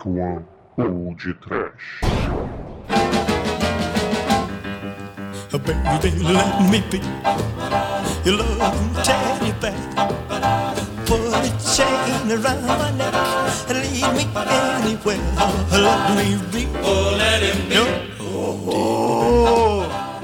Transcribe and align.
Dark 0.00 0.06
One 0.06 0.44
ou 0.78 1.14
de 1.14 1.34
Trash. 1.34 2.00
Baby, 5.52 6.10
let 6.24 6.70
me 6.70 6.80
be 6.90 7.00
your 8.24 8.38
love 8.38 9.02
teddy 9.04 9.52
bear. 9.60 9.74
Put 11.04 11.20
a 11.20 11.50
chain 11.60 12.30
around 12.32 12.66
my 12.66 12.90
neck 12.96 13.14
and 13.68 13.78
lead 13.92 14.14
me 14.16 14.24
anywhere. 14.48 15.20
Let 15.70 16.00
me 16.16 16.26
be. 16.50 16.68
Oh, 16.82 17.16
let 17.18 17.42
him 17.42 17.68
be. 17.68 17.74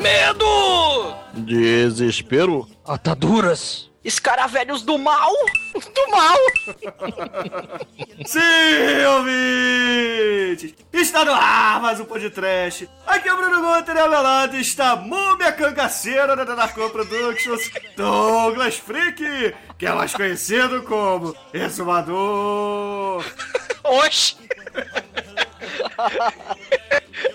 Medo! 0.03 1.17
Desespero. 1.35 2.67
Ataduras. 2.86 3.90
Escaravelhos 4.07 4.83
do 4.83 4.96
mal! 4.99 5.33
Do 5.75 6.11
mal! 6.13 6.39
Sim, 8.25 9.05
ouvintes! 9.17 10.75
Está 10.93 11.25
no 11.25 11.32
ar 11.32 11.81
mais 11.81 11.99
um 11.99 12.05
podcast. 12.05 12.89
Aqui 13.05 13.29
é 13.29 13.35
o 13.35 13.37
Bruno 13.37 13.61
Guter 13.61 13.96
e 13.96 13.99
ao 13.99 14.09
meu 14.09 14.23
lado 14.23 14.57
está 14.57 14.93
a 14.93 14.96
múmia 14.96 15.51
cangaceira 15.51 16.37
da 16.37 16.55
Narco 16.55 16.89
Productions, 16.91 17.69
Douglas 17.96 18.77
Freak, 18.77 19.53
que 19.77 19.87
é 19.87 19.93
mais 19.93 20.15
conhecido 20.15 20.85
como 20.85 21.35
Exumador. 21.53 23.25
Oxi! 23.82 24.37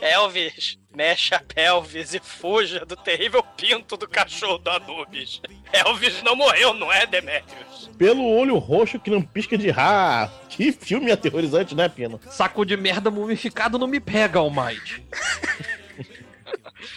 Elvis, 0.01 0.77
mexe 0.95 1.33
a 1.33 1.39
pelvis 1.39 2.13
e 2.13 2.19
fuja 2.19 2.85
do 2.85 2.95
terrível 2.95 3.43
pinto 3.55 3.95
do 3.97 4.07
cachorro 4.07 4.57
do 4.57 4.69
Anubis. 4.69 5.41
Elvis 5.71 6.21
não 6.23 6.35
morreu, 6.35 6.73
não 6.73 6.91
é, 6.91 7.05
Demetrius? 7.05 7.89
Pelo 7.97 8.25
olho 8.25 8.57
roxo 8.57 8.99
que 8.99 9.09
não 9.09 9.21
pisca 9.21 9.57
de 9.57 9.69
ra. 9.69 10.31
Que 10.49 10.71
filme 10.71 11.11
aterrorizante, 11.11 11.75
né, 11.75 11.87
Pino? 11.87 12.19
Saco 12.29 12.65
de 12.65 12.75
merda 12.75 13.09
mumificado 13.09 13.77
não 13.77 13.87
me 13.87 13.99
pega, 13.99 14.39
Almighty. 14.39 15.03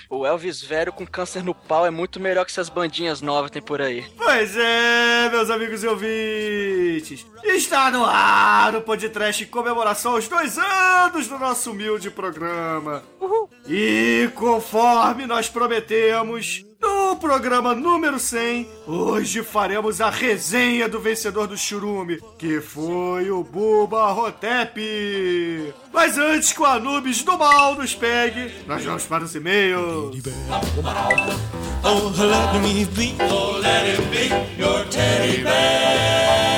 O 0.09 0.27
Elvis 0.27 0.63
velho 0.63 0.93
com 0.93 1.07
câncer 1.07 1.43
no 1.43 1.55
pau 1.55 1.87
é 1.87 1.91
muito 1.91 2.21
melhor 2.21 2.45
que 2.45 2.51
essas 2.51 2.69
bandinhas 2.69 3.21
novas 3.21 3.51
que 3.51 3.55
tem 3.55 3.63
por 3.63 3.81
aí. 3.81 4.05
Pois 4.17 4.57
é, 4.57 5.29
meus 5.31 5.51
amigos 5.51 5.83
e 5.83 5.87
ouvintes. 5.87 7.27
Está 7.43 7.91
no 7.91 8.05
ar 8.05 8.75
o 8.75 8.83
podcast 8.83 9.43
em 9.43 9.47
comemoração 9.47 10.13
aos 10.13 10.29
dois 10.29 10.59
anos 10.59 11.29
do 11.29 11.39
nosso 11.39 11.71
humilde 11.71 12.11
programa. 12.11 13.03
E 13.67 14.31
conforme 14.35 15.27
nós 15.27 15.49
prometemos, 15.49 16.65
no 16.85 17.17
programa 17.17 17.75
número 17.75 18.19
100, 18.19 18.69
hoje 18.87 19.43
faremos 19.43 20.01
a 20.01 20.11
resenha 20.11 20.89
do 20.89 21.01
vencedor 21.01 21.47
do 21.47 21.57
churume, 21.57 22.21
que 22.39 22.61
foi 22.61 23.31
o 23.31 23.43
Buba 23.43 24.13
Hotep. 24.13 25.75
Mas 25.93 26.19
antes 26.19 26.53
que 26.53 26.61
o 26.61 26.67
Anubis 26.67 27.23
do 27.23 27.39
mal 27.39 27.75
nos 27.75 27.95
pegue, 27.95 28.53
nós 28.67 28.85
vamos 28.85 29.05
para 29.05 29.25
os 29.25 29.35
e-mails. 29.35 30.23
Oh, 31.87 32.11
let 32.19 32.61
me 32.63 32.85
be. 32.87 33.15
Oh, 33.31 33.59
let 33.59 33.87
him 33.87 34.05
be 34.11 34.29
your 34.59 34.85
teddy 34.91 35.43
bear. 35.43 36.55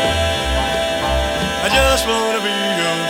I 1.64 1.68
just 1.68 2.06
wanna 2.06 2.40
be 2.40 2.48
your 2.48 3.05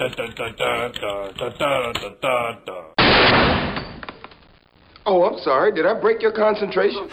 Oh, 5.06 5.24
I'm 5.24 5.38
sorry. 5.42 5.72
Did 5.72 5.86
I 5.86 5.94
break 5.94 6.22
your 6.22 6.32
concentration? 6.32 7.08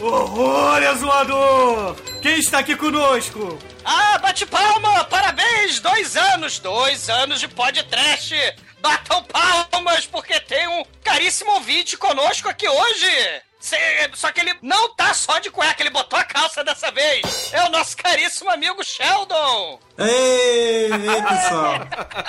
Horror, 0.00 0.82
exumador! 0.82 1.96
Quem 2.22 2.38
está 2.38 2.60
aqui 2.60 2.76
conosco? 2.76 3.58
Ah, 3.84 4.18
bate 4.18 4.46
palma! 4.46 5.04
Parabéns! 5.04 5.80
Dois 5.80 6.16
anos! 6.16 6.58
Dois 6.60 7.08
anos 7.08 7.40
de 7.40 7.48
podcast! 7.48 8.34
Batam 8.80 9.24
palmas 9.24 10.06
porque 10.06 10.38
tem 10.40 10.68
um 10.68 10.84
caríssimo 11.02 11.50
ouvinte 11.52 11.96
conosco 11.96 12.48
aqui 12.48 12.68
hoje! 12.68 13.42
Só 14.14 14.32
que 14.32 14.40
ele 14.40 14.54
não 14.62 14.94
tá 14.94 15.12
só 15.14 15.38
de 15.38 15.50
cueca, 15.50 15.82
ele 15.82 15.90
botou 15.90 16.18
a 16.18 16.24
calça 16.24 16.64
dessa 16.64 16.90
vez! 16.90 17.52
É 17.52 17.64
o 17.64 17.70
nosso 17.70 17.96
caríssimo 17.96 18.50
amigo 18.50 18.82
Sheldon! 18.84 19.80
Ei, 19.98 20.90
ei, 20.92 21.22
pessoal. 21.22 21.74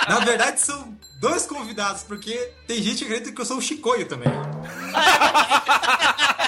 Na 0.08 0.20
verdade, 0.20 0.60
são 0.60 0.96
dois 1.20 1.46
convidados, 1.46 2.02
porque 2.02 2.52
tem 2.66 2.82
gente 2.82 2.98
que 2.98 3.04
acredita 3.04 3.32
que 3.32 3.40
eu 3.40 3.44
sou 3.44 3.58
o 3.58 3.62
Chicoio 3.62 4.06
também. 4.08 4.28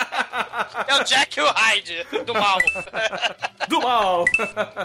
É 0.86 0.94
o 0.96 1.04
Jack 1.04 1.38
e 1.38 1.42
o 1.42 1.46
Hyde 1.50 2.06
do 2.26 2.34
mal. 2.34 2.58
Do 3.68 3.80
mal! 3.80 4.24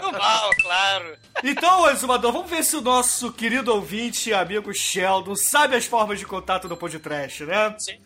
Do 0.00 0.12
mal, 0.12 0.50
claro. 0.62 1.16
Então, 1.42 1.90
exumador, 1.90 2.32
vamos 2.32 2.48
ver 2.50 2.62
se 2.64 2.76
o 2.76 2.80
nosso 2.80 3.32
querido 3.32 3.74
ouvinte 3.74 4.30
e 4.30 4.34
amigo 4.34 4.72
Sheldon 4.72 5.34
sabe 5.36 5.76
as 5.76 5.84
formas 5.84 6.18
de 6.18 6.24
contato 6.26 6.68
do 6.68 6.76
podcast, 6.76 7.44
né? 7.44 7.74
Sim, 7.78 7.98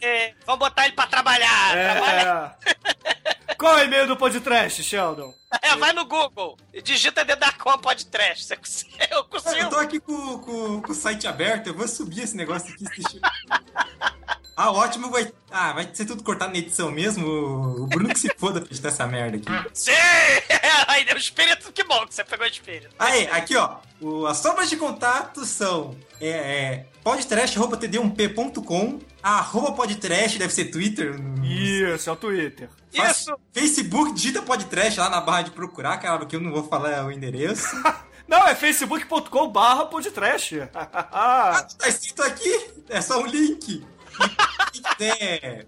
vamos 0.46 0.60
botar 0.60 0.86
ele 0.86 0.94
pra 0.94 1.06
trabalhar. 1.06 1.70
Trabalha. 1.72 2.56
É. 2.66 3.54
Qual 3.56 3.78
é 3.78 3.82
o 3.82 3.84
e-mail 3.84 4.06
do 4.08 4.16
podcast, 4.16 4.82
Sheldon? 4.82 5.32
É, 5.62 5.76
vai 5.76 5.92
no 5.92 6.04
Google 6.06 6.56
e 6.72 6.80
digita 6.82 7.24
Dedacom 7.24 7.78
Podcast. 7.78 8.44
Você 8.44 8.56
consegue- 8.56 8.96
Eu 9.10 9.18
Eu 9.18 9.24
consigo. 9.24 9.70
tô 9.70 9.76
aqui 9.76 10.00
com, 10.00 10.38
com- 10.38 10.82
com 10.82 10.92
o 10.92 10.94
site 10.94 11.28
aberto, 11.28 11.68
eu 11.68 11.74
vou 11.74 11.86
subir 11.86 12.22
esse 12.22 12.36
negócio 12.36 12.74
aqui. 12.74 12.86
eu- 13.16 13.20
Ah, 14.56 14.70
ótimo, 14.70 15.10
vai. 15.10 15.32
Ah, 15.50 15.72
vai 15.72 15.88
ser 15.92 16.04
tudo 16.04 16.22
cortado 16.22 16.52
na 16.52 16.58
edição 16.58 16.90
mesmo. 16.90 17.26
O 17.26 17.86
Bruno 17.86 18.08
que 18.10 18.18
se 18.18 18.28
foda 18.36 18.60
pra 18.60 18.70
editar 18.70 18.88
essa 18.88 19.06
merda 19.06 19.36
aqui. 19.38 19.46
Sim! 19.74 19.92
Aí 20.88 21.04
deu 21.04 21.16
espírito, 21.16 21.72
que 21.72 21.82
bom 21.84 22.06
que 22.06 22.14
você 22.14 22.22
pegou 22.24 22.44
o 22.46 22.48
espírito. 22.48 22.94
Aí, 22.98 23.26
aqui 23.28 23.56
ó, 23.56 23.76
o- 24.00 24.26
as 24.26 24.42
formas 24.42 24.68
de 24.68 24.76
contato 24.76 25.44
são 25.46 25.96
é, 26.20 26.28
é, 26.28 26.86
podtrash.td1p.com, 27.02 28.98
arroba 29.22 29.72
podtrash, 29.72 30.36
deve 30.38 30.52
ser 30.52 30.66
Twitter. 30.66 31.14
Isso, 31.42 32.08
é 32.08 32.12
o 32.12 32.16
Twitter. 32.16 32.68
Faz- 32.94 33.20
Isso. 33.20 33.34
Facebook, 33.52 34.12
digita 34.12 34.42
podtrash 34.42 34.96
lá 34.98 35.08
na 35.08 35.20
barra 35.20 35.42
de 35.42 35.50
procurar, 35.52 35.96
cara, 35.98 36.18
porque 36.18 36.36
eu 36.36 36.40
não 36.40 36.52
vou 36.52 36.64
falar 36.68 37.04
o 37.06 37.12
endereço. 37.12 37.66
Não, 38.28 38.46
é 38.48 38.54
facebook.com 38.54 39.48
barra 39.48 39.84
podcast. 39.86 40.62
Ah, 40.72 41.66
tá 41.76 41.88
escrito 41.88 42.22
aqui, 42.22 42.70
é 42.88 43.00
só 43.02 43.20
um 43.20 43.26
link. 43.26 43.84
Quem 44.72 44.82
quiser, 44.82 45.66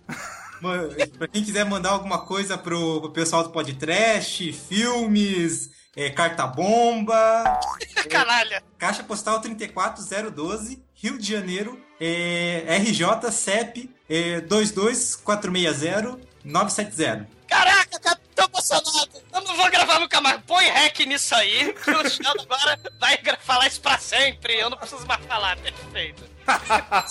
ma- 0.60 0.88
pra 1.18 1.28
quem 1.28 1.42
quiser 1.44 1.64
mandar 1.64 1.90
alguma 1.90 2.18
coisa 2.24 2.56
pro, 2.58 3.00
pro 3.00 3.10
pessoal 3.12 3.42
do 3.42 3.50
podcast, 3.50 4.52
filmes, 4.52 5.70
é, 5.96 6.10
carta 6.10 6.46
bomba, 6.46 7.58
Canalha. 8.10 8.62
Caixa 8.78 9.02
Postal 9.02 9.40
34012, 9.40 10.82
Rio 10.94 11.18
de 11.18 11.30
Janeiro, 11.32 11.80
é, 12.00 12.76
RJ 12.78 13.30
CEP 13.32 13.90
é, 14.08 14.40
22460-970. 14.42 17.26
Caraca, 17.48 17.98
cara, 18.00 18.20
tô 18.34 18.44
emocionado. 18.44 19.22
Eu 19.32 19.40
não 19.40 19.56
vou 19.56 19.70
gravar 19.70 19.98
nunca 20.00 20.20
mais. 20.20 20.40
Põe 20.46 20.68
hack 20.68 21.00
nisso 21.00 21.34
aí, 21.34 21.72
que 21.72 21.90
o 21.90 22.10
Sheldon 22.10 22.42
agora 22.42 22.78
vai 23.00 23.18
falar 23.40 23.66
isso 23.66 23.80
pra 23.80 23.96
sempre. 23.98 24.56
Eu 24.58 24.68
não 24.70 24.76
preciso 24.76 25.04
mais 25.06 25.24
falar, 25.26 25.56
perfeito. 25.56 26.22
A 26.46 27.04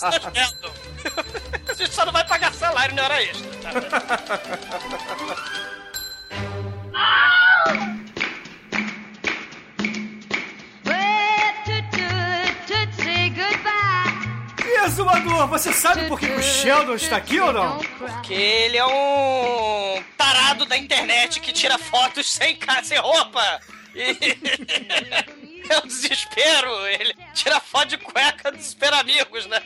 gente 1.74 1.94
só 1.94 2.06
não 2.06 2.14
vai 2.14 2.26
pagar 2.28 2.54
salário 2.54 2.94
na 2.96 3.04
hora 3.04 3.24
extra, 3.24 3.50
tá? 3.62 3.72
E 14.74 14.86
exumador, 14.86 15.48
você 15.48 15.72
sabe 15.72 16.08
por 16.08 16.20
que 16.20 16.26
o 16.26 16.42
Sheldon 16.42 16.96
está 16.96 17.18
aqui 17.18 17.40
ou 17.40 17.54
não? 17.54 17.78
Porque 17.78 18.34
ele 18.34 18.76
é 18.76 18.84
um 18.84 20.04
tarado 20.18 20.66
da 20.66 20.76
internet 20.76 21.40
que 21.40 21.54
tira 21.54 21.78
fotos 21.78 22.26
sem, 22.26 22.58
sem 22.84 22.98
roupa. 22.98 23.60
E... 23.94 25.53
É 25.70 25.78
um 25.80 25.88
desespero. 25.88 26.70
Ele 26.88 27.16
tira 27.34 27.60
foto 27.60 27.88
de 27.90 27.98
cueca, 27.98 28.52
desespera 28.52 29.00
amigos, 29.00 29.46
né? 29.48 29.62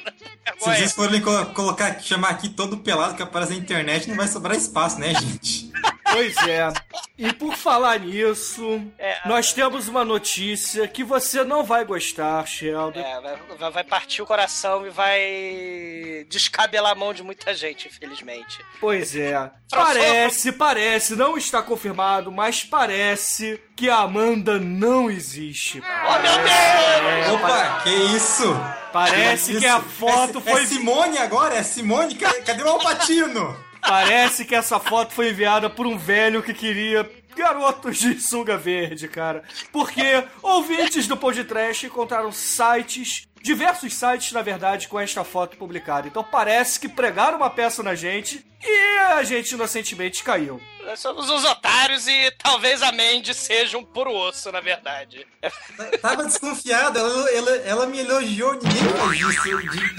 Se 0.57 0.59
vocês 0.65 0.93
forem 0.93 1.21
co- 1.21 1.45
colocar, 1.47 1.99
chamar 1.99 2.29
aqui 2.29 2.49
todo 2.49 2.77
pelado 2.77 3.15
que 3.15 3.23
aparece 3.23 3.51
na 3.53 3.57
internet, 3.59 4.07
não 4.07 4.15
vai 4.15 4.27
sobrar 4.27 4.55
espaço, 4.55 4.99
né, 4.99 5.13
gente? 5.13 5.71
Pois 6.11 6.35
é. 6.47 6.69
E 7.17 7.33
por 7.33 7.55
falar 7.55 7.99
nisso, 7.99 8.81
É, 8.97 9.27
nós 9.27 9.51
temos 9.51 9.87
uma 9.89 10.05
notícia 10.05 10.87
que 10.87 11.03
você 11.03 11.43
não 11.43 11.63
vai 11.63 11.83
gostar, 11.83 12.45
Sheldon. 12.47 12.99
É, 12.99 13.21
vai, 13.57 13.71
vai 13.71 13.83
partir 13.83 14.21
o 14.21 14.25
coração 14.25 14.87
e 14.87 14.89
vai 14.89 16.25
descabelar 16.29 16.91
a 16.93 16.95
mão 16.95 17.13
de 17.13 17.23
muita 17.23 17.53
gente, 17.53 17.87
infelizmente. 17.87 18.59
Pois 18.79 19.15
é. 19.15 19.51
Parece, 19.69 20.51
parece, 20.53 21.15
não 21.15 21.37
está 21.37 21.61
confirmado, 21.61 22.31
mas 22.31 22.63
parece 22.63 23.61
que 23.75 23.89
a 23.89 23.97
Amanda 23.97 24.57
não 24.57 25.11
existe. 25.11 25.81
Oh, 26.05 26.19
meu 26.19 26.31
Deus! 26.43 27.33
Opa, 27.41 27.81
que 27.83 27.89
isso? 27.89 28.55
Parece 28.91 29.57
que 29.59 29.65
a 29.67 29.79
foto 29.81 30.39
é, 30.45 30.51
foi- 30.51 30.63
É 30.63 30.65
Simone 30.65 31.17
agora? 31.17 31.55
É 31.55 31.63
Simone? 31.63 32.15
Cadê, 32.15 32.63
o 32.63 32.69
Alpatino? 32.69 33.55
Parece 33.81 34.43
que 34.45 34.55
essa 34.55 34.79
foto 34.79 35.13
foi 35.13 35.29
enviada 35.29 35.69
por 35.69 35.85
um 35.85 35.97
velho 35.97 36.41
que 36.43 36.53
queria 36.53 37.09
garotos 37.35 37.97
de 37.99 38.19
sunga 38.19 38.57
verde, 38.57 39.07
cara. 39.07 39.43
Porque 39.71 40.23
ouvintes 40.41 41.07
do 41.07 41.15
podcast 41.15 41.85
encontraram 41.85 42.31
sites, 42.31 43.26
diversos 43.41 43.93
sites, 43.93 44.31
na 44.31 44.41
verdade, 44.41 44.87
com 44.87 44.99
esta 44.99 45.23
foto 45.23 45.57
publicada. 45.57 46.07
Então 46.07 46.23
parece 46.23 46.79
que 46.79 46.89
pregaram 46.89 47.37
uma 47.37 47.49
peça 47.49 47.81
na 47.83 47.95
gente 47.95 48.45
e 48.63 48.97
a 48.99 49.23
gente 49.23 49.51
inocentemente 49.53 50.23
caiu. 50.23 50.61
Nós 50.83 50.99
somos 50.99 51.29
uns 51.29 51.43
otários 51.43 52.07
e 52.07 52.31
talvez 52.31 52.81
a 52.81 52.91
Mandy 52.91 53.33
seja 53.33 53.77
um 53.77 53.83
puro 53.83 54.11
osso, 54.13 54.51
na 54.51 54.61
verdade. 54.61 55.27
Tava 56.01 56.23
desconfiado, 56.23 56.97
ela, 56.97 57.29
ela, 57.31 57.51
ela 57.57 57.85
me 57.87 57.99
elogiou, 57.99 58.53
ninguém 58.53 58.87
faz 58.95 59.19
isso 59.19 59.57
de 59.59 59.95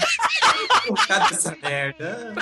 colocar 0.87 1.29
dessa 1.29 1.55
merda. 1.61 2.33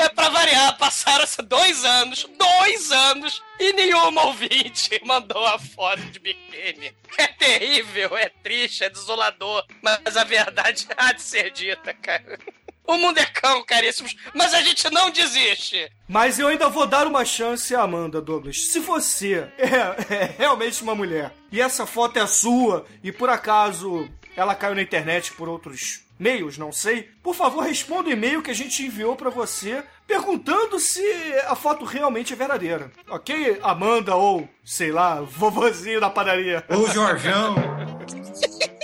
É 0.00 0.08
pra 0.08 0.30
variar, 0.30 0.78
passaram-se 0.78 1.42
dois 1.44 1.84
anos, 1.84 2.26
dois 2.38 2.90
anos, 2.90 3.42
e 3.58 3.70
nenhuma 3.74 4.24
ouvinte 4.28 4.98
mandou 5.04 5.46
a 5.46 5.58
foto 5.58 6.00
de 6.00 6.18
biquíni. 6.18 6.96
É 7.18 7.26
terrível, 7.26 8.16
é 8.16 8.30
triste, 8.42 8.82
é 8.82 8.88
desolador, 8.88 9.62
mas 9.82 10.16
a 10.16 10.24
verdade 10.24 10.88
há 10.96 11.12
de 11.12 11.20
ser 11.20 11.50
dita, 11.50 11.92
cara. 11.92 12.38
O 12.86 12.96
mundo 12.96 13.18
é 13.18 13.26
cão, 13.26 13.62
caríssimos, 13.62 14.16
mas 14.34 14.54
a 14.54 14.62
gente 14.62 14.90
não 14.90 15.10
desiste. 15.10 15.92
Mas 16.08 16.38
eu 16.38 16.48
ainda 16.48 16.70
vou 16.70 16.86
dar 16.86 17.06
uma 17.06 17.24
chance 17.26 17.74
à 17.74 17.82
Amanda, 17.82 18.22
Douglas. 18.22 18.68
Se 18.68 18.80
você 18.80 19.46
é, 19.58 20.14
é 20.14 20.34
realmente 20.38 20.82
uma 20.82 20.94
mulher 20.94 21.30
e 21.52 21.60
essa 21.60 21.84
foto 21.84 22.18
é 22.18 22.26
sua 22.26 22.86
e 23.04 23.12
por 23.12 23.28
acaso 23.28 24.08
ela 24.34 24.54
caiu 24.54 24.74
na 24.74 24.82
internet 24.82 25.32
por 25.34 25.46
outros 25.46 26.00
meios, 26.20 26.58
não 26.58 26.70
sei, 26.70 27.08
por 27.22 27.34
favor 27.34 27.64
responda 27.64 28.10
o 28.10 28.12
e-mail 28.12 28.42
que 28.42 28.50
a 28.50 28.54
gente 28.54 28.84
enviou 28.84 29.16
pra 29.16 29.30
você 29.30 29.82
perguntando 30.06 30.78
se 30.78 31.02
a 31.46 31.56
foto 31.56 31.84
realmente 31.84 32.32
é 32.32 32.36
verdadeira. 32.36 32.92
Ok, 33.08 33.58
Amanda 33.62 34.14
ou, 34.14 34.48
sei 34.64 34.92
lá, 34.92 35.20
vovozinho 35.20 36.00
da 36.00 36.10
padaria. 36.10 36.64
Ou 36.68 36.88
Jorjão. 36.90 37.54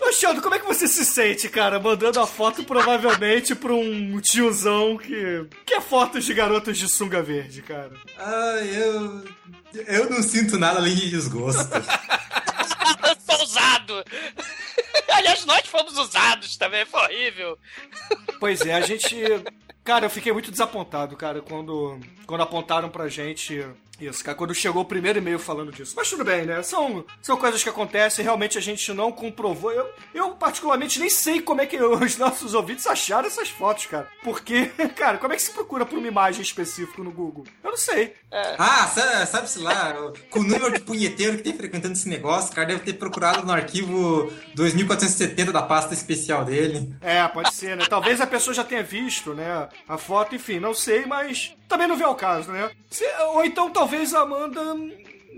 Ô, 0.00 0.12
Sheldon, 0.12 0.40
como 0.40 0.54
é 0.54 0.58
que 0.58 0.66
você 0.66 0.86
se 0.86 1.04
sente, 1.04 1.48
cara, 1.48 1.78
mandando 1.80 2.20
a 2.20 2.26
foto 2.26 2.64
provavelmente 2.64 3.54
pra 3.54 3.72
um 3.74 4.20
tiozão 4.20 4.96
que. 4.96 5.46
que 5.66 5.74
é 5.74 5.80
fotos 5.80 6.24
de 6.24 6.32
garotos 6.32 6.78
de 6.78 6.88
sunga 6.88 7.22
verde, 7.22 7.62
cara? 7.62 7.92
Ah, 8.16 8.56
eu. 8.62 9.24
Eu 9.86 10.08
não 10.08 10.22
sinto 10.22 10.58
nada 10.58 10.78
além 10.78 10.94
de 10.94 11.10
desgosto. 11.10 11.68
Sou 13.26 13.42
usado. 13.42 14.04
Aliás, 15.12 15.44
nós 15.46 15.66
fomos 15.66 15.96
usados 15.96 16.56
também, 16.56 16.84
foi 16.84 17.00
horrível. 17.00 17.58
Pois 18.38 18.60
é, 18.60 18.74
a 18.74 18.80
gente. 18.82 19.16
Cara, 19.82 20.06
eu 20.06 20.10
fiquei 20.10 20.32
muito 20.32 20.50
desapontado, 20.50 21.16
cara, 21.16 21.40
quando, 21.40 21.98
quando 22.26 22.42
apontaram 22.42 22.90
pra 22.90 23.08
gente 23.08 23.64
isso, 24.00 24.24
cara, 24.24 24.36
quando 24.36 24.54
chegou 24.54 24.82
o 24.82 24.86
primeiro 24.86 25.18
e-mail 25.18 25.38
falando 25.38 25.72
disso. 25.72 25.94
Mas 25.96 26.08
tudo 26.10 26.24
bem, 26.24 26.44
né? 26.44 26.62
São, 26.62 27.04
são 27.20 27.36
coisas 27.36 27.62
que 27.62 27.68
acontecem, 27.68 28.24
realmente 28.24 28.56
a 28.58 28.60
gente 28.60 28.92
não 28.92 29.10
comprovou. 29.12 29.72
Eu, 29.72 29.88
eu, 30.14 30.30
particularmente, 30.30 30.98
nem 30.98 31.10
sei 31.10 31.40
como 31.40 31.60
é 31.60 31.66
que 31.66 31.76
os 31.82 32.16
nossos 32.16 32.54
ouvintes 32.54 32.86
acharam 32.86 33.26
essas 33.26 33.48
fotos, 33.48 33.86
cara. 33.86 34.08
Porque, 34.22 34.66
cara, 34.96 35.18
como 35.18 35.32
é 35.32 35.36
que 35.36 35.42
se 35.42 35.50
procura 35.50 35.84
por 35.84 35.98
uma 35.98 36.08
imagem 36.08 36.42
específica 36.42 37.02
no 37.02 37.10
Google? 37.10 37.44
Eu 37.62 37.70
não 37.70 37.76
sei. 37.76 38.14
Ah, 38.58 38.86
sa- 38.86 39.26
sabe-se 39.26 39.58
lá, 39.58 39.94
com 40.30 40.40
o 40.40 40.42
número 40.44 40.72
de 40.72 40.80
punheteiro 40.80 41.36
que 41.36 41.42
tem 41.42 41.54
frequentando 41.56 41.94
esse 41.94 42.08
negócio, 42.08 42.50
o 42.52 42.54
cara 42.54 42.66
deve 42.68 42.80
ter 42.80 42.94
procurado 42.94 43.44
no 43.46 43.52
arquivo 43.52 44.32
2470 44.54 45.52
da 45.52 45.62
pasta 45.62 45.94
especial 45.94 46.44
dele. 46.44 46.94
É, 47.00 47.26
pode 47.28 47.52
ser, 47.54 47.76
né? 47.76 47.84
Talvez 47.88 48.20
a 48.20 48.26
pessoa 48.26 48.54
já 48.54 48.64
tenha 48.64 48.82
visto, 48.82 49.34
né? 49.34 49.68
A 49.88 49.96
foto, 49.98 50.34
enfim, 50.34 50.58
não 50.60 50.74
sei, 50.74 51.06
mas 51.06 51.54
também 51.68 51.86
não 51.86 51.96
vê 51.96 52.04
o 52.04 52.14
caso, 52.14 52.50
né? 52.50 52.70
Se- 52.90 53.04
ou 53.34 53.44
então 53.44 53.70
talvez 53.70 54.14
a 54.14 54.22
Amanda 54.22 54.60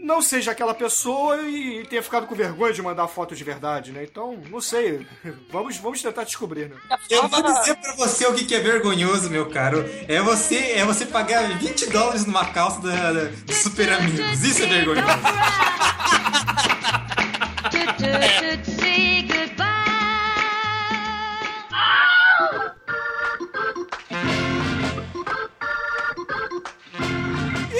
não 0.03 0.23
seja 0.23 0.53
aquela 0.53 0.73
pessoa 0.73 1.37
e 1.43 1.85
tenha 1.87 2.03
ficado 2.03 2.27
com 2.27 2.35
vergonha 2.35 2.73
de 2.73 2.81
mandar 2.81 3.07
foto 3.07 3.37
de 3.37 3.45
verdade, 3.45 3.93
né? 3.93 4.03
Então, 4.05 4.41
não 4.49 4.61
sei. 4.61 5.07
Vamos, 5.51 5.77
vamos 5.77 6.01
tentar 6.01 6.25
descobrir, 6.25 6.71
né? 6.71 6.77
Eu 7.11 7.29
vou 7.29 7.43
dizer 7.43 7.75
pra 7.77 7.93
você 7.97 8.27
o 8.27 8.33
que 8.35 8.55
é 8.55 8.61
vergonhoso, 8.61 9.29
meu 9.29 9.51
caro. 9.51 9.85
É 10.09 10.19
você, 10.23 10.57
é 10.77 10.85
você 10.87 11.05
pagar 11.05 11.59
20 11.59 11.91
dólares 11.91 12.25
numa 12.25 12.47
calça 12.47 12.81
da, 12.81 13.13
da- 13.13 13.25
do 13.25 13.53
Super 13.53 13.93
Amigos. 13.93 14.43
Isso 14.43 14.63
é 14.63 14.67
vergonhoso. 14.67 15.07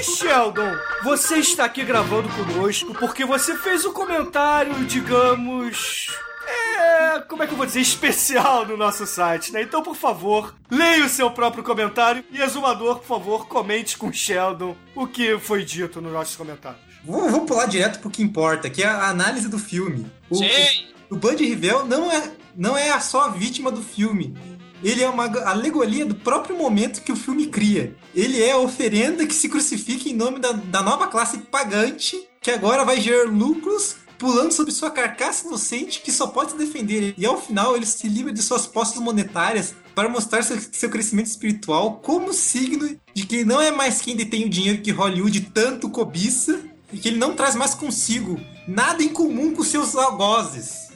Sheldon, 0.03 0.77
você 1.03 1.37
está 1.37 1.65
aqui 1.65 1.85
gravando 1.85 2.29
conosco 2.31 2.95
porque 2.95 3.25
você 3.25 3.57
fez 3.57 3.85
um 3.85 3.93
comentário, 3.93 4.75
digamos. 4.85 6.07
É. 6.47 7.21
Como 7.29 7.43
é 7.43 7.47
que 7.47 7.53
eu 7.53 7.57
vou 7.57 7.67
dizer? 7.67 7.81
Especial 7.81 8.67
no 8.67 8.77
nosso 8.77 9.07
site, 9.07 9.53
né? 9.53 9.63
Então, 9.63 9.83
por 9.83 9.95
favor, 9.95 10.55
leia 10.71 11.05
o 11.05 11.09
seu 11.09 11.31
próprio 11.31 11.63
comentário 11.63 12.25
e, 12.31 12.41
exumador, 12.41 12.99
por 12.99 13.07
favor, 13.07 13.47
comente 13.47 13.97
com 13.97 14.09
o 14.09 14.13
Sheldon 14.13 14.77
o 14.95 15.07
que 15.07 15.39
foi 15.39 15.65
dito 15.65 16.01
nos 16.01 16.13
nossos 16.13 16.37
comentários. 16.37 16.81
Vou, 17.05 17.29
vou 17.31 17.45
pular 17.47 17.67
direto 17.67 18.01
pro 18.01 18.11
que 18.11 18.23
importa, 18.23 18.69
que 18.69 18.83
é 18.83 18.87
a 18.87 19.09
análise 19.09 19.49
do 19.49 19.59
filme. 19.59 20.11
O, 20.29 20.37
Sim. 20.37 20.87
o 21.11 21.17
Bud 21.17 21.45
Rivel 21.45 21.87
não 21.87 22.11
é, 22.11 22.31
não 22.57 22.77
é 22.77 22.99
só 23.01 23.23
a 23.23 23.29
vítima 23.29 23.71
do 23.71 23.83
filme. 23.83 24.35
Ele 24.83 25.03
é 25.03 25.09
uma 25.09 25.25
alegoria 25.49 26.07
do 26.07 26.15
próprio 26.15 26.57
momento 26.57 27.03
que 27.03 27.13
o 27.13 27.17
filme 27.17 27.47
cria. 27.47 27.95
Ele 28.15 28.43
é 28.43 28.53
a 28.53 28.59
oferenda 28.59 29.27
que 29.27 29.35
se 29.35 29.49
crucifica 29.49 30.09
em 30.09 30.15
nome 30.15 30.39
da, 30.39 30.53
da 30.53 30.83
nova 30.83 31.07
classe 31.07 31.39
pagante, 31.39 32.29
que 32.41 32.51
agora 32.51 32.85
vai 32.85 33.01
gerar 33.01 33.31
lucros 33.31 33.97
pulando 34.21 34.53
sobre 34.53 34.71
sua 34.71 34.91
carcaça 34.91 35.47
inocente 35.47 36.03
que 36.03 36.13
só 36.13 36.27
pode 36.27 36.53
se 36.53 36.59
defender. 36.59 37.15
E 37.17 37.25
ao 37.25 37.41
final 37.41 37.75
ele 37.75 37.87
se 37.87 38.07
livra 38.07 38.31
de 38.33 38.43
suas 38.43 38.67
posses 38.67 39.01
monetárias 39.01 39.75
para 39.95 40.11
mostrar 40.11 40.43
seu, 40.43 40.61
seu 40.73 40.91
crescimento 40.91 41.27
espiritual 41.27 42.01
como 42.03 42.33
signo 42.35 42.97
de 43.15 43.27
que 43.27 43.37
ele 43.37 43.45
não 43.47 43.61
é 43.61 43.71
mais 43.71 44.03
quem 44.03 44.15
detém 44.15 44.45
o 44.45 44.51
dinheiro 44.51 44.83
que 44.83 44.91
Hollywood 44.91 45.41
tanto 45.55 45.89
cobiça 45.89 46.61
e 46.93 46.99
que 46.99 47.09
ele 47.09 47.19
não 47.19 47.35
traz 47.35 47.55
mais 47.55 47.75
consigo 47.75 48.39
nada 48.69 49.03
em 49.03 49.09
comum 49.09 49.55
com 49.55 49.65
seus 49.65 49.97
algozes. 49.97 50.90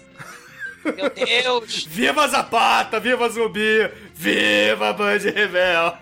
Meu 0.85 1.11
Deus. 1.11 1.85
Viva 1.85 2.29
Zapata, 2.29 3.01
viva 3.01 3.29
Zumbi, 3.29 3.91
viva 4.15 4.93
Band 4.93 5.19
Rebel. 5.19 5.97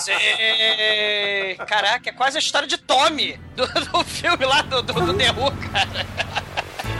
Sei. 0.00 1.54
Caraca, 1.66 2.10
é 2.10 2.12
quase 2.12 2.36
a 2.36 2.40
história 2.40 2.66
de 2.66 2.76
Tommy, 2.78 3.38
do, 3.54 3.66
do 3.66 4.04
filme 4.04 4.44
lá 4.44 4.62
do, 4.62 4.82
do, 4.82 4.92
do 4.92 5.14
The 5.14 5.30
Who, 5.30 5.52
cara. 5.70 6.06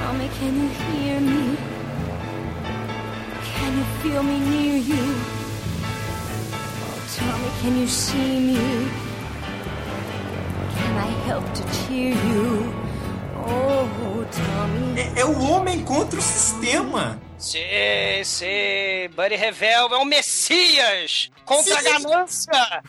Tommy, 0.07 0.29
can 0.39 0.55
you 0.55 0.71
hear 0.93 1.21
me? 1.21 1.57
Can 3.59 3.77
you 3.77 3.85
feel 4.03 4.23
me 4.23 4.39
near 4.39 4.79
you? 4.79 5.17
Oh, 6.85 6.99
Tommy, 7.19 7.51
can 7.61 7.81
you 7.81 7.89
see 7.89 8.41
me? 8.41 8.89
Can 10.77 10.97
I 10.97 11.11
help 11.27 11.45
to 11.55 11.63
cheer 11.73 12.15
you? 12.15 12.78
Oh. 13.49 13.89
É, 15.17 15.21
é 15.21 15.25
o 15.25 15.41
homem 15.51 15.83
contra 15.85 16.19
o 16.19 16.23
sistema. 16.23 17.21
Sei, 17.39 18.23
sei. 18.25 19.09
Buddy 19.09 19.37
Revel 19.37 19.95
é 19.95 19.99
um 19.99 20.05
messias 20.05 21.31
contra 21.45 21.75
a 21.75 21.79
Sim. 21.83 22.03
ganância. 22.03 22.53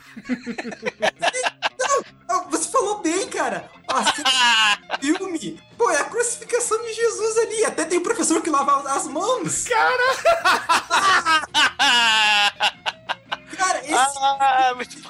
Ah, 2.31 2.45
Você 2.51 2.69
falou 2.69 2.99
bem, 3.01 3.27
cara. 3.27 3.67
A 3.87 4.03
filme. 5.01 5.59
Pô, 5.75 5.89
é 5.89 5.97
a 5.97 6.03
crucificação 6.03 6.77
de 6.85 6.93
Jesus 6.93 7.37
ali. 7.39 7.65
Até 7.65 7.85
tem 7.85 7.97
o 7.97 8.03
professor 8.03 8.39
que 8.43 8.51
lava 8.51 8.87
as 8.91 9.07
mãos. 9.07 9.63
Cara, 9.63 10.13
esse, 13.83 13.93
Ah, 13.95 14.73
muito 14.75 15.01
bom. 15.01 15.09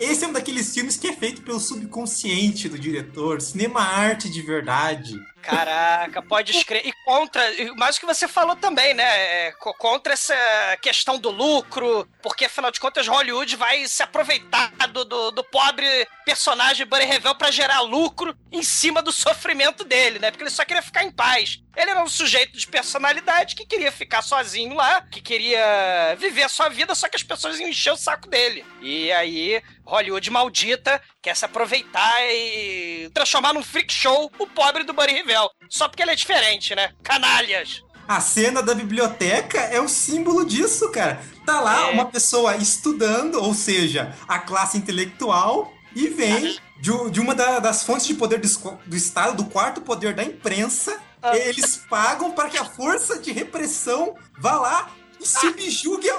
Esse- 0.00 0.24
é 0.24 0.28
um 0.28 0.32
daqueles 0.32 0.72
filmes 0.72 0.96
que 0.96 1.08
é 1.08 1.12
feito 1.12 1.42
pelo 1.42 1.60
subconsciente 1.60 2.68
do 2.68 2.78
diretor. 2.78 3.40
Cinema 3.40 3.80
arte 3.80 4.28
de 4.30 4.42
verdade. 4.42 5.18
Caraca, 5.48 6.20
pode 6.20 6.52
escrever. 6.52 6.86
E 6.88 6.92
contra, 7.06 7.42
mais 7.76 7.96
o 7.96 8.00
que 8.00 8.06
você 8.06 8.28
falou 8.28 8.54
também, 8.54 8.92
né? 8.92 9.02
É, 9.46 9.52
co- 9.52 9.72
contra 9.72 10.12
essa 10.12 10.34
questão 10.82 11.18
do 11.18 11.30
lucro, 11.30 12.06
porque 12.22 12.44
afinal 12.44 12.70
de 12.70 12.78
contas 12.78 13.08
Hollywood 13.08 13.56
vai 13.56 13.86
se 13.88 14.02
aproveitar 14.02 14.70
do, 14.92 15.06
do, 15.06 15.30
do 15.30 15.42
pobre 15.44 15.86
personagem 16.26 16.84
Buddy 16.84 17.06
Revel 17.06 17.34
pra 17.34 17.50
gerar 17.50 17.80
lucro 17.80 18.36
em 18.52 18.62
cima 18.62 19.00
do 19.00 19.10
sofrimento 19.10 19.84
dele, 19.84 20.18
né? 20.18 20.30
Porque 20.30 20.42
ele 20.44 20.50
só 20.50 20.66
queria 20.66 20.82
ficar 20.82 21.02
em 21.02 21.10
paz. 21.10 21.60
Ele 21.74 21.92
era 21.92 22.02
um 22.02 22.08
sujeito 22.08 22.58
de 22.58 22.66
personalidade 22.66 23.54
que 23.54 23.64
queria 23.64 23.90
ficar 23.92 24.20
sozinho 24.20 24.74
lá, 24.74 25.00
que 25.10 25.20
queria 25.20 26.14
viver 26.18 26.42
a 26.42 26.48
sua 26.48 26.68
vida, 26.68 26.94
só 26.94 27.08
que 27.08 27.16
as 27.16 27.22
pessoas 27.22 27.58
iam 27.58 27.68
encher 27.70 27.92
o 27.92 27.96
saco 27.96 28.28
dele. 28.28 28.66
E 28.82 29.10
aí, 29.12 29.62
Hollywood 29.86 30.28
maldita 30.30 31.00
quer 31.28 31.36
se 31.36 31.44
aproveitar 31.44 32.22
e 32.32 33.10
transformar 33.12 33.52
num 33.52 33.62
freak 33.62 33.92
show 33.92 34.32
o 34.38 34.46
pobre 34.46 34.82
do 34.82 34.94
Buddy 34.94 35.12
Rivel. 35.12 35.50
Só 35.68 35.86
porque 35.86 36.02
ele 36.02 36.12
é 36.12 36.14
diferente, 36.14 36.74
né? 36.74 36.92
Canalhas! 37.02 37.82
A 38.08 38.18
cena 38.18 38.62
da 38.62 38.74
biblioteca 38.74 39.58
é 39.60 39.78
o 39.78 39.88
símbolo 39.88 40.46
disso, 40.46 40.90
cara. 40.90 41.20
Tá 41.44 41.60
lá 41.60 41.90
É. 41.90 41.92
uma 41.92 42.06
pessoa 42.06 42.56
estudando, 42.56 43.34
ou 43.42 43.52
seja, 43.52 44.14
a 44.26 44.38
classe 44.38 44.78
intelectual, 44.78 45.70
e 45.94 46.08
vem 46.08 46.58
de, 46.80 47.10
de 47.10 47.20
uma 47.20 47.34
da- 47.34 47.58
das 47.58 47.82
fontes 47.84 48.06
de 48.06 48.14
poder 48.14 48.40
do, 48.40 48.48
do 48.86 48.96
Estado, 48.96 49.36
do 49.36 49.50
quarto 49.50 49.82
poder 49.82 50.14
da 50.14 50.24
imprensa. 50.24 50.98
Eles 51.34 51.76
pagam 51.90 52.30
para 52.32 52.48
que 52.48 52.56
a 52.56 52.64
força 52.64 53.18
de 53.18 53.32
repressão 53.32 54.16
vá 54.38 54.54
lá 54.58 54.90
e 55.20 55.26
subjugue 55.26 56.08
a- 56.08 56.14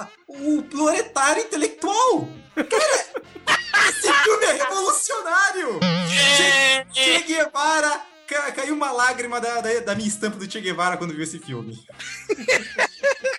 a- 0.00 0.08
o 0.28 0.62
proletário 0.64 1.42
intelectual. 1.42 2.28
Cara, 2.54 3.88
esse 3.88 4.12
filme 4.12 4.44
é 4.44 4.52
revolucionário! 4.52 5.80
Che, 6.08 6.86
che 6.92 7.22
Guevara, 7.22 8.04
ca- 8.26 8.52
caiu 8.52 8.74
uma 8.74 8.92
lágrima 8.92 9.40
da, 9.40 9.60
da, 9.60 9.80
da 9.80 9.94
minha 9.94 10.08
estampa 10.08 10.36
do 10.36 10.50
Che 10.50 10.60
Guevara 10.60 10.96
quando 10.96 11.14
viu 11.14 11.22
esse 11.22 11.38
filme. 11.38 11.78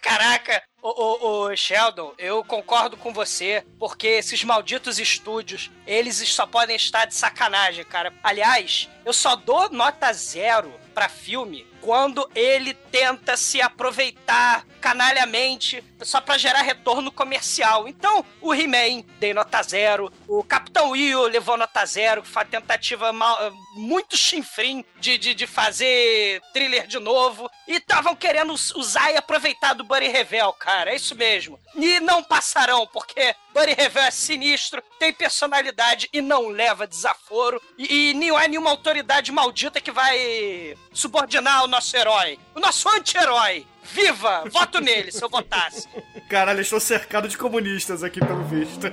Caraca, 0.01 0.61
ô, 0.81 0.89
ô, 0.89 1.43
ô, 1.45 1.55
Sheldon, 1.55 2.13
eu 2.17 2.43
concordo 2.43 2.97
com 2.97 3.13
você, 3.13 3.63
porque 3.79 4.07
esses 4.07 4.43
malditos 4.43 4.99
estúdios, 4.99 5.71
eles 5.87 6.17
só 6.29 6.45
podem 6.45 6.75
estar 6.75 7.05
de 7.05 7.15
sacanagem, 7.15 7.83
cara. 7.85 8.13
Aliás, 8.23 8.89
eu 9.05 9.13
só 9.13 9.35
dou 9.35 9.69
nota 9.69 10.11
zero 10.13 10.73
pra 10.93 11.07
filme 11.09 11.65
quando 11.83 12.29
ele 12.33 12.73
tenta 12.73 13.35
se 13.35 13.61
aproveitar 13.61 14.65
canalhamente 14.79 15.83
só 16.01 16.19
pra 16.19 16.37
gerar 16.37 16.61
retorno 16.61 17.11
comercial. 17.11 17.87
Então, 17.87 18.25
o 18.41 18.53
He-Man 18.53 19.03
dei 19.19 19.33
nota 19.33 19.61
zero, 19.63 20.11
o 20.27 20.43
Capitão 20.43 20.89
Will 20.89 21.23
levou 21.23 21.55
nota 21.57 21.85
zero, 21.85 22.23
foi 22.23 22.43
uma 22.43 22.49
tentativa 22.49 23.13
mal- 23.13 23.51
muito 23.75 24.17
chinfrim 24.17 24.83
de, 24.99 25.17
de, 25.17 25.33
de 25.33 25.47
fazer 25.47 26.41
thriller 26.53 26.85
de 26.87 26.99
novo, 26.99 27.49
e 27.67 27.75
estavam 27.77 28.15
querendo 28.15 28.53
us- 28.53 28.71
usar 28.75 29.11
e 29.11 29.17
aproveitar 29.17 29.73
do 29.73 29.83
Buddy 29.85 30.07
Revel, 30.07 30.51
cara, 30.53 30.91
é 30.91 30.95
isso 30.95 31.15
mesmo. 31.15 31.59
E 31.75 31.99
não 32.01 32.21
passarão, 32.23 32.85
porque 32.87 33.33
Buddy 33.53 33.73
Revel 33.73 34.03
é 34.03 34.11
sinistro, 34.11 34.83
tem 34.99 35.13
personalidade 35.13 36.09
e 36.11 36.21
não 36.21 36.49
leva 36.49 36.85
desaforo, 36.85 37.61
e, 37.77 38.09
e 38.09 38.13
não 38.13 38.37
é 38.37 38.47
nenhuma 38.49 38.71
autoridade 38.71 39.31
maldita 39.31 39.79
que 39.79 39.91
vai 39.91 40.75
subordinar 40.93 41.63
o 41.63 41.67
nosso 41.73 41.97
herói, 41.97 42.39
o 42.53 42.59
nosso 42.59 42.87
anti-herói. 42.87 43.65
Viva! 43.91 44.43
Voto 44.49 44.79
nele, 44.79 45.11
se 45.11 45.21
eu 45.23 45.29
votasse. 45.29 45.87
Caralho, 46.29 46.59
eu 46.59 46.61
estou 46.61 46.79
cercado 46.79 47.27
de 47.27 47.37
comunistas 47.37 48.03
aqui, 48.03 48.19
pelo 48.19 48.43
visto. 48.43 48.87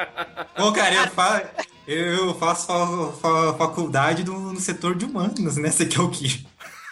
Ô, 0.58 0.72
cara, 0.72 0.94
eu, 0.94 1.10
fa 1.10 1.50
eu 1.86 2.34
faço 2.34 2.66
fa 2.66 3.12
fa 3.20 3.54
faculdade 3.58 4.24
do, 4.24 4.32
no 4.32 4.60
setor 4.60 4.94
de 4.96 5.04
humanos, 5.04 5.56
né? 5.56 5.70
Você 5.70 5.86
quer 5.86 6.00
o 6.00 6.10
quê? 6.10 6.40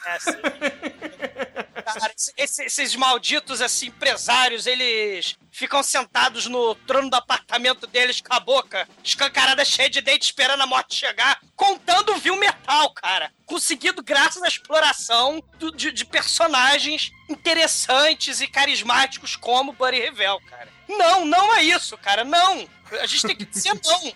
É, 0.07 0.13
assim. 0.13 0.31
Cara, 1.99 2.13
esse- 2.17 2.33
esse- 2.37 2.65
esses 2.65 2.95
malditos 2.97 3.61
empresários, 3.83 4.67
eles 4.67 5.37
ficam 5.51 5.83
sentados 5.83 6.47
no 6.47 6.75
trono 6.75 7.11
do 7.11 7.17
apartamento 7.17 7.87
deles 7.87 8.21
com 8.21 8.33
a 8.35 8.41
boca 8.41 8.89
escancarada, 9.03 9.65
cheia 9.65 9.91
de 9.91 10.01
dente, 10.01 10.25
esperando 10.27 10.63
a 10.63 10.67
morte 10.67 10.95
chegar, 10.95 11.41
contando 11.57 12.13
o 12.13 12.19
vil 12.19 12.37
metal, 12.37 12.93
cara. 12.95 13.33
Conseguido 13.45 14.03
graças 14.03 14.43
à 14.43 14.49
exploração 14.49 15.43
do- 15.59 15.73
de, 15.75 15.91
de 15.91 16.05
personagens 16.05 17.11
interessantes 17.29 18.41
e 18.41 18.47
carismáticos 18.47 19.35
como 19.37 19.73
Buddy 19.73 19.99
Revel, 19.99 20.41
cara. 20.49 20.69
Não, 20.89 21.25
não 21.25 21.55
é 21.55 21.63
isso, 21.63 21.97
cara, 21.99 22.25
não. 22.25 22.69
A 23.01 23.07
gente 23.07 23.27
tem 23.27 23.37
que 23.37 23.45
dizer 23.45 23.79
não. 23.85 24.13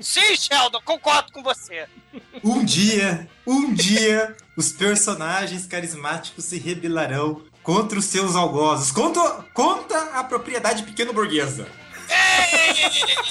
Sim, 0.00 0.36
Sheldon, 0.36 0.80
concordo 0.84 1.32
com 1.32 1.42
você. 1.42 1.86
Um 2.42 2.64
dia, 2.64 3.28
um 3.46 3.72
dia, 3.72 4.36
os 4.56 4.72
personagens 4.72 5.66
carismáticos 5.66 6.44
se 6.44 6.58
rebelarão 6.58 7.42
contra 7.62 7.98
os 7.98 8.04
seus 8.04 8.36
algozes, 8.36 8.92
contra, 8.92 9.44
contra 9.54 10.02
a 10.18 10.24
propriedade 10.24 10.82
pequeno-burguesa. 10.82 11.66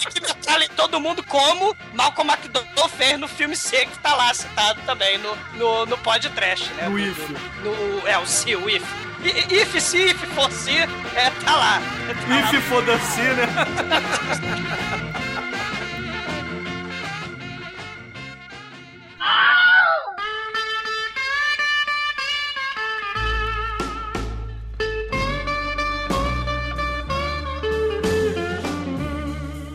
Que 0.10 0.70
todo 0.76 1.00
mundo 1.00 1.24
como 1.24 1.76
Malcolm 1.94 2.32
McDowell 2.32 2.90
fez 2.90 3.18
no 3.20 3.28
filme 3.28 3.56
C, 3.56 3.86
que 3.86 3.98
tá 4.00 4.14
lá 4.16 4.34
citado 4.34 4.80
também 4.86 5.18
no, 5.18 5.36
no, 5.56 5.86
no 5.86 5.98
pod 5.98 6.30
trash, 6.30 6.70
né? 6.76 6.88
No 6.90 7.00
If. 7.00 7.30
No, 7.64 8.08
é, 8.08 8.18
o 8.18 8.26
C, 8.26 8.56
o 8.56 8.70
If. 8.70 8.84
I- 9.24 9.62
If, 9.62 9.80
se, 9.82 9.98
if, 10.10 10.22
for 10.36 10.52
se, 10.52 10.78
é, 10.78 11.32
tá 11.46 11.56
lá. 11.56 11.82
Tá 12.28 12.36
lá. 12.36 12.54
If 12.54 12.68
foda-se, 12.68 13.22
né? 13.22 13.48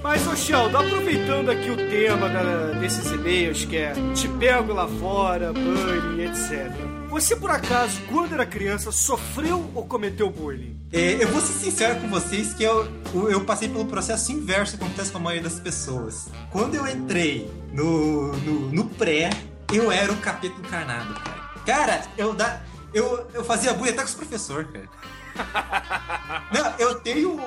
Mas, 0.08 0.26
ô 0.26 0.34
Sheldon, 0.34 0.78
aproveitando 0.78 1.50
aqui 1.50 1.68
o 1.70 1.76
tema 1.76 2.30
da- 2.30 2.70
desses 2.80 3.12
e-mails, 3.12 3.66
que 3.66 3.76
é 3.76 3.92
te 4.14 4.26
pego 4.26 4.72
lá 4.72 4.88
fora, 4.88 5.52
bullying, 5.52 6.22
etc. 6.22 6.72
Você, 7.10 7.36
por 7.36 7.50
acaso, 7.50 8.00
quando 8.08 8.32
era 8.32 8.46
criança, 8.46 8.90
sofreu 8.90 9.70
ou 9.74 9.84
cometeu 9.84 10.30
bullying? 10.30 10.80
É, 10.90 11.22
eu 11.22 11.28
vou 11.28 11.42
ser 11.42 11.52
sincero 11.52 12.00
com 12.00 12.08
vocês 12.08 12.54
que 12.54 12.64
eu, 12.64 12.88
eu 13.30 13.44
passei 13.44 13.68
pelo 13.68 13.84
processo 13.84 14.32
inverso 14.32 14.78
que 14.78 14.82
acontece 14.82 15.12
com 15.12 15.18
a 15.18 15.20
maioria 15.20 15.46
das 15.46 15.60
pessoas. 15.60 16.28
Quando 16.50 16.74
eu 16.74 16.86
entrei 16.86 17.50
no, 17.70 18.32
no, 18.34 18.60
no 18.72 18.84
pré, 18.86 19.28
eu 19.70 19.92
era 19.92 20.10
o 20.10 20.16
capeta 20.16 20.58
encarnado, 20.58 21.12
cara. 21.20 21.38
Cara, 21.66 22.02
eu, 22.16 22.32
da, 22.32 22.62
eu, 22.94 23.26
eu 23.34 23.44
fazia 23.44 23.74
bullying 23.74 23.90
até 23.90 24.00
com 24.00 24.08
os 24.08 24.14
professores, 24.14 24.68
cara. 24.72 24.88
Não, 26.50 26.72
eu 26.78 26.94
tenho. 26.94 27.38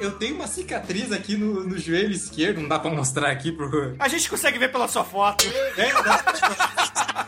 Eu 0.00 0.12
tenho 0.12 0.34
uma 0.34 0.46
cicatriz 0.46 1.12
aqui 1.12 1.36
no, 1.36 1.62
no 1.62 1.78
joelho 1.78 2.12
esquerdo, 2.12 2.62
não 2.62 2.68
dá 2.68 2.78
pra 2.78 2.90
mostrar 2.90 3.30
aqui 3.30 3.52
pro. 3.52 3.94
A 3.98 4.08
gente 4.08 4.30
consegue 4.30 4.58
ver 4.58 4.72
pela 4.72 4.88
sua 4.88 5.04
foto. 5.04 5.44
É, 5.76 5.92
dá. 6.02 7.26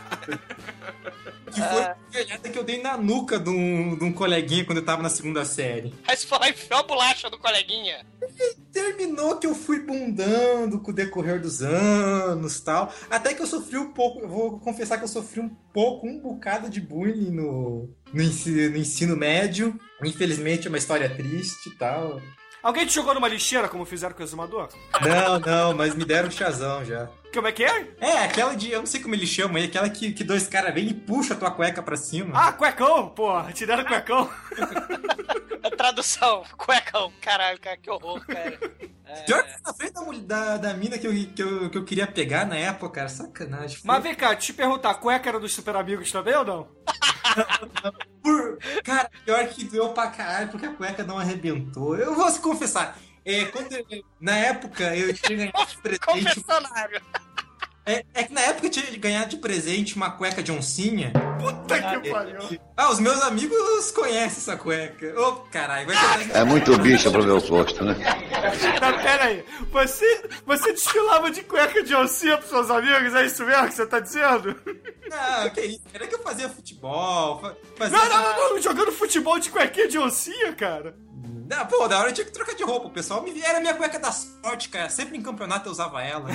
que 1.53 1.61
foi 1.61 1.83
a 1.83 1.95
velhada 2.09 2.49
que 2.49 2.57
eu 2.57 2.63
dei 2.63 2.81
na 2.81 2.97
nuca 2.97 3.39
de 3.39 3.49
um, 3.49 3.95
de 3.95 4.03
um 4.03 4.11
coleguinha 4.11 4.65
quando 4.65 4.79
eu 4.79 4.85
tava 4.85 5.03
na 5.03 5.09
segunda 5.09 5.45
série. 5.45 5.93
Aí 6.07 6.17
você 6.17 6.25
falou, 6.25 6.47
enfiou 6.47 6.79
a 6.79 6.83
bolacha 6.83 7.29
do 7.29 7.37
coleguinha. 7.37 8.03
terminou 8.71 9.37
que 9.37 9.45
eu 9.45 9.53
fui 9.53 9.79
bundando 9.79 10.79
com 10.79 10.89
o 10.89 10.93
decorrer 10.93 11.39
dos 11.39 11.61
anos 11.61 12.59
tal. 12.59 12.91
Até 13.09 13.35
que 13.35 13.41
eu 13.41 13.47
sofri 13.47 13.77
um 13.77 13.93
pouco, 13.93 14.21
eu 14.21 14.27
vou 14.27 14.59
confessar 14.59 14.97
que 14.97 15.03
eu 15.03 15.07
sofri 15.07 15.39
um 15.39 15.49
pouco, 15.71 16.07
um 16.07 16.19
bocado 16.19 16.69
de 16.69 16.81
bullying 16.81 17.29
no, 17.29 17.87
no, 18.11 18.21
ensino, 18.21 18.71
no 18.71 18.77
ensino 18.77 19.15
médio. 19.15 19.79
Infelizmente 20.03 20.65
é 20.65 20.69
uma 20.69 20.77
história 20.79 21.07
triste 21.07 21.69
e 21.69 21.75
tal. 21.75 22.19
Alguém 22.63 22.85
te 22.87 22.93
jogou 22.95 23.13
numa 23.13 23.27
lixeira, 23.27 23.67
como 23.67 23.83
fizeram 23.85 24.15
com 24.15 24.21
o 24.21 24.25
exumador? 24.25 24.69
Não, 25.01 25.37
não, 25.39 25.73
mas 25.73 25.93
me 25.93 26.05
deram 26.05 26.29
um 26.29 26.31
chazão 26.31 26.85
já. 26.85 27.09
Como 27.33 27.45
é 27.45 27.51
que 27.51 27.63
é? 27.63 27.87
É, 27.99 28.23
aquela 28.23 28.55
de. 28.55 28.71
Eu 28.71 28.79
não 28.79 28.85
sei 28.85 29.01
como 29.01 29.13
eles 29.13 29.27
chamam 29.27 29.57
aí, 29.57 29.65
aquela 29.65 29.89
que, 29.89 30.13
que 30.13 30.23
dois 30.23 30.47
caras 30.47 30.73
vêm 30.73 30.87
e 30.87 30.93
puxa 30.93 31.33
a 31.33 31.37
tua 31.37 31.51
cueca 31.51 31.83
pra 31.83 31.97
cima. 31.97 32.31
Ah, 32.39 32.53
cuecão, 32.53 33.09
porra. 33.09 33.51
Te 33.51 33.65
deram 33.65 33.83
cuecão. 33.83 34.29
A 35.63 35.69
tradução, 35.75 36.43
cuecão. 36.55 37.11
Caralho, 37.19 37.59
cara, 37.59 37.75
que 37.75 37.89
horror, 37.89 38.25
cara. 38.25 38.57
É. 39.05 39.21
Pior 39.23 39.43
que 39.43 39.51
na 39.65 39.73
frente 39.73 39.93
da, 39.93 40.01
da, 40.21 40.57
da 40.57 40.73
mina 40.73 40.97
que 40.97 41.05
eu, 41.05 41.11
que, 41.11 41.41
eu, 41.43 41.69
que 41.69 41.77
eu 41.77 41.83
queria 41.83 42.07
pegar 42.07 42.45
na 42.45 42.55
época, 42.55 42.89
cara, 42.91 43.09
sacanagem. 43.09 43.77
Foi- 43.77 43.87
Mas 43.87 44.01
vem 44.03 44.15
cá, 44.15 44.33
te 44.35 44.53
perguntar, 44.53 44.91
a 44.91 44.95
cueca 44.95 45.27
era 45.27 45.39
dos 45.39 45.53
super 45.53 45.75
amigos 45.75 46.11
também 46.11 46.35
ou 46.35 46.45
não? 46.45 46.67
Por... 48.21 48.57
Cara, 48.83 49.09
pior 49.25 49.47
que 49.47 49.63
doeu 49.65 49.89
pra 49.89 50.07
caralho 50.07 50.49
porque 50.49 50.65
a 50.65 50.73
cueca 50.73 51.03
não 51.03 51.17
arrebentou. 51.19 51.97
Eu 51.97 52.15
vou 52.15 52.29
se 52.31 52.39
confessar. 52.39 52.97
É, 53.25 53.45
quando 53.45 53.71
eu- 53.73 54.03
na 54.19 54.35
época 54.37 54.95
eu 54.95 55.13
tinha 55.13 55.37
ganhado 55.51 55.77
presente. 55.81 55.99
Confessionário. 56.05 57.01
É, 57.85 58.05
é 58.13 58.23
que 58.23 58.31
na 58.33 58.39
época 58.41 58.67
eu 58.67 58.71
tinha 58.71 58.85
ganhado 58.97 59.29
de 59.31 59.37
presente 59.37 59.95
uma 59.97 60.09
cueca 60.11 60.41
de 60.41 60.51
oncinha. 60.53 61.11
Puta 61.37 61.81
que 61.99 62.09
pariu. 62.09 62.59
Ah, 62.77 62.89
os 62.91 62.99
meus 62.99 63.21
amigos 63.23 63.91
conhecem 63.91 64.37
essa 64.37 64.55
cueca. 64.55 65.13
Ô, 65.19 65.33
caralho, 65.51 65.87
vai 65.87 66.17
tentar. 66.19 66.39
É 66.39 66.43
muito 66.45 66.77
bicha 66.77 67.11
pro 67.11 67.23
meu 67.23 67.41
gosto, 67.41 67.83
né? 67.83 67.93
Tá, 68.79 68.93
pera 68.93 69.25
aí. 69.25 69.43
Você, 69.69 70.29
você 70.45 70.71
desfilava 70.71 71.29
de 71.29 71.43
cueca 71.43 71.83
de 71.83 71.93
oncinha 71.93 72.37
pros 72.37 72.49
seus 72.49 72.71
amigos? 72.71 73.13
É 73.15 73.25
isso 73.25 73.43
mesmo 73.45 73.67
que 73.67 73.73
você 73.75 73.85
tá 73.85 73.99
dizendo? 73.99 74.55
Não, 75.09 75.49
que 75.49 75.61
isso? 75.61 75.81
Era 75.93 76.07
que 76.07 76.15
eu 76.15 76.23
fazia 76.23 76.47
futebol, 76.47 77.41
fa- 77.41 77.55
fazia. 77.77 77.97
Não, 77.97 78.05
não, 78.09 78.23
não, 78.23 78.49
não. 78.55 78.61
Jogando 78.61 78.93
futebol 78.93 79.37
de 79.39 79.49
cuequinha 79.49 79.89
de 79.89 79.99
oncinha, 79.99 80.53
cara. 80.53 80.95
Não, 81.49 81.65
pô, 81.67 81.85
da 81.89 81.99
hora 81.99 82.09
eu 82.09 82.13
tinha 82.13 82.25
que 82.25 82.31
trocar 82.31 82.55
de 82.55 82.63
roupa. 82.63 82.87
O 82.87 82.91
pessoal 82.91 83.21
me 83.21 83.31
via. 83.31 83.45
Era 83.45 83.59
minha 83.59 83.73
cueca 83.73 83.99
da 83.99 84.11
sorte, 84.13 84.69
cara. 84.69 84.87
Sempre 84.89 85.17
em 85.17 85.21
campeonato 85.21 85.67
eu 85.67 85.71
usava 85.73 86.01
ela. 86.01 86.29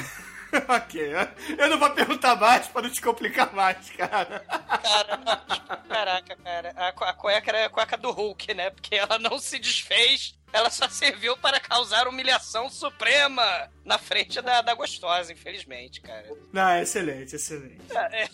ok, 0.69 1.13
eu 1.59 1.69
não 1.69 1.79
vou 1.79 1.91
perguntar 1.91 2.37
mais 2.37 2.67
pra 2.69 2.83
não 2.83 2.91
te 2.91 3.01
complicar 3.01 3.53
mais, 3.55 3.91
cara. 3.91 4.45
Caraca, 5.89 6.37
cara. 6.37 6.73
A, 6.77 6.89
a 6.89 7.13
cueca 7.13 7.51
era 7.51 7.67
a 7.67 7.71
cueca 7.71 7.97
do 7.97 8.11
Hulk, 8.11 8.55
né? 8.55 8.71
Porque 8.71 8.95
ela 8.95 9.19
não 9.19 9.39
se 9.39 9.59
desfez, 9.59 10.35
ela 10.53 10.71
só 10.71 10.89
serviu 10.89 11.37
para 11.37 11.61
causar 11.61 12.09
humilhação 12.09 12.71
suprema 12.71 13.71
na 13.85 13.99
frente 13.99 14.41
da, 14.41 14.63
da 14.63 14.75
gostosa, 14.75 15.33
infelizmente, 15.33 16.01
cara. 16.01 16.27
Não, 16.53 16.69
é 16.69 16.83
excelente, 16.83 17.37
excelente. 17.37 17.83
É, 17.95 18.29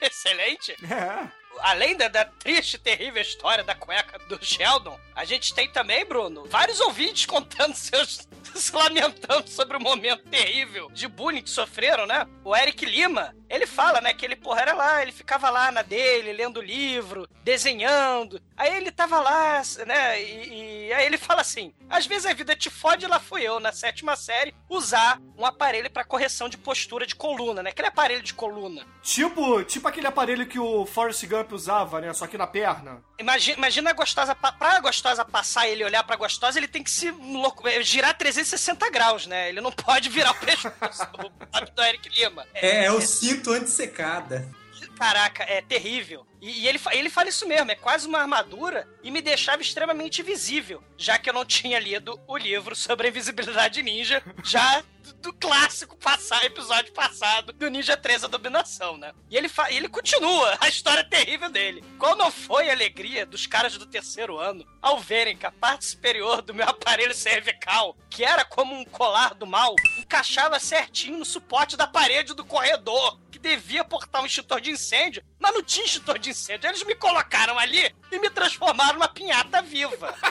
Excelente? 0.00 0.76
É. 0.84 1.30
além 1.60 1.96
da, 1.96 2.08
da 2.08 2.24
triste 2.24 2.74
e 2.74 2.78
terrível 2.78 3.20
história 3.20 3.64
da 3.64 3.74
cueca 3.74 4.18
do 4.28 4.38
Sheldon, 4.44 4.98
a 5.14 5.24
gente 5.24 5.54
tem 5.54 5.68
também, 5.70 6.04
Bruno, 6.04 6.44
vários 6.46 6.80
ouvintes 6.80 7.26
contando 7.26 7.74
seus. 7.76 8.26
se 8.54 8.74
lamentando 8.74 9.48
sobre 9.48 9.76
o 9.76 9.80
momento 9.80 10.22
terrível 10.24 10.90
de 10.92 11.06
bullying 11.06 11.42
que 11.42 11.50
sofreram, 11.50 12.06
né? 12.06 12.26
O 12.44 12.56
Eric 12.56 12.84
Lima, 12.84 13.34
ele 13.48 13.66
fala, 13.66 14.00
né, 14.00 14.12
que 14.12 14.24
ele, 14.24 14.36
porra, 14.36 14.62
era 14.62 14.74
lá, 14.74 15.02
ele 15.02 15.12
ficava 15.12 15.50
lá 15.50 15.70
na 15.70 15.82
dele, 15.82 16.32
lendo 16.32 16.60
livro, 16.60 17.28
desenhando. 17.42 18.40
Aí 18.56 18.76
ele 18.76 18.90
tava 18.90 19.20
lá, 19.20 19.62
né, 19.86 20.22
e, 20.22 20.86
e 20.88 20.92
aí 20.92 21.06
ele 21.06 21.18
fala 21.18 21.40
assim: 21.40 21.72
às 21.88 22.06
vezes 22.06 22.26
a 22.26 22.32
vida 22.32 22.56
te 22.56 22.70
fode, 22.70 23.06
lá 23.06 23.20
fui 23.20 23.42
eu, 23.42 23.60
na 23.60 23.72
sétima 23.72 24.16
série, 24.16 24.54
usar 24.68 25.20
um 25.36 25.44
aparelho 25.44 25.90
pra 25.90 26.04
correção 26.04 26.48
de 26.48 26.58
postura 26.58 27.06
de 27.06 27.14
coluna, 27.14 27.62
né? 27.62 27.70
Aquele 27.70 27.88
aparelho 27.88 28.22
de 28.22 28.34
coluna. 28.34 28.86
Tipo, 29.02 29.62
tipo 29.64 29.86
aquele 29.88 30.06
aparelho 30.06 30.46
que 30.46 30.58
o 30.58 30.84
Forrest 30.84 31.24
Gump 31.26 31.47
usava, 31.54 32.00
né? 32.00 32.12
Só 32.14 32.26
que 32.26 32.38
na 32.38 32.46
perna. 32.46 33.02
Imagina, 33.18 33.56
imagina 33.58 33.90
a 33.90 33.92
gostosa, 33.92 34.34
pra 34.34 34.80
gostosa 34.80 35.24
passar 35.24 35.66
e 35.68 35.72
ele 35.72 35.84
olhar 35.84 36.02
pra 36.04 36.16
gostosa, 36.16 36.58
ele 36.58 36.68
tem 36.68 36.82
que 36.82 36.90
se 36.90 37.10
louco- 37.10 37.66
eh, 37.68 37.82
girar 37.82 38.16
360 38.16 38.90
graus, 38.90 39.26
né? 39.26 39.48
Ele 39.48 39.60
não 39.60 39.72
pode 39.72 40.08
virar 40.08 40.30
o 40.32 40.34
pescoço 40.34 41.06
do 41.74 41.82
Eric 41.82 42.08
Lima. 42.08 42.46
É, 42.54 42.84
é 42.86 42.92
o 42.92 43.00
cinto 43.00 43.50
antissecada. 43.52 44.48
Caraca, 44.96 45.44
é 45.44 45.60
terrível. 45.62 46.26
E, 46.40 46.62
e 46.62 46.68
ele, 46.68 46.80
ele 46.92 47.10
fala 47.10 47.28
isso 47.28 47.46
mesmo, 47.46 47.70
é 47.70 47.74
quase 47.76 48.06
uma 48.06 48.18
armadura 48.18 48.86
e 49.02 49.10
me 49.10 49.20
deixava 49.20 49.62
extremamente 49.62 50.22
visível, 50.22 50.82
já 50.96 51.18
que 51.18 51.28
eu 51.30 51.34
não 51.34 51.44
tinha 51.44 51.78
lido 51.78 52.18
o 52.26 52.36
livro 52.36 52.74
sobre 52.74 53.06
a 53.06 53.10
invisibilidade 53.10 53.82
ninja, 53.82 54.22
já 54.44 54.82
do, 55.14 55.32
clássico 55.32 55.96
passar, 55.96 56.44
episódio 56.44 56.92
passado 56.92 57.52
do 57.52 57.68
Ninja 57.68 57.96
3 57.96 58.24
a 58.24 58.26
dominação, 58.28 58.96
né? 58.96 59.12
E 59.30 59.36
ele, 59.36 59.48
fa- 59.48 59.70
ele 59.70 59.88
continua 59.88 60.56
a 60.60 60.68
história 60.68 61.04
terrível 61.04 61.50
dele. 61.50 61.82
Qual 61.98 62.16
não 62.16 62.30
foi 62.30 62.68
a 62.68 62.72
alegria 62.72 63.24
dos 63.26 63.46
caras 63.46 63.76
do 63.76 63.86
terceiro 63.86 64.38
ano 64.38 64.64
ao 64.80 64.98
verem 65.00 65.36
que 65.36 65.46
a 65.46 65.50
parte 65.52 65.84
superior 65.86 66.42
do 66.42 66.54
meu 66.54 66.66
aparelho 66.68 67.14
cervical, 67.14 67.96
que 68.10 68.24
era 68.24 68.44
como 68.44 68.74
um 68.74 68.84
colar 68.84 69.34
do 69.34 69.46
mal, 69.46 69.74
encaixava 69.98 70.58
certinho 70.60 71.18
no 71.18 71.24
suporte 71.24 71.76
da 71.76 71.86
parede 71.86 72.34
do 72.34 72.44
corredor, 72.44 73.18
que 73.30 73.38
devia 73.38 73.84
portar 73.84 74.22
um 74.22 74.26
extintor 74.26 74.60
de 74.60 74.70
incêndio, 74.70 75.22
mas 75.38 75.52
não 75.52 75.62
tinha 75.62 75.84
extintor 75.86 76.18
de 76.18 76.30
incêndio. 76.30 76.68
Eles 76.68 76.84
me 76.84 76.94
colocaram 76.94 77.58
ali 77.58 77.94
e 78.12 78.18
me 78.18 78.30
transformaram 78.30 78.94
numa 78.94 79.08
pinhata 79.08 79.60
viva. 79.62 80.14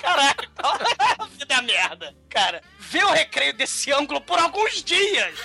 Caralho, 0.00 0.50
a 1.18 1.24
vida 1.26 1.54
é 1.54 1.62
merda. 1.62 2.16
Cara, 2.28 2.62
ver 2.78 3.04
o 3.04 3.12
recreio 3.12 3.43
desse 3.54 3.92
ângulo 3.92 4.20
por 4.20 4.38
alguns 4.38 4.82
dias 4.82 5.38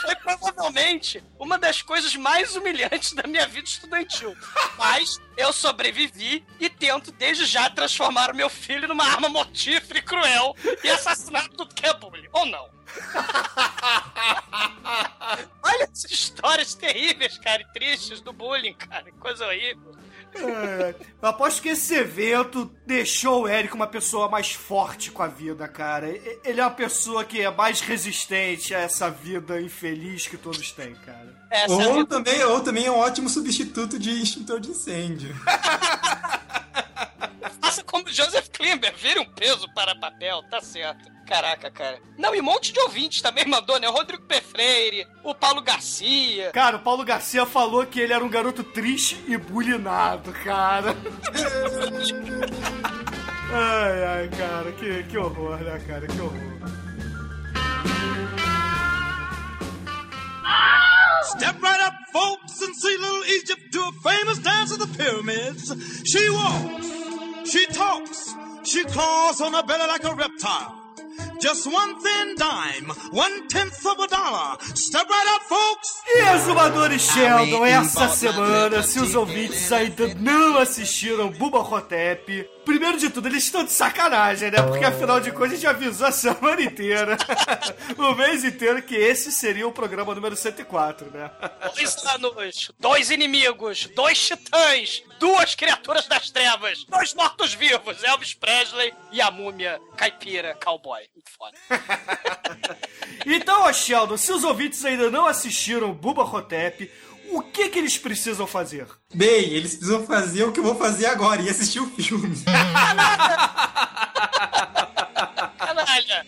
foi 0.00 0.14
provavelmente 0.16 1.22
uma 1.38 1.58
das 1.58 1.82
coisas 1.82 2.14
mais 2.16 2.54
humilhantes 2.56 3.12
da 3.12 3.22
minha 3.24 3.46
vida 3.46 3.66
estudantil. 3.66 4.36
Mas 4.76 5.20
eu 5.36 5.52
sobrevivi 5.52 6.44
e 6.60 6.68
tento 6.68 7.10
desde 7.12 7.46
já 7.46 7.70
transformar 7.70 8.30
o 8.30 8.36
meu 8.36 8.50
filho 8.50 8.88
numa 8.88 9.04
arma 9.04 9.28
mortífera 9.28 9.98
e 9.98 10.02
cruel 10.02 10.54
e 10.82 10.90
assassinar 10.90 11.48
tudo 11.48 11.74
que 11.74 11.86
é 11.86 11.94
bullying. 11.94 12.28
Ou 12.32 12.46
não? 12.46 12.70
Olha 15.62 15.84
essas 15.84 16.10
histórias 16.10 16.74
terríveis, 16.74 17.38
cara, 17.38 17.62
e 17.62 17.72
tristes 17.72 18.20
do 18.20 18.32
bullying, 18.32 18.74
cara. 18.74 19.10
Coisa 19.12 19.46
horrível. 19.46 19.96
É, 20.34 20.94
eu 21.20 21.28
aposto 21.28 21.60
que 21.60 21.68
esse 21.68 21.94
evento 21.94 22.70
deixou 22.86 23.42
o 23.42 23.48
Eric 23.48 23.74
uma 23.74 23.86
pessoa 23.86 24.28
mais 24.28 24.52
forte 24.52 25.10
com 25.10 25.22
a 25.22 25.26
vida, 25.26 25.68
cara. 25.68 26.08
Ele 26.44 26.60
é 26.60 26.64
uma 26.64 26.70
pessoa 26.70 27.24
que 27.24 27.40
é 27.40 27.50
mais 27.50 27.80
resistente 27.80 28.74
a 28.74 28.78
essa 28.78 29.10
vida 29.10 29.60
infeliz 29.60 30.26
que 30.26 30.36
todos 30.36 30.72
têm, 30.72 30.94
cara. 30.94 31.42
Ou 31.68 32.06
também, 32.06 32.42
ou 32.44 32.60
também 32.60 32.86
é 32.86 32.90
um 32.90 32.98
ótimo 32.98 33.28
substituto 33.28 33.98
de 33.98 34.22
extintor 34.22 34.58
de 34.58 34.70
incêndio. 34.70 35.34
Faça 37.60 37.84
como 37.84 38.08
Joseph 38.08 38.48
Klimber, 38.48 38.94
vire 38.96 39.20
um 39.20 39.26
peso 39.26 39.66
para 39.74 39.94
papel, 39.94 40.42
tá 40.50 40.60
certo. 40.60 41.10
Caraca, 41.32 41.70
cara. 41.70 41.98
Não, 42.18 42.34
e 42.34 42.42
um 42.42 42.44
monte 42.44 42.74
de 42.74 42.80
ouvintes 42.80 43.22
também 43.22 43.46
mandou, 43.46 43.80
né? 43.80 43.88
O 43.88 43.92
Rodrigo 43.92 44.22
P. 44.24 44.38
Freire, 44.42 45.06
o 45.24 45.34
Paulo 45.34 45.62
Garcia. 45.62 46.50
Cara, 46.50 46.76
o 46.76 46.80
Paulo 46.80 47.02
Garcia 47.06 47.46
falou 47.46 47.86
que 47.86 47.98
ele 47.98 48.12
era 48.12 48.22
um 48.22 48.28
garoto 48.28 48.62
triste 48.62 49.18
e 49.26 49.38
bulinado, 49.38 50.30
cara. 50.44 50.92
ai, 53.50 54.04
ai, 54.04 54.28
cara, 54.28 54.72
que, 54.72 55.04
que 55.04 55.16
horror, 55.16 55.56
né, 55.56 55.82
cara? 55.86 56.06
Que 56.06 56.20
horror. 56.20 56.52
Step 61.30 61.62
right 61.62 61.80
up, 61.80 61.94
folks, 62.12 62.60
and 62.60 62.74
see 62.74 62.94
little 62.98 63.24
Egypt 63.24 63.70
do 63.70 63.82
a 63.82 63.92
famous 64.02 64.38
dance 64.38 64.70
of 64.70 64.80
the 64.80 64.88
pyramids. 64.98 65.74
She 66.04 66.28
walks, 66.28 67.50
she 67.50 67.64
talks, 67.68 68.34
she 68.64 68.84
claws 68.84 69.40
on 69.40 69.54
her 69.54 69.62
belly 69.62 69.86
like 69.86 70.04
a 70.04 70.14
reptile. 70.14 70.81
Just 71.40 71.66
one 71.66 71.94
thin 72.00 72.34
dime, 72.36 72.88
one 73.12 73.48
tenth 73.48 73.84
of 73.84 73.98
a 73.98 74.06
dollar. 74.06 74.56
Step 74.74 75.08
right 75.08 75.34
up, 75.34 75.42
folks. 75.42 76.02
E 76.06 76.20
Exumadores 76.34 77.02
Sheldon, 77.02 77.64
essa 77.66 78.08
semana, 78.08 78.82
se 78.82 79.00
os 79.00 79.14
ouvintes 79.14 79.72
ainda 79.72 80.14
não 80.14 80.58
assistiram 80.58 81.30
Buba 81.30 81.58
Hotep, 81.60 82.48
primeiro 82.64 82.98
de 82.98 83.10
tudo, 83.10 83.28
eles 83.28 83.44
estão 83.44 83.64
de 83.64 83.72
sacanagem, 83.72 84.50
né? 84.50 84.62
Porque 84.62 84.84
afinal 84.84 85.20
de 85.20 85.30
contas 85.30 85.52
a 85.52 85.54
gente 85.54 85.66
avisou 85.66 86.06
a 86.06 86.12
semana 86.12 86.62
inteira, 86.62 87.16
o 87.98 88.14
mês 88.14 88.44
inteiro, 88.44 88.82
que 88.82 88.94
esse 88.94 89.30
seria 89.32 89.66
o 89.66 89.72
programa 89.72 90.14
número 90.14 90.36
104, 90.36 91.10
né? 91.10 91.30
Dois 91.74 92.06
anos, 92.06 92.70
dois 92.78 93.10
inimigos, 93.10 93.88
dois 93.94 94.26
titãs, 94.26 95.02
duas 95.18 95.54
criaturas 95.54 96.06
das 96.06 96.30
trevas, 96.30 96.84
dois 96.84 97.14
mortos-vivos, 97.14 98.02
Elvis 98.02 98.34
Presley 98.34 98.92
e 99.10 99.20
a 99.20 99.30
múmia 99.30 99.80
caipira 99.96 100.54
cowboy. 100.54 101.02
Foda. 101.36 101.56
Então, 103.24 103.72
Sheldon, 103.72 104.16
se 104.16 104.32
os 104.32 104.42
ouvintes 104.42 104.84
ainda 104.84 105.08
não 105.08 105.26
assistiram 105.26 105.92
Buba 105.92 106.24
Hotep, 106.24 106.90
o 107.32 107.42
que 107.42 107.68
que 107.68 107.78
eles 107.78 107.98
precisam 107.98 108.46
fazer? 108.46 108.86
Bem, 109.14 109.50
eles 109.50 109.74
precisam 109.74 110.06
fazer 110.06 110.44
o 110.44 110.52
que 110.52 110.60
eu 110.60 110.64
vou 110.64 110.74
fazer 110.74 111.06
agora 111.06 111.42
e 111.42 111.48
assistir 111.48 111.80
o 111.80 111.86
filme. 111.86 112.36
Canalha! 115.58 116.26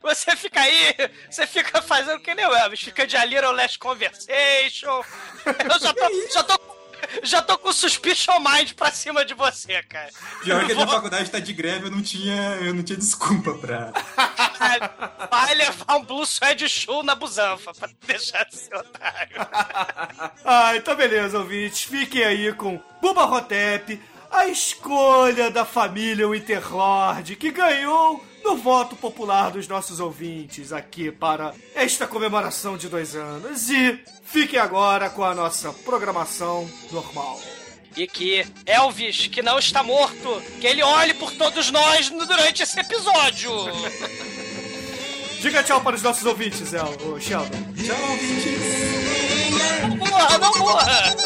Você 0.00 0.36
fica 0.36 0.60
aí, 0.60 0.94
você 1.28 1.46
fica 1.46 1.82
fazendo 1.82 2.20
que 2.20 2.34
nem 2.34 2.46
o 2.46 2.54
Elvis, 2.54 2.80
fica 2.80 3.06
de 3.06 3.16
A 3.16 3.24
Little 3.24 3.52
Last 3.52 3.78
Conversation. 3.78 5.02
Eu 5.44 5.80
já 5.80 5.92
tô, 5.92 6.32
já 6.32 6.44
tô, 6.44 6.75
já 7.22 7.42
tô 7.42 7.58
com 7.58 7.72
Suspicion 7.72 8.38
Mind 8.40 8.72
pra 8.72 8.90
cima 8.90 9.24
de 9.24 9.34
você, 9.34 9.82
cara. 9.82 10.10
Pior 10.42 10.64
que 10.64 10.72
a 10.72 10.74
minha 10.74 10.86
faculdade 10.86 11.30
tá 11.30 11.38
de 11.38 11.52
greve, 11.52 11.86
eu 11.86 11.90
não 11.90 12.02
tinha, 12.02 12.56
eu 12.60 12.74
não 12.74 12.82
tinha 12.82 12.98
desculpa 12.98 13.54
pra. 13.54 13.92
Vai 15.30 15.54
levar 15.54 15.96
um 15.96 16.04
Blue 16.04 16.26
Suede 16.26 16.68
Show 16.68 17.02
na 17.02 17.14
busanfa 17.14 17.72
pra 17.74 17.88
deixar 18.06 18.44
de 18.44 18.56
ser 18.56 18.74
otário. 18.74 19.36
Ah, 20.48 20.76
então 20.76 20.94
beleza, 20.94 21.38
ouvintes. 21.38 21.82
Fiquem 21.82 22.22
aí 22.22 22.52
com 22.52 22.80
Buba 23.00 23.24
Hotep, 23.24 24.00
a 24.30 24.46
escolha 24.46 25.50
da 25.50 25.64
família 25.64 26.28
Winterlord, 26.28 27.34
que 27.36 27.50
ganhou 27.50 28.24
no 28.46 28.56
voto 28.56 28.94
popular 28.94 29.50
dos 29.50 29.66
nossos 29.66 29.98
ouvintes 29.98 30.72
aqui 30.72 31.10
para 31.10 31.52
esta 31.74 32.06
comemoração 32.06 32.76
de 32.76 32.88
dois 32.88 33.16
anos. 33.16 33.68
E 33.68 33.98
fiquem 34.22 34.60
agora 34.60 35.10
com 35.10 35.24
a 35.24 35.34
nossa 35.34 35.72
programação 35.72 36.70
normal. 36.92 37.40
E 37.96 38.06
que 38.06 38.46
Elvis, 38.64 39.26
que 39.26 39.42
não 39.42 39.58
está 39.58 39.82
morto, 39.82 40.40
que 40.60 40.66
ele 40.66 40.82
olhe 40.82 41.14
por 41.14 41.32
todos 41.32 41.72
nós 41.72 42.08
durante 42.08 42.62
esse 42.62 42.78
episódio. 42.78 43.50
Diga 45.42 45.62
tchau 45.64 45.80
para 45.80 45.96
os 45.96 46.02
nossos 46.02 46.24
ouvintes, 46.24 46.72
El, 46.72 46.88
o 47.04 47.20
Sheldon. 47.20 47.74
Tchau, 47.74 48.10
ouvintes. 48.10 48.62
Não 49.82 49.96
morra, 49.96 50.38
não 50.38 50.58
morra. 50.58 51.16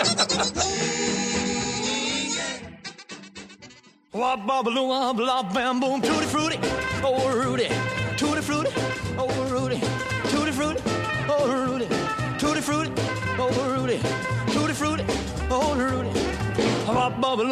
Wop 4.13 4.45
bubble 4.45 4.81
wop 4.81 5.21
lop 5.21 5.53
bam 5.53 5.79
boom 5.79 6.01
tutti 6.01 6.27
frutti 6.27 6.59
oh 7.03 7.31
Rudy 7.33 7.69
tutti 8.17 8.41
frutti 8.43 8.73
oh 9.17 9.49
Rudy 9.49 9.79
tutti 10.31 10.53
frutti 10.53 10.83
oh 11.27 11.47
Rudy 11.47 11.87
tutti 12.39 12.61
frutti 12.61 12.91
oh 13.37 13.75
Rudy 13.75 13.99
tutti 14.53 14.73
frutti 14.73 15.05
oh 15.49 15.75
Rudy 15.75 16.29
Bom, 17.21 17.47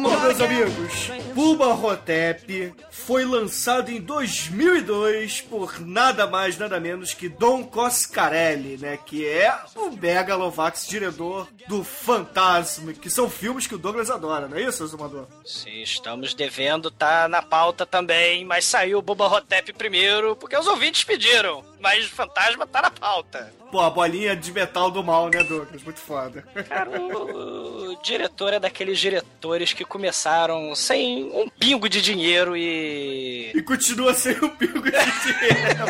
meus 0.00 0.40
amigos, 0.40 1.10
Buba 1.34 1.72
Hotep 1.74 2.72
foi 3.06 3.24
lançado 3.24 3.90
em 3.90 4.00
2002 4.00 5.40
por 5.42 5.80
nada 5.80 6.26
mais, 6.26 6.56
nada 6.56 6.78
menos 6.78 7.12
que 7.12 7.28
Don 7.28 7.64
Coscarelli, 7.64 8.78
né? 8.78 8.96
Que 8.96 9.26
é 9.26 9.54
o 9.76 9.90
Megalovax, 9.90 10.86
diretor 10.86 11.48
do 11.68 11.82
Fantasma, 11.82 12.92
que 12.92 13.10
são 13.10 13.28
filmes 13.28 13.66
que 13.66 13.74
o 13.74 13.78
Douglas 13.78 14.10
adora, 14.10 14.46
não 14.46 14.56
é 14.56 14.62
isso, 14.62 14.86
Zumador? 14.86 15.26
Sim, 15.44 15.82
estamos 15.82 16.34
devendo, 16.34 16.90
tá 16.90 17.28
na 17.28 17.42
pauta 17.42 17.84
também, 17.84 18.44
mas 18.44 18.64
saiu 18.64 18.98
o 18.98 19.02
Boba 19.02 19.26
Hotep 19.26 19.72
primeiro, 19.72 20.36
porque 20.36 20.56
os 20.56 20.66
ouvintes 20.66 21.04
pediram. 21.04 21.64
Mas 21.82 22.06
fantasma 22.06 22.66
tá 22.66 22.80
na 22.80 22.90
pauta. 22.90 23.52
Pô, 23.72 23.80
a 23.80 23.88
bolinha 23.88 24.36
de 24.36 24.52
metal 24.52 24.90
do 24.90 25.02
mal, 25.02 25.30
né, 25.30 25.42
Douglas? 25.42 25.82
Muito 25.82 25.98
foda. 25.98 26.42
Cara, 26.68 26.90
o, 26.90 27.92
o 27.92 28.02
diretor 28.02 28.52
é 28.52 28.60
daqueles 28.60 28.98
diretores 28.98 29.72
que 29.72 29.82
começaram 29.82 30.74
sem 30.74 31.24
um 31.32 31.48
pingo 31.48 31.88
de 31.88 32.02
dinheiro 32.02 32.54
e. 32.54 33.50
E 33.54 33.62
continua 33.62 34.12
sem 34.12 34.36
um 34.44 34.48
pingo 34.50 34.82
de 34.82 34.90
dinheiro. 34.90 35.86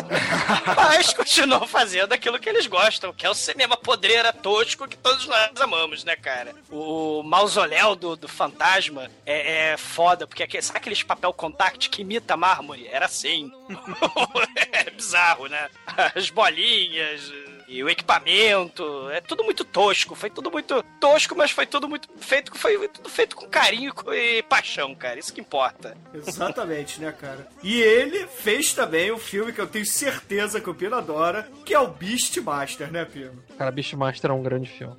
Mas 0.77 1.13
continuam 1.13 1.67
fazendo 1.67 2.13
aquilo 2.13 2.39
que 2.39 2.47
eles 2.47 2.67
gostam, 2.67 3.11
que 3.11 3.25
é 3.25 3.29
o 3.29 3.35
cinema 3.35 3.75
podreira 3.75 4.31
tosco 4.31 4.87
que 4.87 4.97
todos 4.97 5.27
nós 5.27 5.59
amamos, 5.59 6.05
né, 6.05 6.15
cara? 6.15 6.55
O 6.71 7.21
mausoléu 7.21 7.97
do, 7.97 8.15
do 8.15 8.29
fantasma 8.29 9.11
é, 9.25 9.71
é 9.71 9.77
foda, 9.77 10.25
porque 10.25 10.43
aquele, 10.43 10.63
sabe 10.63 10.79
aqueles 10.79 11.03
papel 11.03 11.33
contact 11.33 11.89
que 11.89 12.01
imita 12.01 12.37
mármore? 12.37 12.87
Era 12.87 13.07
assim. 13.07 13.51
é 14.71 14.89
bizarro, 14.89 15.47
né? 15.47 15.69
As 16.15 16.29
bolinhas 16.29 17.31
e 17.67 17.83
o 17.83 17.89
equipamento, 17.89 19.09
é 19.09 19.19
tudo 19.19 19.43
muito 19.43 19.63
tosco, 19.63 20.13
foi 20.13 20.29
tudo 20.29 20.51
muito 20.51 20.83
tosco, 20.99 21.35
mas 21.35 21.49
foi 21.49 21.65
tudo 21.65 21.89
muito 21.89 22.07
feito, 22.17 22.55
foi 22.55 22.87
tudo 22.87 23.09
feito 23.09 23.35
com 23.35 23.47
carinho 23.47 23.91
e 24.11 24.43
paixão, 24.43 24.93
cara, 24.93 25.19
isso 25.19 25.33
que 25.33 25.41
importa. 25.41 25.97
Exatamente, 26.13 27.01
né, 27.01 27.11
cara? 27.11 27.47
E 27.63 27.81
ele 27.81 28.27
fez 28.27 28.73
também 28.73 29.11
o 29.11 29.17
filme 29.17 29.51
que 29.51 29.59
eu 29.59 29.65
tenho 29.65 29.85
certeza 29.85 30.61
que 30.61 30.69
o 30.69 30.75
Pino 30.75 30.95
adora, 30.95 31.47
que 31.65 31.73
é 31.73 31.79
o 31.79 31.87
Beastmaster, 31.87 32.91
né, 32.91 33.05
Pino? 33.05 33.43
Cara, 33.57 33.71
Beastmaster 33.71 34.29
é 34.29 34.33
um 34.33 34.43
grande 34.43 34.69
filme. 34.69 34.95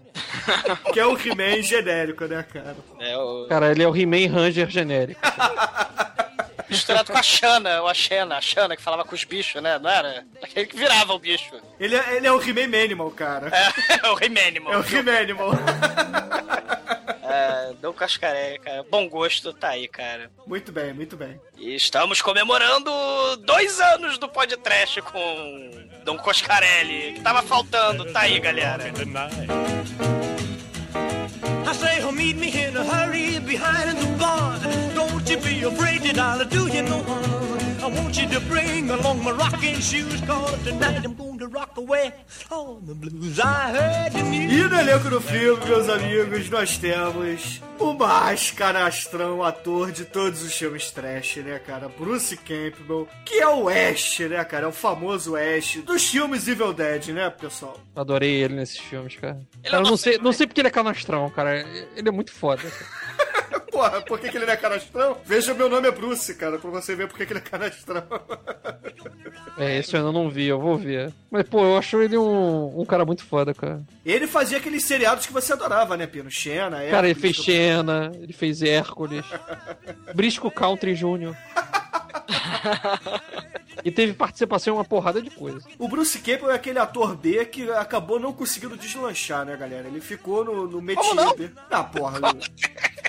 que 0.92 0.99
é 0.99 1.07
o 1.07 1.16
He-Man 1.16 1.62
genérico, 1.62 2.25
né, 2.25 2.42
cara? 2.42 2.77
É 2.99 3.16
o... 3.16 3.47
Cara, 3.47 3.70
ele 3.70 3.83
é 3.83 3.88
o 3.88 3.97
He-Man 3.97 4.33
Ranger 4.33 4.68
genérico. 4.68 5.20
Misturado 6.74 7.12
com 7.12 7.18
a 7.18 7.22
Xana, 7.22 7.82
ou 7.82 7.88
a 7.88 7.94
Xena, 7.94 8.37
a 8.37 8.40
Xana 8.40 8.76
que 8.76 8.82
falava 8.82 9.04
com 9.04 9.14
os 9.14 9.24
bichos, 9.24 9.62
né? 9.62 9.78
Não 9.78 9.90
era? 9.90 10.24
Aquele 10.42 10.66
que 10.66 10.76
virava 10.76 11.12
o 11.14 11.18
bicho. 11.18 11.54
Ele 11.78 11.96
é, 11.96 12.16
ele 12.16 12.26
é 12.26 12.32
o 12.32 12.40
He-Man 12.40 12.68
Manimal, 12.68 13.10
cara. 13.10 13.48
É, 13.48 14.00
é 14.06 14.10
o 14.10 14.22
He-Man 14.22 14.48
Animal. 14.48 14.72
É 14.72 14.76
o 14.78 14.84
He-Man 14.87 15.18
Animal. 15.18 15.50
É, 17.26 17.72
Dom 17.80 17.92
Cascaré, 17.92 18.58
cara. 18.58 18.84
Bom 18.88 19.08
gosto, 19.08 19.52
tá 19.52 19.70
aí, 19.70 19.88
cara. 19.88 20.30
Muito 20.46 20.70
bem, 20.70 20.92
muito 20.92 21.16
bem. 21.16 21.40
E 21.56 21.74
estamos 21.74 22.22
comemorando 22.22 22.90
dois 23.38 23.80
anos 23.80 24.18
do 24.18 24.28
podcast 24.28 25.02
com 25.02 25.88
Dom 26.04 26.16
Coscarelli, 26.18 27.14
que 27.14 27.20
tava 27.22 27.42
faltando, 27.42 28.04
tá 28.12 28.20
aí, 28.20 28.38
galera. 28.38 28.84
I 31.66 31.72
say, 31.72 32.04
oh, 32.04 32.12
meet 32.12 32.37
me 32.37 32.50
in 32.50 32.76
a 32.76 32.84
hurry 32.84 33.40
behind 33.40 33.98
the 33.98 34.06
barn. 34.18 34.93
Don't 35.24 35.42
you 35.42 35.50
be 35.50 35.62
afraid 35.62 36.02
that 36.02 36.18
I'll 36.18 36.44
do 36.44 36.68
you 36.68 36.82
no 36.82 37.02
harm. 37.02 37.54
I 37.80 37.87
want 37.87 38.16
you 38.20 38.28
to 38.28 38.40
bring 38.40 38.90
along 38.90 39.24
my 39.24 39.30
rocking 39.30 39.76
shoes, 39.76 40.20
cause 40.22 40.62
tonight 40.64 41.02
I'm 41.04 41.14
going 41.14 41.38
to 41.38 41.48
rock 41.48 41.76
away 41.78 42.12
all 42.50 42.74
the 42.76 42.94
blues 42.94 43.40
I 43.40 43.72
heard 43.72 44.14
in 44.14 44.32
you. 44.32 44.50
E 44.50 44.68
no 44.68 44.80
elenco 44.80 45.08
do 45.08 45.20
filme, 45.20 45.64
meus 45.66 45.88
amigos, 45.88 46.50
nós 46.50 46.76
temos 46.76 47.62
o 47.78 47.92
mais 47.94 48.50
canastrão 48.50 49.42
ator 49.42 49.92
de 49.92 50.04
todos 50.04 50.42
os 50.42 50.54
filmes 50.54 50.90
trash, 50.90 51.37
né, 51.37 51.58
cara? 51.58 51.88
Bruce 51.88 52.37
Campbell, 52.37 53.08
que 53.24 53.34
é 53.34 53.48
o 53.48 53.68
Ash, 53.68 54.20
né, 54.20 54.44
cara? 54.44 54.64
É 54.64 54.68
o 54.68 54.72
famoso 54.72 55.37
Ash 55.37 55.76
dos 55.84 56.08
filmes 56.08 56.46
Evil 56.48 56.72
Dead, 56.72 57.08
né, 57.08 57.30
pessoal? 57.30 57.78
Adorei 57.96 58.42
ele 58.42 58.54
nesses 58.54 58.78
filmes, 58.78 59.16
cara. 59.16 59.40
cara 59.62 59.82
eu 59.82 59.90
não 59.90 59.96
sei, 59.96 60.18
não 60.18 60.32
sei 60.32 60.46
porque 60.46 60.60
ele 60.60 60.68
é 60.68 60.70
canastrão, 60.70 61.28
cara. 61.30 61.66
Ele 61.96 62.08
é 62.08 62.12
muito 62.12 62.32
foda. 62.32 62.62
Porra, 63.74 64.00
por 64.02 64.20
que, 64.20 64.28
que 64.28 64.37
ele 64.37 64.46
não 64.46 64.52
é 64.52 64.56
canastrão? 64.56 65.16
Veja, 65.24 65.52
meu 65.52 65.68
nome 65.68 65.88
é 65.88 65.90
Bruce, 65.90 66.32
cara, 66.37 66.60
pra 66.60 66.70
você 66.70 66.94
ver 66.94 67.08
por 67.08 67.18
que, 67.18 67.26
que 67.26 67.32
ele 67.32 67.40
é 67.40 67.42
canastrão. 67.42 68.04
É, 69.58 69.78
esse 69.78 69.94
eu 69.94 69.98
ainda 69.98 70.12
não 70.12 70.30
vi, 70.30 70.46
eu 70.46 70.60
vou 70.60 70.78
ver. 70.78 71.12
Mas, 71.28 71.42
pô, 71.48 71.64
eu 71.64 71.76
acho 71.76 72.00
ele 72.00 72.16
um, 72.16 72.80
um 72.80 72.84
cara 72.84 73.04
muito 73.04 73.24
foda, 73.24 73.52
cara. 73.52 73.82
Ele 74.06 74.28
fazia 74.28 74.58
aqueles 74.58 74.84
seriados 74.84 75.26
que 75.26 75.32
você 75.32 75.52
adorava, 75.52 75.96
né, 75.96 76.06
Pino? 76.06 76.30
Xena, 76.30 76.76
Hércules... 76.76 76.90
Cara, 76.92 77.08
ele 77.08 77.18
fez 77.18 77.37
Xena, 77.37 78.12
ele 78.14 78.32
fez 78.32 78.62
Hércules. 78.62 79.26
Brisco 80.14 80.52
Country 80.52 80.94
Jr. 80.94 81.34
e 83.85 83.90
teve 83.90 84.14
participação 84.14 84.75
em 84.75 84.77
uma 84.79 84.85
porrada 84.85 85.20
de 85.20 85.31
coisa. 85.31 85.61
O 85.79 85.87
Bruce 85.87 86.18
Campbell 86.18 86.51
é 86.51 86.55
aquele 86.55 86.79
ator 86.79 87.14
B 87.14 87.44
que 87.44 87.70
acabou 87.70 88.18
não 88.18 88.33
conseguindo 88.33 88.77
deslanchar, 88.77 89.44
né, 89.44 89.57
galera? 89.57 89.87
Ele 89.87 90.01
ficou 90.01 90.44
no, 90.44 90.66
no 90.66 90.81
métier 90.81 91.14
não? 91.14 91.37
B. 91.37 91.51
Ah, 91.70 91.85
porra. 91.85 92.18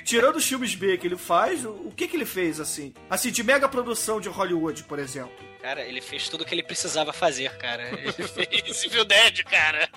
Tirando 0.03 0.35
os 0.35 0.45
filmes 0.45 0.75
B 0.75 0.97
que 0.97 1.07
ele 1.07 1.17
faz, 1.17 1.65
o, 1.65 1.69
o 1.69 1.93
que 1.95 2.07
que 2.07 2.17
ele 2.17 2.25
fez, 2.25 2.59
assim? 2.59 2.93
Assim, 3.09 3.31
de 3.31 3.43
mega 3.43 3.67
produção 3.69 4.19
de 4.19 4.29
Hollywood, 4.29 4.83
por 4.83 4.99
exemplo. 4.99 5.33
Cara, 5.65 5.81
ele 5.81 5.99
fez 5.99 6.29
tudo 6.29 6.41
o 6.41 6.45
que 6.45 6.53
ele 6.53 6.61
precisava 6.61 7.11
fazer, 7.11 7.57
cara. 7.57 7.89
Ele 7.97 8.11
fez 8.11 8.83
Evil 8.83 9.03
Dead, 9.03 9.43
cara. 9.45 9.89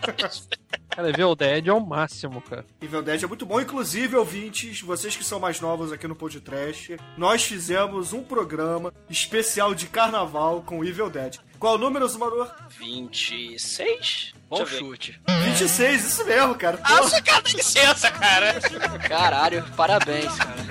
Cara, 0.88 1.10
Evil 1.10 1.34
Dead 1.36 1.66
é 1.66 1.72
o 1.74 1.78
máximo, 1.78 2.40
cara. 2.40 2.64
Evil 2.80 3.02
Dead 3.02 3.22
é 3.22 3.26
muito 3.26 3.44
bom. 3.44 3.60
Inclusive, 3.60 4.16
ouvintes, 4.16 4.80
vocês 4.80 5.14
que 5.14 5.22
são 5.22 5.38
mais 5.38 5.60
novos 5.60 5.92
aqui 5.92 6.08
no 6.08 6.16
Podcast, 6.16 6.96
nós 7.18 7.44
fizemos 7.44 8.14
um 8.14 8.22
programa 8.22 8.94
especial 9.10 9.74
de 9.74 9.88
carnaval 9.88 10.62
com 10.62 10.82
Evil 10.82 11.10
Dead. 11.10 11.36
Qual 11.58 11.74
o 11.74 11.78
número, 11.78 12.08
Zumador? 12.08 12.50
26? 12.78 14.32
Bom 14.48 14.64
chute. 14.64 15.20
26, 15.44 16.04
isso 16.06 16.24
mesmo, 16.24 16.54
cara. 16.54 16.80
Ah, 16.82 17.02
você 17.02 17.20
cara, 17.20 17.42
dá 17.42 17.50
licença, 17.50 18.10
cara. 18.10 18.58
Caralho, 19.06 19.64
parabéns, 19.76 20.34
cara. 20.34 20.62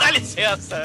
Dá 0.00 0.10
licença. 0.10 0.82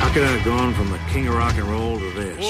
How 0.00 0.08
could 0.12 0.24
I 0.24 0.32
have 0.32 0.44
gone 0.44 0.74
from 0.74 0.90
the 0.90 0.98
king 1.12 1.28
of 1.28 1.34
rock 1.34 1.54
and 1.54 1.68
roll 1.68 1.98
to 1.98 2.10
this? 2.12 2.46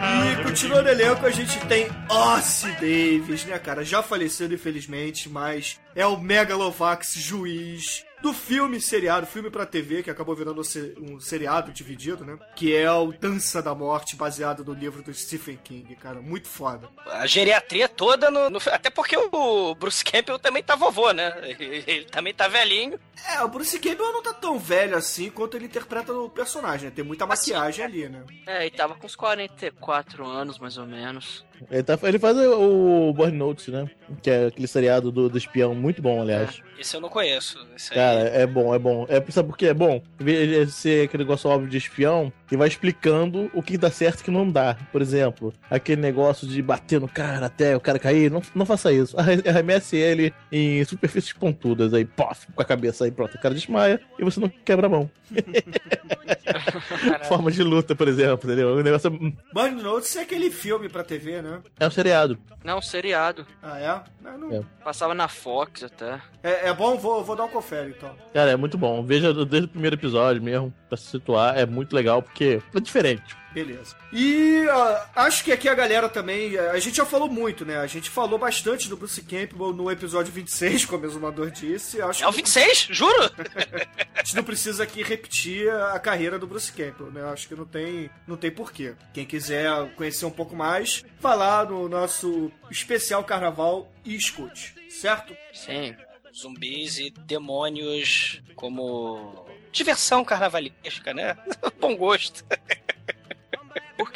E 0.00 0.42
continuando 0.42 0.88
o 0.88 0.90
elenco, 0.90 1.26
a 1.26 1.30
gente 1.30 1.58
tem 1.66 1.88
Ossie 2.08 2.72
Davis, 2.72 3.44
né, 3.44 3.58
cara? 3.58 3.84
Já 3.84 4.02
falecido, 4.02 4.54
infelizmente, 4.54 5.28
mas 5.28 5.78
é 5.94 6.06
o 6.06 6.18
Megalovax 6.18 7.14
juiz 7.14 8.04
do 8.22 8.32
filme 8.32 8.80
seriado, 8.80 9.26
filme 9.26 9.50
pra 9.50 9.64
TV, 9.66 10.02
que 10.02 10.10
acabou 10.10 10.34
virando 10.34 10.60
um 10.60 10.64
se- 10.64 10.94
seriado 11.20 11.72
dividido, 11.72 12.24
né? 12.24 12.38
Que 12.56 12.74
é 12.74 12.90
o 12.90 13.12
Dança 13.12 13.62
da 13.62 13.74
Morte, 13.74 14.16
baseado 14.16 14.64
no 14.64 14.72
livro 14.72 15.02
do 15.02 15.12
Stephen 15.14 15.58
King, 15.62 15.94
cara. 15.96 16.20
Muito 16.20 16.48
foda. 16.48 16.88
A 17.06 17.26
geriatria 17.26 17.88
toda 17.88 18.30
no, 18.30 18.50
no- 18.50 18.58
Até 18.72 18.90
porque 18.90 19.16
o 19.16 19.74
Bruce 19.74 20.04
Campbell 20.04 20.38
também 20.38 20.62
tá 20.62 20.74
vovô, 20.74 21.12
né? 21.12 21.32
Ele, 21.42 21.84
ele 21.86 22.04
também 22.06 22.34
tá 22.34 22.48
velhinho. 22.48 22.98
É, 23.34 23.42
o 23.42 23.48
Bruce 23.48 23.78
Campbell 23.78 24.12
não 24.12 24.22
tá 24.22 24.32
tão 24.32 24.58
velho 24.58 24.96
assim 24.96 25.28
quanto 25.30 25.56
ele 25.56 25.66
interpreta 25.66 26.12
o 26.12 26.28
personagem, 26.30 26.86
né? 26.88 26.92
Tem 26.94 27.04
muita 27.04 27.26
maquiagem 27.26 27.84
ali, 27.84 28.08
né? 28.08 28.22
É, 28.46 28.66
e 28.66 28.70
tava 28.70 28.94
com 28.94 29.06
uns 29.06 29.16
44 29.16 30.24
anos, 30.26 30.58
mais 30.58 30.78
ou 30.78 30.86
menos. 30.86 31.44
Ele, 31.70 31.82
tá- 31.82 31.98
ele 32.04 32.18
faz 32.18 32.36
o 32.36 33.12
Burn 33.12 33.36
Notes, 33.36 33.68
né? 33.68 33.90
Que 34.22 34.30
é 34.30 34.46
aquele 34.46 34.66
seriado 34.68 35.10
do, 35.10 35.28
do 35.28 35.36
espião, 35.36 35.74
muito 35.74 36.00
bom, 36.00 36.20
aliás. 36.22 36.60
Esse 36.78 36.96
eu 36.96 37.00
não 37.00 37.08
conheço. 37.08 37.58
Esse 37.74 37.92
aí. 37.92 37.98
Cara, 38.08 38.20
é 38.30 38.46
bom, 38.46 38.74
é 38.74 38.78
bom. 38.78 39.06
É, 39.08 39.22
sabe 39.30 39.48
por 39.50 39.56
quê? 39.58 39.66
É 39.66 39.74
bom. 39.74 40.02
Vez 40.18 40.66
de 40.68 40.72
ser 40.72 41.04
aquele 41.04 41.24
negócio 41.24 41.50
óbvio 41.50 41.68
de 41.68 41.76
espião, 41.76 42.32
que 42.46 42.56
vai 42.56 42.66
explicando 42.68 43.50
o 43.52 43.62
que 43.62 43.76
dá 43.76 43.90
certo 43.90 44.20
e 44.20 44.22
o 44.22 44.24
que 44.24 44.30
não 44.30 44.50
dá. 44.50 44.76
Por 44.90 45.02
exemplo, 45.02 45.52
aquele 45.70 46.00
negócio 46.00 46.46
de 46.48 46.62
bater 46.62 46.98
no 47.00 47.08
cara 47.08 47.46
até 47.46 47.76
o 47.76 47.80
cara 47.80 47.98
cair. 47.98 48.30
Não, 48.30 48.40
não 48.54 48.64
faça 48.64 48.90
isso. 48.92 49.18
Arre- 49.18 49.42
Arremesse 49.48 49.96
ele 49.96 50.32
em 50.50 50.82
superfícies 50.84 51.32
pontudas. 51.34 51.92
Aí, 51.92 52.04
pof, 52.06 52.46
com 52.54 52.62
a 52.62 52.64
cabeça 52.64 53.04
aí, 53.04 53.10
pronto. 53.10 53.34
O 53.34 53.40
cara 53.40 53.54
desmaia 53.54 54.00
e 54.18 54.24
você 54.24 54.40
não 54.40 54.48
quebra 54.48 54.86
a 54.86 54.90
mão. 54.90 55.10
Forma 57.28 57.50
de 57.50 57.62
luta, 57.62 57.94
por 57.94 58.08
exemplo, 58.08 58.48
entendeu? 58.48 58.74
O 58.76 58.82
negócio 58.82 59.08
é, 59.08 59.52
Burn 59.52 59.82
Notes 59.82 60.16
é 60.16 60.22
aquele 60.22 60.50
filme 60.50 60.88
pra 60.88 61.04
TV, 61.04 61.42
né? 61.42 61.60
é 61.78 61.86
um 61.86 61.90
seriado. 61.90 62.38
Não, 62.64 62.80
seriado. 62.80 63.46
Ah, 63.62 63.78
é? 63.78 64.00
Não, 64.24 64.38
não- 64.38 64.52
É. 64.56 64.62
Passava 64.82 65.14
na 65.14 65.28
Fox 65.28 65.82
até. 65.84 66.18
É, 66.42 66.68
é 66.68 66.74
bom? 66.74 66.96
Vou, 66.96 67.22
vou 67.22 67.36
dar 67.36 67.44
um 67.44 67.48
confere, 67.48 67.92
então. 67.98 68.16
Cara, 68.32 68.50
é 68.52 68.56
muito 68.56 68.78
bom. 68.78 69.04
Veja 69.04 69.32
desde 69.44 69.66
o 69.66 69.68
primeiro 69.68 69.96
episódio 69.96 70.40
mesmo, 70.42 70.72
pra 70.88 70.96
se 70.96 71.06
situar. 71.06 71.58
É 71.58 71.66
muito 71.66 71.94
legal, 71.94 72.22
porque 72.22 72.62
é 72.74 72.80
diferente. 72.80 73.36
Beleza. 73.52 73.96
E 74.12 74.66
ah, 74.70 75.06
acho 75.16 75.42
que 75.42 75.50
aqui 75.50 75.68
a 75.68 75.74
galera 75.74 76.08
também. 76.08 76.56
A 76.58 76.78
gente 76.78 76.96
já 76.96 77.04
falou 77.04 77.28
muito, 77.28 77.64
né? 77.64 77.78
A 77.78 77.86
gente 77.86 78.10
falou 78.10 78.38
bastante 78.38 78.88
do 78.88 78.96
Bruce 78.96 79.20
Campbell 79.22 79.72
no 79.72 79.90
episódio 79.90 80.32
26, 80.32 80.84
como 80.86 81.04
o 81.04 81.06
Exumador 81.06 81.50
disse. 81.50 82.00
Acho 82.00 82.24
É 82.24 82.28
o 82.28 82.30
que 82.30 82.36
26? 82.36 82.88
Juro? 82.90 83.24
a 84.14 84.22
gente 84.22 84.36
não 84.36 84.44
precisa 84.44 84.82
aqui 84.82 85.02
repetir 85.02 85.68
a 85.70 85.98
carreira 85.98 86.38
do 86.38 86.46
Bruce 86.46 86.70
Campbell, 86.72 87.10
né? 87.10 87.22
Acho 87.24 87.48
que 87.48 87.54
não 87.54 87.64
tem, 87.64 88.10
não 88.26 88.36
tem 88.36 88.50
porquê. 88.50 88.94
Quem 89.12 89.24
quiser 89.24 89.68
conhecer 89.94 90.26
um 90.26 90.30
pouco 90.30 90.54
mais, 90.54 91.04
vá 91.20 91.34
lá 91.34 91.64
no 91.64 91.88
nosso 91.88 92.52
especial 92.70 93.24
carnaval 93.24 93.90
e 94.04 94.14
escute, 94.14 94.74
certo? 94.88 95.34
Sim. 95.52 95.96
Zumbis 96.38 96.98
e 96.98 97.10
demônios 97.10 98.40
como 98.54 99.46
diversão 99.72 100.24
carnavalesca, 100.24 101.12
né? 101.12 101.36
Bom 101.80 101.96
gosto. 101.96 102.44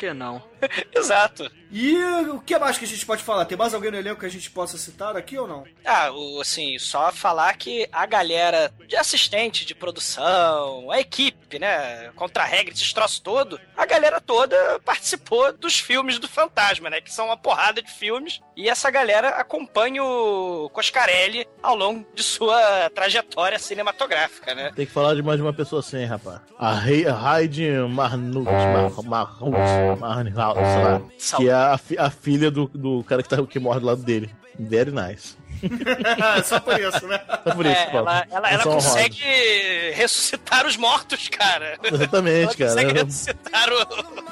Que 0.02 0.12
não? 0.12 0.42
Exato. 0.92 1.48
E 1.70 1.96
o 2.28 2.40
que 2.40 2.58
mais 2.58 2.76
que 2.76 2.84
a 2.84 2.88
gente 2.88 3.06
pode 3.06 3.22
falar? 3.22 3.44
Tem 3.44 3.56
mais 3.56 3.72
alguém 3.72 3.90
no 3.90 3.96
elenco 3.96 4.18
que 4.20 4.26
a 4.26 4.28
gente 4.28 4.50
possa 4.50 4.76
citar 4.76 5.16
aqui 5.16 5.38
ou 5.38 5.46
não? 5.46 5.64
Ah, 5.86 6.10
o, 6.12 6.40
assim, 6.40 6.76
só 6.78 7.10
falar 7.12 7.56
que 7.56 7.88
a 7.92 8.04
galera 8.04 8.70
de 8.88 8.96
assistente, 8.96 9.64
de 9.64 9.74
produção, 9.74 10.90
a 10.90 11.00
equipe, 11.00 11.58
né, 11.58 12.10
contra 12.16 12.42
a 12.42 12.46
regra, 12.46 12.74
esse 12.74 12.92
troço 12.92 13.22
todo, 13.22 13.58
a 13.76 13.86
galera 13.86 14.20
toda 14.20 14.56
participou 14.84 15.52
dos 15.52 15.78
filmes 15.78 16.18
do 16.18 16.28
Fantasma, 16.28 16.90
né, 16.90 17.00
que 17.00 17.12
são 17.12 17.26
uma 17.26 17.36
porrada 17.38 17.80
de 17.80 17.90
filmes, 17.90 18.40
e 18.56 18.68
essa 18.68 18.90
galera 18.90 19.30
acompanha 19.30 20.02
o 20.04 20.68
Coscarelli 20.74 21.46
ao 21.62 21.74
longo 21.74 22.04
de 22.14 22.22
sua 22.22 22.90
trajetória 22.90 23.58
cinematográfica, 23.58 24.54
né. 24.54 24.72
Tem 24.76 24.84
que 24.84 24.92
falar 24.92 25.14
de 25.14 25.22
mais 25.22 25.38
de 25.38 25.42
uma 25.42 25.54
pessoa 25.54 25.80
assim, 25.80 26.04
rapaz. 26.04 26.40
A 26.58 26.74
Rei- 26.74 27.06
a 27.08 27.40
Heidi 27.40 27.70
Marnut, 27.88 28.44
Mar, 28.50 29.02
Marnut, 29.02 29.91
Marnut, 29.96 30.34
sei 30.34 31.34
lá. 31.34 31.38
Que 31.38 31.48
é 31.48 31.52
a, 31.54 31.78
fi- 31.78 31.98
a 31.98 32.10
filha 32.10 32.50
do, 32.50 32.66
do 32.74 33.04
cara 33.04 33.22
que, 33.22 33.28
tá, 33.28 33.44
que 33.46 33.58
morre 33.58 33.80
do 33.80 33.86
lado 33.86 34.02
dele. 34.02 34.30
Very 34.58 34.90
nice. 34.90 35.36
Só 36.44 36.58
por 36.60 36.78
isso, 36.78 37.06
né? 37.06 37.20
Só 37.44 37.54
por 37.54 37.64
isso, 37.64 37.74
É, 37.74 37.86
pô. 37.86 37.98
ela, 37.98 38.26
ela, 38.30 38.48
ela 38.48 38.50
Menção 38.58 38.72
honrosa. 38.72 38.88
consegue 38.90 39.90
ressuscitar 39.94 40.66
os 40.66 40.76
mortos, 40.76 41.28
cara. 41.28 41.78
Exatamente, 41.82 42.60
ela 42.62 42.74
cara. 42.74 42.86
consegue 42.86 43.04
ressuscitar 43.04 43.68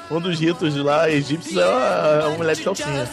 o... 0.09 0.15
Um 0.15 0.19
dos 0.19 0.39
ritos 0.39 0.73
de 0.73 0.81
lá 0.81 1.09
egípcios 1.09 1.57
é 1.57 1.65
uma, 1.65 2.27
uma 2.27 2.37
mulher 2.37 2.55
de 2.55 2.63
calcinha. 2.63 3.07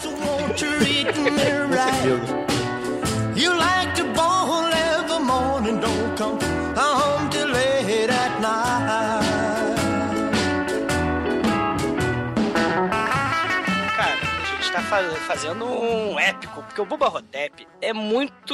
You 3.35 3.53
like 3.57 3.95
to 3.95 4.03
ball 4.13 4.65
every 4.67 5.19
morning, 5.23 5.79
don't 5.79 6.17
come 6.17 6.37
home 6.75 7.29
till 7.29 7.47
late 7.47 8.09
at 8.09 8.41
night. 8.41 9.48
Tá 14.71 14.81
fa- 14.81 15.03
fazendo 15.27 15.65
um 15.65 16.19
épico, 16.19 16.61
porque 16.63 16.81
o 16.81 16.85
Bubba 16.85 17.07
Hotep 17.07 17.67
é 17.81 17.93
muito 17.93 18.53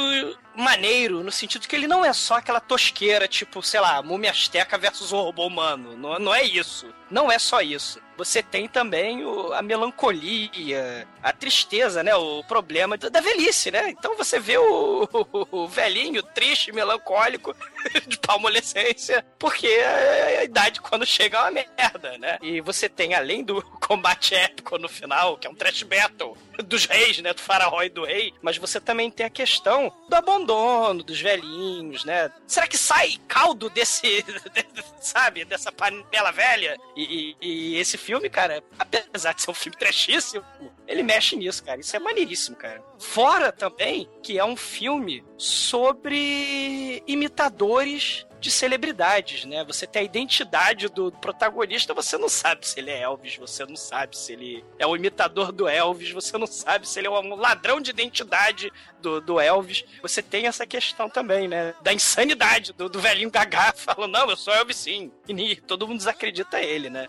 maneiro, 0.56 1.22
no 1.22 1.30
sentido 1.30 1.66
que 1.68 1.76
ele 1.76 1.86
não 1.86 2.04
é 2.04 2.12
só 2.12 2.34
aquela 2.36 2.60
tosqueira, 2.60 3.26
tipo, 3.28 3.62
sei 3.62 3.80
lá, 3.80 4.02
múmia 4.02 4.30
asteca 4.30 4.76
versus 4.78 5.12
o 5.12 5.20
robô 5.20 5.46
humano. 5.46 5.96
Não, 5.96 6.18
não 6.18 6.34
é 6.34 6.42
isso. 6.42 6.86
Não 7.10 7.30
é 7.30 7.38
só 7.38 7.60
isso. 7.60 8.00
Você 8.16 8.42
tem 8.42 8.66
também 8.66 9.24
o- 9.24 9.52
a 9.52 9.62
melancolia, 9.62 11.06
a 11.22 11.32
tristeza, 11.32 12.02
né? 12.02 12.14
O 12.16 12.42
problema 12.44 12.96
da 12.96 13.20
velhice, 13.20 13.70
né? 13.70 13.90
Então 13.90 14.16
você 14.16 14.38
vê 14.40 14.56
o, 14.58 15.08
o 15.52 15.68
velhinho 15.68 16.22
triste, 16.22 16.72
melancólico, 16.72 17.54
de 18.06 18.18
palmolescência, 18.18 19.24
porque 19.38 19.66
a, 19.68 20.40
a 20.40 20.44
idade 20.44 20.80
quando 20.80 21.06
chega 21.06 21.38
é 21.38 21.40
uma 21.42 21.50
merda, 21.50 22.18
né? 22.18 22.38
E 22.42 22.60
você 22.60 22.88
tem, 22.88 23.14
além 23.14 23.44
do 23.44 23.62
combate 23.86 24.34
épico 24.34 24.78
no 24.78 24.88
final, 24.88 25.36
que 25.36 25.46
é 25.46 25.50
um 25.50 25.54
trash 25.54 25.82
battle 25.84 26.36
dos 26.64 26.86
reis, 26.86 27.18
né? 27.18 27.32
Do 27.32 27.40
faraó 27.40 27.82
e 27.82 27.88
do 27.88 28.04
rei, 28.04 28.32
mas 28.42 28.56
você 28.58 28.80
também 28.80 29.10
tem 29.10 29.26
a 29.26 29.30
questão 29.30 29.92
do 30.08 30.14
abandono 30.14 31.02
dos 31.02 31.20
velhinhos, 31.20 32.04
né? 32.04 32.30
Será 32.46 32.66
que 32.66 32.76
sai 32.78 33.16
caldo 33.28 33.68
desse, 33.70 34.24
sabe, 35.00 35.44
dessa 35.44 35.70
panela 35.72 36.30
velha? 36.32 36.76
E, 36.96 37.36
e- 37.40 37.46
e 37.74 37.76
esse 37.76 37.96
filme, 37.98 38.28
cara, 38.30 38.62
apesar 38.78 39.32
de 39.32 39.42
ser 39.42 39.50
um 39.50 39.54
filme 39.54 39.76
trashíssimo, 39.78 40.44
ele 40.86 41.02
mexe 41.02 41.36
nisso, 41.36 41.62
cara. 41.64 41.80
Isso 41.80 41.94
é 41.94 41.98
maneiríssimo, 41.98 42.56
cara. 42.56 42.82
Fora 42.98 43.52
também 43.52 44.08
que 44.22 44.38
é 44.38 44.44
um 44.44 44.56
filme 44.56 45.24
sobre 45.36 47.02
imitadores 47.06 48.26
de 48.46 48.50
celebridades, 48.52 49.44
né? 49.44 49.64
Você 49.64 49.88
tem 49.88 50.02
a 50.02 50.04
identidade 50.04 50.88
do 50.88 51.10
protagonista, 51.10 51.92
você 51.92 52.16
não 52.16 52.28
sabe 52.28 52.66
se 52.66 52.78
ele 52.78 52.92
é 52.92 53.02
Elvis, 53.02 53.36
você 53.36 53.66
não 53.66 53.74
sabe 53.74 54.16
se 54.16 54.32
ele 54.32 54.64
é 54.78 54.86
o 54.86 54.94
imitador 54.94 55.50
do 55.50 55.66
Elvis, 55.66 56.12
você 56.12 56.38
não 56.38 56.46
sabe 56.46 56.88
se 56.88 57.00
ele 57.00 57.08
é 57.08 57.10
um 57.10 57.34
ladrão 57.34 57.80
de 57.80 57.90
identidade 57.90 58.72
do, 59.00 59.20
do 59.20 59.40
Elvis. 59.40 59.84
Você 60.00 60.22
tem 60.22 60.46
essa 60.46 60.64
questão 60.64 61.10
também, 61.10 61.48
né? 61.48 61.74
Da 61.82 61.92
insanidade 61.92 62.72
do, 62.72 62.88
do 62.88 63.00
velhinho 63.00 63.32
gagá 63.32 63.72
falando, 63.76 64.12
não, 64.12 64.30
eu 64.30 64.36
sou 64.36 64.54
Elvis 64.54 64.76
sim. 64.76 65.10
E 65.26 65.56
todo 65.56 65.88
mundo 65.88 65.98
desacredita 65.98 66.60
ele, 66.60 66.88
né? 66.88 67.08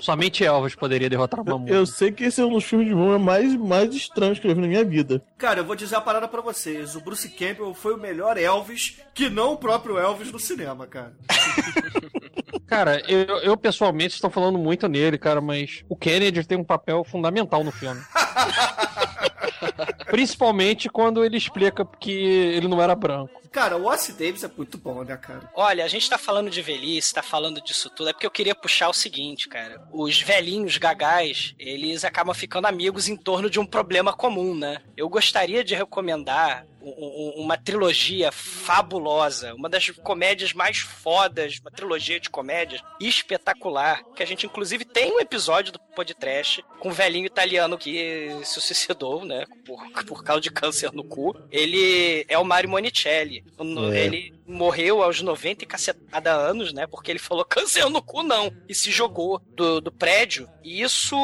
Somente 0.00 0.44
Elvis 0.44 0.74
poderia 0.74 1.10
derrotar 1.10 1.40
o 1.40 1.44
Mamu. 1.44 1.68
Eu 1.68 1.84
sei 1.84 2.12
que 2.12 2.24
esse 2.24 2.40
é 2.40 2.44
um 2.44 2.52
dos 2.52 2.64
filmes 2.64 2.86
de 2.86 2.94
múmia 2.94 3.18
mais, 3.18 3.54
mais 3.56 3.94
estranhos 3.94 4.38
que 4.38 4.46
eu 4.46 4.50
já 4.50 4.54
vi 4.54 4.62
na 4.62 4.68
minha 4.68 4.84
vida. 4.84 5.22
Cara, 5.36 5.60
eu 5.60 5.64
vou 5.64 5.74
dizer 5.74 5.96
a 5.96 6.00
parada 6.00 6.28
pra 6.28 6.40
vocês. 6.40 6.94
O 6.94 7.00
Bruce 7.00 7.28
Campbell 7.28 7.74
foi 7.74 7.94
o 7.94 7.98
melhor 7.98 8.38
Elvis 8.38 8.98
que 9.12 9.28
não 9.28 9.54
o 9.54 9.56
próprio 9.56 9.98
Elvis 9.98 10.30
no 10.30 10.38
cinema, 10.38 10.86
cara. 10.86 11.12
Cara, 12.66 13.02
eu, 13.10 13.38
eu 13.38 13.56
pessoalmente 13.56 14.14
estou 14.14 14.28
falando 14.28 14.58
muito 14.58 14.86
nele, 14.88 15.16
cara, 15.16 15.40
mas 15.40 15.82
o 15.88 15.96
Kennedy 15.96 16.46
tem 16.46 16.58
um 16.58 16.64
papel 16.64 17.02
fundamental 17.02 17.64
no 17.64 17.72
filme. 17.72 17.98
Principalmente 20.06 20.88
quando 20.88 21.24
ele 21.24 21.36
explica 21.36 21.84
que 21.98 22.10
ele 22.10 22.68
não 22.68 22.82
era 22.82 22.94
branco. 22.94 23.38
Cara, 23.50 23.76
o 23.76 23.86
Ossie 23.86 24.12
Davis 24.12 24.44
é 24.44 24.50
muito 24.54 24.76
bom, 24.76 25.02
né, 25.02 25.16
cara? 25.16 25.50
Olha, 25.54 25.84
a 25.84 25.88
gente 25.88 26.08
tá 26.08 26.18
falando 26.18 26.50
de 26.50 26.60
velhice, 26.60 27.14
tá 27.14 27.22
falando 27.22 27.62
disso 27.62 27.90
tudo, 27.90 28.10
é 28.10 28.12
porque 28.12 28.26
eu 28.26 28.30
queria 28.30 28.54
puxar 28.54 28.88
o 28.88 28.92
seguinte, 28.92 29.48
cara. 29.48 29.82
Os 29.90 30.20
velhinhos 30.20 30.76
gagás, 30.76 31.54
eles 31.58 32.04
acabam 32.04 32.34
ficando 32.34 32.66
amigos 32.66 33.08
em 33.08 33.16
torno 33.16 33.48
de 33.48 33.58
um 33.58 33.66
problema 33.66 34.12
comum, 34.12 34.54
né? 34.54 34.82
Eu 34.96 35.08
gostaria 35.08 35.64
de 35.64 35.74
recomendar 35.74 36.66
uma 37.36 37.56
trilogia 37.56 38.30
fabulosa, 38.32 39.54
uma 39.54 39.68
das 39.68 39.90
comédias 39.90 40.52
mais 40.52 40.78
fodas, 40.78 41.58
uma 41.60 41.70
trilogia 41.70 42.20
de 42.20 42.30
comédias 42.30 42.80
espetacular, 43.00 44.02
que 44.14 44.22
a 44.22 44.26
gente 44.26 44.46
inclusive 44.46 44.84
tem 44.84 45.12
um 45.12 45.20
episódio 45.20 45.72
do 45.72 45.78
podcast 45.94 46.64
com 46.78 46.90
um 46.90 46.92
velhinho 46.92 47.26
italiano 47.26 47.76
que 47.76 48.30
se 48.44 48.60
suicidou, 48.60 49.24
né, 49.24 49.44
por, 49.64 50.04
por 50.04 50.24
causa 50.24 50.40
de 50.40 50.50
câncer 50.50 50.92
no 50.92 51.04
cu. 51.04 51.36
Ele 51.50 52.24
é 52.28 52.38
o 52.38 52.44
Mario 52.44 52.70
Monicelli. 52.70 53.44
É. 53.92 54.04
Ele 54.04 54.37
morreu 54.48 55.02
aos 55.02 55.20
90 55.20 55.62
e 55.62 55.66
cacetada 55.66 56.32
anos, 56.32 56.72
né, 56.72 56.86
porque 56.86 57.12
ele 57.12 57.18
falou 57.18 57.44
câncer 57.48 57.88
no 57.90 58.02
cu 58.02 58.22
não, 58.22 58.50
e 58.68 58.74
se 58.74 58.90
jogou 58.90 59.40
do, 59.54 59.80
do 59.80 59.92
prédio. 59.92 60.48
E 60.64 60.80
isso 60.82 61.16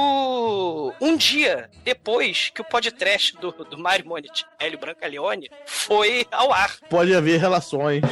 um 1.00 1.16
dia 1.16 1.70
depois 1.82 2.50
que 2.54 2.60
o 2.60 2.64
podcast 2.64 3.36
do, 3.38 3.50
do 3.50 3.78
Mario 3.78 4.06
Monicelli, 4.06 4.76
o 4.76 4.78
Brancaleone, 4.78 5.50
foi 5.66 6.26
ao 6.30 6.52
ar. 6.52 6.78
Pode 6.90 7.14
haver 7.14 7.40
relações. 7.40 8.02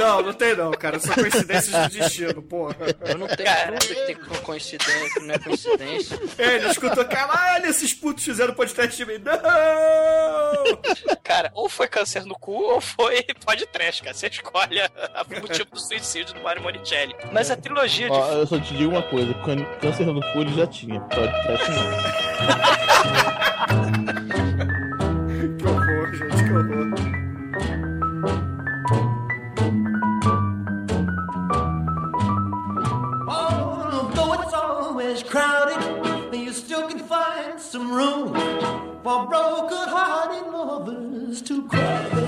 Não, 0.00 0.22
não 0.22 0.32
tem 0.32 0.56
não, 0.56 0.70
cara. 0.72 0.98
São 0.98 1.14
coincidências 1.14 1.90
de 1.90 1.98
destino, 1.98 2.42
porra. 2.42 2.76
Eu 3.06 3.18
não 3.18 3.26
tenho 3.28 3.50
dúvida 3.66 3.94
que 3.94 4.06
tem 4.06 4.16
coincidência, 4.42 5.22
não 5.22 5.34
é 5.34 5.38
coincidência. 5.38 6.18
É, 6.38 6.54
Ele 6.56 6.68
escutou, 6.68 7.04
caralho, 7.04 7.66
esses 7.66 7.92
putos 7.92 8.24
fizeram 8.24 8.54
podcast 8.54 8.96
de 8.96 9.04
mim. 9.04 9.18
Não! 9.18 9.36
Cara, 11.22 11.50
ou 11.54 11.68
foi 11.68 11.86
câncer 11.86 12.24
no 12.24 12.34
cu 12.34 12.52
ou 12.52 12.80
foi 12.80 13.22
podcast, 13.44 14.02
cara. 14.02 14.14
Você 14.14 14.28
escolhe 14.28 14.80
o 14.80 15.40
motivo 15.40 15.70
do 15.70 15.78
suicídio 15.80 16.34
do 16.34 16.40
Mario 16.40 16.62
Monicelli. 16.62 17.14
Mas 17.32 17.50
a 17.50 17.56
trilogia 17.56 18.06
de 18.08 18.12
Ó, 18.12 18.32
eu 18.32 18.46
só 18.46 18.58
te 18.58 18.74
digo 18.74 18.90
uma 18.90 19.02
coisa: 19.02 19.34
câncer 19.80 20.06
no 20.06 20.20
cu 20.20 20.40
ele 20.40 20.54
já 20.54 20.66
tinha. 20.66 21.00
Pode 21.00 21.42
trash 21.42 21.68
não. 21.68 21.90
crowded, 35.30 36.34
you 36.36 36.52
still 36.52 36.88
can 36.88 36.98
find 36.98 37.60
some 37.60 37.92
room 37.94 38.34
for 39.04 39.26
broken-hearted 39.28 40.50
lovers 40.50 41.40
to 41.42 41.68
cry. 41.68 42.19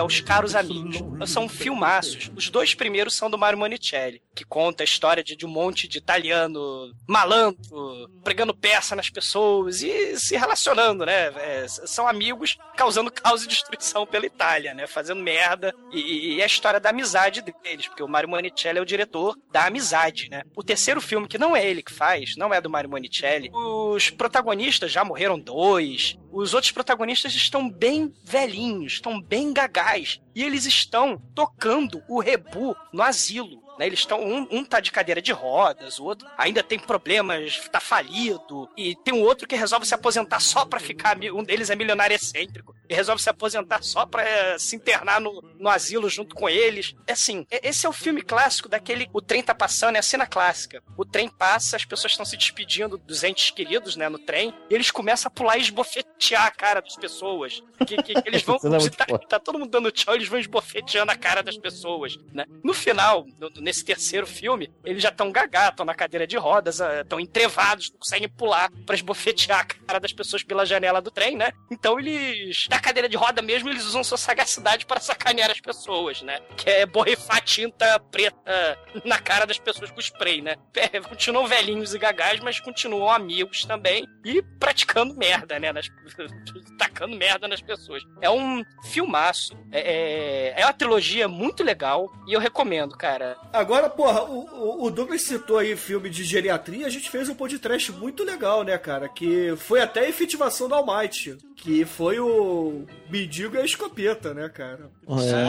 É 0.00 0.02
Os 0.02 0.20
Caros 0.20 0.54
Amigos. 0.54 0.98
São 1.30 1.48
filmaços. 1.48 2.30
Os 2.34 2.48
dois 2.48 2.74
primeiros 2.74 3.14
são 3.14 3.30
do 3.30 3.38
Mario 3.38 3.58
Monicelli, 3.58 4.22
que 4.34 4.44
conta 4.44 4.82
a 4.82 4.84
história 4.84 5.22
de, 5.22 5.36
de 5.36 5.44
um 5.44 5.50
monte 5.50 5.86
de 5.86 5.98
italiano 5.98 6.92
malandro, 7.06 8.08
pregando 8.24 8.54
peça 8.54 8.96
nas 8.96 9.10
pessoas 9.10 9.82
e 9.82 10.18
se 10.18 10.36
relacionando, 10.36 11.04
né? 11.04 11.26
É, 11.36 11.66
são 11.68 12.08
amigos 12.08 12.56
causando 12.76 13.10
caos 13.10 13.44
e 13.44 13.48
destruição 13.48 14.06
pela 14.06 14.26
Itália, 14.26 14.72
né? 14.72 14.86
Fazendo 14.86 15.20
merda. 15.20 15.74
E, 15.92 16.36
e 16.36 16.42
a 16.42 16.46
história 16.46 16.80
da 16.80 16.90
amizade 16.90 17.42
deles, 17.42 17.86
porque 17.86 18.02
o 18.02 18.08
Mario 18.08 18.30
Monicelli 18.30 18.78
é 18.78 18.82
o 18.82 18.86
diretor 18.86 19.36
da 19.52 19.66
amizade, 19.66 20.28
né? 20.30 20.42
O 20.56 20.62
terceiro 20.62 21.00
filme, 21.00 21.28
que 21.28 21.38
não 21.38 21.54
é 21.54 21.64
ele 21.64 21.82
que 21.82 21.92
faz, 21.92 22.36
não 22.36 22.54
é 22.54 22.60
do 22.60 22.70
Mario 22.70 22.90
Monicelli, 22.90 23.50
os 23.52 24.08
protagonistas 24.08 24.90
já 24.90 25.04
morreram 25.04 25.38
dois, 25.38 26.16
os 26.32 26.54
outros 26.54 26.72
protagonistas 26.72 27.34
estão 27.34 27.68
bem 27.68 28.14
velhinhos, 28.22 28.94
estão 28.94 29.20
bem 29.20 29.52
gagás. 29.52 30.20
E 30.34 30.42
eles 30.42 30.64
estão 30.64 31.20
tocando 31.34 32.02
o 32.08 32.20
rebu 32.20 32.76
no 32.92 33.02
asilo. 33.02 33.62
Né? 33.80 33.86
Eles 33.86 34.00
estão. 34.00 34.20
Um, 34.22 34.46
um 34.50 34.64
tá 34.64 34.78
de 34.78 34.92
cadeira 34.92 35.20
de 35.22 35.32
rodas, 35.32 35.98
o 35.98 36.04
outro 36.04 36.28
ainda 36.36 36.62
tem 36.62 36.78
problemas, 36.78 37.58
tá 37.72 37.80
falido. 37.80 38.68
E 38.76 38.94
tem 38.96 39.14
um 39.14 39.22
outro 39.22 39.48
que 39.48 39.56
resolve 39.56 39.86
se 39.86 39.94
aposentar 39.94 40.38
só 40.40 40.64
pra 40.66 40.78
ficar. 40.78 41.16
Um 41.32 41.42
deles 41.42 41.70
é 41.70 41.74
milionário 41.76 42.14
excêntrico. 42.14 42.74
E 42.88 42.94
resolve 42.94 43.22
se 43.22 43.30
aposentar 43.30 43.82
só 43.82 44.04
pra 44.04 44.22
eh, 44.28 44.58
se 44.58 44.74
internar 44.76 45.20
no, 45.20 45.40
no 45.58 45.68
asilo 45.68 46.08
junto 46.10 46.34
com 46.34 46.48
eles. 46.48 46.94
É 47.06 47.12
assim, 47.12 47.46
esse 47.50 47.86
é 47.86 47.88
o 47.88 47.92
filme 47.92 48.20
clássico 48.20 48.68
daquele. 48.68 49.08
O 49.12 49.22
trem 49.22 49.42
tá 49.42 49.54
passando, 49.54 49.96
é 49.96 50.00
a 50.00 50.02
cena 50.02 50.26
clássica. 50.26 50.82
O 50.98 51.04
trem 51.04 51.28
passa, 51.28 51.76
as 51.76 51.84
pessoas 51.84 52.12
estão 52.12 52.26
se 52.26 52.36
despedindo 52.36 52.98
dos 52.98 53.22
entes 53.24 53.50
queridos, 53.52 53.94
né, 53.96 54.08
no 54.08 54.18
trem. 54.18 54.52
E 54.68 54.74
eles 54.74 54.90
começam 54.90 55.28
a 55.28 55.30
pular 55.30 55.56
e 55.56 55.60
esbofetear 55.60 56.46
a 56.46 56.50
cara 56.50 56.80
das 56.82 56.96
pessoas. 56.96 57.62
Que, 57.86 57.96
que- 58.02 58.20
que 58.20 58.28
eles 58.28 58.42
vão. 58.44 58.56
É 58.56 58.90
tá, 58.90 59.06
tá 59.18 59.38
todo 59.38 59.58
mundo 59.58 59.70
dando 59.70 59.90
tchau, 59.92 60.14
eles 60.14 60.28
vão 60.28 60.38
esbofeteando 60.40 61.12
a 61.12 61.16
cara 61.16 61.42
das 61.42 61.56
pessoas, 61.56 62.18
né? 62.32 62.44
No 62.62 62.74
final, 62.74 63.24
no- 63.38 63.50
nesse 63.70 63.84
terceiro 63.84 64.26
filme, 64.26 64.68
eles 64.84 65.00
já 65.00 65.10
estão 65.10 65.30
gagá, 65.30 65.68
estão 65.68 65.86
na 65.86 65.94
cadeira 65.94 66.26
de 66.26 66.36
rodas, 66.36 66.80
estão 66.80 67.20
entrevados, 67.20 67.90
não 67.92 68.00
conseguem 68.00 68.28
pular 68.28 68.68
pra 68.84 68.96
esbofetear 68.96 69.60
a 69.60 69.64
cara 69.64 70.00
das 70.00 70.12
pessoas 70.12 70.42
pela 70.42 70.66
janela 70.66 71.00
do 71.00 71.10
trem, 71.10 71.36
né? 71.36 71.52
Então 71.70 71.98
eles, 72.00 72.66
na 72.68 72.80
cadeira 72.80 73.08
de 73.08 73.16
roda 73.16 73.40
mesmo, 73.40 73.68
eles 73.68 73.84
usam 73.84 74.02
sua 74.02 74.18
sagacidade 74.18 74.84
para 74.84 74.98
sacanear 74.98 75.52
as 75.52 75.60
pessoas, 75.60 76.20
né? 76.22 76.40
Que 76.56 76.68
é 76.68 76.86
borrifar 76.86 77.40
tinta 77.42 77.98
preta 78.00 78.76
na 79.04 79.18
cara 79.18 79.46
das 79.46 79.58
pessoas 79.58 79.90
com 79.92 80.00
spray, 80.00 80.42
né? 80.42 80.56
É, 80.74 81.00
continuam 81.00 81.46
velhinhos 81.46 81.94
e 81.94 81.98
gagás, 81.98 82.40
mas 82.40 82.58
continuam 82.58 83.08
amigos 83.08 83.64
também 83.64 84.04
e 84.24 84.42
praticando 84.58 85.14
merda, 85.14 85.60
né? 85.60 85.72
Nas, 85.72 85.86
tacando 86.76 87.16
merda 87.16 87.46
nas 87.46 87.62
pessoas. 87.62 88.02
É 88.20 88.28
um 88.28 88.64
filmaço. 88.86 89.56
É, 89.70 90.54
é, 90.56 90.60
é 90.60 90.66
uma 90.66 90.72
trilogia 90.72 91.28
muito 91.28 91.62
legal 91.62 92.10
e 92.26 92.32
eu 92.32 92.40
recomendo, 92.40 92.96
cara. 92.96 93.36
Agora, 93.60 93.88
porra, 93.90 94.22
o, 94.24 94.40
o- 94.44 94.84
o 94.86 94.90
Douglas 94.90 95.22
citou 95.22 95.58
aí 95.58 95.76
filme 95.76 96.08
de 96.10 96.24
geriatria, 96.24 96.86
a 96.86 96.90
gente 96.90 97.10
fez 97.10 97.28
um 97.28 97.34
podcast 97.34 97.92
muito 97.92 98.24
legal, 98.24 98.62
né, 98.64 98.76
cara? 98.78 99.08
Que 99.08 99.54
foi 99.56 99.80
até 99.80 100.00
a 100.00 100.08
efetivação 100.08 100.68
do 100.68 100.74
Almighty, 100.74 101.36
que 101.56 101.84
foi 101.84 102.18
o 102.18 102.84
Mendigo 103.10 103.56
e 103.56 103.58
a 103.58 103.64
Escopeta, 103.64 104.32
né, 104.34 104.48
cara? 104.48 104.90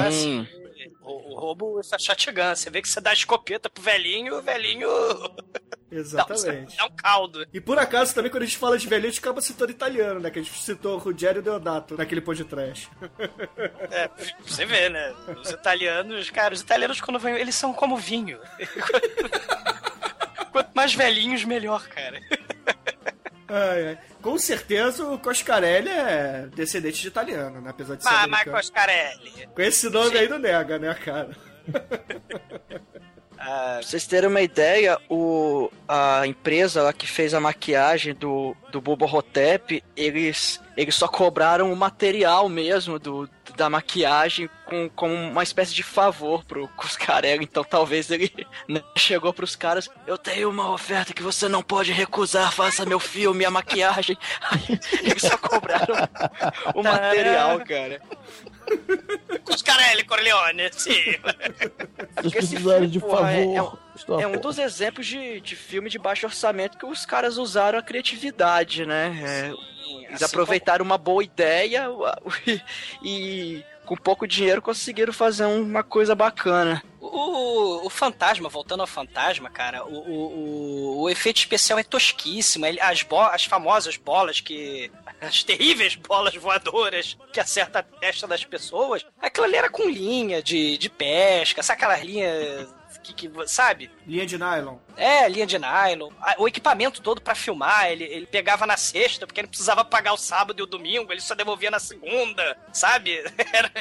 Ah, 0.08 0.12
sim. 0.12 0.48
O, 1.02 1.34
o 1.34 1.40
roubo 1.40 1.80
essa 1.80 1.98
shotgun. 1.98 2.56
Você 2.56 2.70
vê 2.70 2.82
que 2.82 2.90
você 2.90 3.00
dá 3.00 3.12
a 3.12 3.14
escopeta 3.14 3.70
pro 3.70 3.84
velhinho, 3.84 4.38
o 4.38 4.42
velhinho. 4.42 4.88
Exatamente. 5.92 6.78
Dá 6.78 6.86
um 6.86 6.96
caldo. 6.96 7.46
E 7.52 7.60
por 7.60 7.78
acaso, 7.78 8.16
também, 8.16 8.32
quando 8.32 8.44
a 8.44 8.46
gente 8.46 8.58
fala 8.58 8.78
de 8.78 8.88
velhinho, 8.88 9.10
a 9.10 9.12
gente 9.12 9.20
acaba 9.20 9.42
citando 9.42 9.72
italiano, 9.72 10.20
né? 10.22 10.30
Que 10.32 10.40
a 10.40 10.42
gente 10.42 10.58
citou 10.58 10.96
o 10.96 10.98
Ruggiero 10.98 11.42
Deodato 11.42 11.98
naquele 11.98 12.22
podcast. 12.22 12.90
É, 13.92 14.10
você 14.40 14.66
vê, 14.66 14.88
né? 14.90 15.14
Os 15.42 15.50
italianos, 15.50 16.30
cara, 16.30 16.54
os 16.54 16.62
italianos 16.62 17.02
quando 17.02 17.20
vêm, 17.20 17.36
eles 17.36 17.56
são 17.56 17.74
como 17.74 17.98
vinho. 17.98 18.40
Quanto 20.52 20.72
mais 20.74 20.94
velhinhos, 20.94 21.44
melhor, 21.44 21.86
cara. 21.88 22.20
Ai, 23.48 23.88
ai. 23.88 24.00
Com 24.22 24.38
certeza 24.38 25.06
o 25.06 25.20
Coscarelli 25.20 25.90
é 25.90 26.48
descendente 26.56 27.02
de 27.02 27.08
italiano, 27.08 27.60
né? 27.60 27.70
Apesar 27.72 27.96
de 27.96 28.04
ser 28.04 28.10
Mas, 28.10 28.24
americano. 28.24 28.52
Marcos 28.54 28.70
Carelli. 28.70 29.48
Com 29.54 29.62
esse 29.62 29.90
nome 29.90 30.18
aí 30.18 30.30
não 30.30 30.40
nega, 30.40 30.80
né, 30.80 30.94
cara? 30.94 31.36
Pra 33.44 33.82
vocês 33.82 34.06
terem 34.06 34.30
uma 34.30 34.42
ideia, 34.42 35.00
o, 35.10 35.72
a 35.88 36.28
empresa 36.28 36.84
lá 36.84 36.94
que 36.94 37.08
fez 37.08 37.34
a 37.34 37.40
maquiagem 37.40 38.14
do, 38.14 38.56
do 38.72 38.80
Bobo 38.80 39.06
Hotep, 39.06 39.84
eles, 39.96 40.62
eles 40.78 40.94
só 40.94 41.08
cobraram 41.08 41.74
o 41.74 41.76
material 41.76 42.48
mesmo 42.48 43.00
do, 43.00 43.28
da 43.58 43.68
maquiagem 43.68 44.48
com, 44.66 44.88
como 44.96 45.14
uma 45.14 45.42
espécie 45.42 45.74
de 45.74 45.82
favor 45.82 46.46
pro 46.46 46.68
Cuscarelli. 46.78 47.44
Então 47.44 47.64
talvez 47.64 48.12
ele 48.12 48.32
né, 48.70 48.84
chegou 48.96 49.34
pros 49.34 49.56
caras, 49.56 49.90
eu 50.06 50.20
tenho 50.20 50.50
uma 50.50 50.72
oferta 50.72 51.12
que 51.12 51.24
você 51.24 51.50
não 51.50 51.64
pode 51.64 51.92
recusar, 51.92 52.52
faça 52.52 52.86
meu 52.86 53.00
filme, 53.00 53.44
a 53.44 53.50
maquiagem. 53.50 54.18
Aí, 54.52 54.80
eles 55.02 55.24
só 55.24 55.36
cobraram 55.38 55.96
o 56.76 56.84
material, 56.84 57.60
cara. 57.66 58.00
Coscarelli 59.44 60.04
Corleone, 60.04 60.70
sim. 60.74 61.16
Esse 62.24 62.30
precisarem 62.32 62.90
de 62.90 62.98
é- 62.98 63.02
favor, 63.02 63.26
é 63.26 63.62
um- 63.62 63.78
estou 63.96 64.18
a 64.18 64.22
É 64.22 64.28
um 64.28 64.40
dos 64.40 64.58
exemplos 64.58 65.06
de, 65.08 65.42
de 65.42 65.56
filme 65.56 65.90
de 65.90 65.98
baixo 66.00 66.26
orçamento 66.26 66.78
que 66.78 66.86
os 66.86 67.06
caras 67.06 67.38
usaram 67.38 67.80
a 67.80 67.82
criatividade, 67.84 68.86
né? 68.86 69.18
É, 69.24 69.48
eles 70.06 70.22
assim 70.22 70.26
aproveitaram 70.26 70.86
uma 70.86 70.98
boa 70.98 71.24
ideia 71.24 71.88
e, 72.48 72.62
e 73.04 73.64
com 73.86 73.96
pouco 73.96 74.28
dinheiro 74.28 74.62
conseguiram 74.62 75.14
fazer 75.14 75.46
uma 75.46 75.84
coisa 75.84 76.16
bacana. 76.16 76.82
O, 77.14 77.86
o 77.86 77.90
fantasma, 77.90 78.48
voltando 78.48 78.80
ao 78.80 78.88
fantasma, 78.88 79.50
cara, 79.50 79.84
o, 79.86 79.94
o, 79.94 81.02
o, 81.02 81.10
efeito 81.10 81.40
especial 81.40 81.78
é 81.78 81.84
tosquíssimo. 81.84 82.66
As, 82.80 83.04
bo 83.04 83.20
as 83.20 83.44
famosas 83.44 83.98
bolas 83.98 84.40
que. 84.40 84.90
As 85.22 85.44
terríveis 85.44 85.94
bolas 85.94 86.34
voadoras 86.36 87.16
que 87.32 87.40
acertam 87.40 87.80
a 87.80 87.84
testa 87.84 88.26
das 88.26 88.44
pessoas. 88.44 89.06
Aquilo 89.22 89.46
ali 89.46 89.56
era 89.56 89.70
com 89.70 89.88
linha 89.88 90.42
de, 90.42 90.80
de 90.80 90.90
pesca, 90.90 91.62
sabe 91.62 91.78
aquelas 91.78 92.02
linhas 92.02 92.68
que, 93.04 93.14
que. 93.14 93.32
Sabe? 93.46 93.92
Linha 94.08 94.26
de 94.26 94.38
nylon. 94.38 94.78
É, 94.98 95.28
linha 95.30 95.46
de 95.46 95.58
nylon. 95.58 96.10
O 96.38 96.48
equipamento 96.48 97.02
todo 97.02 97.22
pra 97.22 97.34
filmar, 97.36 97.90
ele, 97.92 98.04
ele 98.04 98.26
pegava 98.26 98.66
na 98.66 98.76
sexta, 98.78 99.26
porque 99.26 99.40
ele 99.40 99.48
precisava 99.48 99.86
pagar 99.86 100.14
o 100.14 100.18
sábado 100.18 100.60
e 100.60 100.64
o 100.64 100.66
domingo, 100.66 101.12
ele 101.12 101.22
só 101.22 101.34
devolvia 101.36 101.72
na 101.72 101.80
segunda, 101.80 102.58
sabe? 102.74 103.12
Era- 103.54 103.72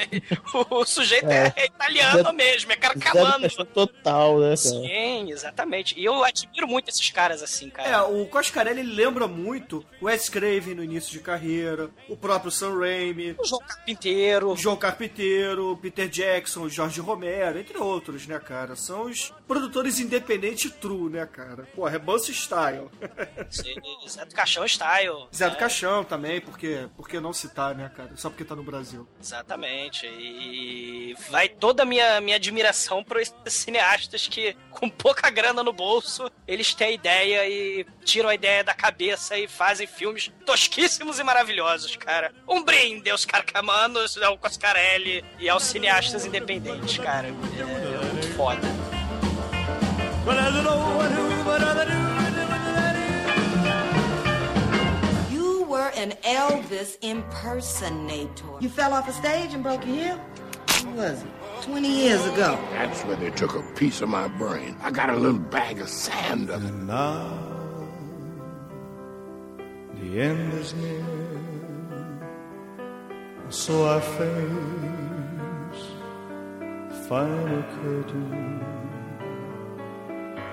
o, 0.53 0.77
o 0.81 0.85
sujeito 0.85 1.29
é, 1.29 1.51
É. 1.55 1.65
italiano 1.65 2.17
Zero- 2.23 2.33
mesmo, 2.33 2.71
é 2.71 2.75
carcamano. 2.75 3.39
questão 3.41 3.65
total, 3.65 4.39
né, 4.39 4.45
cara? 4.49 4.57
Sim, 4.57 5.31
exatamente. 5.31 5.99
E 5.99 6.05
eu 6.05 6.23
admiro 6.23 6.67
muito 6.67 6.89
esses 6.89 7.09
caras 7.09 7.41
assim, 7.43 7.69
cara. 7.69 7.89
É, 7.89 8.01
o 8.01 8.25
Coscarelli 8.27 8.83
lembra 8.83 9.27
muito 9.27 9.85
o 9.99 10.05
Wes 10.05 10.29
Craven 10.29 10.75
no 10.75 10.83
início 10.83 11.11
de 11.11 11.19
carreira, 11.19 11.89
o 12.07 12.15
próprio 12.15 12.51
Sam 12.51 12.79
Raimi, 12.79 13.35
o 13.39 13.45
João 13.45 13.61
Carpinteiro, 13.61 14.51
o 14.51 14.55
João 14.57 14.77
Carpinteiro, 14.77 15.77
Peter 15.81 16.07
Jackson, 16.07 16.69
Jorge 16.69 17.01
Romero, 17.01 17.59
entre 17.59 17.77
outros, 17.77 18.25
né, 18.27 18.39
cara? 18.39 18.75
São 18.75 19.03
os 19.03 19.33
produtores 19.47 19.99
independentes 20.11 20.71
true, 20.71 21.09
né, 21.09 21.25
cara? 21.25 21.67
Pô, 21.73 21.85
Rebanso 21.85 22.33
Style. 22.33 22.89
Sim, 23.49 23.75
Zé 24.07 24.25
do 24.25 24.35
Caixão 24.35 24.65
Style. 24.67 25.27
Zé 25.33 25.47
do 25.47 25.53
né? 25.53 25.59
Caixão 25.59 26.03
também, 26.03 26.41
porque, 26.41 26.87
por 26.97 27.07
que 27.07 27.19
não 27.19 27.31
citar, 27.31 27.73
né, 27.73 27.89
cara? 27.95 28.11
Só 28.15 28.29
porque 28.29 28.43
tá 28.43 28.55
no 28.55 28.63
Brasil. 28.63 29.07
Exatamente. 29.21 30.05
E 30.05 31.15
vai 31.29 31.47
toda 31.47 31.83
a 31.83 31.85
minha, 31.85 32.19
minha 32.19 32.35
admiração 32.35 33.03
para 33.03 33.21
esses 33.21 33.35
cineastas 33.47 34.27
que, 34.27 34.55
com 34.69 34.89
pouca 34.89 35.29
grana 35.29 35.63
no 35.63 35.71
bolso, 35.71 36.29
eles 36.47 36.73
têm 36.73 36.87
a 36.87 36.91
ideia 36.91 37.49
e 37.49 37.85
tiram 38.03 38.29
a 38.29 38.35
ideia 38.35 38.63
da 38.63 38.73
cabeça 38.73 39.37
e 39.37 39.47
fazem 39.47 39.87
filmes 39.87 40.31
tosquíssimos 40.45 41.19
e 41.19 41.23
maravilhosos, 41.23 41.95
cara. 41.95 42.33
Um 42.47 42.63
brinde 42.63 43.09
aos 43.09 43.23
carcamanos, 43.23 44.17
ao 44.21 44.37
Coscarelli 44.37 45.23
e 45.39 45.47
aos 45.47 45.63
cineastas 45.63 46.25
independentes, 46.25 46.97
cara. 46.97 47.27
É, 47.27 47.61
é 47.61 48.13
muito 48.13 48.35
foda. 48.35 48.80
You 50.23 50.33
were 55.63 55.91
an 55.95 56.11
Elvis 56.23 56.97
impersonator. 57.01 58.45
You 58.59 58.69
fell 58.69 58.93
off 58.93 59.09
a 59.09 59.13
stage 59.13 59.55
and 59.55 59.63
broke 59.63 59.83
your 59.83 59.95
hip? 59.95 60.19
When 60.83 60.95
was 60.95 61.23
it? 61.23 61.27
20 61.63 61.87
years 61.87 62.23
ago. 62.27 62.55
That's 62.73 63.01
where 63.05 63.15
they 63.15 63.31
took 63.31 63.55
a 63.55 63.63
piece 63.73 64.01
of 64.01 64.09
my 64.09 64.27
brain. 64.27 64.77
I 64.83 64.91
got 64.91 65.09
a 65.09 65.15
little 65.15 65.39
bag 65.39 65.79
of 65.79 65.89
sand 65.89 66.51
of 66.51 66.63
it. 66.65 66.73
Now 66.73 67.39
the 69.95 70.21
end 70.21 70.53
is 70.53 70.75
near, 70.75 71.03
so 73.49 73.87
I 73.89 73.99
face 74.01 74.91
final 77.07 77.63
curtain. 77.63 78.60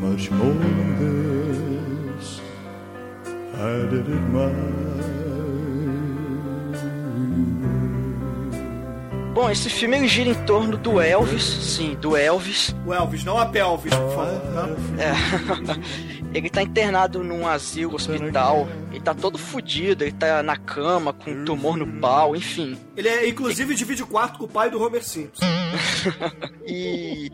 much 0.00 0.30
more 0.30 0.54
than 0.54 2.14
this. 2.14 2.40
I 3.54 3.86
did 3.90 4.08
it 4.08 4.22
my. 4.30 4.88
Bom, 9.34 9.50
esse 9.50 9.70
filme 9.70 9.96
ele 9.96 10.08
gira 10.08 10.30
em 10.30 10.34
torno 10.46 10.76
do 10.76 11.00
Elvis, 11.00 11.42
sim, 11.42 11.94
do 12.00 12.16
Elvis. 12.16 12.74
O 12.84 12.92
Elvis, 12.92 13.24
não 13.24 13.38
a 13.38 13.46
pelvis, 13.46 13.94
por 13.94 14.14
favor. 14.14 14.40
Tá? 14.52 14.68
É. 15.00 16.17
Ele 16.34 16.50
tá 16.50 16.62
internado 16.62 17.24
num 17.24 17.46
asilo, 17.46 17.96
hospital. 17.96 18.68
Ele 18.90 19.00
tá 19.00 19.14
todo 19.14 19.38
fudido, 19.38 20.04
ele 20.04 20.12
tá 20.12 20.42
na 20.42 20.56
cama, 20.56 21.12
com 21.12 21.44
tumor 21.44 21.76
no 21.76 21.86
pau, 22.00 22.36
enfim. 22.36 22.78
Ele 22.96 23.08
é, 23.08 23.28
inclusive, 23.28 23.74
divide 23.74 24.04
quarto 24.04 24.38
com 24.38 24.44
o 24.44 24.48
pai 24.48 24.70
do 24.70 24.82
Homer 24.82 25.02
Simpson. 25.02 25.44
e 26.66 27.30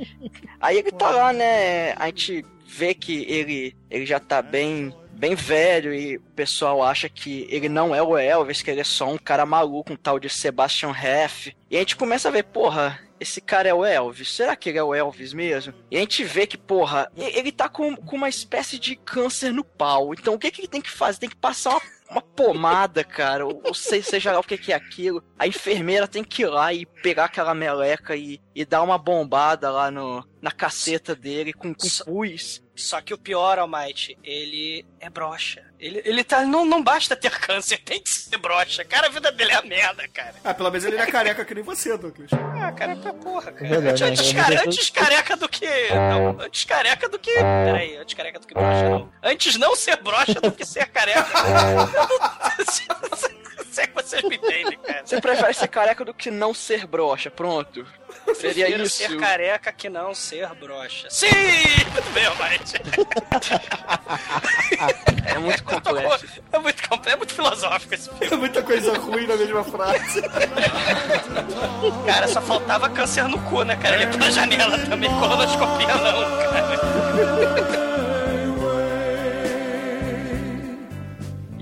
aí 0.61 0.79
ele 0.79 0.93
tá 0.93 1.11
lá, 1.11 1.33
né? 1.33 1.93
A 1.93 2.07
gente 2.07 2.45
vê 2.67 2.95
que 2.95 3.25
ele, 3.25 3.77
ele 3.91 4.07
já 4.07 4.19
tá 4.19 4.41
bem 4.41 4.95
bem 5.15 5.35
velho 5.35 5.95
e 5.95 6.17
o 6.17 6.21
pessoal 6.35 6.83
acha 6.83 7.09
que 7.09 7.47
ele 7.49 7.69
não 7.69 7.95
é 7.95 8.03
o 8.03 8.19
Elvis, 8.19 8.63
que 8.63 8.71
ele 8.71 8.81
é 8.81 8.85
só 8.85 9.09
um 9.09 9.17
cara 9.17 9.47
maluco, 9.47 9.93
um 9.93 9.97
tal 9.97 10.19
de 10.19 10.29
Sebastian 10.29 10.91
Heff. 10.91 11.55
E 11.71 11.77
a 11.77 11.79
gente 11.79 11.97
começa 11.97 12.29
a 12.29 12.33
ver, 12.33 12.43
porra, 12.45 12.99
esse 13.25 13.41
cara 13.41 13.69
é 13.69 13.75
o 13.75 13.85
Elvis? 13.85 14.31
Será 14.31 14.55
que 14.55 14.69
ele 14.69 14.79
é 14.79 14.83
o 14.83 14.95
Elvis 14.95 15.33
mesmo? 15.33 15.75
E 15.91 15.97
a 15.97 16.01
gente 16.01 16.23
vê 16.23 16.47
que, 16.47 16.57
porra, 16.57 17.11
ele 17.17 17.51
tá 17.51 17.69
com, 17.69 17.97
com 17.97 18.17
uma 18.17 18.29
espécie 18.29 18.79
de 18.79 18.95
câncer 18.95 19.53
no 19.53 19.65
pau. 19.65 20.15
Então 20.15 20.35
o 20.35 20.39
que, 20.39 20.51
que 20.51 20.61
ele 20.61 20.69
tem 20.69 20.81
que 20.81 20.91
fazer? 20.91 21.19
Tem 21.19 21.29
que 21.29 21.37
passar 21.37 21.71
uma, 21.71 21.83
uma 22.11 22.21
pomada, 22.23 23.03
cara, 23.03 23.47
ou, 23.47 23.63
ou 23.65 23.75
seja 23.75 24.33
lá 24.33 24.39
o 24.39 24.45
que, 24.45 24.59
que 24.59 24.73
é 24.73 24.77
aquilo. 24.77 25.25
A 25.39 25.47
enfermeira 25.47 26.07
tem 26.07 26.23
que 26.23 26.43
ir 26.43 26.47
lá 26.47 26.73
e 26.73 26.87
pegar 26.87 27.25
aquela 27.25 27.55
meleca 27.55 28.15
e, 28.15 28.41
e 28.55 28.65
dar 28.65 28.83
uma 28.83 28.99
bombada 28.99 29.71
lá 29.71 29.91
no, 29.91 30.27
na 30.41 30.51
caceta 30.51 31.15
dele 31.17 31.53
com, 31.53 31.75
com 31.75 31.89
pus. 32.05 32.63
Só 32.77 33.01
que 33.01 33.15
o 33.15 33.19
pior, 33.19 33.59
Almighty, 33.59 34.19
ele 34.25 34.85
é 34.99 35.09
broxa. 35.09 35.63
Ele, 35.79 36.03
ele 36.05 36.25
tá. 36.25 36.45
Não, 36.45 36.65
não 36.65 36.83
basta 36.83 37.15
ter 37.15 37.31
câncer, 37.39 37.79
tem 37.79 38.03
que 38.03 38.11
ser 38.11 38.37
broxa. 38.37 38.85
Cara, 38.85 39.07
a 39.07 39.11
vida 39.11 39.31
dele 39.31 39.53
é 39.53 39.57
a 39.57 39.63
merda, 39.63 40.09
cara. 40.09 40.35
Ah, 40.43 40.53
pelo 40.53 40.71
menos 40.71 40.85
ele 40.85 40.97
é 40.97 41.07
careca 41.07 41.45
que 41.45 41.55
nem 41.55 41.63
você, 41.63 41.97
Douglas. 41.97 42.31
Ah, 42.33 42.73
careca 42.73 43.13
porra, 43.15 43.53
cara. 43.53 43.69
verdade, 43.69 44.05
antes, 44.05 44.33
né? 44.33 44.43
cara, 44.43 44.63
antes 44.67 44.91
careca 44.91 45.37
do 45.37 45.49
que. 45.49 45.89
Não, 45.91 46.41
antes 46.41 46.65
careca 46.65 47.09
do 47.09 47.19
que. 47.19 47.35
Peraí, 47.35 47.97
antes 47.97 48.15
careca 48.15 48.41
do 48.41 48.47
que 48.47 48.55
broxa, 48.55 48.89
não. 48.89 49.13
Antes 49.23 49.57
não 49.57 49.77
ser 49.77 49.97
broxa 50.03 50.41
do 50.41 50.51
que 50.51 50.65
ser 50.65 50.87
careca. 50.87 51.25
Se 53.75 53.81
é 53.81 53.87
que 53.89 53.95
vocês 53.95 54.23
me 54.23 54.37
entendem, 54.37 54.79
cara. 54.79 55.03
Você 55.05 55.21
prefere 55.21 55.53
ser 55.53 55.67
careca 55.67 56.05
do 56.05 56.15
que 56.15 56.31
não 56.31 56.55
ser 56.55 56.87
broxa, 56.87 57.29
pronto. 57.29 57.85
Seria 58.37 58.67
Prefiro 58.67 58.85
isso. 58.85 58.97
ser 58.99 59.17
careca 59.19 59.73
que 59.73 59.89
não 59.89 60.15
ser 60.15 60.47
broxa. 60.55 61.09
Sim! 61.11 61.27
Muito 61.93 62.11
bem, 62.13 62.25
Almighty. 62.27 62.75
É 65.27 65.39
muito 65.39 65.65
complexo. 65.65 66.27
É 66.53 66.59
muito 66.59 66.89
complexo, 66.89 67.15
é 67.15 67.17
muito 67.17 67.35
filosófico 67.35 67.95
esse 67.95 68.09
filme. 68.11 68.35
É 68.35 68.37
muita 68.37 68.63
coisa 68.63 68.97
ruim 68.99 69.27
na 69.27 69.35
mesma 69.37 69.65
frase. 69.65 70.23
Cara, 72.07 72.29
só 72.29 72.41
faltava 72.41 72.89
câncer 72.91 73.25
no 73.27 73.41
cu, 73.43 73.65
né, 73.65 73.75
cara? 73.77 73.97
Ele 73.97 74.05
é 74.05 74.07
pela 74.07 74.31
janela 74.31 74.79
também, 74.87 75.11
colonoscopia 75.19 75.95
não, 75.97 76.39
cara. 76.39 77.94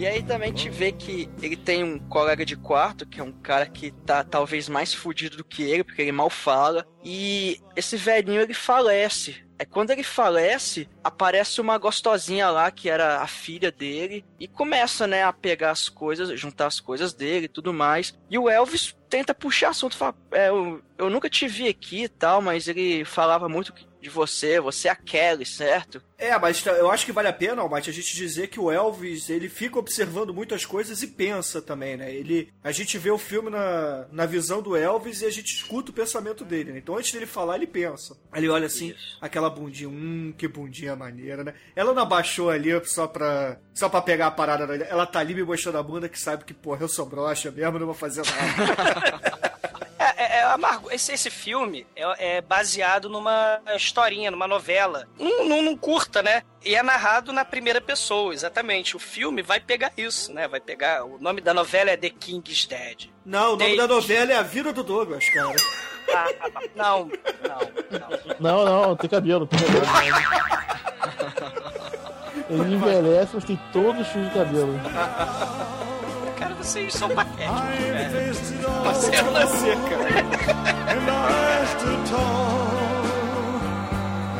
E 0.02 0.06
aí 0.08 0.20
também 0.20 0.48
gente 0.48 0.68
vê 0.68 0.90
que 0.90 1.30
ele 1.40 1.56
tem 1.56 1.84
um 1.84 1.96
colega 1.96 2.44
de 2.44 2.56
quarto, 2.56 3.06
que 3.06 3.20
é 3.20 3.22
um 3.22 3.30
cara 3.30 3.66
que 3.66 3.92
tá 4.04 4.24
talvez 4.24 4.68
mais 4.68 4.92
fudido 4.92 5.36
do 5.36 5.44
que 5.44 5.62
ele, 5.62 5.84
porque 5.84 6.02
ele 6.02 6.10
mal 6.10 6.28
fala. 6.28 6.84
E 7.04 7.60
esse 7.76 7.96
velhinho 7.96 8.40
ele 8.40 8.52
falece. 8.52 9.36
É 9.60 9.64
quando 9.64 9.92
ele 9.92 10.02
falece, 10.02 10.88
aparece 11.04 11.60
uma 11.60 11.78
gostosinha 11.78 12.50
lá, 12.50 12.68
que 12.72 12.90
era 12.90 13.20
a 13.20 13.28
filha 13.28 13.70
dele, 13.70 14.24
e 14.40 14.48
começa, 14.48 15.06
né, 15.06 15.22
a 15.22 15.32
pegar 15.32 15.70
as 15.70 15.88
coisas, 15.88 16.36
juntar 16.38 16.66
as 16.66 16.80
coisas 16.80 17.14
dele 17.14 17.44
e 17.44 17.48
tudo 17.48 17.72
mais. 17.72 18.12
E 18.28 18.36
o 18.36 18.50
Elvis 18.50 18.96
tenta 19.08 19.32
puxar 19.32 19.68
assunto, 19.68 19.96
fala, 19.96 20.16
é, 20.32 20.48
eu, 20.48 20.82
eu 20.98 21.10
nunca 21.10 21.30
te 21.30 21.46
vi 21.46 21.68
aqui 21.68 22.02
e 22.02 22.08
tal, 22.08 22.42
mas 22.42 22.66
ele 22.66 23.04
falava 23.04 23.48
muito 23.48 23.72
de 24.02 24.10
você, 24.10 24.60
você 24.60 24.88
é 24.88 24.90
a 24.90 24.96
Kelly, 24.96 25.46
certo? 25.46 26.02
É, 26.18 26.36
mas 26.38 26.64
eu 26.66 26.90
acho 26.90 27.06
que 27.06 27.12
vale 27.12 27.28
a 27.28 27.32
pena, 27.32 27.62
Almighty, 27.62 27.88
a 27.88 27.92
gente 27.92 28.14
dizer 28.16 28.48
que 28.48 28.58
o 28.58 28.70
Elvis, 28.70 29.30
ele 29.30 29.48
fica 29.48 29.78
observando 29.78 30.34
muitas 30.34 30.66
coisas 30.66 31.02
e 31.02 31.06
pensa 31.06 31.62
também, 31.62 31.96
né? 31.96 32.12
Ele, 32.12 32.52
a 32.62 32.72
gente 32.72 32.98
vê 32.98 33.10
o 33.10 33.18
filme 33.18 33.48
na, 33.48 34.06
na 34.10 34.26
visão 34.26 34.60
do 34.60 34.76
Elvis 34.76 35.22
e 35.22 35.26
a 35.26 35.30
gente 35.30 35.54
escuta 35.54 35.90
o 35.90 35.94
pensamento 35.94 36.44
dele, 36.44 36.72
né? 36.72 36.78
Então 36.78 36.96
antes 36.96 37.12
dele 37.12 37.26
falar, 37.26 37.56
ele 37.56 37.66
pensa. 37.66 38.16
Ele 38.34 38.48
olha 38.48 38.66
assim, 38.66 38.94
aquela 39.20 39.48
bundinha, 39.48 39.88
hum, 39.88 40.34
que 40.36 40.48
bundinha 40.48 40.96
maneira, 40.96 41.44
né? 41.44 41.54
Ela 41.74 41.94
não 41.94 42.02
abaixou 42.02 42.50
ali 42.50 42.70
só 42.84 43.06
pra, 43.06 43.58
só 43.72 43.88
pra 43.88 44.02
pegar 44.02 44.26
a 44.26 44.32
parada, 44.32 44.74
ela 44.84 45.06
tá 45.06 45.20
ali 45.20 45.34
me 45.34 45.44
mostrando 45.44 45.78
a 45.78 45.82
bunda 45.82 46.08
que 46.08 46.18
sabe 46.18 46.44
que, 46.44 46.54
porra, 46.54 46.82
eu 46.82 46.88
sou 46.88 47.06
broxa 47.06 47.50
mesmo, 47.52 47.78
não 47.78 47.86
vou 47.86 47.94
fazer 47.94 48.22
nada. 48.24 49.51
É, 50.02 50.22
é, 50.22 50.38
é 50.38 50.42
amargo. 50.44 50.90
Esse, 50.90 51.12
esse 51.12 51.30
filme 51.30 51.86
é, 51.94 52.36
é 52.36 52.40
baseado 52.40 53.08
numa 53.08 53.60
historinha, 53.76 54.30
numa 54.30 54.48
novela. 54.48 55.06
Num, 55.18 55.48
num, 55.48 55.62
num 55.62 55.76
curta, 55.76 56.22
né? 56.22 56.42
E 56.64 56.74
é 56.74 56.82
narrado 56.82 57.32
na 57.32 57.44
primeira 57.44 57.80
pessoa, 57.80 58.34
exatamente. 58.34 58.96
O 58.96 58.98
filme 58.98 59.42
vai 59.42 59.60
pegar 59.60 59.92
isso, 59.96 60.32
né? 60.32 60.48
Vai 60.48 60.60
pegar. 60.60 61.04
O 61.04 61.18
nome 61.18 61.40
da 61.40 61.54
novela 61.54 61.90
é 61.90 61.96
The 61.96 62.10
King's 62.10 62.66
Dead. 62.66 63.10
Não, 63.24 63.54
o 63.54 63.56
nome 63.56 63.76
da 63.76 63.86
novela 63.86 64.32
é 64.32 64.36
A 64.36 64.42
Vida 64.42 64.72
do 64.72 64.82
Douglas, 64.82 65.28
cara. 65.30 65.56
Ah, 66.14 66.26
não, 66.74 67.06
não, 67.08 67.60
não. 68.40 68.64
Não, 68.64 68.64
não, 68.64 68.96
tem 68.96 69.08
cabelo, 69.08 69.46
tem 69.46 69.58
cabelo. 69.60 69.86
Ele 72.50 72.74
envelhece, 72.74 73.30
mas 73.34 73.44
tem 73.44 73.58
todos 73.72 74.02
os 74.02 74.08
fios 74.08 74.28
de 74.28 74.34
cabelo. 74.34 74.78
Vocês 76.62 76.92
são 76.94 77.08
patéticos, 77.10 77.60
velho. 77.90 78.84
Parceiro 78.84 79.30
na 79.32 79.46
seca. 79.46 79.98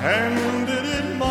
And 0.04 0.66
did 0.66 0.84
it 0.84 1.04
my 1.16 1.24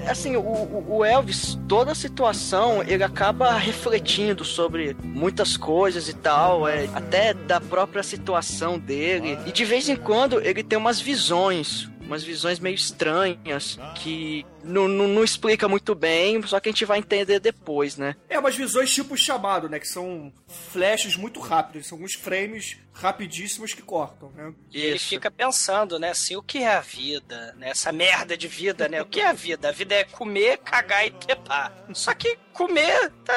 way. 0.00 0.08
Assim, 0.08 0.36
o, 0.36 0.40
o- 0.40 0.84
o 0.98 1.04
Elvis, 1.04 1.58
toda 1.68 1.92
a 1.92 1.94
situação, 1.94 2.82
ele 2.86 3.02
acaba 3.04 3.52
refletindo 3.52 4.44
sobre 4.44 4.96
muitas 5.02 5.56
coisas 5.56 6.08
e 6.08 6.14
tal, 6.14 6.66
é, 6.68 6.88
até 6.94 7.32
da 7.32 7.60
própria 7.60 8.02
situação 8.02 8.78
dele. 8.78 9.38
E 9.46 9.52
de 9.52 9.64
vez 9.64 9.88
em 9.88 9.96
quando 9.96 10.40
ele 10.40 10.62
tem 10.62 10.78
umas 10.78 11.00
visões, 11.00 11.88
umas 12.10 12.24
visões 12.24 12.58
meio 12.58 12.74
estranhas, 12.74 13.78
que 13.94 14.44
não, 14.64 14.88
não, 14.88 15.06
não 15.06 15.22
explica 15.22 15.68
muito 15.68 15.94
bem, 15.94 16.42
só 16.42 16.58
que 16.58 16.68
a 16.68 16.72
gente 16.72 16.84
vai 16.84 16.98
entender 16.98 17.38
depois, 17.38 17.96
né? 17.96 18.16
É, 18.28 18.36
umas 18.36 18.56
visões 18.56 18.92
tipo 18.92 19.16
chamado, 19.16 19.68
né? 19.68 19.78
Que 19.78 19.86
são 19.86 20.32
flashes 20.48 21.14
muito 21.14 21.38
rápidos, 21.38 21.86
são 21.86 21.96
alguns 21.96 22.14
frames 22.14 22.78
rapidíssimos 22.92 23.72
que 23.72 23.80
cortam, 23.80 24.32
né? 24.32 24.52
E 24.72 24.80
ele 24.80 24.98
fica 24.98 25.30
pensando, 25.30 25.98
né, 25.98 26.10
assim, 26.10 26.34
o 26.36 26.42
que 26.42 26.58
é 26.58 26.74
a 26.74 26.80
vida, 26.80 27.54
né? 27.56 27.70
Essa 27.70 27.92
merda 27.92 28.36
de 28.36 28.48
vida, 28.48 28.88
né? 28.88 29.00
O 29.00 29.06
que 29.06 29.20
é 29.20 29.28
a 29.28 29.32
vida? 29.32 29.68
A 29.68 29.72
vida 29.72 29.94
é 29.94 30.04
comer, 30.04 30.58
cagar 30.58 31.06
e 31.06 31.12
trepar. 31.12 31.72
Só 31.94 32.12
que 32.12 32.36
comer, 32.52 33.10
tá, 33.24 33.34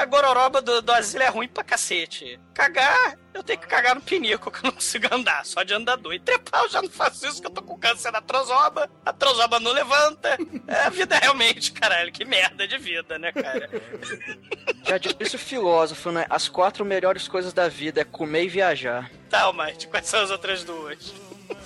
a 0.00 0.06
gororoba 0.06 0.62
do, 0.62 0.80
do 0.80 0.92
asilo 0.92 1.22
é 1.22 1.28
ruim 1.28 1.46
pra 1.46 1.62
cacete. 1.62 2.40
Cagar, 2.54 3.18
eu 3.38 3.42
tenho 3.42 3.58
que 3.58 3.66
cagar 3.66 3.94
no 3.94 4.00
pinico, 4.00 4.50
que 4.52 4.58
eu 4.58 4.64
não 4.64 4.72
consigo 4.72 5.12
andar, 5.12 5.44
só 5.44 5.62
de 5.62 5.74
andador. 5.74 6.12
E 6.12 6.20
trepar, 6.20 6.62
eu 6.62 6.68
já 6.68 6.82
não 6.82 6.90
faço 6.90 7.26
isso, 7.26 7.40
que 7.40 7.46
eu 7.46 7.50
tô 7.50 7.62
com 7.62 7.78
câncer 7.78 8.10
na 8.10 8.20
trozoba, 8.20 8.90
a 9.04 9.12
trozoba 9.12 9.60
não 9.60 9.72
levanta. 9.72 10.36
É, 10.66 10.82
a 10.82 10.90
vida 10.90 11.16
é 11.16 11.18
realmente, 11.20 11.72
caralho, 11.72 12.12
que 12.12 12.24
merda 12.24 12.66
de 12.66 12.78
vida, 12.78 13.18
né, 13.18 13.32
cara? 13.32 13.70
Já 14.86 14.96
disse 14.96 15.36
o 15.36 15.38
filósofo, 15.38 16.10
né? 16.10 16.24
As 16.30 16.48
quatro 16.48 16.84
melhores 16.84 17.28
coisas 17.28 17.52
da 17.52 17.68
vida 17.68 18.00
é 18.00 18.04
comer 18.04 18.44
e 18.44 18.48
viajar. 18.48 19.10
Tá, 19.28 19.52
Mike, 19.52 19.86
quais 19.88 20.06
são 20.06 20.20
as 20.22 20.30
outras 20.30 20.64
duas? 20.64 21.12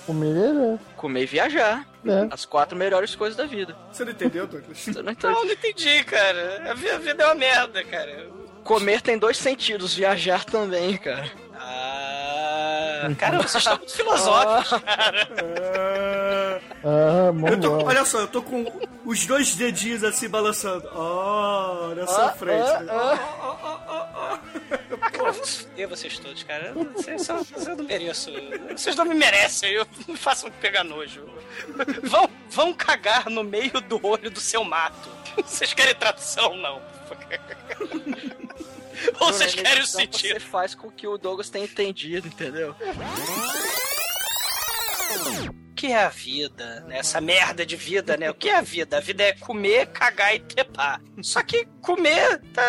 Comer 0.05 0.79
Comer 0.97 1.23
e 1.23 1.25
viajar. 1.25 1.87
É. 2.05 2.27
As 2.29 2.45
quatro 2.45 2.77
melhores 2.77 3.15
coisas 3.15 3.37
da 3.37 3.45
vida. 3.45 3.77
Você 3.91 4.03
não 4.03 4.11
entendeu, 4.11 4.45
Douglas? 4.45 4.77
Você 4.79 4.91
não 4.91 5.03
Não, 5.03 5.45
não 5.45 5.51
entendi, 5.51 6.03
cara. 6.03 6.71
A 6.71 6.73
vida 6.73 7.23
é 7.23 7.25
uma 7.25 7.35
merda, 7.35 7.83
cara. 7.83 8.27
Comer 8.63 9.01
tem 9.01 9.17
dois 9.17 9.37
sentidos, 9.37 9.93
viajar 9.93 10.45
também, 10.45 10.97
cara. 10.97 11.31
Ah, 11.65 13.09
cara, 13.17 13.37
vocês 13.37 13.55
estão 13.63 13.77
muito 13.77 13.93
filosóficos, 13.93 14.81
cara. 14.83 15.27
Ah, 16.85 17.27
Eu 17.27 17.33
vamos 17.33 17.59
tô, 17.61 17.85
olha 17.85 18.03
só, 18.03 18.19
eu 18.19 18.27
tô 18.27 18.41
com 18.41 18.65
os 19.05 19.25
dois 19.25 19.55
dedinhos 19.55 20.03
assim 20.03 20.27
balançando. 20.27 20.85
Oh, 20.93 21.95
na 21.95 22.05
sua 22.05 22.25
Ah, 22.25 22.29
frente. 22.33 22.69
ah, 22.89 24.39
cara, 25.11 25.27
eu 25.29 25.33
vou 25.33 25.43
fuder 25.45 25.87
vocês 25.87 26.19
todos, 26.19 26.43
cara. 26.43 26.73
Vocês, 26.93 27.21
são, 27.21 27.37
eu 27.67 27.75
não 27.77 27.85
mereço. 27.85 28.31
Vocês 28.75 28.97
não 28.97 29.05
me 29.05 29.15
merecem, 29.15 29.71
eu 29.71 29.87
me 30.07 30.17
façam 30.17 30.51
pegar 30.59 30.83
nojo. 30.83 31.23
Vão, 32.03 32.29
vão 32.49 32.73
cagar 32.73 33.29
no 33.29 33.45
meio 33.45 33.79
do 33.79 34.05
olho 34.05 34.29
do 34.29 34.41
seu 34.41 34.65
mato. 34.65 35.09
Vocês 35.37 35.73
querem 35.73 35.95
tradução, 35.95 36.57
não? 36.57 36.81
Vocês 39.19 39.55
querem 39.55 39.83
o 39.83 39.87
sentido? 39.87 40.33
Você 40.33 40.39
faz 40.39 40.75
com 40.75 40.89
que 40.91 41.07
o 41.07 41.17
Douglas 41.17 41.49
tenha 41.49 41.65
entendido, 41.65 42.27
entendeu? 42.27 42.75
que 45.83 45.87
é 45.87 46.05
a 46.05 46.07
vida, 46.07 46.79
né? 46.87 46.99
Essa 46.99 47.19
merda 47.19 47.65
de 47.65 47.75
vida, 47.75 48.15
né? 48.15 48.31
O 48.31 48.33
que 48.33 48.47
é 48.47 48.55
a 48.55 48.61
vida? 48.61 48.97
A 48.97 49.01
vida 49.01 49.21
é 49.21 49.33
comer, 49.33 49.87
cagar 49.87 50.33
e 50.33 50.39
trepar. 50.39 51.01
Só 51.21 51.43
que 51.43 51.65
comer, 51.81 52.39
tá, 52.53 52.63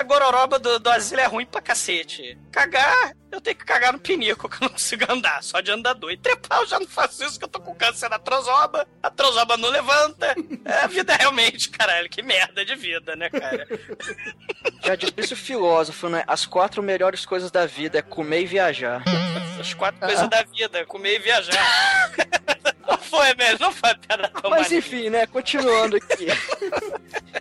a 0.00 0.02
gororoba 0.02 0.58
do, 0.58 0.80
do 0.80 0.90
asilo 0.90 1.20
é 1.20 1.26
ruim 1.26 1.46
pra 1.46 1.60
cacete. 1.60 2.36
Cagar, 2.50 3.14
eu 3.30 3.40
tenho 3.40 3.56
que 3.56 3.64
cagar 3.64 3.92
no 3.92 3.98
pinico, 3.98 4.48
que 4.48 4.56
eu 4.56 4.60
não 4.62 4.68
consigo 4.70 5.04
andar, 5.10 5.42
só 5.42 5.60
de 5.60 5.70
andador. 5.70 6.10
E 6.10 6.16
trepar, 6.16 6.60
eu 6.60 6.66
já 6.66 6.80
não 6.80 6.86
faço 6.86 7.24
isso, 7.24 7.38
que 7.38 7.44
eu 7.44 7.48
tô 7.48 7.60
com 7.60 7.74
câncer 7.74 8.08
na 8.08 8.18
trozoba, 8.18 8.86
a 9.02 9.10
trozoba 9.10 9.56
não 9.56 9.68
levanta. 9.68 10.34
É 10.64 10.84
a 10.84 10.86
vida 10.86 11.14
realmente, 11.14 11.70
caralho, 11.70 12.08
que 12.08 12.22
merda 12.22 12.64
de 12.64 12.74
vida, 12.74 13.14
né, 13.16 13.30
cara? 13.30 13.66
Já 14.84 14.94
disse 14.94 15.34
o 15.34 15.36
filósofo, 15.36 16.08
né? 16.08 16.24
As 16.26 16.46
quatro 16.46 16.82
melhores 16.82 17.24
coisas 17.24 17.50
da 17.50 17.66
vida 17.66 17.98
é 17.98 18.02
comer 18.02 18.42
e 18.42 18.46
viajar. 18.46 19.02
As 19.58 19.74
quatro 19.74 20.00
coisas 20.00 20.28
da 20.28 20.42
vida, 20.42 20.84
comer 20.86 21.16
e 21.16 21.18
viajar. 21.18 22.12
Não 22.90 22.98
foi, 22.98 23.32
velho, 23.34 23.56
não 23.60 23.70
foi 23.70 23.94
piada 23.94 24.28
tão 24.28 24.50
Mas 24.50 24.72
enfim, 24.72 25.10
né? 25.10 25.24
Continuando 25.24 25.96
aqui. 25.96 26.26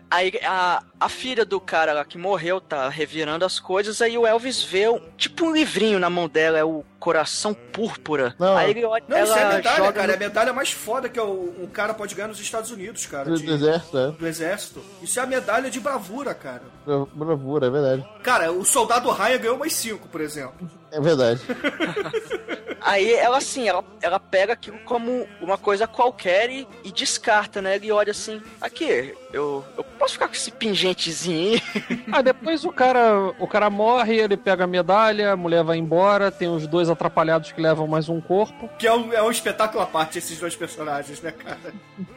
aí 0.09 0.39
a, 0.43 0.83
a 0.99 1.09
filha 1.09 1.43
do 1.43 1.59
cara 1.59 1.91
lá 1.91 2.05
que 2.05 2.19
morreu 2.19 2.61
tá 2.61 2.87
revirando 2.87 3.43
as 3.43 3.59
coisas, 3.59 3.99
aí 3.99 4.15
o 4.15 4.27
Elvis 4.27 4.61
vê 4.61 4.87
um, 4.87 4.99
tipo 5.17 5.45
um 5.45 5.51
livrinho 5.79 5.99
na 5.99 6.09
mão 6.09 6.27
dela, 6.27 6.57
é 6.57 6.63
o 6.63 6.83
Coração 6.99 7.53
Púrpura. 7.53 8.35
Aí 8.57 8.71
ele 8.71 8.85
olha, 8.85 9.03
Não, 9.07 9.17
ela 9.17 9.25
isso 9.25 9.37
é 9.37 9.43
a 9.43 9.49
medalha, 9.55 9.77
joga 9.77 9.93
cara. 9.93 10.07
no- 10.07 10.13
É 10.13 10.15
a 10.15 10.19
medalha 10.19 10.53
mais 10.53 10.71
foda 10.71 11.07
que 11.09 11.19
um 11.19 11.67
cara 11.71 11.93
pode 11.93 12.13
ganhar 12.15 12.27
nos 12.27 12.39
Estados 12.39 12.71
Unidos, 12.71 13.05
cara. 13.05 13.29
Do, 13.29 13.37
de- 13.37 13.45
do 13.45 13.53
exército, 13.53 13.97
é. 13.97 14.11
do 14.11 14.27
exército. 14.27 14.81
Isso 15.01 15.19
é 15.19 15.23
a 15.23 15.25
medalha 15.25 15.69
de 15.69 15.79
bravura, 15.79 16.33
cara. 16.33 16.63
Bra- 16.85 17.05
Bravura, 17.13 17.67
é 17.67 17.69
verdade. 17.69 18.05
Cara, 18.23 18.51
o 18.51 18.65
soldado 18.65 19.09
Ryan 19.11 19.37
ganhou 19.37 19.55
umas 19.55 19.73
cinco, 19.73 20.07
por 20.09 20.21
exemplo. 20.21 20.69
É 20.91 20.99
verdade. 20.99 21.41
Aí 22.81 23.13
ela 23.13 23.37
assim, 23.37 23.67
ela, 23.67 23.83
ela 24.01 24.19
pega 24.19 24.53
aquilo 24.53 24.79
como 24.79 25.27
uma 25.41 25.57
coisa 25.57 25.85
qualquer 25.85 26.49
e, 26.49 26.67
e 26.83 26.91
descarta, 26.91 27.61
né? 27.61 27.75
Ele 27.75 27.91
olha 27.91 28.11
assim, 28.11 28.41
aqui, 28.61 29.13
eu, 29.33 29.63
eu 29.77 29.83
posso 29.83 30.13
ficar 30.13 30.27
com 30.27 30.33
esse 30.33 30.51
pingentezinho 30.51 31.53
aí? 31.53 31.61
Ah, 32.11 32.21
depois 32.21 32.65
o 32.65 32.71
cara, 32.71 33.33
o 33.37 33.47
cara 33.47 33.69
morre, 33.69 34.15
ele 34.15 34.35
pega 34.35 34.63
a 34.63 34.67
medalha, 34.67 35.31
a 35.31 35.37
mulher 35.37 35.63
vai 35.63 35.77
embora, 35.77 36.31
tem 36.31 36.49
os 36.49 36.65
dois 36.65 36.89
atrapalhados 36.89 37.51
que 37.51 37.61
levam 37.61 37.87
mais 37.87 38.09
um 38.09 38.19
corpo. 38.19 38.69
Que 38.79 38.87
é 38.87 38.93
um, 38.93 39.13
é 39.13 39.21
um 39.21 39.29
espetáculo 39.29 39.83
à 39.83 39.85
parte, 39.85 40.17
esses 40.17 40.39
dois 40.39 40.55
personagens, 40.55 41.21
né, 41.21 41.31
cara? 41.31 41.73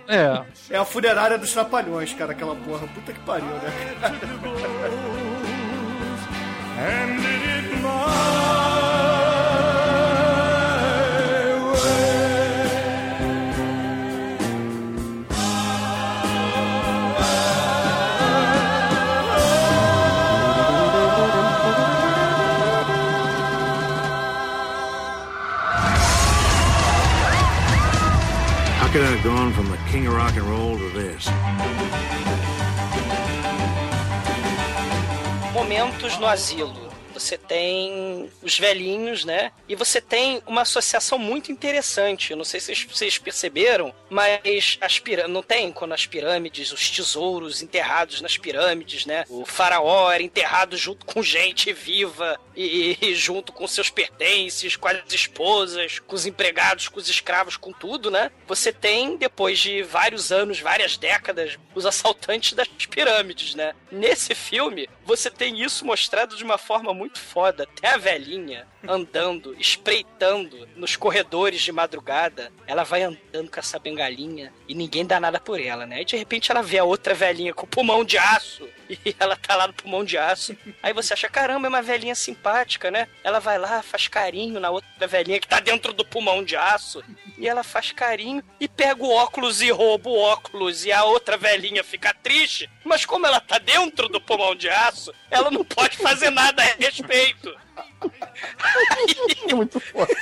É. 0.08 0.74
É 0.74 0.78
a 0.78 0.84
funerária 0.84 1.36
dos 1.36 1.52
trapalhões, 1.52 2.14
cara, 2.14 2.32
aquela 2.32 2.54
porra. 2.56 2.86
Puta 2.88 3.12
que 3.12 3.20
pariu, 3.20 3.46
né, 3.46 3.96
cara? 4.00 4.14
momentos 36.02 36.18
no 36.18 36.26
asilo. 36.26 36.92
Você 37.14 37.38
tem 37.38 38.30
os 38.42 38.58
velhinhos, 38.58 39.24
né? 39.24 39.52
E 39.72 39.74
você 39.74 40.02
tem 40.02 40.42
uma 40.46 40.60
associação 40.60 41.16
muito 41.18 41.50
interessante. 41.50 42.30
Eu 42.30 42.36
não 42.36 42.44
sei 42.44 42.60
se 42.60 42.74
vocês- 42.86 43.16
perceberam, 43.16 43.94
mas 44.10 44.76
as 44.82 44.98
pirâmides. 44.98 45.32
Não 45.32 45.42
tem 45.42 45.72
quando 45.72 45.94
as 45.94 46.04
pirâmides, 46.04 46.72
os 46.72 46.90
tesouros 46.90 47.62
enterrados 47.62 48.20
nas 48.20 48.36
pirâmides, 48.36 49.06
né? 49.06 49.24
O 49.30 49.46
faraó 49.46 50.10
era 50.12 50.22
enterrado 50.22 50.76
junto 50.76 51.06
com 51.06 51.22
gente 51.22 51.72
viva 51.72 52.38
e, 52.54 52.98
e 53.00 53.14
junto 53.14 53.50
com 53.50 53.66
seus 53.66 53.88
pertences, 53.88 54.76
com 54.76 54.88
as 54.88 55.10
esposas, 55.10 55.98
com 56.00 56.14
os 56.14 56.26
empregados, 56.26 56.88
com 56.88 56.98
os 57.00 57.08
escravos, 57.08 57.56
com 57.56 57.72
tudo, 57.72 58.10
né? 58.10 58.30
Você 58.46 58.74
tem, 58.74 59.16
depois 59.16 59.58
de 59.58 59.82
vários 59.82 60.30
anos, 60.30 60.60
várias 60.60 60.98
décadas, 60.98 61.58
os 61.74 61.86
assaltantes 61.86 62.52
das 62.52 62.68
pirâmides, 62.68 63.54
né? 63.54 63.72
Nesse 63.90 64.34
filme, 64.34 64.86
você 65.06 65.30
tem 65.30 65.62
isso 65.62 65.86
mostrado 65.86 66.36
de 66.36 66.44
uma 66.44 66.58
forma 66.58 66.92
muito 66.92 67.18
foda. 67.18 67.62
Até 67.62 67.88
a 67.88 67.96
velhinha 67.96 68.66
andando, 68.86 69.54
espreitando 69.62 70.68
nos 70.76 70.96
corredores 70.96 71.62
de 71.62 71.72
madrugada. 71.72 72.52
Ela 72.66 72.82
vai 72.82 73.04
andando 73.04 73.50
com 73.50 73.60
essa 73.60 73.78
bengalinha 73.78 74.52
e 74.68 74.74
ninguém 74.74 75.06
dá 75.06 75.20
nada 75.20 75.38
por 75.40 75.60
ela, 75.60 75.86
né? 75.86 76.02
E 76.02 76.04
de 76.04 76.16
repente 76.16 76.50
ela 76.50 76.62
vê 76.62 76.78
a 76.78 76.84
outra 76.84 77.14
velhinha 77.14 77.54
com 77.54 77.66
pulmão 77.66 78.04
de 78.04 78.18
aço 78.18 78.68
e 79.04 79.14
ela 79.18 79.36
tá 79.36 79.56
lá 79.56 79.66
no 79.66 79.72
pulmão 79.72 80.04
de 80.04 80.18
aço. 80.18 80.56
Aí 80.82 80.92
você 80.92 81.12
acha, 81.14 81.28
caramba, 81.28 81.66
é 81.66 81.68
uma 81.68 81.82
velhinha 81.82 82.14
simpática, 82.14 82.90
né? 82.90 83.08
Ela 83.24 83.38
vai 83.38 83.58
lá, 83.58 83.82
faz 83.82 84.08
carinho 84.08 84.60
na 84.60 84.70
outra 84.70 85.06
velhinha 85.06 85.40
que 85.40 85.48
tá 85.48 85.60
dentro 85.60 85.92
do 85.92 86.04
pulmão 86.04 86.44
de 86.44 86.56
aço. 86.56 87.02
E 87.38 87.48
ela 87.48 87.62
faz 87.62 87.92
carinho 87.92 88.42
e 88.60 88.68
pega 88.68 89.02
o 89.02 89.10
óculos 89.10 89.60
e 89.62 89.70
rouba 89.70 90.10
o 90.10 90.18
óculos. 90.18 90.84
E 90.84 90.92
a 90.92 91.04
outra 91.04 91.36
velhinha 91.36 91.82
fica 91.82 92.14
triste. 92.14 92.68
Mas 92.84 93.04
como 93.04 93.26
ela 93.26 93.40
tá 93.40 93.58
dentro 93.58 94.08
do 94.08 94.20
pulmão 94.20 94.54
de 94.54 94.68
aço, 94.68 95.12
ela 95.30 95.50
não 95.50 95.64
pode 95.64 95.96
fazer 95.96 96.30
nada 96.30 96.62
a 96.62 96.66
respeito. 96.78 97.54
É 99.48 99.54
muito 99.54 99.78
forte. 99.80 100.14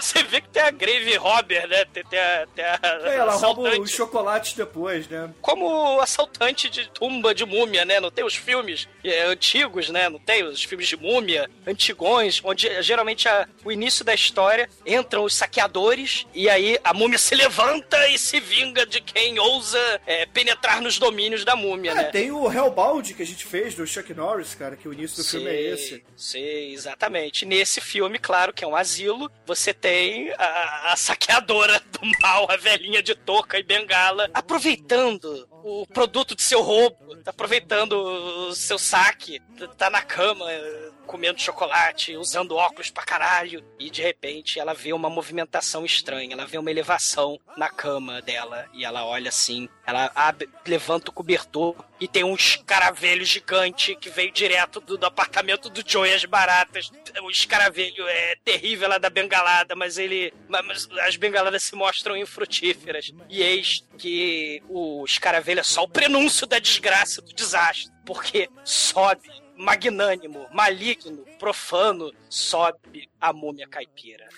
Você 0.00 0.22
vê 0.22 0.40
que 0.40 0.48
tem 0.48 0.62
a 0.62 0.70
Grave 0.70 1.16
Robber, 1.16 1.66
né? 1.68 1.84
Tem, 1.86 2.04
tem 2.04 2.18
a, 2.18 2.46
tem 2.54 2.64
a 2.64 2.78
É, 3.04 3.16
ela 3.16 3.32
rouba 3.32 3.34
assaltante. 3.34 3.80
os 3.80 3.90
chocolates 3.90 4.52
depois, 4.54 5.08
né? 5.08 5.30
Como 5.40 6.00
assaltante 6.00 6.68
de 6.70 6.88
tumba 6.90 7.34
de 7.34 7.44
múmia, 7.44 7.84
né? 7.84 8.00
Não 8.00 8.10
tem 8.10 8.24
os 8.24 8.34
filmes 8.34 8.88
é, 9.04 9.22
antigos, 9.24 9.88
né? 9.90 10.08
Não 10.08 10.18
tem 10.18 10.42
os 10.44 10.62
filmes 10.62 10.88
de 10.88 10.96
múmia 10.96 11.48
antigões, 11.66 12.40
onde 12.44 12.68
eh, 12.68 12.82
geralmente 12.82 13.28
a- 13.28 13.48
o 13.64 13.72
início 13.72 14.04
da 14.04 14.14
história 14.14 14.68
entram 14.84 15.24
os 15.24 15.34
saqueadores 15.34 16.26
e 16.34 16.48
aí 16.48 16.78
a 16.84 16.92
múmia 16.92 17.18
se 17.18 17.34
levanta 17.34 18.08
e 18.08 18.18
se 18.18 18.40
vinga 18.40 18.84
de 18.86 19.00
quem 19.00 19.38
ousa 19.38 20.00
é, 20.06 20.26
penetrar 20.26 20.80
nos 20.80 20.98
domínios 20.98 21.44
da 21.44 21.56
múmia, 21.56 21.92
É, 21.92 21.94
né? 21.94 22.04
tem 22.04 22.30
o 22.30 22.50
Hellbound 22.52 23.14
que 23.14 23.22
a 23.22 23.26
gente 23.26 23.44
fez 23.44 23.74
do 23.74 23.86
Chuck 23.86 24.12
Norris, 24.14 24.54
cara, 24.54 24.76
que 24.76 24.88
o 24.88 24.92
início 24.92 25.22
do 25.22 25.28
filme 25.28 25.48
é 25.48 25.60
esse. 25.72 26.04
Sei, 26.16 26.72
exatamente. 26.72 27.44
Nesse 27.44 27.80
filme, 27.80 28.18
claro, 28.18 28.52
que 28.52 28.64
é 28.64 28.66
um 28.66 28.76
asilo, 28.76 29.30
você 29.46 29.72
tem 29.72 29.85
a, 30.38 30.92
a 30.92 30.96
saqueadora 30.96 31.80
do 31.92 32.00
mal, 32.22 32.46
a 32.50 32.56
velhinha 32.56 33.02
de 33.02 33.14
touca 33.14 33.58
e 33.58 33.62
bengala, 33.62 34.28
aproveitando 34.34 35.48
o 35.64 35.86
produto 35.86 36.34
de 36.34 36.42
seu 36.42 36.62
roubo, 36.62 37.16
tá 37.22 37.30
aproveitando 37.30 37.92
o 37.92 38.54
seu 38.54 38.78
saque, 38.78 39.40
tá 39.76 39.90
na 39.90 40.02
cama 40.02 40.46
comendo 41.06 41.40
chocolate, 41.40 42.16
usando 42.16 42.56
óculos 42.56 42.90
pra 42.90 43.04
caralho, 43.04 43.64
e 43.78 43.88
de 43.88 44.02
repente 44.02 44.58
ela 44.58 44.74
vê 44.74 44.92
uma 44.92 45.08
movimentação 45.08 45.84
estranha, 45.84 46.32
ela 46.32 46.46
vê 46.46 46.58
uma 46.58 46.70
elevação 46.70 47.38
na 47.56 47.70
cama 47.70 48.20
dela, 48.20 48.66
e 48.74 48.84
ela 48.84 49.06
olha 49.06 49.28
assim, 49.28 49.68
ela 49.86 50.10
abre, 50.14 50.48
levanta 50.66 51.10
o 51.10 51.14
cobertor 51.14 51.76
e 52.00 52.06
tem 52.06 52.24
um 52.24 52.34
escaravelho 52.34 53.24
gigante 53.24 53.96
que 53.96 54.10
veio 54.10 54.32
direto 54.32 54.80
do, 54.80 54.98
do 54.98 55.06
apartamento 55.06 55.70
do 55.70 55.82
Joey 55.88 56.12
as 56.12 56.24
Baratas. 56.24 56.90
O 57.22 57.30
escaravelho 57.30 58.06
é 58.06 58.36
terrível 58.44 58.88
lá 58.88 58.98
da 58.98 59.08
bengalada, 59.08 59.74
mas 59.74 59.96
ele. 59.96 60.34
Mas 60.48 60.88
as 61.00 61.16
bengaladas 61.16 61.62
se 61.62 61.74
mostram 61.74 62.16
infrutíferas. 62.16 63.12
E 63.30 63.42
eis 63.42 63.82
que 63.96 64.62
o 64.68 65.04
escaravelho 65.06 65.55
é 65.60 65.62
só 65.62 65.84
o 65.84 65.88
prenúncio 65.88 66.46
da 66.46 66.58
desgraça, 66.58 67.20
do 67.22 67.32
desastre. 67.32 67.92
Porque 68.04 68.48
sobe 68.64 69.30
magnânimo, 69.56 70.46
maligno, 70.52 71.24
profano, 71.38 72.12
sobe 72.28 73.08
a 73.20 73.32
múmia 73.32 73.66
caipira. 73.66 74.28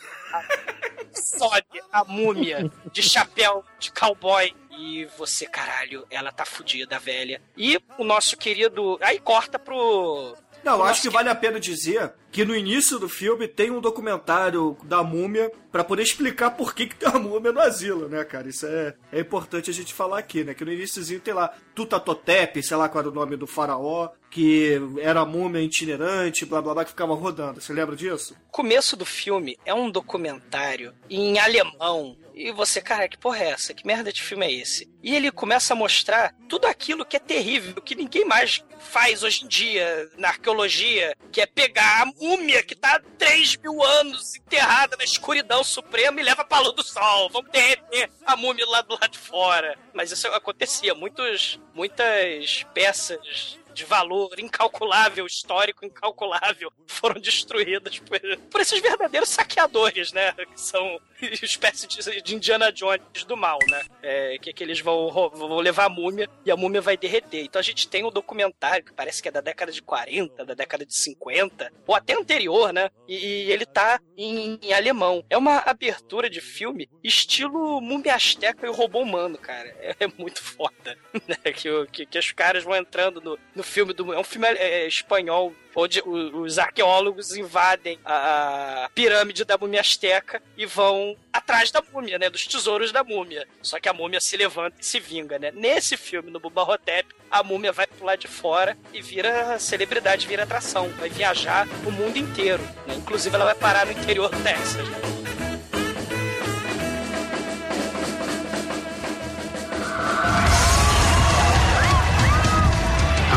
sobe 1.12 1.82
a 1.92 2.04
múmia 2.04 2.70
de 2.92 3.02
chapéu 3.02 3.64
de 3.78 3.92
cowboy. 3.92 4.54
E 4.70 5.06
você, 5.18 5.44
caralho, 5.44 6.06
ela 6.08 6.30
tá 6.30 6.44
fudida, 6.44 7.00
velha. 7.00 7.42
E 7.56 7.80
o 7.98 8.04
nosso 8.04 8.36
querido. 8.36 8.96
Aí 9.02 9.18
corta 9.18 9.58
pro. 9.58 10.36
Não, 10.64 10.74
pro 10.74 10.82
acho 10.82 10.90
nosso 10.90 11.02
que 11.02 11.10
vale 11.10 11.28
a 11.28 11.34
pena 11.34 11.58
dizer 11.60 12.12
que 12.30 12.44
no 12.44 12.54
início 12.54 12.98
do 12.98 13.08
filme 13.08 13.48
tem 13.48 13.70
um 13.70 13.80
documentário 13.80 14.76
da 14.84 15.02
múmia 15.02 15.50
pra 15.72 15.82
poder 15.84 16.02
explicar 16.02 16.50
por 16.50 16.74
que, 16.74 16.86
que 16.86 16.96
tem 16.96 17.08
a 17.08 17.18
múmia 17.18 17.52
no 17.52 17.60
asilo, 17.60 18.08
né, 18.08 18.24
cara? 18.24 18.48
Isso 18.48 18.66
é, 18.66 18.94
é 19.12 19.20
importante 19.20 19.70
a 19.70 19.74
gente 19.74 19.94
falar 19.94 20.18
aqui, 20.18 20.44
né? 20.44 20.54
Que 20.54 20.64
no 20.64 20.72
iníciozinho 20.72 21.20
tem 21.20 21.34
lá 21.34 21.52
Tutatotep, 21.74 22.62
sei 22.62 22.76
lá 22.76 22.88
qual 22.88 23.02
era 23.02 23.10
o 23.10 23.14
nome 23.14 23.36
do 23.36 23.46
faraó, 23.46 24.10
que 24.30 24.80
era 25.00 25.20
a 25.20 25.26
múmia 25.26 25.62
itinerante, 25.62 26.44
blá 26.44 26.60
blá 26.60 26.74
blá, 26.74 26.84
que 26.84 26.90
ficava 26.90 27.14
rodando. 27.14 27.60
Você 27.60 27.72
lembra 27.72 27.96
disso? 27.96 28.36
O 28.48 28.52
começo 28.52 28.96
do 28.96 29.06
filme 29.06 29.58
é 29.64 29.72
um 29.72 29.90
documentário 29.90 30.92
em 31.08 31.38
alemão. 31.38 32.16
E 32.38 32.52
você, 32.52 32.80
cara, 32.80 33.08
que 33.08 33.18
porra 33.18 33.38
é 33.38 33.50
essa? 33.50 33.74
Que 33.74 33.84
merda 33.84 34.12
de 34.12 34.22
filme 34.22 34.46
é 34.46 34.52
esse? 34.52 34.88
E 35.02 35.12
ele 35.12 35.28
começa 35.28 35.72
a 35.72 35.76
mostrar 35.76 36.32
tudo 36.48 36.66
aquilo 36.66 37.04
que 37.04 37.16
é 37.16 37.18
terrível, 37.20 37.82
que 37.82 37.96
ninguém 37.96 38.24
mais 38.24 38.64
faz 38.78 39.24
hoje 39.24 39.44
em 39.44 39.48
dia 39.48 40.08
na 40.16 40.28
arqueologia, 40.28 41.16
que 41.32 41.40
é 41.40 41.46
pegar 41.46 42.02
a 42.02 42.06
múmia 42.06 42.62
que 42.62 42.76
tá 42.76 42.94
há 42.94 43.00
3 43.18 43.56
mil 43.56 43.82
anos 43.82 44.36
enterrada 44.36 44.96
na 44.96 45.02
escuridão 45.02 45.64
suprema 45.64 46.20
e 46.20 46.24
leva 46.24 46.44
pra 46.44 46.60
luz 46.60 46.76
do 46.76 46.84
sol. 46.84 47.28
Vamos 47.28 47.50
derreter 47.50 48.08
a 48.24 48.36
múmia 48.36 48.64
lá 48.68 48.82
do 48.82 48.94
lado 48.94 49.08
de 49.08 49.18
fora. 49.18 49.76
Mas 49.92 50.12
isso 50.12 50.28
acontecia. 50.28 50.94
Muitos, 50.94 51.58
muitas 51.74 52.64
peças 52.72 53.58
de 53.78 53.84
valor 53.84 54.38
incalculável, 54.40 55.24
histórico 55.24 55.84
incalculável, 55.84 56.72
foram 56.84 57.20
destruídas 57.20 58.00
por, 58.00 58.18
por 58.50 58.60
esses 58.60 58.80
verdadeiros 58.80 59.28
saqueadores, 59.28 60.12
né? 60.12 60.32
Que 60.32 60.60
são 60.60 61.00
espécie 61.42 61.86
de, 61.86 62.22
de 62.22 62.34
Indiana 62.34 62.72
Jones 62.72 63.24
do 63.26 63.36
mal, 63.36 63.58
né? 63.68 63.82
É, 64.02 64.38
que, 64.38 64.52
que 64.52 64.64
eles 64.64 64.80
vão, 64.80 65.10
vão 65.10 65.58
levar 65.58 65.86
a 65.86 65.88
múmia 65.88 66.28
e 66.44 66.50
a 66.50 66.56
múmia 66.56 66.80
vai 66.80 66.96
derreter. 66.96 67.44
Então 67.44 67.60
a 67.60 67.62
gente 67.62 67.88
tem 67.88 68.04
um 68.04 68.10
documentário 68.10 68.84
que 68.84 68.92
parece 68.92 69.22
que 69.22 69.28
é 69.28 69.32
da 69.32 69.40
década 69.40 69.72
de 69.72 69.82
40, 69.82 70.44
da 70.44 70.54
década 70.54 70.84
de 70.84 70.94
50, 70.94 71.72
ou 71.86 71.94
até 71.94 72.14
anterior, 72.14 72.72
né? 72.72 72.90
E, 73.06 73.14
e 73.14 73.52
ele 73.52 73.66
tá 73.66 74.00
em, 74.16 74.58
em 74.62 74.72
alemão. 74.72 75.24
É 75.28 75.36
uma 75.36 75.58
abertura 75.58 76.28
de 76.30 76.40
filme 76.40 76.88
estilo 77.02 77.80
múmia 77.80 78.14
asteca 78.14 78.66
e 78.66 78.70
o 78.70 78.74
robô 78.74 79.00
humano, 79.00 79.38
cara. 79.38 79.68
É, 79.80 79.96
é 80.00 80.06
muito 80.18 80.42
foda, 80.42 80.96
né? 81.26 81.52
Que, 81.52 81.86
que, 81.92 82.06
que 82.06 82.18
os 82.18 82.32
caras 82.32 82.64
vão 82.64 82.76
entrando 82.76 83.20
no, 83.20 83.38
no 83.54 83.62
filme 83.62 83.92
do... 83.92 84.12
É 84.12 84.18
um 84.18 84.24
filme 84.24 84.46
é, 84.48 84.86
espanhol 84.86 85.54
onde 85.78 86.02
os 86.04 86.58
arqueólogos 86.58 87.36
invadem 87.36 87.98
a, 88.04 88.90
pirâmide 88.94 89.44
da 89.44 89.56
múmia 89.56 89.80
asteca 89.80 90.42
e 90.56 90.66
vão 90.66 91.16
atrás 91.32 91.70
da 91.70 91.80
múmia, 91.92 92.18
né? 92.18 92.28
Dos 92.28 92.46
tesouros 92.46 92.90
da 92.90 93.04
múmia. 93.04 93.46
Só 93.62 93.78
que 93.78 93.88
a 93.88 93.92
múmia 93.92 94.20
se 94.20 94.36
levanta 94.36 94.76
e 94.80 94.84
se 94.84 94.98
vinga, 94.98 95.38
né? 95.38 95.52
Nesse 95.52 95.96
filme, 95.96 96.32
no 96.32 96.40
Bubba 96.40 96.62
Hotep, 96.62 97.14
a 97.30 97.44
múmia 97.44 97.70
vai 97.70 97.86
lado 98.00 98.18
de 98.18 98.28
fora 98.28 98.76
e 98.92 99.00
vira 99.00 99.58
celebridade, 99.58 100.26
vira 100.26 100.42
atração. 100.42 100.88
Vai 100.98 101.08
viajar 101.08 101.68
o 101.86 101.92
mundo 101.92 102.16
inteiro, 102.16 102.62
né? 102.86 102.94
Inclusive 102.96 103.34
ela 103.34 103.44
vai 103.44 103.54
parar 103.54 103.86
no 103.86 103.92
interior 103.92 104.28
do 104.28 104.42
Texas, 104.42 104.88
né? 104.88 105.08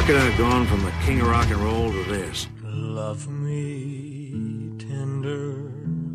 How 0.01 0.07
could 0.07 0.15
I 0.15 0.23
have 0.31 0.37
gone 0.39 0.65
from 0.65 0.81
the 0.81 0.91
king 1.05 1.21
of 1.21 1.27
rock 1.27 1.51
and 1.51 1.57
roll 1.57 1.91
to 1.91 2.03
this? 2.05 2.47
Love 2.63 3.27
me 3.27 4.73
tender, 4.79 5.53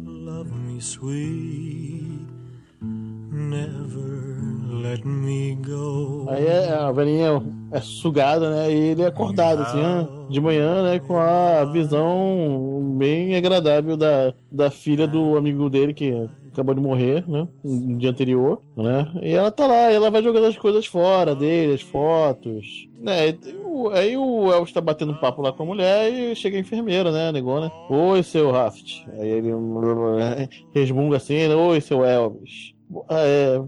love 0.04 0.50
me 0.52 0.80
sweet, 0.80 2.26
never 2.82 4.40
let 4.82 5.04
me 5.04 5.54
go. 5.62 6.26
Aí 6.28 6.44
é, 6.48 6.68
a 6.72 6.90
velhinha 6.90 7.40
é 7.70 7.80
sugada, 7.80 8.50
né? 8.50 8.72
E 8.72 8.76
ele 8.76 9.02
é 9.02 9.06
acordado, 9.06 9.62
assim, 9.62 9.78
de 10.30 10.40
manhã, 10.40 10.82
né? 10.82 10.98
Com 10.98 11.16
a 11.18 11.64
visão 11.66 12.96
bem 12.98 13.36
agradável 13.36 13.96
da, 13.96 14.34
da 14.50 14.68
filha 14.68 15.06
do 15.06 15.36
amigo 15.36 15.70
dele 15.70 15.94
que 15.94 16.28
acabou 16.56 16.74
de 16.74 16.80
morrer, 16.80 17.28
né? 17.28 17.46
No 17.62 17.98
dia 17.98 18.10
anterior, 18.10 18.62
né? 18.76 19.12
E 19.22 19.32
ela 19.32 19.50
tá 19.50 19.66
lá, 19.66 19.92
ela 19.92 20.10
vai 20.10 20.22
jogando 20.22 20.46
as 20.46 20.56
coisas 20.56 20.86
fora 20.86 21.34
dele, 21.34 21.74
as 21.74 21.82
fotos. 21.82 22.88
Né? 22.98 23.36
Aí 23.92 24.16
o 24.16 24.50
Elvis 24.50 24.72
tá 24.72 24.80
batendo 24.80 25.14
papo 25.20 25.42
lá 25.42 25.52
com 25.52 25.62
a 25.62 25.66
mulher 25.66 26.12
e 26.12 26.34
chega 26.34 26.56
a 26.56 26.60
enfermeira, 26.60 27.12
né? 27.12 27.30
Negona. 27.30 27.70
Oi, 27.90 28.22
seu 28.22 28.50
Raft. 28.50 29.06
Aí 29.18 29.28
ele 29.28 29.50
resmunga 30.74 31.18
assim, 31.18 31.46
oi, 31.48 31.80
seu 31.80 32.04
Elvis. 32.04 32.74
É, 33.10 33.60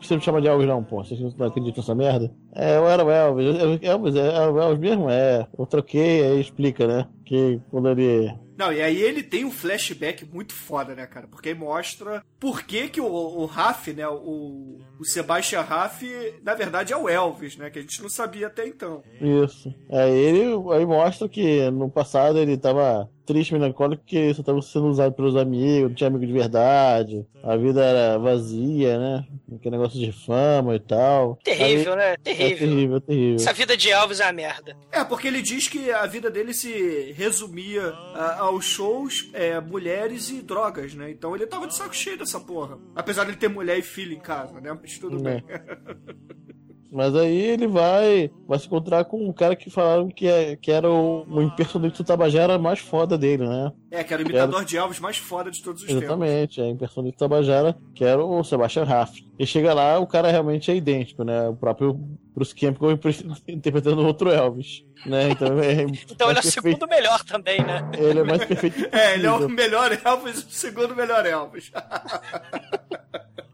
você 0.00 0.16
me 0.16 0.22
chama 0.22 0.40
de 0.40 0.48
Elvis 0.48 0.66
não, 0.66 0.82
pô. 0.82 1.04
Vocês 1.04 1.20
não 1.36 1.46
acreditam 1.46 1.80
nessa 1.82 1.94
merda? 1.94 2.32
É, 2.54 2.76
eu 2.76 2.86
era 2.88 3.04
o 3.04 3.10
Elvis. 3.10 3.80
Elvis, 3.82 4.16
é, 4.16 4.48
o 4.48 4.58
Elvis 4.58 4.78
mesmo? 4.78 5.08
É. 5.08 5.46
Eu 5.56 5.66
troquei, 5.66 6.24
aí 6.24 6.40
explica, 6.40 6.86
né? 6.86 7.06
Que 7.24 7.60
quando 7.70 7.88
ele... 7.90 8.32
Não, 8.62 8.72
e 8.72 8.80
aí 8.80 9.02
ele 9.02 9.24
tem 9.24 9.44
um 9.44 9.50
flashback 9.50 10.24
muito 10.24 10.52
foda, 10.54 10.94
né, 10.94 11.04
cara? 11.04 11.26
Porque 11.26 11.52
mostra 11.52 12.24
por 12.38 12.62
que, 12.62 12.88
que 12.88 13.00
o, 13.00 13.06
o 13.06 13.44
Raf, 13.44 13.88
né, 13.88 14.06
o, 14.06 14.78
o 15.00 15.04
Sebastian 15.04 15.62
Raf, 15.62 16.00
na 16.44 16.54
verdade 16.54 16.92
é 16.92 16.96
o 16.96 17.08
Elvis, 17.08 17.56
né? 17.56 17.70
Que 17.70 17.80
a 17.80 17.82
gente 17.82 18.00
não 18.00 18.08
sabia 18.08 18.46
até 18.46 18.64
então. 18.64 19.02
Isso. 19.20 19.74
Aí 19.90 20.12
ele 20.12 20.42
aí 20.72 20.86
mostra 20.86 21.28
que 21.28 21.68
no 21.72 21.90
passado 21.90 22.38
ele 22.38 22.56
tava 22.56 23.10
triste, 23.24 23.52
melancólico, 23.52 24.02
porque 24.02 24.32
só 24.34 24.42
tava 24.42 24.60
sendo 24.62 24.86
usado 24.88 25.12
pelos 25.14 25.36
amigos, 25.36 25.88
não 25.90 25.94
tinha 25.94 26.08
amigo 26.08 26.26
de 26.26 26.32
verdade, 26.32 27.26
a 27.42 27.56
vida 27.56 27.82
era 27.84 28.18
vazia, 28.18 28.98
né? 28.98 29.26
Aquele 29.54 29.76
negócio 29.76 29.98
de 29.98 30.12
fama 30.12 30.74
e 30.76 30.80
tal. 30.80 31.38
Terrível, 31.44 31.92
Aí- 31.92 31.98
né? 31.98 32.12
É 32.12 32.16
Terrível. 32.16 32.58
terrível, 32.68 33.00
terrível. 33.00 33.34
Essa 33.36 33.52
vida 33.52 33.76
de 33.76 33.90
Elvis 33.90 34.20
é 34.20 34.24
uma 34.26 34.32
merda. 34.32 34.76
É, 34.90 35.04
porque 35.04 35.28
ele 35.28 35.42
diz 35.42 35.68
que 35.68 35.90
a 35.90 36.06
vida 36.06 36.30
dele 36.30 36.52
se 36.54 37.12
resumia 37.16 37.82
a- 38.14 38.38
aos 38.40 38.64
shows, 38.64 39.30
é, 39.32 39.60
mulheres 39.60 40.30
e 40.30 40.42
drogas, 40.42 40.94
né? 40.94 41.10
Então 41.10 41.34
ele 41.34 41.46
tava 41.46 41.66
de 41.66 41.74
saco 41.74 41.94
cheio 41.94 42.18
dessa 42.18 42.40
porra. 42.40 42.78
Apesar 42.94 43.24
de 43.24 43.30
ele 43.30 43.38
ter 43.38 43.48
mulher 43.48 43.78
e 43.78 43.82
filho 43.82 44.12
em 44.14 44.20
casa, 44.20 44.60
né? 44.60 44.76
Mas 44.80 44.98
tudo 44.98 45.16
É. 45.28 45.34
bem. 45.34 45.44
Mas 46.92 47.16
aí 47.16 47.38
ele 47.38 47.66
vai, 47.66 48.30
vai 48.46 48.58
se 48.58 48.66
encontrar 48.66 49.06
com 49.06 49.26
um 49.26 49.32
cara 49.32 49.56
que 49.56 49.70
falaram 49.70 50.08
que, 50.08 50.26
é, 50.26 50.56
que 50.56 50.70
era 50.70 50.90
o, 50.90 51.24
o 51.26 51.42
impersonante 51.42 51.96
do 51.96 52.04
Tabajara 52.04 52.58
mais 52.58 52.80
foda 52.80 53.16
dele, 53.16 53.48
né? 53.48 53.72
É, 53.90 54.04
que 54.04 54.12
era 54.12 54.22
o 54.22 54.26
imitador 54.26 54.62
de 54.62 54.76
Elvis 54.76 55.00
mais 55.00 55.16
foda 55.16 55.50
de 55.50 55.62
todos 55.62 55.80
os 55.80 55.88
tempos. 55.88 56.02
Exatamente, 56.04 56.60
é 56.60 56.68
impersonante 56.68 57.16
do 57.16 57.18
Tabajara, 57.18 57.74
que 57.94 58.04
era 58.04 58.22
o 58.22 58.44
Sebastian 58.44 58.84
Raff. 58.84 59.26
E 59.38 59.46
chega 59.46 59.72
lá, 59.72 59.98
o 59.98 60.06
cara 60.06 60.30
realmente 60.30 60.70
é 60.70 60.76
idêntico, 60.76 61.24
né? 61.24 61.48
O 61.48 61.56
próprio 61.56 61.94
Bruce 62.34 62.54
Campbell 62.54 62.98
interpretando 63.48 64.04
outro 64.04 64.30
Elvis, 64.30 64.84
né? 65.06 65.30
Então, 65.30 65.58
é 65.60 65.84
Então 66.12 66.28
ele 66.28 66.40
é 66.40 66.42
o 66.42 66.44
segundo 66.44 66.86
melhor 66.86 67.24
também, 67.24 67.58
né? 67.64 67.90
Ele 67.96 68.20
é 68.20 68.22
mais 68.22 68.44
perfeito 68.44 68.76
É, 68.92 69.14
ele 69.14 69.26
é 69.26 69.32
o 69.32 69.48
melhor 69.48 69.98
Elvis, 70.04 70.44
o 70.44 70.50
segundo 70.50 70.94
melhor 70.94 71.24
Elvis. 71.24 71.72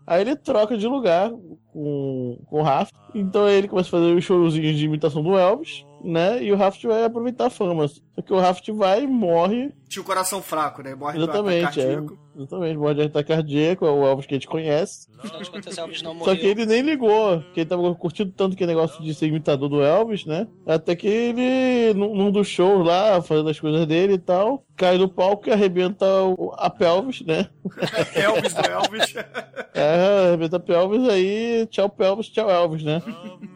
Aí 0.08 0.22
ele 0.22 0.34
troca 0.34 0.74
de 0.78 0.86
lugar 0.86 1.30
com, 1.70 2.38
com 2.46 2.60
o 2.60 2.62
Raft. 2.62 2.94
Então 3.14 3.46
ele 3.46 3.68
começa 3.68 3.88
a 3.88 4.00
fazer 4.00 4.14
os 4.14 4.24
showzinhos 4.24 4.78
de 4.78 4.86
imitação 4.86 5.22
do 5.22 5.36
Elvis, 5.36 5.84
né? 6.02 6.42
E 6.42 6.50
o 6.50 6.56
Raft 6.56 6.82
vai 6.84 7.04
aproveitar 7.04 7.48
a 7.48 7.50
fama. 7.50 7.86
Só 7.86 8.22
que 8.24 8.32
o 8.32 8.40
Raft 8.40 8.66
vai 8.70 9.02
e 9.02 9.06
morre. 9.06 9.70
Tinha 9.86 10.02
o 10.02 10.06
coração 10.06 10.40
fraco, 10.40 10.82
né? 10.82 10.94
Morre 10.94 11.18
do 11.18 11.24
ataque 11.24 11.48
Exatamente, 11.50 11.80
é. 11.82 12.16
Exatamente, 12.38 12.76
morre 12.78 12.94
de 12.94 13.02
ataque 13.02 13.28
cardíaco, 13.32 13.84
é 13.84 13.90
o 13.90 14.06
Elvis 14.06 14.26
que 14.26 14.34
a 14.34 14.36
gente 14.36 14.46
conhece. 14.46 15.08
Afinal 15.18 15.42
de 15.42 15.50
contas, 15.50 15.76
Elvis 15.76 16.02
não 16.02 16.18
Só 16.24 16.36
que 16.36 16.46
ele 16.46 16.64
nem 16.66 16.82
ligou, 16.82 17.42
que 17.52 17.60
ele 17.60 17.68
tava 17.68 17.92
curtindo 17.96 18.30
tanto 18.36 18.56
que 18.56 18.64
negócio 18.64 19.02
de 19.02 19.12
ser 19.12 19.26
imitador 19.26 19.68
do 19.68 19.82
Elvis, 19.82 20.24
né? 20.24 20.46
Até 20.64 20.94
que 20.94 21.08
ele, 21.08 21.94
num, 21.94 22.14
num 22.14 22.30
dos 22.30 22.46
shows 22.46 22.86
lá, 22.86 23.20
fazendo 23.20 23.50
as 23.50 23.58
coisas 23.58 23.84
dele 23.86 24.12
e 24.14 24.18
tal, 24.18 24.64
cai 24.76 24.96
do 24.96 25.08
palco 25.08 25.48
e 25.48 25.52
arrebenta 25.52 26.06
o- 26.22 26.52
a 26.56 26.70
pelvis, 26.70 27.22
né? 27.22 27.48
Elvis 28.14 28.54
do 28.54 28.60
Elvis. 28.70 29.14
É, 29.74 30.28
arrebenta 30.28 30.56
a 30.56 30.60
pelvis, 30.60 31.08
aí 31.08 31.66
tchau 31.70 31.88
pelvis, 31.88 32.28
tchau 32.28 32.48
Elvis, 32.48 32.84
né? 32.84 33.02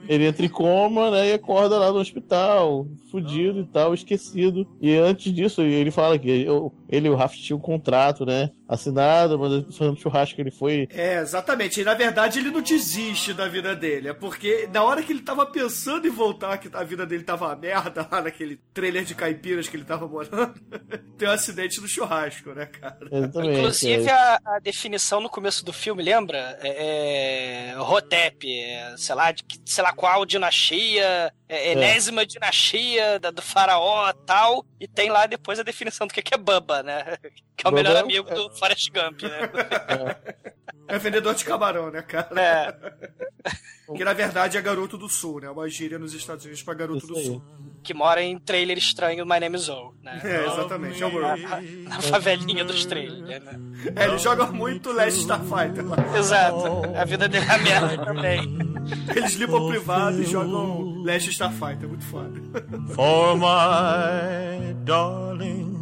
Ele 0.09 0.27
entra 0.27 0.45
em 0.45 0.49
coma, 0.49 1.11
né, 1.13 1.29
e 1.31 1.33
acorda 1.35 1.79
lá 1.79 1.93
no 1.93 1.99
hospital, 2.01 2.87
fudido 3.11 3.61
e 3.61 3.65
tal, 3.65 3.95
esquecido. 3.95 4.67
E 4.81 4.97
antes 4.97 5.33
disso, 5.33 5.63
ele 5.63 5.93
fala 5.93 6.19
que 6.19 6.29
eu- 6.29 6.73
ele 6.89 7.07
e 7.07 7.11
o 7.11 7.15
Rafa 7.15 7.37
tinham 7.37 7.59
um 7.59 7.63
contrato, 7.63 8.27
né, 8.27 8.51
assinado, 8.73 9.39
mas 9.39 9.77
fazendo 9.77 9.99
churrasco 9.99 10.41
ele 10.41 10.51
foi... 10.51 10.89
É, 10.91 11.19
exatamente. 11.19 11.81
E 11.81 11.85
na 11.85 11.95
verdade 11.95 12.39
ele 12.39 12.51
não 12.51 12.61
desiste 12.61 13.33
da 13.33 13.49
vida 13.49 13.75
dele. 13.75 14.09
É 14.09 14.13
porque 14.13 14.69
na 14.73 14.83
hora 14.83 15.03
que 15.03 15.13
ele 15.13 15.23
tava 15.23 15.47
pensando 15.47 16.07
em 16.07 16.11
voltar, 16.11 16.59
que 16.59 16.69
a 16.73 16.85
vida 16.85 17.07
dele 17.07 17.23
tava 17.23 17.47
uma 17.47 17.57
merda 17.57 18.07
lá 18.11 18.23
naquele 18.23 18.59
trailer 18.73 19.05
de 19.05 19.15
caipiras 19.15 19.69
que 19.69 19.77
ele 19.77 19.85
tava 19.85 20.07
morando, 20.07 20.55
tem 21.19 21.29
um 21.29 21.33
acidente 21.33 21.81
no 21.81 21.89
churrasco, 21.89 22.51
né, 22.51 22.67
cara? 22.67 23.09
Exatamente. 23.11 23.59
Inclusive, 23.59 24.09
é. 24.09 24.13
a, 24.13 24.41
a 24.45 24.59
definição 24.59 25.21
no 25.21 25.29
começo 25.29 25.65
do 25.65 25.73
filme, 25.73 26.03
lembra? 26.03 26.59
É, 26.63 27.73
é 27.73 27.81
Hotep, 27.81 28.47
é, 28.47 28.95
sei 28.97 29.15
lá, 29.15 29.33
de, 29.33 29.45
sei 29.65 29.85
lá 29.85 29.93
qual 29.93 30.25
dinastia, 30.25 31.33
é, 31.55 31.73
enésima 31.73 32.25
dinastia 32.27 33.19
da- 33.19 33.31
do 33.31 33.43
faraó 33.43 34.13
tal, 34.27 34.65
e 34.81 34.89
tem 34.89 35.11
lá 35.11 35.27
depois 35.27 35.59
a 35.61 35.63
definição 35.63 36.07
do 36.07 36.15
que 36.15 36.23
que 36.23 36.35
é 36.35 36.39
Bubba, 36.39 36.83
né? 36.83 37.17
Que 37.57 37.67
é 37.67 37.69
o 37.69 37.71
Bubba 37.71 37.83
melhor 37.83 37.97
é- 37.97 38.01
amigo 38.01 38.31
do 38.35 38.51
Forrest 38.57 38.89
Gump, 38.91 39.23
né? 39.23 39.41
É 40.89 40.99
vendedor 40.99 41.35
de 41.35 41.45
camarão, 41.45 41.91
né, 41.91 42.03
cara? 42.03 42.29
É. 42.41 42.75
Que 43.97 44.05
na 44.05 44.13
verdade 44.13 44.57
é 44.57 44.61
garoto 44.61 44.97
do 44.99 45.09
sul, 45.09 45.41
né? 45.41 45.51
Uma 45.51 45.69
gíria 45.69 45.99
nos 45.99 46.15
Estados 46.15 46.45
Unidos 46.45 46.63
pra 46.63 46.75
garoto 46.75 47.07
do 47.07 47.15
sul. 47.19 47.43
que 47.83 47.93
mora 47.93 48.23
em 48.23 48.39
trailer 48.39 48.79
estranho 48.79 49.27
My 49.27 49.41
Name 49.41 49.57
is 49.57 49.63
Zoe, 49.63 49.91
né? 50.03 50.21
É, 50.23 50.47
exatamente, 50.47 51.03
é 51.03 51.07
o 51.07 51.21
na, 51.21 51.37
na 51.37 52.01
favelinha 52.01 52.65
dos 52.65 52.85
trailers, 52.87 53.21
né? 53.21 53.41
É, 53.97 54.05
ele 54.05 54.19
joga 54.19 54.47
muito 54.47 54.93
Last 54.93 55.19
Starfighter 55.21 55.85
lá. 55.87 55.97
Exato. 56.17 56.83
A 56.97 57.05
vida 57.05 57.29
dele 57.29 57.45
é 57.45 57.51
a 57.51 57.59
merda 57.59 58.05
também. 58.05 58.59
Eles 59.15 59.35
limpam 59.35 59.61
o 59.65 59.69
privado 59.69 60.21
e 60.23 60.25
jogam 60.25 61.03
Last 61.05 61.31
Starfighter, 61.31 61.89
muito 61.89 62.05
foda. 62.05 62.41
For 62.95 63.37
my 63.37 64.75
darling, 64.85 65.73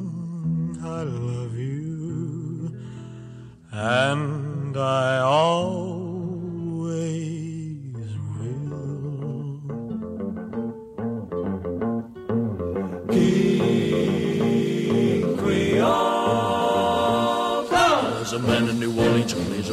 I 0.83 1.05
love 1.05 1.59
you, 1.59 2.73
and 3.73 4.75
I 4.77 5.21
always 5.23 6.21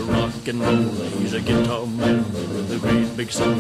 rock 0.08 0.48
and 0.48 0.60
roll. 0.62 0.84
He's 1.20 1.34
a 1.34 1.42
guitar 1.42 1.86
man 1.86 2.24
with 2.34 2.72
a 2.72 2.80
great 2.80 3.18
big 3.18 3.32
soul. 3.32 3.54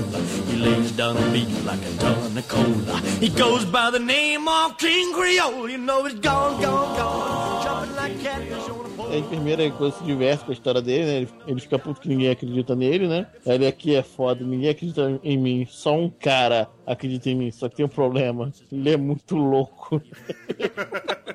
He 0.49 0.57
lays 0.57 0.91
down 0.91 1.17
a 1.17 1.31
beat 1.31 1.49
like 1.65 1.83
a 1.85 1.97
ton 1.97 2.37
of 2.37 2.47
cola. 2.47 2.99
He 3.19 3.29
goes 3.29 3.65
by 3.65 3.91
the 3.91 3.99
name 3.99 4.47
of 4.47 4.77
King 4.77 5.13
Creole. 5.13 5.69
You 5.69 5.77
know 5.77 6.05
it's 6.05 6.19
gone, 6.19 6.61
gone, 6.61 6.97
gone. 6.97 7.63
Jumping 7.63 7.95
like 7.95 8.19
catfish 8.21 8.67
a. 8.67 8.87
A 9.09 9.15
enfermeira 9.15 9.71
quando 9.71 9.93
se 9.93 10.03
diverte 10.03 10.43
com 10.43 10.51
a 10.51 10.53
história 10.53 10.81
dele, 10.81 11.05
né? 11.05 11.17
Ele, 11.17 11.29
ele 11.47 11.61
fica 11.61 11.79
puto 11.79 12.01
que 12.01 12.09
ninguém 12.09 12.29
acredita 12.29 12.75
nele, 12.75 13.07
né? 13.07 13.25
Ele 13.45 13.65
aqui 13.65 13.95
é 13.95 14.03
foda, 14.03 14.43
ninguém 14.43 14.69
acredita 14.69 15.19
em 15.23 15.37
mim. 15.37 15.65
Só 15.69 15.95
um 15.95 16.09
cara 16.09 16.67
acredita 16.85 17.29
em 17.29 17.35
mim. 17.35 17.51
Só 17.51 17.69
que 17.69 17.77
tem 17.77 17.85
um 17.85 17.89
problema. 17.89 18.51
Ele 18.69 18.89
é 18.89 18.97
muito 18.97 19.37
louco. 19.37 20.01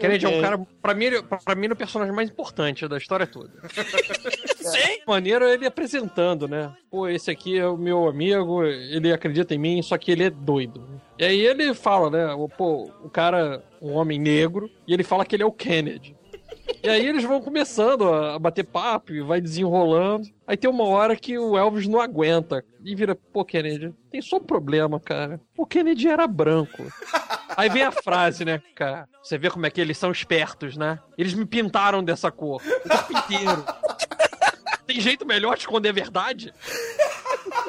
Kennedy 0.00 0.26
é 0.26 0.28
um 0.28 0.40
cara, 0.40 0.66
pra 0.82 0.94
mim, 0.94 1.04
ele- 1.06 1.22
pra 1.22 1.54
mim, 1.54 1.64
ele 1.66 1.72
é 1.72 1.74
o 1.74 1.76
personagem 1.76 2.14
mais 2.14 2.30
importante 2.30 2.86
da 2.88 2.96
história 2.96 3.26
toda. 3.26 3.50
Sim. 4.56 4.98
Maneiro 5.06 5.44
ele 5.48 5.66
apresentando, 5.66 6.46
né? 6.46 6.72
Pô, 6.90 7.08
esse 7.08 7.30
aqui 7.30 7.58
é 7.58 7.66
o 7.66 7.76
meu 7.76 8.08
amigo, 8.08 8.64
ele 8.64 9.12
acredita 9.12 9.54
em 9.54 9.58
mim, 9.58 9.82
só 9.82 9.96
que 9.98 10.10
ele 10.12 10.24
é 10.24 10.30
doido. 10.30 10.86
E 11.18 11.24
aí 11.24 11.40
ele 11.40 11.74
fala, 11.74 12.10
né? 12.10 12.48
Pô, 12.56 12.90
o 13.02 13.08
cara, 13.10 13.62
um 13.80 13.92
homem 13.94 14.18
negro, 14.18 14.70
e 14.86 14.92
ele 14.94 15.02
fala 15.02 15.24
que 15.24 15.34
ele 15.36 15.42
é 15.42 15.46
o 15.46 15.52
Kennedy. 15.52 16.14
E 16.82 16.88
aí 16.88 17.06
eles 17.06 17.24
vão 17.24 17.40
começando 17.40 18.12
a 18.12 18.38
bater 18.38 18.64
papo 18.64 19.12
e 19.12 19.20
vai 19.20 19.40
desenrolando. 19.40 20.28
Aí 20.46 20.56
tem 20.56 20.68
uma 20.70 20.84
hora 20.84 21.16
que 21.16 21.38
o 21.38 21.56
Elvis 21.56 21.86
não 21.86 22.00
aguenta 22.00 22.64
e 22.84 22.94
vira, 22.94 23.14
pô, 23.14 23.44
Kennedy, 23.44 23.94
tem 24.10 24.22
só 24.22 24.36
um 24.36 24.44
problema, 24.44 24.98
cara. 24.98 25.40
O 25.56 25.66
Kennedy 25.66 26.08
era 26.08 26.26
branco. 26.26 26.84
Aí 27.56 27.68
vem 27.68 27.82
a 27.82 27.92
frase, 27.92 28.44
né, 28.44 28.62
cara? 28.74 29.08
Você 29.22 29.36
vê 29.36 29.50
como 29.50 29.66
é 29.66 29.70
que 29.70 29.80
eles 29.80 29.98
são 29.98 30.10
espertos, 30.10 30.76
né? 30.76 30.98
Eles 31.18 31.34
me 31.34 31.44
pintaram 31.44 32.02
dessa 32.02 32.30
cor. 32.30 32.62
O 32.84 32.88
tempo 32.88 33.18
inteiro. 33.18 33.64
Tem 34.86 35.00
jeito 35.00 35.26
melhor 35.26 35.54
de 35.54 35.60
esconder 35.60 35.90
a 35.90 35.92
verdade? 35.92 36.52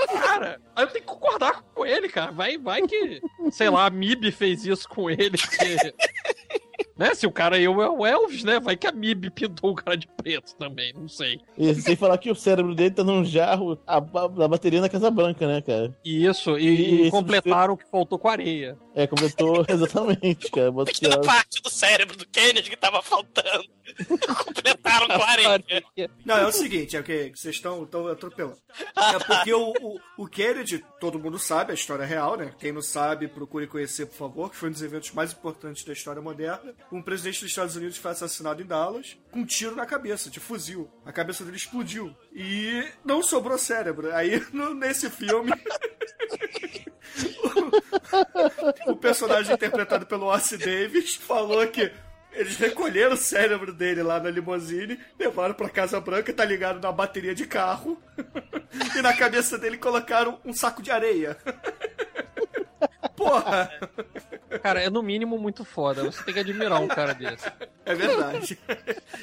Cara, 0.08 0.62
aí 0.76 0.84
eu 0.84 0.88
tenho 0.88 1.06
que 1.06 1.12
concordar 1.12 1.62
com 1.74 1.86
ele, 1.86 2.10
cara. 2.10 2.32
Vai, 2.32 2.58
vai 2.58 2.82
que, 2.82 3.22
sei 3.52 3.70
lá, 3.70 3.86
a 3.86 3.90
MIB 3.90 4.32
fez 4.32 4.66
isso 4.66 4.88
com 4.88 5.10
ele. 5.10 5.38
Que, 5.38 5.94
né? 7.02 7.14
Se 7.16 7.26
o 7.28 7.32
cara 7.32 7.60
é 7.62 7.68
o 7.68 8.06
Elvis, 8.06 8.44
né? 8.44 8.60
Vai 8.60 8.76
que 8.78 8.88
a 8.88 8.92
MIB 8.92 9.30
pintou 9.32 9.72
o 9.72 9.76
cara 9.76 9.98
de 9.98 10.08
preto 10.08 10.56
também, 10.56 10.94
não 10.94 11.08
sei. 11.08 11.40
E 11.58 11.74
sem 11.76 11.96
falar 11.96 12.18
que 12.18 12.30
o 12.32 12.36
cérebro 12.36 12.74
dele 12.76 12.92
tá 12.92 13.04
num 13.04 13.26
jarro 13.26 13.78
a, 13.86 13.98
a- 13.98 14.44
a 14.46 14.48
bateria 14.48 14.80
na 14.82 14.90
Casa 14.90 15.10
Branca, 15.12 15.48
né, 15.48 15.62
cara? 15.62 15.94
Isso, 16.06 16.58
e, 16.58 16.68
E 16.68 17.08
e 17.08 17.12
completaram 17.12 17.74
o 17.74 17.78
que 17.78 17.90
faltou 17.90 18.18
com 18.20 18.28
a 18.28 18.32
areia. 18.32 18.78
É, 18.94 19.08
completou 19.08 19.66
exatamente, 19.70 20.52
cara. 20.52 20.72
Botou- 20.72 21.22
parte 21.24 21.62
do 21.62 21.70
cérebro 21.70 22.18
do 22.18 22.28
Kennedy 22.28 22.70
que 22.70 22.76
tava 22.78 23.02
faltando. 23.02 23.66
Completaram 24.46 25.08
com 25.08 25.24
areia. 25.24 25.64
Não, 26.26 26.38
é 26.38 26.46
o 26.48 26.52
seguinte, 26.52 26.96
é 26.96 27.00
o 27.00 27.04
que 27.04 27.32
vocês 27.36 27.56
estão 27.56 27.84
estão 27.84 28.08
atropelando. 28.08 28.58
É 28.96 29.20
porque 29.20 29.54
o, 29.54 29.74
o, 29.82 30.00
o 30.18 30.28
Kennedy, 30.28 30.84
todo 31.00 31.20
mundo 31.20 31.38
sabe, 31.40 31.72
a 31.72 31.76
história 31.76 32.04
é 32.04 32.06
real, 32.08 32.38
né? 32.38 32.54
Quem 32.60 32.72
não 32.72 32.82
sabe, 32.82 33.28
procure 33.28 33.68
conhecer, 33.68 34.06
por 34.08 34.16
favor, 34.16 34.50
que 34.50 34.56
foi 34.56 34.70
um 34.70 34.72
dos 34.72 34.82
eventos 34.82 35.12
mais 35.12 35.32
importantes 35.34 35.84
da 35.84 35.94
história 35.94 36.22
moderna. 36.22 36.74
Um 36.92 37.02
presidente 37.02 37.42
dos 37.42 37.50
Estados 37.50 37.76
Unidos 37.76 37.98
foi 37.98 38.12
assassinado 38.12 38.62
em 38.62 38.66
Dallas 38.66 39.18
com 39.32 39.40
um 39.40 39.46
tiro 39.46 39.76
na 39.76 39.86
cabeça, 39.86 40.30
de 40.30 40.40
fuzil. 40.40 40.90
A 41.06 41.12
cabeça 41.12 41.44
dele 41.44 41.58
explodiu. 41.58 42.16
E 42.34 42.86
não 43.06 43.22
sobrou 43.24 43.58
cérebro. 43.58 44.14
Aí, 44.14 44.42
no- 44.54 44.74
nesse 44.74 45.10
filme. 45.10 45.52
o 48.88 48.96
personagem 48.96 49.54
interpretado 49.54 50.06
pelo 50.06 50.28
Ossie 50.28 50.58
Davis 50.58 51.16
falou 51.16 51.66
que 51.68 51.92
eles 52.34 52.56
recolheram 52.58 53.14
o 53.14 53.18
cérebro 53.18 53.74
dele 53.74 54.02
lá 54.02 54.20
na 54.20 54.30
limusine, 54.30 54.98
levaram 55.20 55.54
pra 55.54 55.70
Casa 55.70 56.00
Branca, 56.00 56.32
tá 56.32 56.46
ligado 56.46 56.82
na 56.82 56.92
bateria 56.92 57.36
de 57.36 57.46
carro, 57.46 58.02
e 58.96 59.02
na 59.02 59.14
cabeça 59.14 59.58
dele 59.58 59.78
colocaram 59.78 60.40
um 60.46 60.54
saco 60.54 60.82
de 60.82 60.92
areia. 60.92 61.38
Porra! 63.22 63.72
Cara, 64.64 64.82
é 64.82 64.90
no 64.90 65.04
mínimo 65.04 65.38
muito 65.38 65.64
foda. 65.64 66.04
Você 66.04 66.24
tem 66.24 66.34
que 66.34 66.40
admirar 66.40 66.82
um 66.82 66.88
cara 66.88 67.14
desse. 67.14 67.46
É 67.86 67.94
verdade. 67.94 68.58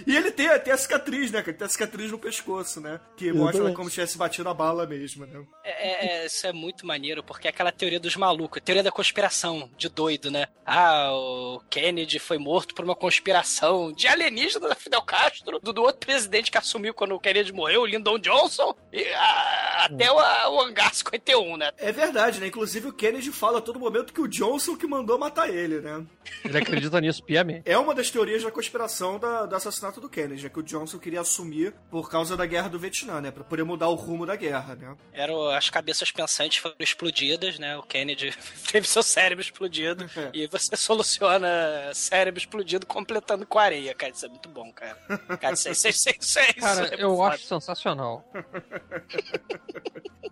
E 0.06 0.16
ele 0.16 0.30
tem 0.30 0.48
até 0.48 0.70
a 0.70 0.76
cicatriz, 0.76 1.30
né? 1.30 1.38
cara? 1.40 1.50
Ele 1.50 1.58
tem 1.58 1.66
a 1.66 1.68
cicatriz 1.68 2.10
no 2.10 2.18
pescoço, 2.18 2.80
né? 2.80 3.00
Que 3.16 3.32
mostra 3.32 3.72
como 3.72 3.88
se 3.88 3.94
tivesse 3.94 4.16
batido 4.16 4.48
a 4.48 4.54
bala 4.54 4.86
mesmo, 4.86 5.26
né? 5.26 5.42
É, 5.64 5.70
é- 5.88 6.22
é- 6.22 6.26
isso 6.26 6.46
é 6.46 6.52
muito 6.52 6.86
maneiro, 6.86 7.22
porque 7.22 7.48
é 7.48 7.50
aquela 7.50 7.72
teoria 7.72 7.98
dos 8.00 8.14
malucos, 8.16 8.62
teoria 8.64 8.82
da 8.82 8.92
conspiração, 8.92 9.70
de 9.76 9.88
doido, 9.88 10.30
né? 10.30 10.46
Ah, 10.64 11.10
o 11.12 11.60
Kennedy 11.68 12.18
foi 12.18 12.38
morto 12.38 12.74
por 12.74 12.84
uma 12.84 12.94
conspiração 12.94 13.92
de 13.92 14.06
alienígena 14.06 14.68
da 14.68 14.74
Fidel 14.74 15.02
Castro, 15.02 15.58
do, 15.60 15.72
do 15.72 15.82
outro 15.82 16.06
presidente 16.06 16.50
que 16.50 16.58
assumiu 16.58 16.94
quando 16.94 17.14
o 17.14 17.20
Kennedy 17.20 17.52
morreu, 17.52 17.82
o 17.82 17.86
Lyndon 17.86 18.18
Johnson, 18.18 18.74
e 18.92 19.02
ah, 19.14 19.86
até 19.86 20.10
o, 20.10 20.16
o 20.16 20.60
Hangar 20.62 20.94
51, 20.94 21.56
né? 21.56 21.70
É 21.78 21.90
verdade, 21.92 22.40
né? 22.40 22.46
Inclusive 22.46 22.88
o 22.88 22.92
Kennedy 22.92 23.30
fala 23.32 23.58
a 23.58 23.62
todo 23.62 23.78
momento 23.90 24.12
que 24.12 24.20
o 24.20 24.28
Johnson 24.28 24.76
que 24.76 24.86
mandou 24.86 25.18
matar 25.18 25.48
ele, 25.48 25.80
né? 25.80 26.04
Ele 26.44 26.58
acredita 26.58 27.00
nisso 27.00 27.22
piamente. 27.22 27.62
É 27.64 27.76
uma 27.78 27.94
das 27.94 28.10
teorias 28.10 28.42
da 28.42 28.50
conspiração 28.50 29.18
da- 29.18 29.46
do 29.46 29.54
assassinato 29.56 30.00
do 30.00 30.08
Kennedy, 30.08 30.46
é 30.46 30.48
que 30.48 30.58
o 30.58 30.62
Johnson 30.62 30.98
queria 30.98 31.20
assumir 31.20 31.72
por 31.90 32.10
causa 32.10 32.36
da 32.36 32.44
guerra 32.46 32.68
do 32.68 32.78
Vietnã, 32.78 33.20
né? 33.20 33.30
Pra 33.30 33.42
poder 33.44 33.64
mudar 33.64 33.88
o 33.88 33.94
rumo 33.94 34.26
da 34.26 34.36
guerra, 34.36 34.74
né? 34.74 34.94
Eram 35.12 35.48
as 35.50 35.70
cabeças 35.70 36.10
pensantes 36.10 36.58
foram 36.58 36.76
explodidas, 36.78 37.58
né? 37.58 37.76
O 37.76 37.82
Kennedy 37.82 38.32
teve 38.70 38.86
seu 38.86 39.02
cérebro 39.02 39.42
explodido. 39.42 40.08
e 40.32 40.46
você 40.46 40.76
soluciona 40.76 41.48
cérebro 41.94 42.38
explodido 42.38 42.86
completando 42.86 43.46
com 43.46 43.58
areia, 43.58 43.94
cara. 43.94 44.12
Isso 44.12 44.26
é 44.26 44.28
muito 44.28 44.48
bom, 44.48 44.72
cara. 44.72 44.96
Cara, 45.40 45.54
isso, 45.54 45.68
é- 45.68 45.72
isso, 45.72 45.88
é- 45.88 45.90
isso, 46.20 46.38
é- 46.38 46.42
é- 46.50 46.52
Cara, 46.54 46.84
isso 46.84 46.94
é 46.94 47.02
eu 47.02 47.16
foda. 47.16 47.34
acho 47.34 47.44
sensacional. 47.44 48.24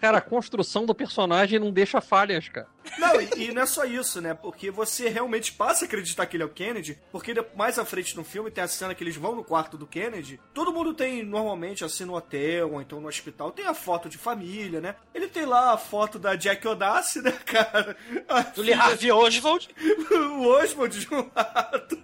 Cara, 0.00 0.18
a 0.18 0.20
construção 0.20 0.84
do 0.84 0.94
personagem 0.94 1.58
não 1.58 1.70
deixa 1.72 2.00
falhas, 2.00 2.48
cara. 2.48 2.66
Não, 2.98 3.20
e, 3.20 3.45
e 3.46 3.52
não 3.52 3.62
é 3.62 3.66
só 3.66 3.84
isso, 3.84 4.20
né? 4.20 4.34
Porque 4.34 4.70
você 4.70 5.08
realmente 5.08 5.52
passa 5.52 5.84
a 5.84 5.86
acreditar 5.86 6.26
que 6.26 6.36
ele 6.36 6.42
é 6.42 6.46
o 6.46 6.50
Kennedy, 6.50 6.98
porque 7.12 7.34
mais 7.54 7.78
à 7.78 7.84
frente 7.84 8.16
no 8.16 8.24
filme 8.24 8.50
tem 8.50 8.64
a 8.64 8.68
cena 8.68 8.94
que 8.94 9.04
eles 9.04 9.16
vão 9.16 9.36
no 9.36 9.44
quarto 9.44 9.76
do 9.76 9.86
Kennedy. 9.86 10.40
Todo 10.52 10.72
mundo 10.72 10.94
tem, 10.94 11.24
normalmente, 11.24 11.84
assim, 11.84 12.04
no 12.04 12.14
hotel 12.14 12.72
ou 12.72 12.82
então 12.82 13.00
no 13.00 13.08
hospital, 13.08 13.52
tem 13.52 13.66
a 13.66 13.74
foto 13.74 14.08
de 14.08 14.18
família, 14.18 14.80
né? 14.80 14.96
Ele 15.14 15.28
tem 15.28 15.44
lá 15.44 15.72
a 15.72 15.78
foto 15.78 16.18
da 16.18 16.34
Jack 16.34 16.66
O'Dassey, 16.66 17.22
né, 17.22 17.32
cara? 17.44 17.96
A 18.28 18.40
Do 18.42 18.62
Lee 18.62 18.72
Harvey 18.72 19.12
Oswald. 19.12 19.68
o 20.10 20.48
Oswald 20.48 20.98
de 20.98 21.14
um 21.14 21.30
lado. 21.34 21.98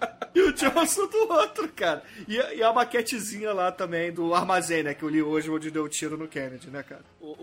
E 0.34 0.40
o 0.42 0.52
Johnson 0.52 1.06
do 1.08 1.32
outro, 1.32 1.68
cara. 1.68 2.02
E, 2.28 2.38
a- 2.40 2.54
e 2.54 2.62
a 2.62 2.72
maquetezinha 2.72 3.52
lá 3.52 3.72
também 3.72 4.12
do 4.12 4.32
armazém, 4.34 4.82
né? 4.82 4.94
Que 4.94 5.04
o 5.04 5.08
Lee 5.08 5.22
Oswald 5.22 5.70
deu 5.70 5.88
tiro 5.88 6.16
no 6.16 6.28
Kennedy, 6.28 6.68
né, 6.70 6.82
cara? 6.82 7.04
O, 7.20 7.34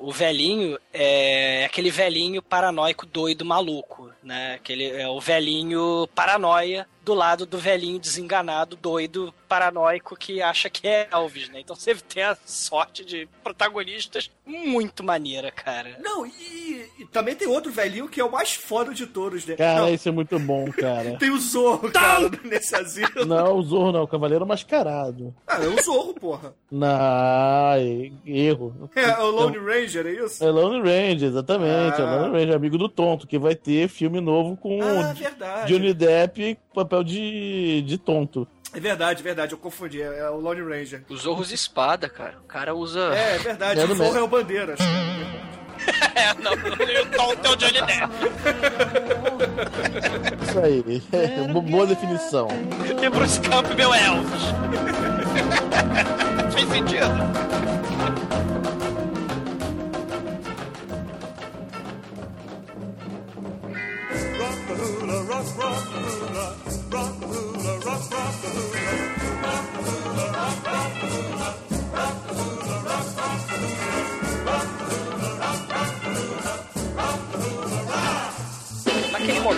o, 0.00 0.08
o 0.08 0.12
velhinho 0.12 0.78
é 0.92 1.64
aquele 1.64 1.90
velhinho 1.90 2.42
paranoico 2.42 3.06
doido 3.06 3.44
maluco, 3.44 4.10
né? 4.22 4.54
Aquele 4.54 4.86
é 4.90 5.08
o 5.08 5.20
velhinho 5.20 6.08
paranoia 6.14 6.86
do 7.06 7.14
lado 7.14 7.46
do 7.46 7.56
velhinho 7.56 8.00
desenganado, 8.00 8.74
doido, 8.74 9.32
paranoico 9.48 10.16
que 10.16 10.42
acha 10.42 10.68
que 10.68 10.88
é 10.88 11.06
Elvis, 11.12 11.48
né? 11.50 11.60
Então 11.60 11.76
você 11.76 11.94
tem 11.94 12.24
a 12.24 12.36
sorte 12.44 13.04
de 13.04 13.28
protagonistas 13.44 14.28
muito 14.44 15.04
maneira, 15.04 15.52
cara. 15.52 15.96
Não, 16.02 16.26
e, 16.26 16.84
e 16.98 17.04
também 17.06 17.36
tem 17.36 17.46
outro 17.46 17.70
velhinho 17.70 18.08
que 18.08 18.20
é 18.20 18.24
o 18.24 18.30
mais 18.32 18.54
foda 18.54 18.92
de 18.92 19.06
todos, 19.06 19.46
né? 19.46 19.54
Cara, 19.54 19.82
Não, 19.82 19.94
isso 19.94 20.08
é 20.08 20.12
muito 20.12 20.36
bom, 20.40 20.68
cara. 20.72 21.14
tem 21.18 21.30
o 21.30 21.38
Zorro, 21.38 21.92
cara, 21.92 22.28
nesse 22.42 22.74
asilo. 22.74 23.24
Não, 23.24 23.56
o 23.56 23.62
Zorro 23.62 23.92
não, 23.92 24.02
o 24.02 24.08
Cavaleiro 24.08 24.44
Mascarado. 24.44 25.32
Ah, 25.46 25.62
é 25.62 25.68
o 25.68 25.80
Zorro, 25.80 26.12
porra. 26.12 26.54
Não, 26.68 26.88
erro. 28.26 28.90
É, 28.96 29.16
o 29.22 29.30
Lone 29.30 29.58
Ranger, 29.58 30.06
é 30.08 30.24
isso? 30.24 30.42
É 30.44 30.50
Lone 30.50 30.80
Ranger, 30.80 31.28
exatamente. 31.28 32.00
É 32.00 32.04
Ah. 32.04 32.16
Lone 32.22 32.32
Ranger, 32.36 32.56
amigo 32.56 32.76
do 32.76 32.88
tonto, 32.88 33.28
que 33.28 33.38
vai 33.38 33.54
ter 33.54 33.88
filme 33.88 34.20
novo 34.20 34.56
com 34.56 34.82
Ah, 34.82 35.12
o 35.12 35.14
verdade. 35.14 35.72
Johnny 35.72 35.94
Depp 35.94 36.58
papel 36.74 36.95
de, 37.02 37.82
de 37.82 37.98
tonto. 37.98 38.46
É 38.74 38.80
verdade, 38.80 39.22
verdade, 39.22 39.52
eu 39.52 39.58
confundi, 39.58 40.02
é, 40.02 40.18
é 40.18 40.28
o 40.30 40.36
Lone 40.38 40.60
Ranger. 40.60 41.02
Os 41.08 41.22
Zorros 41.22 41.50
espada, 41.52 42.08
cara. 42.08 42.34
O 42.44 42.46
cara 42.46 42.74
usa. 42.74 43.14
É, 43.14 43.36
é 43.36 43.38
verdade, 43.38 43.80
É 43.80 43.84
o 43.84 43.94
Zorro 43.94 44.18
é 44.18 44.22
o 44.22 44.28
Bandeiras. 44.28 44.78
É, 46.14 46.34
não, 46.42 46.52
o 46.52 47.06
Tom 47.16 47.36
tem 47.36 47.52
o 47.52 47.56
Johnny 47.56 47.80
Depp. 47.82 48.12
Isso 50.42 50.58
aí. 50.58 51.02
É, 51.12 51.46
bo- 51.52 51.62
boa 51.62 51.86
definição. 51.86 52.48
E 53.02 53.08
Bruce 53.08 53.40
Campbell 53.40 53.94
é 53.94 54.06
Elvis. 54.06 54.42
Fez 56.54 56.68
sentido. 56.68 57.06
Naquele 64.76 65.16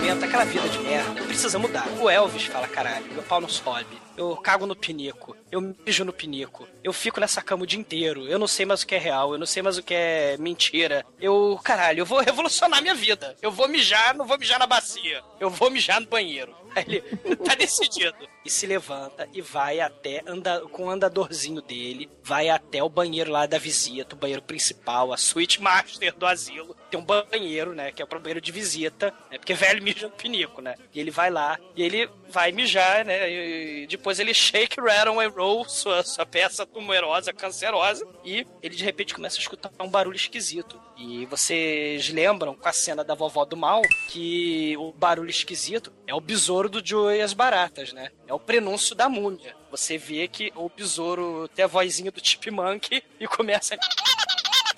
momento, 0.09 0.21
naquela 0.21 0.45
vida 0.45 0.67
de 0.69 0.79
merda, 0.79 1.23
precisa 1.23 1.59
mudar. 1.59 1.87
O 1.99 2.09
Elvis 2.09 2.45
fala, 2.45 2.67
caralho, 2.67 3.05
meu 3.13 3.21
pau 3.23 3.39
não 3.39 3.49
sobe. 3.49 3.99
Eu 4.17 4.35
cago 4.37 4.65
no 4.65 4.75
pinico, 4.75 5.35
eu 5.51 5.61
mijo 5.61 6.03
no 6.03 6.11
pinico, 6.11 6.67
eu 6.83 6.91
fico 6.91 7.19
nessa 7.19 7.41
cama 7.41 7.63
o 7.63 7.65
dia 7.65 7.79
inteiro, 7.79 8.27
eu 8.27 8.37
não 8.37 8.47
sei 8.47 8.65
mais 8.65 8.81
o 8.81 8.87
que 8.87 8.95
é 8.95 8.97
real, 8.97 9.31
eu 9.31 9.39
não 9.39 9.45
sei 9.45 9.61
mais 9.61 9.77
o 9.77 9.83
que 9.83 9.93
é 9.93 10.35
mentira. 10.37 11.05
Eu, 11.21 11.59
caralho, 11.63 11.99
eu 11.99 12.05
vou 12.05 12.19
revolucionar 12.19 12.81
minha 12.81 12.95
vida. 12.95 13.35
Eu 13.41 13.51
vou 13.51 13.67
mijar, 13.67 14.15
não 14.15 14.25
vou 14.25 14.37
mijar 14.37 14.59
na 14.59 14.67
bacia. 14.67 15.21
Eu 15.39 15.49
vou 15.49 15.69
mijar 15.69 16.01
no 16.01 16.07
banheiro. 16.07 16.53
Ele 16.75 17.01
tá 17.45 17.55
decidido. 17.55 18.17
E 18.43 18.49
se 18.49 18.65
levanta 18.65 19.27
e 19.33 19.41
vai 19.41 19.79
até, 19.79 20.21
anda, 20.25 20.61
com 20.71 20.85
o 20.85 20.89
andadorzinho 20.89 21.61
dele, 21.61 22.09
vai 22.23 22.49
até 22.49 22.81
o 22.83 22.89
banheiro 22.89 23.31
lá 23.31 23.45
da 23.45 23.57
visita, 23.57 24.15
o 24.15 24.19
banheiro 24.19 24.41
principal, 24.41 25.13
a 25.13 25.17
suíte 25.17 25.61
master 25.61 26.15
do 26.15 26.25
asilo. 26.25 26.75
Tem 26.89 26.99
um 26.99 27.03
banheiro, 27.03 27.73
né, 27.73 27.91
que 27.91 28.01
é 28.01 28.05
o 28.05 28.07
banheiro 28.07 28.41
de 28.41 28.51
visita, 28.51 29.13
né, 29.29 29.37
porque 29.37 29.53
velho 29.53 29.81
mija 29.83 30.07
no 30.07 30.13
pinico, 30.13 30.61
né. 30.61 30.75
E 30.93 30.99
ele 30.99 31.11
vai 31.11 31.29
lá, 31.29 31.59
e 31.75 31.83
ele 31.83 32.09
vai 32.29 32.51
mijar, 32.51 33.05
né, 33.05 33.29
e 33.29 33.87
depois 33.87 34.19
ele 34.19 34.33
shake, 34.33 34.81
rattle 34.81 35.19
and 35.19 35.29
roll, 35.29 35.67
sua, 35.67 36.03
sua 36.03 36.25
peça 36.25 36.65
tumerosa, 36.65 37.33
cancerosa, 37.33 38.07
e 38.23 38.45
ele 38.61 38.75
de 38.75 38.83
repente 38.83 39.13
começa 39.13 39.37
a 39.37 39.41
escutar 39.41 39.71
um 39.79 39.89
barulho 39.89 40.15
esquisito. 40.15 40.79
E 40.97 41.25
vocês 41.27 42.09
lembram 42.09 42.53
com 42.53 42.67
a 42.67 42.73
cena 42.73 43.03
da 43.05 43.15
vovó 43.15 43.45
do 43.45 43.55
mal 43.55 43.81
que 44.09 44.75
o 44.77 44.91
barulho 44.91 45.29
esquisito 45.29 45.93
é 46.05 46.13
o 46.13 46.19
besouro 46.19 46.67
do 46.67 46.85
Joe 46.85 47.15
e 47.15 47.21
as 47.21 47.31
baratas, 47.31 47.93
né? 47.93 48.11
É 48.27 48.33
o 48.33 48.39
prenúncio 48.39 48.93
da 48.93 49.07
múmia. 49.07 49.55
Você 49.71 49.97
vê 49.97 50.27
que 50.27 50.51
o 50.55 50.69
besouro 50.69 51.47
tem 51.55 51.63
a 51.63 51.67
vozinha 51.67 52.11
do 52.11 52.19
Chipmunk 52.21 53.01
e 53.17 53.27
começa 53.27 53.75
a 53.75 53.77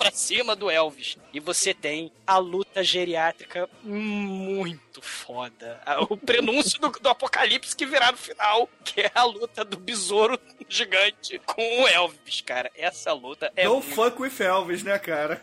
pra 0.02 0.10
cima 0.10 0.56
do 0.56 0.70
Elvis. 0.70 1.16
E 1.32 1.40
você 1.40 1.72
tem 1.72 2.10
a 2.26 2.38
luta 2.38 2.82
geriátrica 2.82 3.68
muito 3.82 5.00
foda. 5.00 5.80
O 6.10 6.16
prenúncio 6.16 6.80
do, 6.80 6.90
do 6.90 7.08
apocalipse 7.08 7.74
que 7.76 7.86
virá 7.86 8.10
no 8.10 8.18
final, 8.18 8.68
que 8.84 9.00
é 9.02 9.10
a 9.14 9.24
luta 9.24 9.64
do 9.64 9.76
besouro 9.76 10.38
gigante 10.68 11.38
com 11.46 11.82
o 11.82 11.88
Elvis, 11.88 12.40
cara. 12.40 12.70
Essa 12.76 13.12
luta 13.12 13.52
é 13.56 13.64
Don't 13.64 13.86
muito 13.86 13.94
fuck 13.94 14.20
with 14.20 14.40
Elvis, 14.40 14.82
né, 14.82 14.98
cara? 14.98 15.42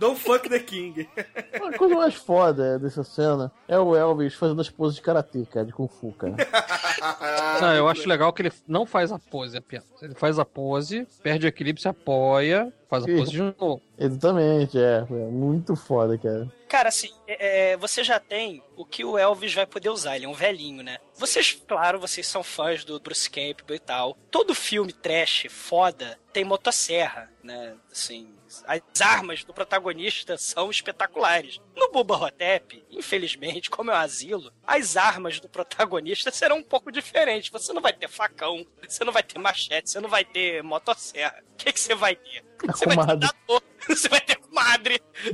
Don't 0.00 0.18
fuck 0.18 0.48
the 0.48 0.58
King. 0.58 1.06
A 1.62 1.76
coisa 1.76 1.94
mais 1.94 2.14
foda 2.14 2.78
dessa 2.78 3.04
cena 3.04 3.52
é 3.68 3.78
o 3.78 3.94
Elvis 3.94 4.32
fazendo 4.32 4.62
as 4.62 4.70
poses 4.70 4.96
de 4.96 5.02
karatê, 5.02 5.44
cara, 5.44 5.66
de 5.66 5.74
Kung 5.74 5.88
Fu, 5.88 6.10
cara. 6.12 6.36
Não, 7.60 7.74
eu 7.74 7.86
acho 7.86 8.08
legal 8.08 8.32
que 8.32 8.40
ele 8.40 8.52
não 8.66 8.86
faz 8.86 9.12
a 9.12 9.18
pose 9.18 9.58
apenas. 9.58 9.84
Ele 10.00 10.14
faz 10.14 10.38
a 10.38 10.44
pose, 10.46 11.06
perde 11.22 11.44
o 11.44 11.48
equilíbrio, 11.48 11.82
se 11.82 11.88
apoia, 11.88 12.72
faz 12.88 13.04
a 13.04 13.06
pose 13.08 13.30
de 13.30 13.42
novo. 13.42 13.82
Exatamente, 13.98 14.78
é. 14.78 15.04
É 15.06 15.30
muito 15.30 15.76
foda, 15.76 16.16
cara. 16.16 16.50
Cara, 16.66 16.88
assim, 16.88 17.10
é, 17.28 17.72
é, 17.72 17.76
você 17.76 18.02
já 18.02 18.18
tem 18.18 18.62
o 18.78 18.86
que 18.86 19.04
o 19.04 19.18
Elvis 19.18 19.52
vai 19.52 19.66
poder 19.66 19.90
usar. 19.90 20.16
Ele 20.16 20.24
é 20.24 20.28
um 20.28 20.32
velhinho, 20.32 20.82
né? 20.82 20.96
Vocês, 21.14 21.62
claro, 21.68 22.00
vocês 22.00 22.26
são 22.26 22.42
fãs 22.42 22.86
do 22.86 22.98
Bruce 22.98 23.28
Campbell 23.28 23.76
e 23.76 23.78
tal. 23.78 24.16
Todo 24.30 24.54
filme 24.54 24.94
trash 24.94 25.46
foda 25.50 26.18
tem 26.32 26.42
motosserra, 26.42 27.30
né? 27.42 27.74
Assim, 27.92 28.39
as 28.66 29.00
armas 29.00 29.44
do 29.44 29.54
protagonista 29.54 30.36
são 30.36 30.70
espetaculares. 30.70 31.60
No 31.76 31.90
Bubba 31.90 32.16
Hotep, 32.16 32.84
infelizmente, 32.90 33.70
como 33.70 33.90
é 33.90 33.94
um 33.94 33.98
asilo, 33.98 34.52
as 34.66 34.96
armas 34.96 35.38
do 35.38 35.48
protagonista 35.48 36.30
serão 36.30 36.58
um 36.58 36.62
pouco 36.62 36.90
diferentes. 36.90 37.50
Você 37.50 37.72
não 37.72 37.80
vai 37.80 37.92
ter 37.92 38.08
facão, 38.08 38.66
você 38.86 39.04
não 39.04 39.12
vai 39.12 39.22
ter 39.22 39.38
machete, 39.38 39.90
você 39.90 40.00
não 40.00 40.08
vai 40.08 40.24
ter 40.24 40.62
motosserra. 40.62 41.42
O 41.52 41.56
que, 41.56 41.72
que 41.72 41.80
você 41.80 41.94
vai 41.94 42.16
ter? 42.16 42.44
Você 42.66 42.86
vai 42.86 42.96
ter 42.96 43.16
dador, 43.16 43.62
você 43.88 44.08
vai 44.08 44.20
ter 44.20 44.36
comadre, 44.36 45.00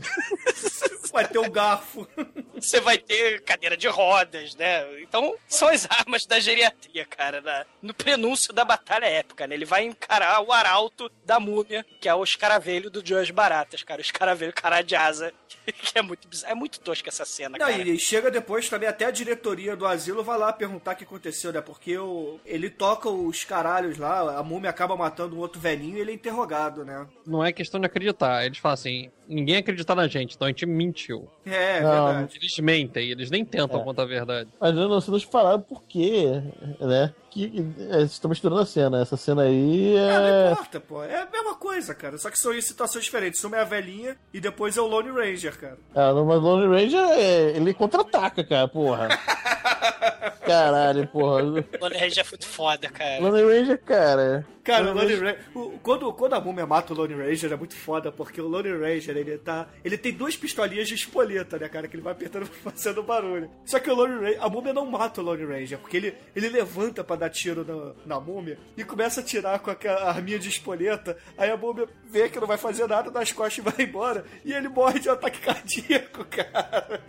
Vai 1.12 1.26
ter 1.26 1.38
o 1.38 1.51
garfo. 1.51 2.07
você 2.55 2.78
vai 2.80 2.99
ter 2.99 3.40
cadeira 3.42 3.74
de 3.76 3.88
rodas, 3.88 4.55
né? 4.55 5.01
Então, 5.01 5.34
são 5.49 5.68
as 5.68 5.86
armas 5.90 6.26
da 6.26 6.38
geriatria, 6.38 7.07
cara, 7.07 7.40
na- 7.40 7.64
no 7.80 7.94
prenúncio 7.94 8.53
da 8.53 8.64
batalha 8.64 9.07
épica, 9.07 9.47
né? 9.47 9.55
Ele 9.55 9.64
vai 9.64 9.84
encarar 9.84 10.42
o 10.42 10.53
arauto 10.53 11.11
da 11.24 11.40
múmia, 11.40 11.86
que 12.01 12.09
é 12.09 12.14
o 12.14 12.22
escaravelho 12.22 12.90
do 12.90 13.07
Joas 13.07 13.30
Baratas, 13.30 13.82
cara. 13.82 14.01
O 14.01 14.05
escaravelho 14.05 14.53
cara 14.53 14.82
de 14.82 14.94
asa, 14.94 15.32
que 15.64 15.99
é 15.99 16.03
muito 16.03 16.28
bizarro. 16.28 16.53
É 16.53 16.55
muito 16.55 16.80
tosca 16.80 17.09
essa 17.09 17.24
cena, 17.24 17.57
Não, 17.57 17.66
cara. 17.66 17.72
e 17.82 17.99
chega 17.99 18.30
depois 18.30 18.68
também, 18.68 18.88
até 18.88 19.07
a 19.07 19.11
diretoria 19.11 19.74
do 19.74 19.86
asilo 19.86 20.22
vai 20.22 20.36
lá 20.36 20.53
perguntar 20.53 20.92
o 20.92 20.97
que 20.97 21.05
aconteceu, 21.05 21.51
né? 21.53 21.61
Porque 21.62 21.97
o, 21.97 22.38
ele 22.44 22.68
toca 22.68 23.09
os 23.09 23.42
caralhos 23.44 23.97
lá, 23.97 24.36
a 24.38 24.42
múmia 24.42 24.68
acaba 24.70 24.97
matando 24.97 25.36
um 25.36 25.38
outro 25.38 25.61
velhinho 25.61 25.97
e 25.97 26.01
ele 26.01 26.11
é 26.11 26.14
interrogado, 26.14 26.84
né? 26.84 27.07
Não 27.26 27.42
é 27.44 27.53
questão 27.53 27.80
de 27.80 27.86
acreditar. 27.86 28.36
Eles 28.45 28.59
falam 28.59 28.74
assim: 28.74 29.11
ninguém 29.29 29.57
acredita 29.57 29.95
na 29.95 30.07
gente, 30.09 30.35
então 30.37 30.47
a 30.47 30.51
gente 30.51 30.66
mentiu. 30.66 31.29
É, 31.45 31.79
é 31.79 31.81
Não. 31.83 32.07
verdade. 32.07 32.39
Eles 32.41 32.59
mentem, 32.59 33.11
eles 33.11 33.31
nem 33.31 33.45
tentam 33.45 33.81
É. 33.81 33.85
contar 33.85 34.03
a 34.03 34.07
verdade. 34.07 34.49
Mas 34.61 34.74
não, 34.74 34.89
não, 34.89 35.01
vocês 35.01 35.22
falaram 35.24 35.61
por 35.61 35.83
quê, 35.85 36.43
né? 36.81 37.12
Que, 37.31 37.51
que- 37.51 37.59
é, 37.91 37.97
vocês 37.99 38.12
estão 38.12 38.29
misturando 38.31 38.61
a 38.62 38.66
cena. 38.66 39.01
Essa 39.03 39.16
cena 39.16 39.43
aí 39.43 39.95
Ah, 39.99 40.18
não 40.20 40.27
é. 40.27 40.53
importa, 40.53 40.81
pô. 40.81 41.03
É 41.05 41.22
a 41.22 41.29
mesma 41.31 41.55
coisa, 41.57 41.95
cara. 41.95 42.16
Só 42.16 42.31
que 42.31 42.39
são 42.39 42.55
em 42.55 42.61
situações 42.62 43.05
diferentes. 43.05 43.43
Uma 43.45 43.59
é 43.59 43.61
a 43.61 43.64
velhinha 43.64 44.16
e 44.33 44.41
depois 44.41 44.77
é 44.77 44.81
o 44.81 44.87
Lone 44.87 45.11
Ranger, 45.11 45.59
cara. 45.59 45.77
Ah, 45.95 46.12
não, 46.14 46.24
mas 46.24 46.41
Lone 46.41 46.66
Ranger, 46.66 47.01
é, 47.11 47.51
ele 47.57 47.74
contra-ataca, 47.74 48.43
cara, 48.43 48.66
porra. 48.68 49.09
Caralho, 50.47 51.07
porra. 51.09 51.43
Lone 51.43 51.97
Ranger 51.99 52.24
é 52.24 52.29
muito 52.31 52.47
foda, 52.47 52.89
cara. 52.89 53.20
Lone 53.20 53.43
Ranger, 53.43 53.79
cara. 53.83 54.47
Cara, 54.62 54.91
o 54.91 54.95
Lone 54.95 55.14
Ranger. 55.14 55.39
o- 55.55 55.79
Quando, 55.83 56.12
quando 56.12 56.33
a 56.35 56.41
múmia 56.41 56.66
mata 56.66 56.93
o 56.93 56.97
Lone 56.97 57.14
Ranger 57.14 57.53
é 57.53 57.57
muito 57.57 57.74
foda, 57.77 58.11
porque 58.11 58.41
o 58.41 58.49
Lone 58.49 58.70
Ranger, 58.72 59.16
ele 59.21 59.39
tá. 59.39 59.69
Ele 59.85 59.97
tem 59.97 60.12
duas 60.12 60.37
pistolinhas 60.37 60.89
de 60.89 60.95
espoleta, 60.95 61.59
né, 61.59 61.69
cara? 61.69 61.89
Que 61.89 61.97
ele 61.97 62.03
vai 62.03 62.12
apertando 62.12 62.47
fazendo 62.62 63.03
barulho. 63.03 63.51
Só 63.64 63.79
que 63.79 63.91
o 63.91 63.95
Lone 63.95 64.14
Ranger. 64.14 64.43
A 64.43 64.49
múmia 64.49 64.73
não 64.73 64.87
mata 64.87 65.21
o 65.21 65.25
Lone 65.25 65.45
Ranger, 65.45 65.79
porque 65.79 65.97
ele, 65.97 66.14
ele 66.35 66.49
levanta 66.49 67.03
pra 67.03 67.17
dar 67.17 67.31
tiro 67.31 67.64
na, 67.64 68.17
na 68.17 68.21
múmia 68.21 68.59
e 68.77 68.85
começa 68.85 69.21
a 69.21 69.25
tirar 69.25 69.59
com 69.59 69.71
aquela 69.71 70.09
arminha 70.09 70.39
de 70.39 70.49
espoleta. 70.49 71.17
Aí 71.37 71.51
a 71.51 71.57
múmia 71.57 71.89
vê 72.05 72.29
que 72.29 72.41
não 72.41 72.47
vai 72.47 72.59
fazer 72.59 72.87
nada 72.87 73.11
das 73.11 73.33
costas 73.33 73.59
e 73.59 73.71
vai 73.71 73.87
embora. 73.87 74.25
E 74.45 74.53
ele 74.53 74.69
morre 74.69 74.99
de 74.99 75.09
um 75.09 75.12
ataque 75.12 75.41
cardíaco, 75.41 76.25
cara. 76.31 77.01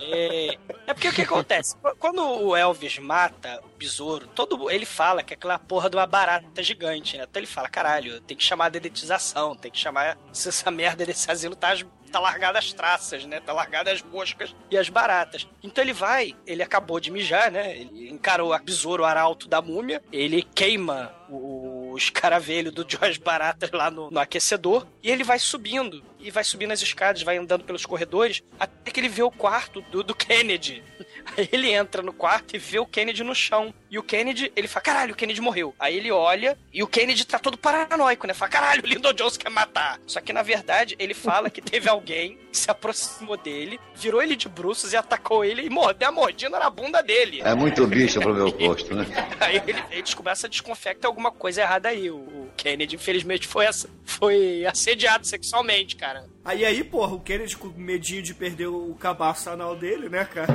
É, 0.00 0.56
é 0.86 0.94
porque 0.94 1.08
o 1.08 1.12
que 1.12 1.22
acontece? 1.22 1.76
Quando 1.98 2.22
o 2.22 2.56
Elvis 2.56 2.98
mata 2.98 3.62
besouro, 3.78 4.26
todo 4.26 4.70
ele 4.70 4.84
fala 4.84 5.22
que 5.22 5.32
é 5.32 5.36
aquela 5.36 5.58
porra 5.58 5.88
de 5.88 5.96
uma 5.96 6.06
barata 6.06 6.62
gigante, 6.62 7.16
né? 7.16 7.26
Então 7.28 7.40
ele 7.40 7.46
fala, 7.46 7.68
caralho, 7.68 8.20
tem 8.20 8.36
que 8.36 8.44
chamar 8.44 8.66
a 8.66 8.70
dedetização, 8.70 9.54
tem 9.54 9.70
que 9.70 9.78
chamar 9.78 10.18
se 10.32 10.48
essa 10.48 10.70
merda 10.70 11.06
desse 11.06 11.30
asilo 11.30 11.54
tá, 11.54 11.74
tá 12.10 12.18
largada 12.18 12.58
as 12.58 12.72
traças, 12.72 13.24
né? 13.24 13.40
Tá 13.40 13.52
largada 13.52 13.92
as 13.92 14.02
moscas 14.02 14.54
e 14.70 14.76
as 14.76 14.88
baratas. 14.88 15.46
Então 15.62 15.82
ele 15.82 15.92
vai, 15.92 16.34
ele 16.46 16.62
acabou 16.62 16.98
de 16.98 17.10
mijar, 17.10 17.50
né? 17.50 17.76
Ele 17.76 18.10
encarou 18.10 18.52
a 18.52 18.58
besouro, 18.58 19.04
arauto 19.04 19.48
da 19.48 19.62
múmia, 19.62 20.02
ele 20.12 20.42
queima 20.42 21.14
o, 21.28 21.78
escaravelho 21.98 22.72
do 22.72 22.84
Josh 22.84 23.18
Baratas 23.18 23.70
lá 23.72 23.90
no, 23.90 24.10
no 24.10 24.20
aquecedor 24.20 24.86
e 25.02 25.10
ele 25.10 25.24
vai 25.24 25.38
subindo. 25.38 26.02
E 26.28 26.30
vai 26.30 26.44
subindo 26.44 26.72
as 26.72 26.82
escadas, 26.82 27.22
vai 27.22 27.38
andando 27.38 27.64
pelos 27.64 27.86
corredores, 27.86 28.42
até 28.60 28.90
que 28.90 29.00
ele 29.00 29.08
vê 29.08 29.22
o 29.22 29.30
quarto 29.30 29.80
do, 29.80 30.02
do 30.02 30.14
Kennedy. 30.14 30.84
Aí 31.34 31.48
ele 31.50 31.70
entra 31.70 32.02
no 32.02 32.12
quarto 32.12 32.54
e 32.54 32.58
vê 32.58 32.78
o 32.78 32.84
Kennedy 32.84 33.24
no 33.24 33.34
chão. 33.34 33.72
E 33.90 33.98
o 33.98 34.02
Kennedy, 34.02 34.52
ele 34.54 34.68
fala, 34.68 34.82
caralho, 34.82 35.12
o 35.14 35.16
Kennedy 35.16 35.40
morreu. 35.40 35.74
Aí 35.78 35.96
ele 35.96 36.10
olha 36.12 36.58
e 36.72 36.82
o 36.82 36.86
Kennedy 36.86 37.26
tá 37.26 37.38
todo 37.38 37.56
paranoico, 37.56 38.26
né? 38.26 38.34
Fala, 38.34 38.50
caralho, 38.50 38.82
o 38.82 38.86
Lyndon 38.86 39.12
Jones 39.14 39.36
quer 39.38 39.48
matar. 39.50 39.98
Só 40.06 40.20
que 40.20 40.32
na 40.32 40.42
verdade 40.42 40.94
ele 40.98 41.14
fala 41.14 41.48
que 41.48 41.62
teve 41.62 41.88
alguém 41.88 42.38
que 42.52 42.58
se 42.58 42.70
aproximou 42.70 43.36
dele, 43.36 43.80
virou 43.94 44.22
ele 44.22 44.36
de 44.36 44.48
bruços 44.48 44.92
e 44.92 44.96
atacou 44.96 45.44
ele 45.44 45.62
e 45.62 45.70
mordeu 45.70 46.08
a 46.08 46.12
mordida 46.12 46.58
na 46.58 46.68
bunda 46.68 47.02
dele. 47.02 47.40
É 47.42 47.54
muito 47.54 47.86
bicho 47.86 48.20
pro 48.20 48.34
meu 48.34 48.52
gosto, 48.52 48.94
né? 48.94 49.06
Aí 49.40 49.56
ele- 49.66 49.82
eles 49.90 50.12
começam 50.14 50.48
a 50.48 50.50
desconfiar 50.50 50.94
que 50.94 51.00
tem 51.00 51.08
alguma 51.08 51.30
coisa 51.30 51.62
errada 51.62 51.88
aí. 51.88 52.10
O, 52.10 52.16
o 52.16 52.50
Kennedy, 52.56 52.96
infelizmente, 52.96 53.46
foi, 53.46 53.64
foi 54.04 54.66
assediado 54.66 55.26
sexualmente, 55.26 55.96
cara. 55.96 56.26
Aí 56.48 56.64
aí, 56.64 56.82
porra, 56.82 57.14
o 57.14 57.20
Kennedy 57.20 57.54
com 57.58 57.68
medinho 57.76 58.22
de 58.22 58.32
perder 58.32 58.68
o 58.68 58.94
cabaço 58.98 59.50
anal 59.50 59.76
dele, 59.76 60.08
né, 60.08 60.24
cara? 60.24 60.50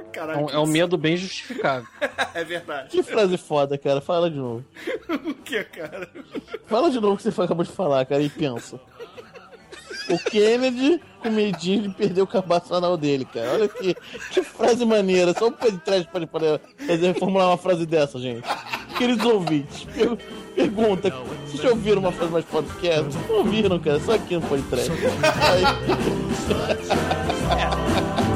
É 0.00 0.04
Caralho. 0.10 0.46
um, 0.46 0.48
é 0.48 0.58
um 0.58 0.66
medo 0.66 0.96
bem 0.96 1.18
justificável. 1.18 1.86
É 2.32 2.44
verdade. 2.44 2.88
Que 2.90 3.02
frase 3.02 3.36
foda, 3.38 3.76
cara. 3.78 3.98
Fala 4.00 4.30
de 4.30 4.36
novo. 4.36 4.62
o 5.08 5.34
que, 5.34 5.62
cara? 5.64 6.06
Fala 6.66 6.90
de 6.90 6.98
novo 7.00 7.14
o 7.14 7.16
que 7.16 7.22
você 7.30 7.42
acabou 7.42 7.64
de 7.64 7.72
falar, 7.72 8.04
cara, 8.04 8.22
e 8.22 8.28
pensa. 8.28 8.78
O 10.10 10.18
Kennedy 10.18 11.00
com 11.20 11.30
medinho 11.30 11.82
de 11.82 11.88
perder 11.94 12.20
o 12.22 12.26
cabaço 12.26 12.74
anal 12.74 12.96
dele, 12.98 13.24
cara. 13.24 13.52
Olha 13.54 13.68
que, 13.68 13.94
que 14.30 14.42
frase 14.42 14.84
maneira. 14.84 15.32
Só 15.32 15.48
o 15.48 15.52
pé 15.52 15.70
de 15.70 15.78
trás 15.78 16.04
pode, 16.06 16.26
pode 16.26 16.44
fazer, 16.86 17.18
formular 17.18 17.48
uma 17.48 17.56
frase 17.58 17.84
dessa, 17.86 18.18
gente. 18.18 18.46
Queridos 18.98 19.24
ouvintes, 19.24 19.84
per- 19.84 20.18
pergunta: 20.56 21.12
vocês 21.46 21.62
já 21.62 21.70
ouviram 21.70 22.00
uma 22.00 22.12
frase 22.12 22.32
mais 22.32 22.44
podcast? 22.44 23.18
Não 23.28 23.36
ouviram, 23.38 23.78
cara, 23.78 24.00
só 24.00 24.14
aqui 24.14 24.34
no 24.34 24.40
podcast. 24.42 24.90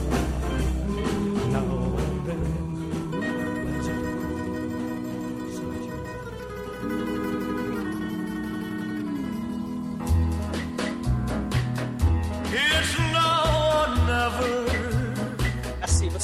It's 12.53 12.97
now 13.11 13.43
or 13.81 13.95
never 14.07 14.74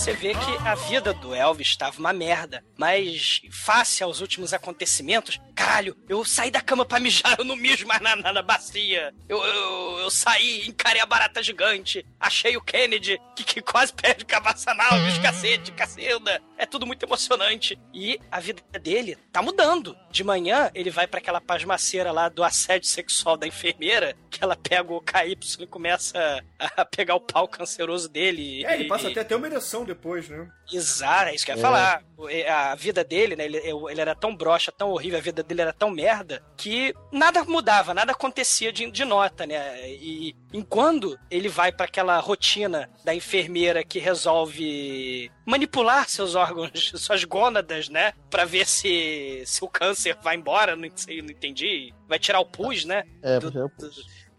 você 0.02 0.14
vê 0.14 0.34
que 0.34 0.68
a 0.68 0.74
vida 0.74 1.14
do 1.14 1.36
Elvis 1.36 1.68
estava 1.68 2.00
uma 2.00 2.12
merda. 2.12 2.66
Mas, 2.76 3.40
face 3.52 4.02
aos 4.02 4.20
últimos 4.20 4.52
acontecimentos, 4.52 5.40
caralho, 5.54 5.96
eu 6.10 6.26
saí 6.26 6.50
da 6.50 6.60
cama 6.60 6.84
pra 6.84 7.00
mijar, 7.00 7.36
eu 7.38 7.46
não 7.46 7.56
mijo 7.56 7.86
mais 7.86 8.02
na, 8.02 8.16
na, 8.16 8.34
na 8.34 8.42
bacia. 8.42 9.14
Eu, 9.30 9.38
eu, 9.38 10.00
eu 10.00 10.10
saí, 10.10 10.68
encarei 10.68 11.00
a 11.00 11.06
barata 11.06 11.44
gigante, 11.44 12.04
achei 12.20 12.58
o 12.58 12.62
Kennedy, 12.62 13.22
que, 13.36 13.44
que 13.44 13.62
quase 13.62 13.94
perde 13.94 14.26
cabaça 14.26 14.74
na 14.74 14.88
Elvis, 14.88 15.20
cacete, 15.20 15.72
cacilda. 15.72 16.42
É 16.62 16.66
tudo 16.68 16.86
muito 16.86 17.04
emocionante. 17.04 17.76
E 17.92 18.20
a 18.32 18.40
vida 18.40 18.62
dele 18.80 19.18
tá 19.32 19.42
mudando. 19.42 19.98
De 20.12 20.24
manhã, 20.24 20.70
ele 20.76 20.92
vai 20.92 21.08
para 21.08 21.18
aquela 21.20 21.42
pasmaceira 21.42 22.12
lá 22.12 22.30
do 22.30 22.44
assédio 22.44 22.88
sexual 22.88 23.36
da 23.36 23.48
enfermeira, 23.48 24.16
que 24.30 24.44
ela 24.44 24.56
pega 24.56 24.94
o 24.94 25.02
KY 25.02 25.36
e 25.60 25.66
começa 25.66 26.44
a 26.60 26.86
pegar 26.86 27.16
o 27.16 27.20
pau 27.20 27.48
canceroso 27.48 28.08
dele. 28.08 28.64
É, 28.64 28.76
ele 28.76 28.84
e- 28.84 28.88
passa 28.88 29.08
até 29.10 29.22
até 29.22 29.36
uma 29.36 29.48
ereção 29.48 29.84
depois, 29.84 30.30
né? 30.30 30.48
Exato, 30.72 31.30
é 31.32 31.36
isso 31.36 31.44
que 31.46 31.52
eu 31.52 31.56
ia 31.56 31.60
É. 31.60 31.62
falar. 31.64 32.04
E- 32.30 32.44
A 32.46 32.76
vida 32.76 33.04
dele, 33.04 33.36
né? 33.36 33.46
Ele, 33.46 33.58
ele 33.58 34.00
era 34.02 34.14
tão 34.14 34.36
broxa, 34.36 34.72
tão 34.72 34.92
horrível, 34.92 35.18
a 35.18 35.22
vida 35.22 35.42
dele 35.42 35.62
era 35.64 35.74
tão 35.74 35.90
merda, 35.90 36.44
que 36.56 36.94
nada 37.12 37.44
mudava, 37.44 37.94
nada 37.96 38.12
acontecia 38.12 38.72
de, 38.72 38.90
de 38.92 39.04
nota, 39.04 39.48
né? 39.48 39.90
E 39.90 40.36
enquanto 40.54 41.18
ele 41.32 41.50
vai 41.50 41.72
pra 41.72 41.86
aquela 41.88 42.20
rotina 42.20 42.88
da 43.04 43.16
enfermeira 43.16 43.84
que 43.84 43.98
resolve 44.00 45.32
manipular 45.46 46.08
seus 46.08 46.36
órgãos, 46.36 46.51
suas 46.76 47.24
gônadas, 47.24 47.90
né? 47.90 48.14
Pra 48.30 48.46
ver 48.46 48.66
se, 48.68 49.44
se 49.46 49.64
o 49.64 49.68
câncer 49.68 50.18
vai 50.22 50.36
embora, 50.36 50.76
não 50.76 50.90
sei, 50.96 51.22
não 51.22 51.30
entendi. 51.30 51.94
Vai 52.08 52.20
tirar 52.20 52.40
o 52.40 52.46
pus, 52.46 52.86
né? 52.86 53.04
É, 53.22 53.40
Do- 53.40 53.58
é 53.60 53.66
o- 53.66 53.72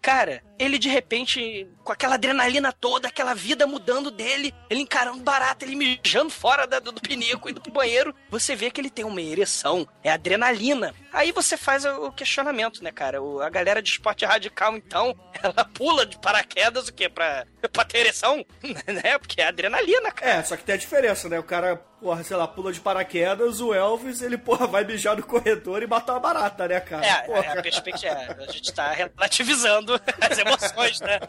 Cara, 0.01 0.43
ele 0.59 0.81
de 0.81 0.89
repente, 0.89 1.65
com 1.85 1.93
aquela 1.93 2.15
adrenalina 2.17 2.73
toda, 2.73 3.07
aquela 3.07 3.35
vida 3.35 3.69
mudando 3.69 4.11
dele, 4.11 4.53
ele 4.69 4.81
encarando 4.81 5.23
barata, 5.23 5.65
ele 5.65 5.77
mijando 5.77 6.29
fora 6.29 6.67
da- 6.67 6.81
do, 6.81 6.91
do 6.91 7.01
pinico, 7.01 7.49
indo 7.49 7.61
pro 7.61 7.71
banheiro, 7.73 8.13
você 8.29 8.57
vê 8.57 8.69
que 8.69 8.81
ele 8.81 8.91
tem 8.91 9.05
uma 9.05 9.23
ereção, 9.23 9.87
é 10.03 10.11
adrenalina. 10.11 10.93
Aí 11.13 11.31
você 11.33 11.57
faz 11.57 11.85
o 11.85 12.11
questionamento, 12.13 12.83
né, 12.83 12.91
cara? 12.91 13.23
O- 13.23 13.41
a 13.43 13.51
galera 13.51 13.83
de 13.83 13.91
esporte 13.91 14.25
radical, 14.25 14.77
então, 14.77 15.15
ela 15.43 15.65
pula 15.65 16.07
de 16.07 16.19
paraquedas 16.19 16.89
o 16.89 16.93
quê? 16.93 17.09
Pra, 17.09 17.47
pra 17.73 17.85
ter 17.85 17.99
ereção? 17.99 18.45
né? 18.87 19.19
Porque 19.19 19.41
é 19.41 19.47
adrenalina, 19.49 20.11
cara. 20.11 20.33
É, 20.33 20.43
só 20.43 20.57
que 20.57 20.65
tem 20.65 20.75
a 20.75 20.79
diferença, 20.79 21.29
né? 21.29 21.39
O 21.39 21.43
cara, 21.43 21.77
porra, 22.01 22.25
sei 22.25 22.37
lá, 22.37 22.49
pula 22.49 22.73
de 22.73 22.81
paraquedas, 22.81 23.61
o 23.61 23.75
Elvis, 23.75 24.23
ele, 24.23 24.39
porra, 24.39 24.67
vai 24.67 24.85
mijar 24.85 25.17
no 25.17 25.23
corredor 25.23 25.83
e 25.83 25.87
matar 25.87 26.15
uma 26.15 26.21
barata, 26.21 26.67
né, 26.67 26.81
cara? 26.81 27.05
É, 27.07 27.23
Porra. 27.23 27.45
é 27.45 27.59
a 27.59 27.63
perspectiva. 27.63 28.15
é, 28.15 28.45
A 28.49 28.53
gente 28.53 28.73
tá 28.73 28.91
relativizando 28.93 30.01
as 30.21 30.39
emoções, 30.39 31.01
né? 31.01 31.21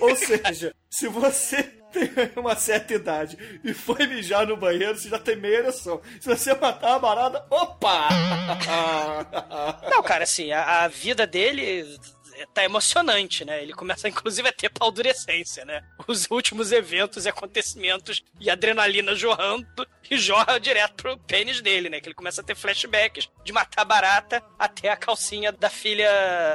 Ou 0.00 0.16
seja, 0.16 0.74
se 0.90 1.06
você 1.08 1.62
tem 1.92 2.10
uma 2.36 2.54
certa 2.56 2.94
idade 2.94 3.60
e 3.64 3.72
foi 3.72 4.06
mijar 4.06 4.46
no 4.46 4.56
banheiro, 4.56 4.96
você 4.96 5.08
já 5.08 5.18
tem 5.18 5.36
meia 5.36 5.58
ereção. 5.58 6.00
Se 6.20 6.28
você 6.28 6.54
matar 6.54 6.90
uma 6.90 6.98
barata, 6.98 7.44
opa! 7.50 8.08
Não, 9.90 10.02
cara, 10.02 10.24
assim, 10.24 10.50
a, 10.52 10.84
a 10.84 10.88
vida 10.88 11.26
dele 11.26 11.98
tá 12.46 12.64
emocionante, 12.64 13.44
né? 13.44 13.62
Ele 13.62 13.72
começa, 13.72 14.08
inclusive, 14.08 14.48
a 14.48 14.52
ter 14.52 14.70
paldurecência, 14.70 15.64
né? 15.64 15.82
Os 16.06 16.26
últimos 16.30 16.72
eventos 16.72 17.24
e 17.24 17.28
acontecimentos 17.28 18.22
e 18.40 18.50
adrenalina 18.50 19.14
jorrando 19.14 19.86
e 20.10 20.16
jorra 20.16 20.58
direto 20.58 20.94
pro 20.94 21.18
pênis 21.18 21.60
dele, 21.60 21.88
né? 21.88 22.00
Que 22.00 22.08
ele 22.08 22.14
começa 22.14 22.40
a 22.40 22.44
ter 22.44 22.54
flashbacks 22.54 23.28
de 23.44 23.52
matar 23.52 23.84
barata 23.84 24.42
até 24.58 24.90
a 24.90 24.96
calcinha 24.96 25.52
da 25.52 25.70
filha 25.70 26.08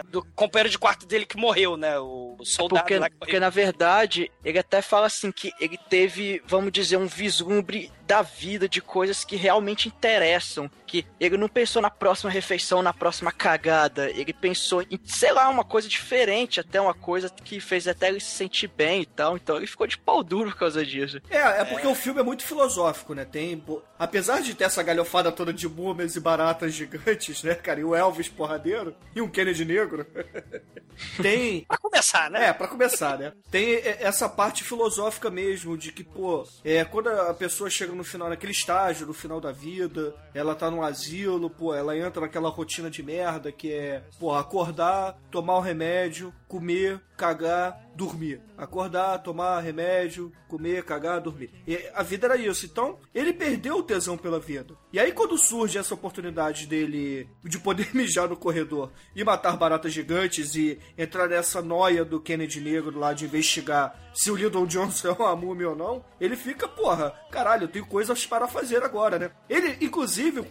do 0.09 0.23
companheiro 0.35 0.69
de 0.69 0.77
quarto 0.77 1.05
dele 1.05 1.25
que 1.25 1.37
morreu, 1.37 1.77
né? 1.77 1.97
O 1.99 2.37
soldado 2.43 2.81
Porque, 2.81 2.97
lá 2.97 3.09
que 3.09 3.15
porque 3.17 3.39
na 3.39 3.49
verdade, 3.49 4.31
ele 4.43 4.59
até 4.59 4.81
fala 4.81 5.07
assim 5.07 5.31
que 5.31 5.51
ele 5.59 5.77
teve, 5.89 6.41
vamos 6.45 6.71
dizer, 6.71 6.97
um 6.97 7.07
vislumbre 7.07 7.91
da 8.05 8.21
vida, 8.21 8.67
de 8.67 8.81
coisas 8.81 9.23
que 9.23 9.35
realmente 9.35 9.87
interessam. 9.87 10.69
Que 10.85 11.05
ele 11.19 11.37
não 11.37 11.47
pensou 11.49 11.81
na 11.81 11.89
próxima 11.89 12.29
refeição, 12.29 12.81
na 12.81 12.93
próxima 12.93 13.31
cagada. 13.31 14.09
Ele 14.11 14.31
pensou 14.33 14.81
em, 14.83 14.99
sei 15.03 15.31
lá, 15.31 15.49
uma 15.49 15.63
coisa 15.63 15.87
diferente, 15.89 16.59
até 16.59 16.79
uma 16.79 16.93
coisa 16.93 17.29
que 17.29 17.59
fez 17.59 17.87
até 17.87 18.09
ele 18.09 18.19
se 18.19 18.29
sentir 18.31 18.67
bem 18.67 19.01
e 19.01 19.05
tal. 19.05 19.35
Então 19.35 19.57
ele 19.57 19.65
ficou 19.67 19.87
de 19.87 19.97
pau 19.97 20.21
duro 20.23 20.51
por 20.51 20.59
causa 20.59 20.85
disso. 20.85 21.19
É, 21.29 21.39
é 21.61 21.65
porque 21.65 21.87
o 21.87 21.95
filme 21.95 22.19
é 22.19 22.23
muito 22.23 22.43
filosófico, 22.45 23.13
né? 23.15 23.25
Tem. 23.25 23.57
bo- 23.57 23.81
Apesar 23.97 24.41
de 24.41 24.53
ter 24.53 24.65
essa 24.65 24.83
galhofada 24.83 25.31
toda 25.31 25.51
de 25.53 25.67
múmias 25.67 26.15
e 26.15 26.19
baratas 26.19 26.73
gigantes, 26.73 27.41
né, 27.41 27.55
cara? 27.55 27.79
E 27.79 27.83
o 27.83 27.95
Elvis 27.95 28.27
porradeiro 28.27 28.93
e 29.15 29.21
um 29.21 29.29
Kennedy 29.29 29.65
negro. 29.65 30.05
tem. 31.21 31.61
Pra 31.65 31.77
começar, 31.77 32.29
né? 32.29 32.49
É, 32.49 32.53
pra 32.53 32.67
começar, 32.67 33.17
né? 33.17 33.33
Tem 33.49 33.75
é, 33.75 33.97
essa 34.01 34.27
parte 34.29 34.63
filosófica 34.63 35.29
mesmo, 35.29 35.77
de 35.77 35.91
que, 35.91 36.03
pô, 36.03 36.45
é, 36.63 36.83
quando 36.85 37.09
a 37.09 37.33
pessoa 37.33 37.69
chega 37.69 37.92
no 37.95 38.03
final, 38.03 38.29
naquele 38.29 38.51
estágio, 38.51 39.07
no 39.07 39.13
final 39.13 39.39
da 39.39 39.51
vida, 39.51 40.13
ela 40.33 40.55
tá 40.55 40.69
num 40.69 40.81
asilo, 40.83 41.49
pô, 41.49 41.73
ela 41.73 41.97
entra 41.97 42.21
naquela 42.21 42.49
rotina 42.49 42.89
de 42.89 43.01
merda 43.03 43.51
que 43.51 43.71
é, 43.71 44.03
pô, 44.19 44.33
acordar, 44.33 45.17
tomar 45.31 45.57
o 45.57 45.61
remédio, 45.61 46.33
comer, 46.53 47.01
cagar, 47.17 47.89
dormir. 47.95 48.39
Acordar, 48.55 49.17
tomar 49.23 49.59
remédio, 49.59 50.31
comer, 50.47 50.83
cagar, 50.83 51.19
dormir. 51.19 51.49
E 51.65 51.89
a 51.95 52.03
vida 52.03 52.27
era 52.27 52.37
isso. 52.37 52.67
Então, 52.67 52.99
ele 53.11 53.33
perdeu 53.33 53.77
o 53.77 53.81
tesão 53.81 54.15
pela 54.15 54.39
vida. 54.39 54.77
E 54.91 54.99
aí, 54.99 55.11
quando 55.11 55.35
surge 55.35 55.79
essa 55.79 55.95
oportunidade 55.95 56.67
dele 56.67 57.27
de 57.43 57.57
poder 57.57 57.89
mijar 57.97 58.29
no 58.29 58.37
corredor 58.37 58.91
e 59.15 59.23
matar 59.23 59.57
baratas 59.57 59.91
gigantes 59.91 60.53
e 60.53 60.77
entrar 60.95 61.27
nessa 61.27 61.59
noia 61.59 62.05
do 62.05 62.21
Kennedy 62.21 62.61
Negro 62.61 62.99
lá 62.99 63.13
de 63.13 63.25
investigar 63.25 63.99
se 64.13 64.29
o 64.29 64.35
Lyndon 64.35 64.65
Johnson 64.65 65.07
é 65.09 65.11
uma 65.11 65.35
múmia 65.35 65.69
ou 65.69 65.75
não, 65.75 66.05
ele 66.21 66.35
fica, 66.35 66.67
porra, 66.67 67.11
caralho, 67.31 67.63
eu 67.63 67.67
tenho 67.67 67.85
coisas 67.85 68.25
para 68.25 68.47
fazer 68.47 68.83
agora, 68.83 69.17
né? 69.17 69.31
Ele, 69.49 69.77
inclusive, 69.81 70.43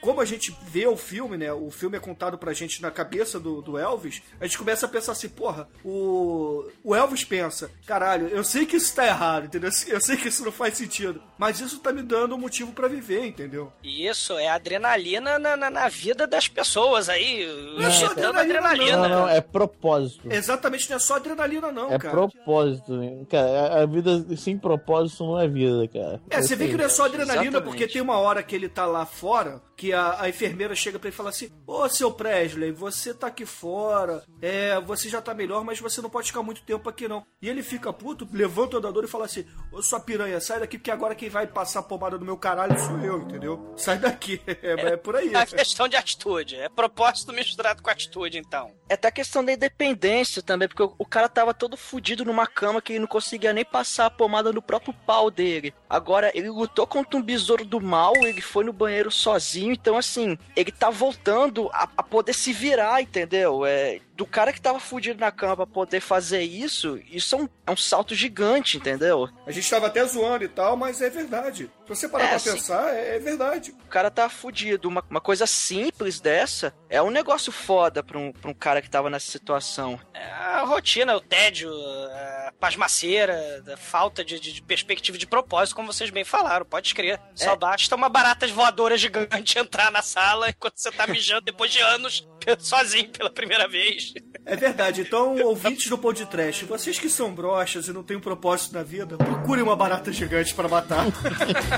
como 0.00 0.20
a 0.20 0.24
gente 0.24 0.56
vê 0.62 0.86
o 0.86 0.96
filme, 0.96 1.36
né? 1.36 1.52
O 1.52 1.70
filme 1.70 1.96
é 1.96 2.00
contado 2.00 2.36
pra 2.36 2.52
gente 2.52 2.82
na 2.82 2.90
cabeça 2.90 3.40
do, 3.40 3.62
do 3.62 3.78
Elvis, 3.78 4.22
a 4.38 4.46
gente 4.46 4.58
começa 4.58 4.86
a 4.86 4.88
pensar 4.88 5.12
assim, 5.12 5.28
porra, 5.38 5.68
o, 5.84 6.64
o 6.82 6.94
Elvis 6.96 7.22
pensa, 7.22 7.70
caralho, 7.86 8.26
eu 8.28 8.42
sei 8.42 8.66
que 8.66 8.76
isso 8.76 8.92
tá 8.94 9.06
errado, 9.06 9.46
entendeu? 9.46 9.70
Eu 9.88 10.00
sei 10.00 10.16
que 10.16 10.28
isso 10.28 10.44
não 10.44 10.50
faz 10.50 10.76
sentido, 10.76 11.22
mas 11.38 11.60
isso 11.60 11.78
tá 11.78 11.92
me 11.92 12.02
dando 12.02 12.34
um 12.34 12.38
motivo 12.38 12.72
pra 12.72 12.88
viver, 12.88 13.24
entendeu? 13.24 13.72
Isso 13.82 14.36
é 14.36 14.48
adrenalina 14.48 15.38
na, 15.38 15.56
na, 15.56 15.70
na 15.70 15.88
vida 15.88 16.26
das 16.26 16.48
pessoas 16.48 17.08
aí. 17.08 17.46
Não 17.76 17.86
é 17.86 17.90
só 17.90 18.12
dando 18.14 18.38
adrenalina, 18.38 18.96
Não, 18.96 19.08
não, 19.08 19.28
é 19.28 19.40
propósito. 19.40 20.30
Exatamente, 20.30 20.90
não 20.90 20.96
é 20.96 20.98
só 21.00 21.16
adrenalina, 21.16 21.70
não, 21.70 21.92
É 21.92 21.98
cara. 21.98 22.10
propósito. 22.10 22.92
Cara, 23.30 23.82
a 23.82 23.86
vida 23.86 24.36
sem 24.36 24.58
propósito 24.58 25.24
não 25.24 25.38
é 25.40 25.46
vida, 25.46 25.86
cara. 25.88 26.20
É, 26.28 26.42
você 26.42 26.56
vê 26.56 26.68
que 26.68 26.76
não 26.76 26.84
é 26.84 26.88
só 26.88 27.04
adrenalina, 27.04 27.44
Exatamente. 27.44 27.64
porque 27.64 27.86
tem 27.86 28.02
uma 28.02 28.18
hora 28.18 28.42
que 28.42 28.54
ele 28.54 28.68
tá 28.68 28.84
lá 28.86 29.06
fora, 29.06 29.62
que 29.76 29.92
a, 29.92 30.22
a 30.22 30.28
enfermeira 30.28 30.74
chega 30.74 30.98
pra 30.98 31.08
ele 31.08 31.14
e 31.14 31.16
fala 31.16 31.30
assim: 31.30 31.50
Ô 31.66 31.88
seu 31.88 32.10
Presley, 32.12 32.72
você 32.72 33.14
tá 33.14 33.28
aqui 33.28 33.46
fora, 33.46 34.22
é, 34.42 34.78
você 34.80 35.08
já 35.08 35.20
tá 35.20 35.27
melhor, 35.34 35.64
mas 35.64 35.80
você 35.80 36.00
não 36.00 36.10
pode 36.10 36.28
ficar 36.28 36.42
muito 36.42 36.62
tempo 36.62 36.88
aqui 36.88 37.08
não. 37.08 37.24
E 37.40 37.48
ele 37.48 37.62
fica 37.62 37.92
puto, 37.92 38.28
levanta 38.32 38.76
o 38.76 38.78
andador 38.78 39.04
e 39.04 39.08
fala 39.08 39.24
assim: 39.24 39.46
Ô 39.72 39.82
sua 39.82 40.00
piranha, 40.00 40.40
sai 40.40 40.60
daqui, 40.60 40.78
porque 40.78 40.90
agora 40.90 41.14
quem 41.14 41.28
vai 41.28 41.46
passar 41.46 41.80
a 41.80 41.82
pomada 41.82 42.18
no 42.18 42.24
meu 42.24 42.36
caralho 42.36 42.78
sou 42.78 42.98
eu, 43.00 43.22
entendeu? 43.22 43.74
Sai 43.76 43.98
daqui. 43.98 44.40
É, 44.60 44.72
é 44.72 44.96
por 44.96 45.14
aí. 45.14 45.32
É 45.34 45.46
questão 45.46 45.88
de 45.88 45.96
atitude. 45.96 46.56
É 46.56 46.68
propósito 46.68 47.32
misturado 47.32 47.82
com 47.82 47.90
atitude, 47.90 48.38
então. 48.38 48.72
É 48.88 48.94
até 48.94 49.10
questão 49.10 49.44
da 49.44 49.52
independência 49.52 50.42
também, 50.42 50.66
porque 50.66 50.82
o, 50.82 50.94
o 50.98 51.06
cara 51.06 51.28
tava 51.28 51.54
todo 51.54 51.76
fudido 51.76 52.24
numa 52.24 52.46
cama 52.46 52.82
que 52.82 52.92
ele 52.92 53.00
não 53.00 53.06
conseguia 53.06 53.52
nem 53.52 53.64
passar 53.64 54.06
a 54.06 54.10
pomada 54.10 54.52
no 54.52 54.60
próprio 54.60 54.92
pau 55.06 55.30
dele. 55.30 55.72
Agora, 55.88 56.30
ele 56.34 56.50
lutou 56.50 56.86
contra 56.86 57.18
um 57.18 57.22
besouro 57.22 57.64
do 57.64 57.80
mal, 57.80 58.12
ele 58.24 58.40
foi 58.40 58.64
no 58.64 58.72
banheiro 58.72 59.10
sozinho, 59.10 59.72
então 59.72 59.96
assim, 59.96 60.36
ele 60.54 60.70
tá 60.70 60.90
voltando 60.90 61.70
a, 61.72 61.88
a 61.96 62.02
poder 62.02 62.34
se 62.34 62.52
virar, 62.52 63.00
entendeu? 63.00 63.64
É, 63.64 64.00
do 64.14 64.26
cara 64.26 64.52
que 64.52 64.60
tava 64.60 64.78
fudido 64.78 65.20
na 65.20 65.30
cama 65.30 65.56
pra 65.56 65.66
poder 65.66 66.00
fazer 66.00 66.42
isso, 66.42 67.00
isso 67.10 67.34
é 67.34 67.38
um, 67.38 67.48
é 67.66 67.70
um 67.70 67.76
salto 67.76 68.14
gigante, 68.14 68.76
entendeu? 68.76 69.28
A 69.46 69.50
gente 69.52 69.70
tava 69.70 69.86
até 69.86 70.04
zoando 70.04 70.44
e 70.44 70.48
tal, 70.48 70.76
mas 70.76 71.00
é 71.00 71.08
verdade. 71.08 71.70
Se 71.88 71.94
você 72.02 72.08
parar 72.08 72.24
É, 72.24 72.28
pra 72.28 72.38
sim. 72.38 72.52
pensar, 72.52 72.94
é, 72.94 73.16
é 73.16 73.18
verdade. 73.18 73.70
O 73.70 73.88
cara 73.88 74.10
tá 74.10 74.28
fudido. 74.28 74.88
Uma, 74.88 75.02
uma 75.08 75.20
coisa 75.20 75.46
simples 75.46 76.20
dessa 76.20 76.74
é 76.90 77.00
um 77.00 77.10
negócio 77.10 77.50
foda 77.50 78.02
pra 78.02 78.18
um, 78.18 78.30
pra 78.32 78.50
um 78.50 78.54
cara 78.54 78.82
que 78.82 78.90
tava 78.90 79.08
nessa 79.08 79.30
situação. 79.30 79.98
É 80.12 80.22
a 80.30 80.62
rotina, 80.64 81.16
o 81.16 81.20
tédio, 81.20 81.70
a 81.72 82.52
pasmaceira, 82.60 83.62
a 83.72 83.76
falta 83.76 84.24
de, 84.24 84.38
de- 84.40 84.52
de 84.52 84.62
perspectiva 84.62 85.16
de 85.16 85.26
propósito, 85.26 85.76
como 85.76 85.92
vocês 85.92 86.10
bem 86.10 86.24
falaram, 86.24 86.66
pode 86.66 86.94
crer. 86.94 87.18
Só 87.34 87.54
basta 87.56 87.94
uma 87.94 88.08
barata 88.08 88.46
voadora 88.48 88.96
gigante 88.98 89.56
entrar 89.58 89.90
na 89.90 90.02
sala 90.02 90.50
enquanto 90.50 90.76
você 90.76 90.90
tá 90.90 91.06
mijando 91.06 91.42
depois 91.42 91.70
de 91.72 91.78
anos 91.80 92.26
sozinho 92.58 93.08
pela 93.10 93.30
primeira 93.30 93.68
vez. 93.68 94.12
É 94.44 94.56
verdade. 94.56 95.02
Então, 95.02 95.36
ouvintes 95.42 95.88
do 95.88 95.96
Pão 95.98 96.12
de 96.12 96.26
Trash, 96.26 96.62
vocês 96.62 96.98
que 96.98 97.08
são 97.08 97.32
broxas 97.34 97.86
e 97.88 97.92
não 97.92 98.02
têm 98.02 98.16
um 98.16 98.20
propósito 98.20 98.74
na 98.74 98.82
vida, 98.82 99.16
procurem 99.16 99.62
uma 99.62 99.76
barata 99.76 100.12
gigante 100.12 100.54
pra 100.54 100.68
matar. 100.68 101.04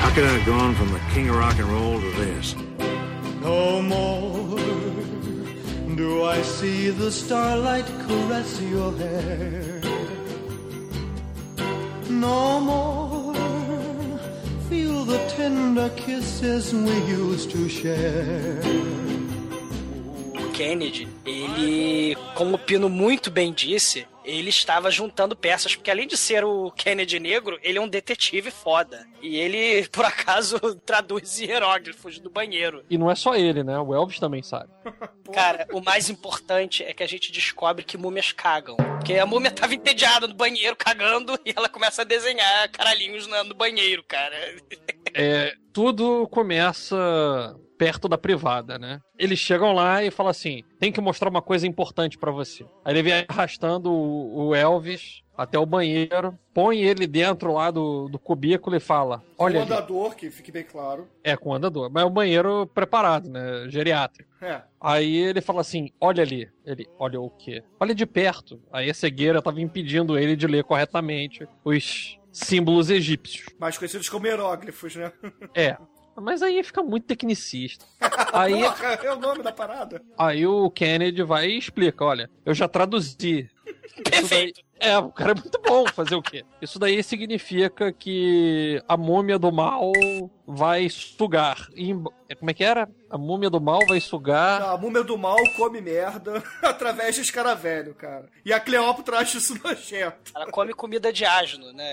How 0.00 0.14
could 0.14 0.24
I 0.24 0.32
have 0.32 0.46
gone 0.46 0.74
from 0.74 0.92
the 0.92 1.00
king 1.12 1.28
of 1.28 1.36
rock 1.36 1.58
and 1.58 1.68
roll 1.68 2.00
to 2.00 2.10
this? 2.12 2.54
No 3.42 3.82
more 3.82 4.58
do 5.94 6.24
I 6.24 6.42
see 6.42 6.90
the 6.90 7.10
starlight 7.10 7.86
caress 8.06 8.60
your 8.62 8.96
hair. 8.96 9.80
No 12.08 12.60
more 12.60 13.27
feel 14.68 15.04
the 15.04 15.18
tender 15.28 15.88
kisses 15.96 16.74
we 16.74 16.94
used 17.06 17.50
to 17.50 17.68
share. 17.68 19.27
Kennedy, 20.58 21.06
ele, 21.24 22.16
como 22.34 22.56
o 22.56 22.58
Pino 22.58 22.88
muito 22.88 23.30
bem 23.30 23.52
disse, 23.52 24.08
ele 24.24 24.50
estava 24.50 24.90
juntando 24.90 25.36
peças, 25.36 25.76
porque 25.76 25.88
além 25.88 26.08
de 26.08 26.16
ser 26.16 26.44
o 26.44 26.72
Kennedy 26.72 27.20
negro, 27.20 27.60
ele 27.62 27.78
é 27.78 27.80
um 27.80 27.86
detetive 27.86 28.50
foda. 28.50 29.06
E 29.22 29.36
ele, 29.36 29.86
por 29.92 30.04
acaso, 30.04 30.58
traduz 30.84 31.38
hieróglifos 31.38 32.18
do 32.18 32.28
banheiro. 32.28 32.84
E 32.90 32.98
não 32.98 33.08
é 33.08 33.14
só 33.14 33.36
ele, 33.36 33.62
né? 33.62 33.78
O 33.78 33.94
Elvis 33.94 34.18
também 34.18 34.42
sabe. 34.42 34.68
Cara, 35.32 35.64
o 35.72 35.80
mais 35.80 36.10
importante 36.10 36.82
é 36.82 36.92
que 36.92 37.04
a 37.04 37.08
gente 37.08 37.30
descobre 37.30 37.84
que 37.84 37.96
múmias 37.96 38.32
cagam. 38.32 38.76
Porque 38.96 39.14
a 39.14 39.26
múmia 39.26 39.52
tava 39.52 39.76
entediada 39.76 40.26
no 40.26 40.34
banheiro, 40.34 40.74
cagando, 40.74 41.38
e 41.46 41.54
ela 41.54 41.68
começa 41.68 42.02
a 42.02 42.04
desenhar 42.04 42.68
caralhinhos 42.72 43.28
no 43.28 43.44
no 43.44 43.54
banheiro, 43.54 44.02
cara. 44.02 44.34
É, 45.14 45.54
tudo 45.72 46.26
começa 46.26 47.56
perto 47.78 48.08
da 48.08 48.18
privada, 48.18 48.76
né? 48.76 49.00
Eles 49.16 49.38
chegam 49.38 49.72
lá 49.72 50.02
e 50.02 50.10
falam 50.10 50.30
assim: 50.30 50.64
tem 50.78 50.90
que 50.90 51.00
mostrar 51.00 51.30
uma 51.30 51.40
coisa 51.40 51.66
importante 51.66 52.18
pra 52.18 52.32
você. 52.32 52.66
Aí 52.84 52.92
ele 52.92 53.02
vem 53.02 53.24
arrastando 53.28 53.90
o, 53.90 54.48
o 54.48 54.54
Elvis 54.54 55.22
até 55.36 55.56
o 55.56 55.64
banheiro, 55.64 56.36
põe 56.52 56.80
ele 56.80 57.06
dentro 57.06 57.52
lá 57.52 57.70
do, 57.70 58.08
do 58.08 58.18
cubículo 58.18 58.74
e 58.74 58.80
fala: 58.80 59.22
Olha, 59.38 59.60
o 59.60 59.62
ali." 59.62 59.72
andador, 59.72 60.16
que 60.16 60.30
fique 60.30 60.50
bem 60.50 60.64
claro. 60.64 61.08
é 61.22 61.36
com 61.36 61.50
o 61.50 61.54
andador, 61.54 61.88
mas 61.90 62.02
é 62.02 62.06
um 62.06 62.10
banheiro 62.10 62.66
preparado, 62.66 63.30
né? 63.30 63.68
Geriátrico. 63.68 64.28
É. 64.42 64.62
Aí 64.80 65.16
ele 65.16 65.40
fala 65.40 65.60
assim: 65.60 65.90
olha 66.00 66.22
ali. 66.22 66.50
Ele, 66.66 66.86
olha 66.98 67.20
o 67.20 67.30
quê? 67.30 67.62
Olha 67.78 67.94
de 67.94 68.04
perto. 68.04 68.60
Aí 68.72 68.90
a 68.90 68.94
cegueira 68.94 69.40
tava 69.40 69.60
impedindo 69.60 70.18
ele 70.18 70.34
de 70.34 70.46
ler 70.46 70.64
corretamente 70.64 71.46
os 71.64 72.18
símbolos 72.32 72.90
egípcios. 72.90 73.46
Mais 73.58 73.78
conhecidos 73.78 74.08
como 74.08 74.26
hieróglifos, 74.26 74.96
né? 74.96 75.12
É. 75.54 75.76
Mas 76.20 76.42
aí 76.42 76.62
fica 76.62 76.82
muito 76.82 77.04
tecnicista. 77.06 77.84
Aí, 78.32 78.62
Porra, 78.62 78.86
é 79.02 79.12
o 79.12 79.18
nome 79.18 79.42
da 79.42 79.52
parada. 79.52 80.02
aí 80.18 80.46
o 80.46 80.70
Kennedy 80.70 81.22
vai 81.22 81.48
e 81.48 81.58
explica: 81.58 82.04
olha, 82.04 82.30
eu 82.44 82.52
já 82.54 82.68
traduzi. 82.68 83.48
Perfeito. 84.04 84.60
É, 84.80 84.96
o 84.96 85.10
cara 85.10 85.32
é 85.32 85.34
muito 85.34 85.60
bom 85.60 85.84
fazer 85.88 86.14
o 86.14 86.22
quê? 86.22 86.44
Isso 86.62 86.78
daí 86.78 87.02
significa 87.02 87.92
que 87.92 88.80
a 88.86 88.96
múmia 88.96 89.36
do 89.36 89.50
mal 89.50 89.90
vai 90.46 90.88
sugar. 90.88 91.68
Em- 91.76 92.00
Como 92.38 92.50
é 92.50 92.54
que 92.54 92.62
era? 92.62 92.88
A 93.10 93.18
múmia 93.18 93.50
do 93.50 93.60
mal 93.60 93.80
vai 93.88 94.00
sugar. 94.00 94.62
A 94.62 94.76
múmia 94.76 95.02
do 95.02 95.18
mal 95.18 95.36
come 95.56 95.80
merda 95.80 96.40
através 96.62 97.16
de 97.16 97.22
escaravelho, 97.22 97.92
cara. 97.94 98.26
E 98.44 98.52
a 98.52 98.60
Cleópatra 98.60 99.18
acha 99.18 99.38
isso 99.38 99.58
nojento. 99.64 100.30
Ela 100.34 100.46
come 100.46 100.72
comida 100.72 101.12
de 101.12 101.24
asno, 101.24 101.72
né? 101.72 101.84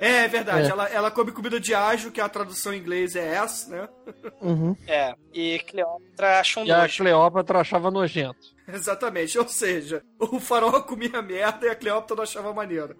É, 0.00 0.24
é 0.24 0.28
verdade. 0.28 0.68
É. 0.68 0.70
Ela, 0.70 0.88
ela 0.88 1.10
come 1.10 1.32
comida 1.32 1.58
de 1.58 1.74
ágio, 1.74 2.12
que 2.12 2.20
a 2.20 2.28
tradução 2.28 2.72
em 2.72 2.78
inglês 2.78 3.16
é 3.16 3.36
ass, 3.38 3.66
né? 3.68 3.88
É. 4.86 5.14
E 5.34 5.58
Cleópatra 5.60 6.38
acha 6.40 6.60
um 6.60 6.64
E 6.64 6.70
a 6.70 6.78
nojo. 6.82 6.98
Cleópatra 7.02 7.58
achava 7.60 7.90
nojento. 7.90 8.54
Exatamente. 8.68 9.36
Ou 9.38 9.48
seja, 9.48 10.02
o 10.20 10.38
farol 10.40 10.82
comia 10.82 11.20
merda 11.22 11.66
e 11.66 11.70
a 11.70 11.74
Cleópatra 11.74 12.16
não 12.16 12.22
achava 12.22 12.52
maneiro. 12.52 12.96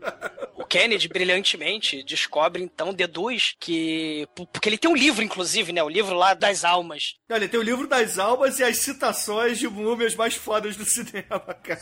O 0.57 0.65
Kennedy, 0.65 1.09
brilhantemente, 1.09 2.03
descobre, 2.03 2.63
então, 2.63 2.93
deduz 2.93 3.55
que... 3.59 4.27
Porque 4.53 4.69
ele 4.69 4.79
tem 4.79 4.91
um 4.91 4.97
livro, 4.97 5.23
inclusive, 5.25 5.73
né? 5.73 5.83
O 5.83 5.89
livro 5.89 6.15
lá 6.17 6.35
das 6.35 6.65
almas. 6.65 7.17
Olha, 7.31 7.49
tem 7.49 7.59
o 7.59 7.63
livro 7.63 7.87
das 7.89 8.19
almas 8.19 8.59
e 8.59 8.65
as 8.65 8.79
citações 8.79 9.59
de 9.59 9.69
múmias 9.69 10.15
mais 10.15 10.35
fodas 10.35 10.77
do 10.77 10.85
cinema, 10.85 11.41
cara. 11.63 11.81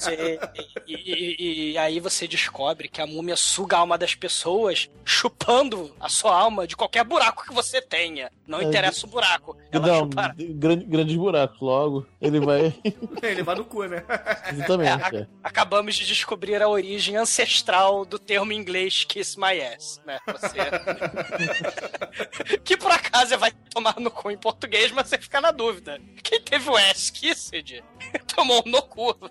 E, 0.87 0.95
e- 1.39 1.73
e 1.73 1.79
aí 1.79 2.01
você 2.01 2.27
descobre 2.27 2.89
que 2.89 3.01
a 3.01 3.07
múmia 3.07 3.37
suga 3.37 3.77
a 3.77 3.81
alma 3.81 3.99
das 3.99 4.15
pessoas, 4.15 4.89
chupando 5.05 5.95
a 6.01 6.09
sua 6.09 6.35
alma 6.37 6.67
de 6.67 6.77
qualquer 6.77 7.05
buraco 7.05 7.45
que 7.45 7.53
você 7.55 7.81
tenha. 7.83 8.31
Não 8.47 8.61
É, 8.61 8.65
interessa 8.65 9.07
o 9.07 9.11
buraco. 9.11 9.57
Ela 9.71 9.87
Não, 9.87 9.99
chupa... 10.01 10.35
grande, 10.39 10.85
grandes 10.87 11.17
buracos. 11.17 11.61
Logo, 11.61 12.07
ele 12.21 12.41
vai. 12.41 12.73
Ele 13.23 13.43
vai 13.43 13.55
no 13.57 13.65
cu, 13.65 13.85
né? 13.85 14.03
Exatamente. 14.53 15.17
É, 15.17 15.28
Acabamos 15.43 15.95
de 15.95 16.05
descobrir 16.05 16.61
a 16.61 16.69
origem 16.69 17.17
ancestral 17.17 18.05
do 18.05 18.19
termo 18.19 18.53
inglês 18.53 19.05
kiss 19.05 19.39
my 19.39 19.61
ass, 19.63 20.01
né? 20.05 20.19
Você... 20.27 20.59
que 22.65 22.77
por 22.77 22.91
acaso 22.91 23.39
vai 23.39 23.53
tomar 23.71 23.99
no 24.01 24.11
cu 24.11 24.31
em 24.31 24.37
português, 24.37 24.91
mas 24.91 25.09
você 25.09 25.17
fica 25.17 25.41
na 25.41 25.51
dúvida. 25.53 26.01
Quem 26.23 26.41
teve 26.41 26.69
o 26.69 26.77
ass 26.77 27.11
kissed 27.11 27.83
tomou 28.35 28.63
no 28.67 28.83
cu. 28.83 29.17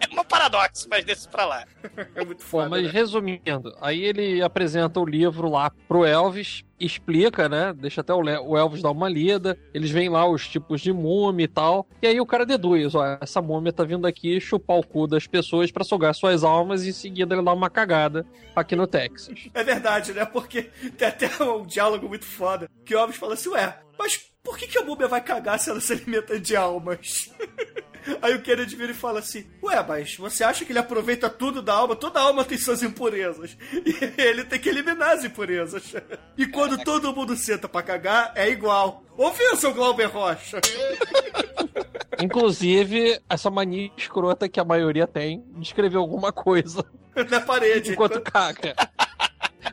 é 0.00 0.12
uma 0.12 0.24
paradoxo, 0.24 0.88
mas 0.88 1.04
desse 1.04 1.28
pra 1.28 1.44
lá. 1.44 1.66
É 2.14 2.24
muito 2.24 2.42
foda. 2.42 2.68
mas 2.68 2.84
né? 2.84 2.90
resumindo, 2.90 3.76
aí 3.80 4.02
ele 4.02 4.42
apresenta 4.42 4.98
o 4.98 5.04
livro 5.04 5.50
lá 5.50 5.70
pro 5.86 6.04
Elvis, 6.04 6.64
explica, 6.78 7.48
né? 7.48 7.72
Deixa 7.72 8.00
até 8.00 8.12
o 8.14 8.56
Elvis 8.56 8.82
dar 8.82 8.90
uma 8.90 9.08
lida. 9.08 9.58
Eles 9.72 9.90
veem 9.90 10.08
lá 10.08 10.28
os 10.28 10.46
tipos 10.48 10.80
de 10.80 10.92
múmia 10.92 11.44
e 11.44 11.48
tal. 11.48 11.86
E 12.02 12.06
aí 12.06 12.20
o 12.20 12.26
cara 12.26 12.46
deduz: 12.46 12.94
ó, 12.94 13.18
essa 13.20 13.40
múmia 13.40 13.72
tá 13.72 13.84
vindo 13.84 14.06
aqui 14.06 14.40
chupar 14.40 14.78
o 14.78 14.86
cu 14.86 15.06
das 15.06 15.26
pessoas 15.26 15.70
pra 15.70 15.84
sugar 15.84 16.14
suas 16.14 16.44
almas 16.44 16.84
e 16.84 16.90
em 16.90 16.92
seguida 16.92 17.34
ele 17.34 17.42
dá 17.42 17.52
uma 17.52 17.70
cagada 17.70 18.26
aqui 18.54 18.76
no 18.76 18.86
Texas. 18.86 19.48
É 19.54 19.64
verdade, 19.64 20.12
né? 20.12 20.24
Porque 20.24 20.62
tem 20.96 21.08
até 21.08 21.30
um 21.42 21.66
diálogo 21.66 22.08
muito 22.08 22.24
foda 22.24 22.68
que 22.84 22.94
o 22.94 22.98
Elvis 22.98 23.16
fala 23.16 23.34
assim, 23.34 23.50
ué, 23.50 23.78
mas 23.98 24.18
por 24.42 24.56
que, 24.56 24.66
que 24.66 24.78
a 24.78 24.84
múmia 24.84 25.08
vai 25.08 25.20
cagar 25.20 25.58
se 25.58 25.70
ela 25.70 25.80
se 25.80 25.92
alimenta 25.92 26.38
de 26.38 26.54
almas? 26.54 27.32
Aí 28.22 28.34
o 28.34 28.42
Kennedy 28.42 28.76
vira 28.76 28.92
e 28.92 28.94
fala 28.94 29.18
assim, 29.20 29.46
ué, 29.62 29.84
mas 29.86 30.16
você 30.16 30.44
acha 30.44 30.64
que 30.64 30.72
ele 30.72 30.78
aproveita 30.78 31.28
tudo 31.28 31.60
da 31.62 31.74
alma? 31.74 31.96
Toda 31.96 32.20
alma 32.20 32.44
tem 32.44 32.58
suas 32.58 32.82
impurezas. 32.82 33.56
E 33.86 34.20
ele 34.20 34.44
tem 34.44 34.58
que 34.58 34.68
eliminar 34.68 35.12
as 35.12 35.24
impurezas. 35.24 35.94
E 36.36 36.46
quando 36.46 36.76
todo 36.82 37.14
mundo 37.14 37.36
senta 37.36 37.68
pra 37.68 37.82
cagar, 37.82 38.32
é 38.34 38.48
igual. 38.50 39.04
Ouviu, 39.16 39.56
seu 39.56 39.72
Glauber 39.72 40.06
Rocha? 40.06 40.60
Inclusive, 42.20 43.20
essa 43.28 43.50
mania 43.50 43.90
escrota 43.96 44.48
que 44.48 44.58
a 44.58 44.64
maioria 44.64 45.06
tem 45.06 45.44
de 45.56 45.62
escrever 45.66 45.96
alguma 45.98 46.32
coisa 46.32 46.84
Na 47.30 47.40
parede. 47.40 47.92
enquanto 47.92 48.20
caga. 48.20 48.74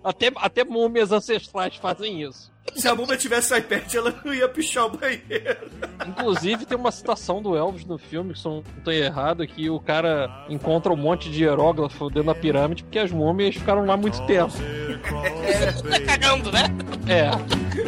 Até, 0.04 0.32
até 0.36 0.64
múmias 0.64 1.12
ancestrais 1.12 1.76
fazem 1.76 2.22
isso. 2.22 2.52
Se 2.76 2.88
a 2.88 2.96
múmia 2.96 3.18
tivesse 3.18 3.56
iPad, 3.58 3.94
ela 3.94 4.16
não 4.24 4.34
ia 4.34 4.48
pichar 4.48 4.86
o 4.86 4.98
banheiro. 4.98 5.70
Inclusive, 6.08 6.66
tem 6.66 6.78
uma 6.78 6.92
citação 6.92 7.42
do 7.42 7.56
Elvis 7.56 7.86
no 7.86 7.98
filme, 7.98 8.34
que 8.34 8.40
se 8.40 8.46
não 8.46 8.64
tô 8.84 8.90
errado, 8.90 9.46
que 9.46 9.70
o 9.70 9.80
cara 9.80 10.46
encontra 10.50 10.92
um 10.92 10.96
monte 10.96 11.30
de 11.30 11.44
hieróglifo 11.44 12.10
dentro 12.10 12.34
da 12.34 12.36
pirâmide 12.36 12.84
porque 12.84 13.00
as 13.00 13.12
múmias 13.12 13.56
ficaram 13.56 13.86
lá 13.86 13.98
muito 13.98 14.26
tempo. 14.26 14.54
Tá 15.90 16.00
cagando, 16.06 16.52
né? 16.52 16.64
É. 17.08 17.30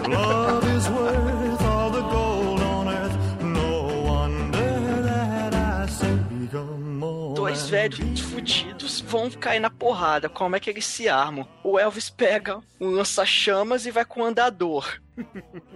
Love 0.10 0.78
is 0.78 0.88
worth 0.90 1.62
all 1.62 1.92
the 1.92 2.02
gold 2.02 2.62
on 2.62 2.88
earth. 2.90 3.42
No 3.42 4.04
wonder 4.04 5.04
that 5.04 5.56
I 5.56 5.88
say 5.90 6.14
become 6.40 6.98
more. 7.00 7.34
Dois 7.34 7.70
velhos 7.70 8.20
fudidos 8.20 8.65
vão 9.00 9.30
cair 9.30 9.60
na 9.60 9.70
porrada. 9.70 10.30
Como 10.30 10.56
é 10.56 10.60
que 10.60 10.70
eles 10.70 10.86
se 10.86 11.08
armam? 11.08 11.48
O 11.64 11.80
Elvis 11.80 12.10
pega 12.10 12.60
um 12.80 12.90
lança-chamas 12.90 13.86
e 13.86 13.92
vai 13.92 14.06
com 14.06 14.22
o 14.22 14.26
andador. 14.26 15.00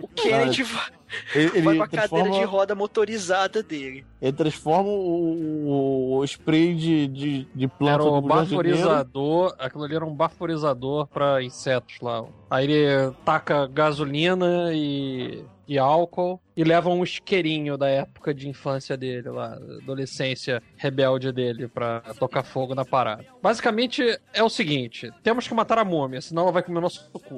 O 0.01 0.07
Kennedy 0.15 0.63
vai, 0.63 0.91
Ele, 1.33 1.61
vai 1.61 1.77
com 1.77 1.83
a 1.83 1.87
cadeira 1.87 2.07
transforma, 2.07 2.39
de 2.39 2.43
roda 2.43 2.75
motorizada 2.75 3.63
dele. 3.63 4.05
ele 4.21 4.33
transforma 4.33 4.89
o, 4.89 6.17
o 6.17 6.23
spray 6.23 6.75
de, 6.75 7.07
de, 7.07 7.47
de 7.53 7.67
planta 7.67 8.03
Era 8.03 8.11
um 8.11 8.21
baforizador, 8.21 9.55
aquilo 9.57 9.83
ali 9.83 9.95
era 9.95 10.05
um 10.05 10.13
baforizador 10.13 11.07
pra 11.07 11.41
insetos 11.43 11.99
lá. 12.01 12.25
Aí 12.49 12.71
ele 12.71 13.13
taca 13.25 13.67
gasolina 13.67 14.71
e, 14.73 15.43
e 15.67 15.77
álcool 15.77 16.39
e 16.55 16.63
leva 16.63 16.89
um 16.89 17.03
isqueirinho 17.03 17.77
da 17.77 17.87
época 17.87 18.33
de 18.33 18.49
infância 18.49 18.97
dele 18.97 19.29
lá, 19.29 19.53
adolescência 19.81 20.61
rebelde 20.75 21.31
dele 21.31 21.67
pra 21.67 22.01
tocar 22.19 22.43
fogo 22.43 22.75
na 22.75 22.83
parada. 22.83 23.25
Basicamente 23.41 24.19
é 24.33 24.43
o 24.43 24.49
seguinte: 24.49 25.11
temos 25.23 25.47
que 25.47 25.53
matar 25.53 25.77
a 25.77 25.85
múmia, 25.85 26.21
senão 26.21 26.43
ela 26.43 26.51
vai 26.51 26.63
comer 26.63 26.81
nosso 26.81 27.09
cu. 27.11 27.37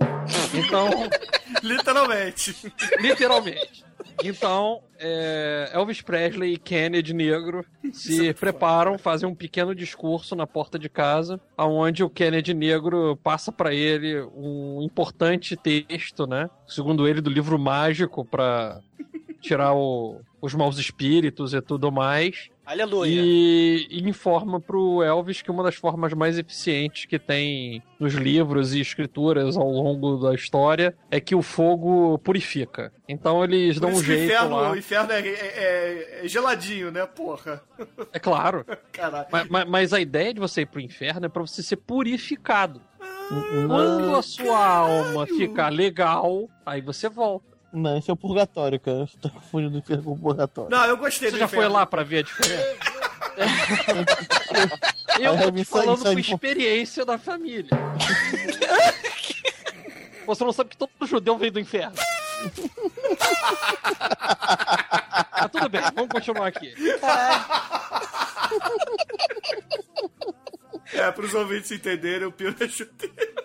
Então, 0.53 0.89
Literalmente. 1.61 2.55
literalmente. 2.99 3.60
Então, 4.23 4.81
é, 4.99 5.69
Elvis 5.73 6.01
Presley 6.01 6.53
e 6.53 6.57
Kennedy 6.57 7.13
Negro 7.13 7.65
se 7.93 8.33
preparam, 8.33 8.97
fazem 8.97 9.27
um 9.27 9.35
pequeno 9.35 9.73
discurso 9.75 10.35
na 10.35 10.45
porta 10.47 10.77
de 10.79 10.87
casa, 10.89 11.39
aonde 11.57 12.03
o 12.03 12.09
Kennedy 12.09 12.53
Negro 12.53 13.17
passa 13.23 13.51
pra 13.51 13.73
ele 13.73 14.21
um 14.35 14.81
importante 14.81 15.55
texto, 15.55 16.25
né? 16.27 16.49
Segundo 16.67 17.07
ele, 17.07 17.21
do 17.21 17.29
livro 17.29 17.57
mágico 17.59 18.23
pra 18.25 18.79
tirar 19.41 19.73
o- 19.73 20.21
os 20.41 20.53
maus 20.55 20.77
espíritos 20.79 21.53
e 21.53 21.61
tudo 21.61 21.91
mais. 21.91 22.49
Aleluia. 22.65 23.09
E, 23.21 23.87
e 23.89 24.09
informa 24.09 24.59
pro 24.59 25.03
Elvis 25.03 25.41
que 25.41 25.51
uma 25.51 25.61
das 25.63 25.75
formas 25.75 26.13
mais 26.13 26.37
eficientes 26.37 27.05
que 27.05 27.19
tem 27.19 27.83
nos 27.99 28.13
livros 28.13 28.73
e 28.73 28.79
escrituras 28.79 29.57
ao 29.57 29.69
longo 29.69 30.15
da 30.17 30.33
história 30.33 30.95
é 31.09 31.19
que 31.19 31.35
o 31.35 31.41
fogo 31.41 32.17
purifica. 32.19 32.93
Então 33.09 33.43
eles 33.43 33.75
Por 33.75 33.81
dão 33.81 33.89
um 33.89 33.93
que 33.93 33.99
o 33.99 34.03
jeito 34.03 34.23
inferno, 34.25 34.55
lá. 34.55 34.71
o 34.71 34.77
inferno 34.77 35.11
é, 35.11 35.19
é- 35.27 36.19
é 36.23 36.27
geladinho, 36.27 36.91
né, 36.91 37.05
porra? 37.05 37.61
É 38.13 38.19
claro. 38.19 38.65
Caralho. 38.93 39.27
Mas, 39.31 39.47
mas- 39.49 39.69
mas 39.69 39.93
a 39.93 39.99
ideia 39.99 40.33
de 40.33 40.39
você 40.39 40.61
ir 40.61 40.65
pro 40.67 40.79
inferno 40.79 41.25
é 41.25 41.29
pra 41.29 41.41
você 41.41 41.61
ser 41.61 41.75
purificado. 41.77 42.81
Ah, 43.01 43.65
Quando 43.67 44.15
a 44.15 44.21
sua 44.21 44.65
alma 44.77 45.25
ficar 45.27 45.69
legal, 45.69 46.47
aí 46.65 46.79
você 46.81 47.09
volta. 47.09 47.50
Não, 47.73 47.97
esse 47.97 48.09
é 48.09 48.13
o 48.13 48.17
purgatório, 48.17 48.79
cara. 48.79 49.07
Você 49.07 49.17
tá 49.17 49.29
confundindo 49.29 49.75
o 49.75 49.79
inferno 49.79 50.03
com 50.03 50.11
o 50.11 50.19
purgatório. 50.19 50.69
Não, 50.69 50.85
eu 50.85 50.97
gostei 50.97 51.29
Você 51.29 51.35
do 51.35 51.39
já 51.39 51.45
inferno. 51.45 51.65
foi 51.65 51.73
lá 51.73 51.85
pra 51.85 52.03
ver 52.03 52.19
a 52.19 52.21
diferença? 52.23 52.75
Eu 55.19 55.37
tô 55.37 55.51
te 55.51 55.65
falando 55.65 56.03
por 56.03 56.13
pô. 56.13 56.19
experiência 56.19 57.05
da 57.05 57.17
família. 57.17 57.69
Você 60.25 60.43
não 60.43 60.51
sabe 60.53 60.69
que 60.71 60.77
todo 60.77 60.89
judeu 61.05 61.37
veio 61.37 61.51
do 61.51 61.59
inferno. 61.59 61.93
Mas 65.31 65.41
tudo 65.51 65.69
bem, 65.69 65.81
vamos 65.93 66.09
continuar 66.09 66.47
aqui. 66.47 66.73
É, 70.93 71.11
pros 71.11 71.33
ouvintes 71.33 71.71
entenderem, 71.71 72.27
o 72.27 72.31
Pio 72.31 72.53
é 72.59 72.67
chuteiro. 72.67 73.40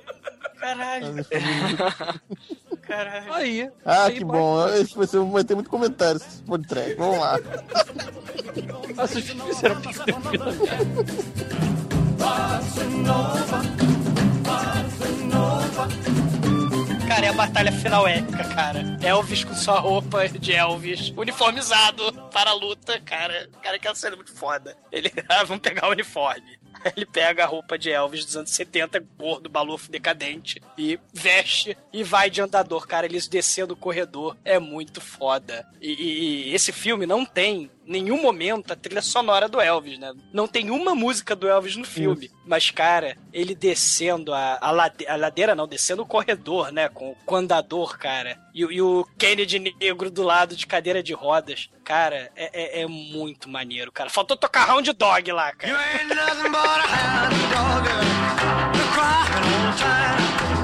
Caralho. 0.67 1.27
Caralho. 2.83 3.33
Aí. 3.35 3.71
Ah, 3.85 4.05
aí 4.05 4.15
que 4.15 4.25
bom. 4.25 4.69
Esse 4.69 4.97
vai, 4.97 5.07
ser, 5.07 5.21
vai 5.21 5.45
ter 5.45 5.55
muito 5.55 5.71
comentário 5.71 6.17
esse 6.17 6.43
podcast. 6.43 6.95
Vamos 6.95 7.19
lá. 7.19 7.39
Ah, 8.97 9.07
vocês 9.07 9.25
fizeram 9.25 9.81
Cara, 17.07 17.27
é 17.27 17.29
a 17.29 17.33
batalha 17.33 17.73
final 17.73 18.09
épica, 18.09 18.45
cara. 18.45 18.99
Elvis 19.01 19.45
com 19.45 19.55
sua 19.55 19.79
roupa 19.79 20.29
de 20.29 20.53
Elvis, 20.53 21.13
uniformizado 21.17 22.13
para 22.33 22.51
a 22.51 22.55
luta, 22.55 23.01
cara. 23.01 23.49
Cara, 23.63 23.77
aquela 23.77 23.95
cena 23.95 24.15
é 24.15 24.17
muito 24.17 24.35
foda. 24.35 24.77
Ele, 24.91 25.13
ah, 25.29 25.45
vamos 25.45 25.63
pegar 25.63 25.87
o 25.87 25.93
uniforme. 25.93 26.59
Ele 26.97 27.07
pega 27.07 27.45
a 27.45 27.47
roupa 27.47 27.79
de 27.79 27.91
Elvis 27.91 28.25
dos 28.25 28.37
anos 28.37 28.51
70, 28.51 29.01
gordo, 29.19 29.49
balufo, 29.49 29.91
decadente, 29.91 30.61
e 30.77 30.99
veste 31.13 31.77
e 31.93 32.03
vai 32.05 32.29
de 32.31 32.41
andador. 32.41 32.87
Cara, 32.87 33.07
eles 33.07 33.27
descendo 33.27 33.75
o 33.75 33.77
corredor. 33.77 34.37
É 34.45 34.59
muito 34.59 35.01
foda. 35.01 35.67
E, 35.81 35.91
e- 35.93 36.49
e 36.51 36.55
esse 36.55 36.73
filme 36.73 37.07
não 37.07 37.25
tem 37.25 37.71
nenhum 37.87 38.21
momento 38.21 38.73
a 38.73 38.77
trilha 38.77 39.01
sonora 39.03 39.49
do 39.49 39.61
Elvis, 39.61 39.99
né? 39.99 40.13
Não 40.33 40.47
tem 40.49 40.71
uma 40.71 40.95
música 40.95 41.35
do 41.37 41.49
Elvis 41.49 41.77
no 41.77 41.85
filme. 41.85 42.31
Mas, 42.47 42.71
cara, 42.71 43.17
ele 43.33 43.55
descendo 43.55 44.33
a, 44.35 44.59
a, 44.61 44.71
lade- 44.71 45.07
a 45.07 45.17
ladeira, 45.17 45.55
não, 45.55 45.67
descendo 45.67 46.03
o 46.03 46.07
corredor, 46.07 46.71
né? 46.73 46.89
Com, 46.89 47.15
com 47.25 47.35
o 47.35 47.39
andador, 47.39 47.99
cara. 47.99 48.39
E, 48.55 48.65
o- 48.65 48.73
e 48.73 48.81
o 48.83 49.05
Kennedy 49.19 49.59
negro 49.59 50.11
do 50.11 50.23
lado 50.23 50.55
de 50.57 50.67
cadeira 50.67 51.03
de 51.03 51.13
rodas. 51.13 51.69
Cara, 51.85 52.31
é, 52.37 52.81
é- 52.81 52.83
é 52.83 52.87
muito 52.87 53.49
maneiro, 53.49 53.91
cara. 53.93 54.11
Faltou 54.11 54.37
tocar 54.37 54.65
Round 54.65 54.93
Dog 54.93 55.33
lá, 55.33 55.53
cara. 55.53 55.73
nothing 55.73 56.51
but 56.51 56.57
a 56.57 57.25
hound 57.25 57.37
dog. 57.53 57.89
You're 58.77 58.93
crying 58.93 59.45
all 59.45 59.73
the 59.73 59.79
time. 59.79 60.56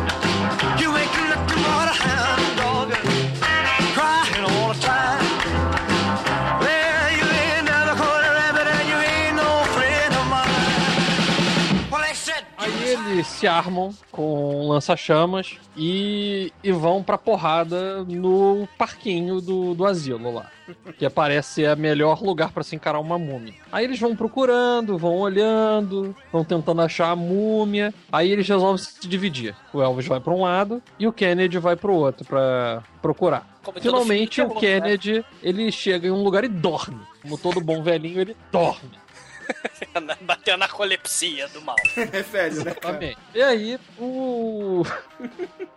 Eles 13.23 13.29
se 13.29 13.47
armam 13.47 13.95
com 14.11 14.69
lança-chamas 14.69 15.57
e, 15.77 16.53
e 16.63 16.73
vão 16.73 17.03
pra 17.03 17.17
porrada 17.17 18.03
no 18.05 18.69
parquinho 18.77 19.41
do, 19.41 19.75
do 19.75 19.87
asilo 19.87 20.35
lá. 20.35 20.51
Que 20.99 21.09
parece 21.09 21.55
ser 21.55 21.77
o 21.77 21.81
melhor 21.81 22.23
lugar 22.23 22.51
pra 22.51 22.63
se 22.63 22.75
encarar 22.75 22.99
uma 22.99 23.19
múmia. 23.19 23.55
Aí 23.71 23.85
eles 23.85 23.99
vão 23.99 24.17
procurando, 24.17 24.99
vão 24.99 25.19
olhando, 25.19 26.15
vão 26.33 26.45
tentando 26.45 26.83
achar 26.83 27.11
a 27.11 27.17
múmia. 27.17 27.95
Aí 28.11 28.31
eles 28.31 28.49
resolvem 28.49 28.79
se 28.79 29.07
dividir. 29.09 29.55
O 29.73 29.81
Elvis 29.81 30.07
vai 30.07 30.21
pra 30.21 30.33
um 30.33 30.43
lado 30.43 30.83
e 30.99 31.07
o 31.07 31.13
Kennedy 31.13 31.59
vai 31.59 31.77
pro 31.77 31.95
outro 31.95 32.25
pra 32.25 32.83
procurar. 33.01 33.59
Como 33.63 33.81
Finalmente 33.81 34.41
o 34.41 34.49
terror, 34.49 34.55
né? 34.55 34.61
Kennedy 34.61 35.25
ele 35.43 35.71
chega 35.71 36.09
em 36.09 36.11
um 36.11 36.23
lugar 36.23 36.43
e 36.43 36.49
dorme. 36.49 37.01
Como 37.23 37.39
todo 37.39 37.61
bom 37.61 37.83
velhinho, 37.83 38.21
ele 38.21 38.37
dorme. 38.51 39.02
Bateu 40.23 40.55
a 40.55 40.57
narcolepsia 40.57 41.49
do 41.49 41.63
mal. 41.63 41.77
É 41.97 42.23
velho, 42.23 42.65
né? 42.65 42.75
cara? 42.75 43.15
E 43.35 43.43
aí, 43.43 43.79
o. 43.99 44.83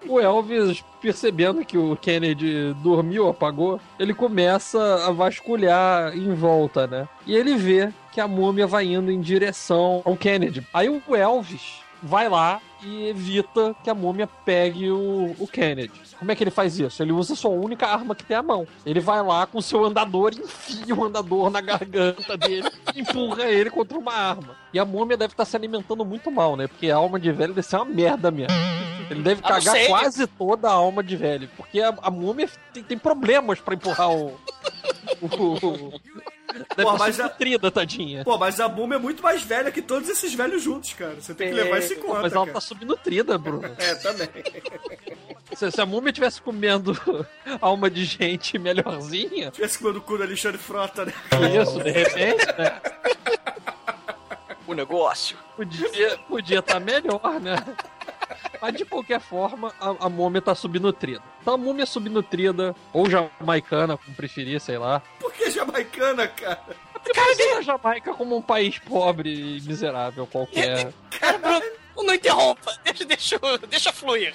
O 0.08 0.20
Elvis, 0.20 0.84
percebendo 1.02 1.66
que 1.66 1.78
o 1.78 1.96
Kennedy 1.96 2.76
dormiu, 2.84 3.28
apagou, 3.28 3.82
ele 4.00 4.14
começa 4.14 5.08
a 5.08 5.12
vasculhar 5.12 6.16
em 6.16 6.34
volta, 6.34 6.86
né? 6.86 7.08
E 7.26 7.36
ele 7.36 7.56
vê 7.56 7.92
que 8.12 8.22
a 8.22 8.28
múmia 8.28 8.68
vai 8.68 8.86
indo 8.86 9.12
em 9.12 9.20
direção 9.20 10.02
ao 10.06 10.16
Kennedy. 10.16 10.66
Aí 10.74 10.88
o 10.90 11.16
Elvis 11.16 11.85
vai 12.04 12.30
lá 12.30 12.62
e 12.84 13.08
evita 13.08 13.76
que 13.84 13.90
a 13.90 13.94
múmia 13.96 14.28
pegue 14.46 14.92
o, 14.92 15.36
o 15.40 15.48
Kennedy. 15.48 15.92
Como 16.20 16.32
é 16.32 16.36
que 16.36 16.44
ele 16.44 16.52
faz 16.52 16.80
isso? 16.80 17.02
Ele 17.02 17.12
usa 17.12 17.34
a 17.34 17.36
sua 17.36 17.52
única 17.52 17.88
arma 17.88 18.16
que 18.16 18.24
tem 18.24 18.38
à 18.38 18.44
mão. 18.44 18.68
Ele 18.86 19.00
vai 19.00 19.22
lá 19.24 19.46
com 19.46 19.58
o 19.58 19.62
seu 19.62 19.84
andador, 19.84 20.32
enfia 20.34 20.96
o 20.96 21.04
andador 21.04 21.50
na 21.50 21.62
garganta 21.62 22.38
dele, 22.38 22.70
empurra 22.96 23.44
ele 23.46 23.70
contra 23.70 23.98
uma 23.98 24.14
arma. 24.14 24.56
E 24.74 24.80
a 24.80 24.86
múmia 24.86 25.18
deve 25.18 25.34
estar 25.34 25.46
se 25.46 25.56
alimentando 25.58 26.06
muito 26.06 26.30
mal, 26.32 26.56
né? 26.56 26.68
Porque 26.68 26.90
a 26.90 26.96
alma 26.98 27.20
de 27.20 27.32
velho 27.32 27.54
deve 27.54 27.68
ser 27.68 27.78
uma 27.78 27.86
merda 27.86 28.32
mesmo. 28.32 28.56
Ele 29.10 29.22
deve 29.22 29.42
Ah, 29.44 29.48
cagar 29.50 29.76
sei. 29.76 29.88
quase 29.88 30.26
toda 30.26 30.68
a 30.70 30.74
alma 30.74 31.04
de 31.04 31.16
velho. 31.16 31.50
Porque 31.58 31.80
a, 31.82 31.94
a 32.02 32.10
múmia 32.10 32.50
tem, 32.74 32.82
tem 32.84 32.98
problemas 32.98 33.60
pra 33.60 33.76
empurrar 33.76 34.10
o. 34.12 34.40
o, 35.22 35.68
o 35.68 35.94
deve 36.54 36.66
Pô, 36.76 36.82
estar 36.82 36.98
mas 36.98 37.20
a- 37.20 37.24
subnutrida, 37.24 37.72
tadinha. 37.72 38.24
Pô, 38.24 38.38
mas 38.38 38.60
a 38.60 38.68
múmia 38.70 38.96
é 38.96 39.00
muito 39.00 39.22
mais 39.24 39.42
velha 39.42 39.72
que 39.72 39.82
todos 39.82 40.08
esses 40.10 40.34
velhos 40.34 40.62
juntos, 40.64 40.94
cara. 40.94 41.16
Você 41.20 41.34
tem 41.34 41.50
que 41.50 41.54
levar 41.56 41.80
isso 41.80 41.94
em 41.94 41.98
conta, 42.00 42.22
Mas 42.22 42.34
ela 42.34 42.46
cara. 42.46 42.54
tá 42.54 42.62
subnutrida, 42.62 43.38
Bruno. 43.38 43.64
É, 43.78 43.96
também. 43.96 44.30
Se, 45.56 45.72
se 45.72 45.80
a 45.80 45.86
múmia 45.86 46.12
tivesse 46.12 46.42
comendo 46.42 46.98
alma 47.62 47.90
de 47.90 48.04
gente 48.04 48.58
melhorzinha, 48.58 49.52
Tivesse 49.52 49.78
comendo 49.78 50.00
o 50.00 50.02
cu 50.02 50.18
do 50.18 50.24
Alexandre 50.24 50.58
Frota, 50.58 51.06
né? 51.06 51.14
isso, 51.62 51.80
de 51.82 51.92
repente, 51.92 52.46
né? 52.58 52.82
O 54.68 54.74
negócio. 54.74 55.38
Podia 55.56 56.18
podia 56.28 56.60
estar 56.60 56.80
melhor, 56.80 57.40
né? 57.40 57.56
Mas 58.62 58.74
de 58.76 58.86
qualquer 58.86 59.20
forma, 59.20 59.74
a, 59.80 60.06
a 60.06 60.10
múmia 60.10 60.42
tá 60.42 60.56
subnutrida. 60.56 61.22
Então 61.42 61.54
a 61.54 61.58
múmia 61.58 61.86
subnutrida, 61.86 62.76
ou 62.94 63.10
jamaicana, 63.10 63.98
como 63.98 64.16
preferir, 64.16 64.60
sei 64.60 64.78
lá. 64.78 65.02
Por 65.20 65.32
que 65.34 65.50
jamaicana, 65.50 66.28
cara? 66.28 66.64
Porque 66.94 67.12
imagina 67.20 67.58
a 67.60 67.62
Jamaica 67.62 68.14
como 68.14 68.36
um 68.36 68.42
país 68.42 68.80
pobre 68.80 69.58
e 69.58 69.62
miserável 69.62 70.26
qualquer. 70.26 70.92
Cara, 71.20 71.38
Bruno, 71.38 71.66
não 72.04 72.14
interrompa. 72.14 72.74
Deixa, 72.84 73.06
deixa, 73.06 73.40
deixa 73.70 73.92
fluir. 73.94 74.34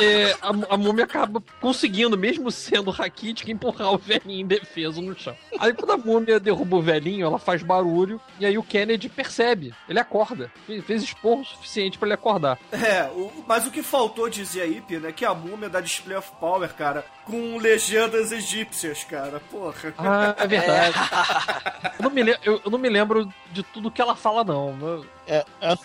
É, 0.00 0.32
a, 0.42 0.74
a 0.74 0.76
múmia 0.76 1.04
acaba 1.04 1.42
conseguindo, 1.60 2.16
mesmo 2.18 2.50
sendo 2.50 2.90
raquítica, 2.90 3.50
empurrar 3.50 3.92
o 3.92 3.98
velhinho 3.98 4.40
indefeso 4.40 5.00
no 5.00 5.16
chão. 5.18 5.36
Aí 5.58 5.72
quando 5.72 5.92
a 5.92 5.96
múmia 5.96 6.40
derruba 6.40 6.76
o 6.76 6.82
velhinho, 6.82 7.26
ela 7.26 7.38
faz 7.38 7.62
barulho, 7.62 8.20
e 8.40 8.46
aí 8.46 8.58
o 8.58 8.62
Kennedy 8.62 9.08
percebe. 9.08 9.74
Ele 9.88 9.98
acorda. 10.00 10.50
Fez, 10.66 10.84
fez 10.84 11.02
esporro 11.02 11.44
suficiente 11.44 11.98
pra 11.98 12.06
ele 12.08 12.14
acordar. 12.14 12.58
É, 12.72 13.04
o- 13.14 13.44
mas 13.46 13.66
o 13.66 13.70
que 13.70 13.82
faltou 13.82 14.28
dizer 14.28 14.62
aí, 14.62 14.80
Pina, 14.80 15.08
é 15.08 15.12
que 15.12 15.24
a 15.24 15.34
múmia 15.34 15.68
dá 15.68 15.80
display 15.80 16.16
of 16.16 16.30
power, 16.40 16.72
cara, 16.74 17.04
com 17.24 17.58
legendas 17.58 18.32
egípcias, 18.32 19.04
cara. 19.04 19.40
Porra. 19.50 19.94
Ah, 19.98 20.34
é 20.38 20.46
verdade. 20.46 20.96
Eu 21.98 22.04
não, 22.04 22.10
me 22.10 22.20
eu- 22.42 22.60
eu 22.64 22.70
não 22.70 22.78
me 22.78 22.88
lembro 22.88 23.32
de 23.52 23.62
tudo 23.62 23.90
que 23.90 24.00
ela 24.02 24.16
fala, 24.16 24.42
não. 24.42 24.76
Eu- 24.80 25.06
É, 25.26 25.44
é, 25.60 25.76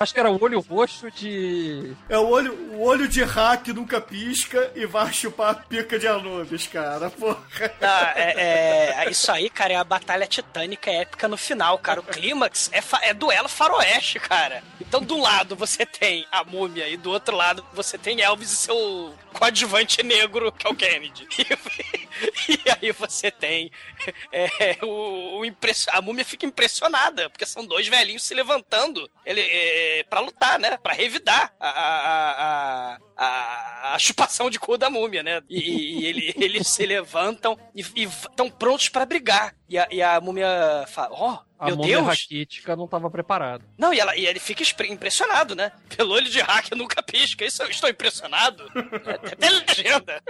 Acho 0.00 0.14
que 0.14 0.18
era 0.20 0.30
o 0.30 0.42
olho 0.42 0.60
roxo 0.60 1.10
de. 1.10 1.94
É 2.08 2.16
o 2.16 2.26
olho, 2.26 2.54
o 2.72 2.80
olho 2.82 3.06
de 3.06 3.22
hack 3.22 3.68
nunca 3.68 4.00
pisca 4.00 4.72
e 4.74 4.86
vai 4.86 5.12
chupar 5.12 5.50
a 5.50 5.54
pica 5.54 5.98
de 5.98 6.08
Anubis, 6.08 6.66
cara. 6.66 7.10
Porra. 7.10 7.38
Ah, 7.82 8.12
é, 8.16 9.04
é- 9.04 9.10
isso 9.10 9.30
aí, 9.30 9.50
cara, 9.50 9.74
é 9.74 9.76
a 9.76 9.84
batalha 9.84 10.26
titânica 10.26 10.90
épica 10.90 11.28
no 11.28 11.36
final, 11.36 11.78
cara. 11.78 12.00
O 12.00 12.02
clímax 12.02 12.70
é, 12.72 12.80
fa- 12.80 13.00
é 13.02 13.12
duelo 13.12 13.48
faroeste, 13.48 14.18
cara. 14.18 14.62
Então, 14.80 15.02
do 15.02 15.18
lado 15.20 15.54
você 15.54 15.84
tem 15.84 16.26
a 16.32 16.42
múmia 16.42 16.88
e 16.88 16.96
do 16.96 17.10
outro 17.10 17.36
lado 17.36 17.64
você 17.74 17.98
tem 17.98 18.22
Elvis 18.22 18.50
e 18.52 18.56
seu 18.56 19.14
coadjuvante 19.34 20.02
negro, 20.02 20.50
que 20.50 20.66
é 20.66 20.70
o 20.70 20.74
Kennedy. 20.74 21.26
E, 22.48 22.54
e 22.54 22.60
aí 22.82 22.90
você 22.90 23.30
tem 23.30 23.70
é, 24.32 24.76
o, 24.82 25.38
o 25.38 25.44
impress- 25.44 25.86
a 25.92 26.02
múmia 26.02 26.24
fica 26.24 26.44
impressionada, 26.44 27.30
porque 27.30 27.46
são 27.46 27.64
dois 27.64 27.86
velhinhos 27.86 28.24
se 28.24 28.34
levantando 28.34 28.77
ele, 29.24 29.40
é, 29.40 30.04
pra 30.04 30.20
lutar, 30.20 30.58
né? 30.58 30.76
Pra 30.76 30.92
revidar 30.92 31.52
a, 31.58 31.68
a, 31.68 32.30
a, 32.94 32.98
a, 33.16 33.94
a 33.94 33.98
chupação 33.98 34.48
de 34.50 34.58
cu 34.58 34.76
da 34.78 34.88
múmia, 34.90 35.22
né? 35.22 35.40
E, 35.48 36.00
e 36.00 36.06
ele- 36.06 36.34
eles 36.36 36.66
se 36.68 36.84
levantam 36.86 37.58
e 37.74 37.80
estão 38.02 38.50
prontos 38.50 38.88
pra 38.88 39.06
brigar. 39.06 39.54
E 39.68 39.78
a, 39.78 39.88
e 39.90 40.02
a 40.02 40.20
múmia 40.20 40.84
fala, 40.88 41.08
ó, 41.12 41.38
A 41.58 41.66
meu 41.66 41.76
múmia 41.76 41.96
Deus! 41.96 42.06
raquítica 42.06 42.76
não 42.76 42.84
estava 42.84 43.10
preparada. 43.10 43.64
Não, 43.76 43.92
e, 43.92 43.98
ela, 43.98 44.16
e 44.16 44.26
ele 44.26 44.38
fica 44.38 44.62
impressionado, 44.86 45.54
né? 45.56 45.72
Pelo 45.96 46.14
olho 46.14 46.28
de 46.28 46.40
hacker 46.40 46.76
nunca 46.78 47.02
pisca. 47.02 47.44
Isso 47.44 47.62
eu 47.62 47.68
estou 47.68 47.88
impressionado. 47.90 48.64
É, 49.04 49.34
tem 49.36 49.50
legenda. 49.50 50.22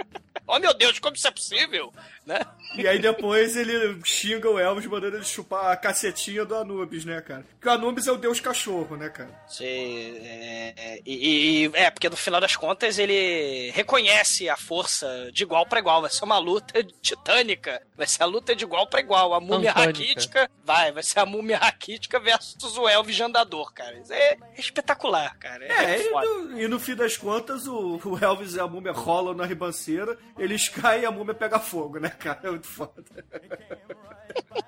Oh, 0.47 0.57
meu 0.57 0.73
Deus, 0.73 0.97
como 0.97 1.15
isso 1.15 1.27
é 1.27 1.31
possível? 1.31 1.93
Né? 2.25 2.39
E 2.75 2.87
aí 2.87 2.97
depois 2.99 3.55
ele 3.55 3.99
xinga 4.03 4.49
o 4.49 4.57
Elvis 4.59 4.85
mandando 4.87 5.17
ele 5.17 5.25
chupar 5.25 5.71
a 5.71 5.75
cacetinha 5.75 6.43
do 6.45 6.55
Anubis, 6.55 7.05
né, 7.05 7.21
cara? 7.21 7.45
Porque 7.51 7.67
o 7.67 7.71
Anubis 7.71 8.07
é 8.07 8.11
o 8.11 8.17
deus 8.17 8.39
cachorro, 8.39 8.95
né, 8.97 9.09
cara? 9.09 9.29
Você, 9.47 9.65
é, 9.65 10.73
é, 10.75 11.01
e, 11.05 11.65
e- 11.65 11.71
é, 11.73 11.89
porque 11.91 12.09
no 12.09 12.17
final 12.17 12.41
das 12.41 12.55
contas 12.55 12.97
ele 12.97 13.69
reconhece 13.71 14.49
a 14.49 14.57
força 14.57 15.29
de 15.31 15.43
igual 15.43 15.65
pra 15.67 15.79
igual. 15.79 16.01
Vai 16.01 16.09
ser 16.11 16.25
uma 16.25 16.37
luta 16.39 16.83
titânica. 17.01 17.81
Vai 17.95 18.07
ser 18.07 18.23
a 18.23 18.25
luta 18.25 18.55
de 18.55 18.63
igual 18.63 18.87
pra 18.87 18.99
igual. 18.99 19.33
A 19.33 19.39
múmia 19.39 19.71
raquítica 19.71 20.49
vai, 20.63 20.91
vai 20.91 21.03
ser 21.03 21.18
a 21.19 21.25
múmia 21.25 21.57
raquítica 21.57 22.19
versus 22.19 22.77
o 22.77 22.87
Elvis 22.87 23.19
andador, 23.21 23.73
cara. 23.73 23.97
Isso 23.99 24.13
é, 24.13 24.37
espetacular, 24.57 25.37
cara. 25.37 25.65
É, 25.65 25.95
É, 25.95 26.07
e 26.07 26.11
no, 26.11 26.61
e 26.61 26.67
no 26.67 26.79
fim 26.79 26.95
das 26.95 27.17
contas, 27.17 27.67
o, 27.67 27.99
o 28.03 28.17
Elvis 28.17 28.55
e 28.55 28.59
a 28.59 28.67
múmia 28.67 28.91
rolam 28.91 29.33
na 29.33 29.45
ribanceira, 29.45 30.17
eles 30.37 30.69
caem 30.69 31.03
e 31.03 31.05
a 31.05 31.11
múmia 31.11 31.33
pega 31.33 31.59
fogo, 31.59 31.99
né, 31.99 32.09
cara? 32.09 32.39
É 32.43 32.49
muito 32.49 32.67
foda. 32.67 33.03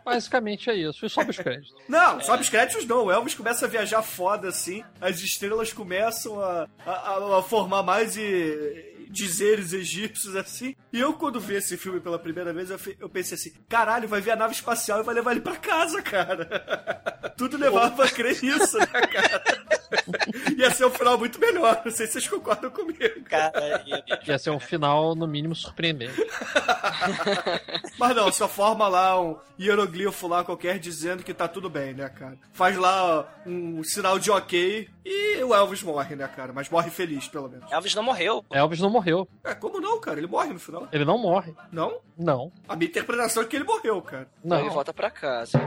Basicamente 0.03 0.69
é 0.69 0.75
isso. 0.75 1.05
E 1.05 1.09
sobe 1.09 1.31
os 1.31 1.37
créditos. 1.37 1.75
Não, 1.87 2.19
sobe 2.21 2.43
os 2.43 2.49
créditos 2.49 2.85
não. 2.85 3.05
O 3.05 3.11
Elvis 3.11 3.33
começa 3.35 3.65
a 3.65 3.69
viajar 3.69 4.01
foda 4.01 4.47
assim, 4.49 4.83
as 4.99 5.19
estrelas 5.19 5.71
começam 5.73 6.39
a, 6.39 6.67
a, 6.85 7.39
a 7.39 7.43
formar 7.43 7.83
mais 7.83 8.17
e, 8.17 8.90
dizeres 9.11 9.73
egípcios 9.73 10.35
assim. 10.35 10.75
E 10.91 10.99
eu, 10.99 11.13
quando 11.13 11.39
vi 11.39 11.55
esse 11.55 11.77
filme 11.77 11.99
pela 11.99 12.17
primeira 12.17 12.53
vez, 12.53 12.69
eu, 12.69 12.79
eu 12.99 13.09
pensei 13.09 13.35
assim: 13.35 13.53
caralho, 13.67 14.07
vai 14.07 14.21
ver 14.21 14.31
a 14.31 14.35
nave 14.35 14.53
espacial 14.53 15.01
e 15.01 15.03
vai 15.03 15.15
levar 15.15 15.31
ele 15.31 15.41
pra 15.41 15.55
casa, 15.55 16.01
cara. 16.01 16.45
Tudo 17.38 17.57
levava 17.57 18.05
a 18.05 18.09
crer 18.09 18.41
nisso, 18.41 18.77
né, 18.77 18.85
cara? 18.85 19.43
Ia 20.57 20.72
ser 20.72 20.85
um 20.85 20.91
final 20.91 21.18
muito 21.18 21.39
melhor. 21.39 21.81
Não 21.84 21.91
sei 21.91 22.05
se 22.07 22.13
vocês 22.13 22.27
concordam 22.27 22.69
comigo. 22.69 23.23
Cara, 23.26 23.84
Ia 24.27 24.38
ser 24.38 24.49
um 24.49 24.59
final, 24.59 25.15
no 25.15 25.27
mínimo, 25.27 25.55
surpreendente. 25.55 26.13
Mas 27.97 28.15
não, 28.15 28.31
só 28.31 28.47
forma 28.47 28.88
lá 28.88 29.22
um 29.22 29.38
hieroglifo 29.59 30.27
lá 30.27 30.43
qualquer 30.43 30.80
dizendo 30.80 31.23
que 31.23 31.34
tá 31.34 31.47
tudo 31.47 31.69
bem, 31.69 31.93
né, 31.93 32.09
cara? 32.09 32.38
Faz 32.51 32.77
lá 32.77 33.27
um 33.45 33.84
sinal 33.84 34.18
de 34.18 34.31
ok 34.31 34.89
e 35.05 35.43
o 35.43 35.53
Elvis 35.53 35.84
morre, 35.84 36.15
né, 36.15 36.27
cara? 36.27 36.51
Mas 36.53 36.69
morre 36.69 36.89
feliz, 36.89 37.27
pelo 37.27 37.49
menos. 37.49 37.72
Elvis 37.72 37.93
não 37.95 38.03
morreu. 38.03 38.45
Elvis 38.51 38.80
não 38.80 38.89
morreu. 38.89 39.27
É, 39.43 39.53
como 39.53 39.80
não, 39.80 39.99
cara? 39.99 40.19
Ele 40.19 40.27
morre 40.27 40.53
no 40.53 40.59
final. 40.59 40.88
Ele 40.91 41.05
não 41.05 41.18
morre. 41.18 41.53
Não? 41.72 41.99
Não. 42.18 42.51
A 42.68 42.76
minha 42.76 42.89
interpretação 42.89 43.43
é 43.43 43.45
que 43.45 43.55
ele 43.55 43.65
morreu, 43.65 44.01
cara. 44.01 44.27
Não. 44.43 44.59
ele 44.59 44.69
volta 44.69 44.93
pra 44.93 45.09
casa. 45.09 45.59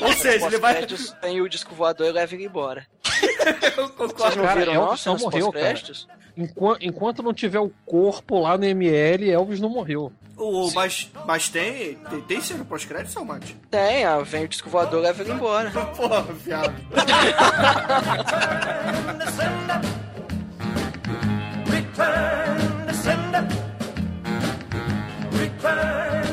Ou 0.00 0.12
seja, 0.12 0.46
ele 0.46 0.58
vai. 0.58 0.86
Tem 1.20 1.40
o 1.40 1.48
disco 1.48 1.74
voador 1.74 2.06
e 2.06 2.12
leva 2.12 2.34
ele 2.34 2.44
embora. 2.44 2.86
Eu 3.76 3.88
concordo. 3.90 4.36
não 4.36 4.44
Cara, 4.44 4.60
viram, 4.60 4.74
não, 4.74 4.82
Elvis 4.84 5.04
não 5.06 5.18
morreu, 5.18 5.52
cara. 5.52 5.82
Enqu- 6.36 6.76
enquanto 6.80 7.22
não 7.22 7.32
tiver 7.32 7.60
o 7.60 7.70
corpo 7.86 8.40
lá 8.40 8.58
no 8.58 8.64
ML, 8.64 9.30
Elvis 9.30 9.60
não 9.60 9.68
morreu. 9.68 10.12
O, 10.36 10.68
mas, 10.72 11.10
mas 11.26 11.48
tem, 11.48 11.94
tem, 11.94 12.20
tem 12.22 12.40
cena 12.40 12.64
pós-crédito, 12.64 13.12
Salmate? 13.12 13.56
Tem, 13.70 14.04
ah, 14.04 14.18
vem 14.18 14.44
o 14.44 14.48
disco 14.48 14.68
voador 14.68 14.98
e 15.00 15.02
leva 15.04 15.22
ele 15.22 15.32
embora. 15.32 15.70
Porra, 15.96 16.22
viado. 16.22 16.74
Return 21.70 22.86
to 22.86 22.94
sender. 22.94 23.44
Return 25.38 26.23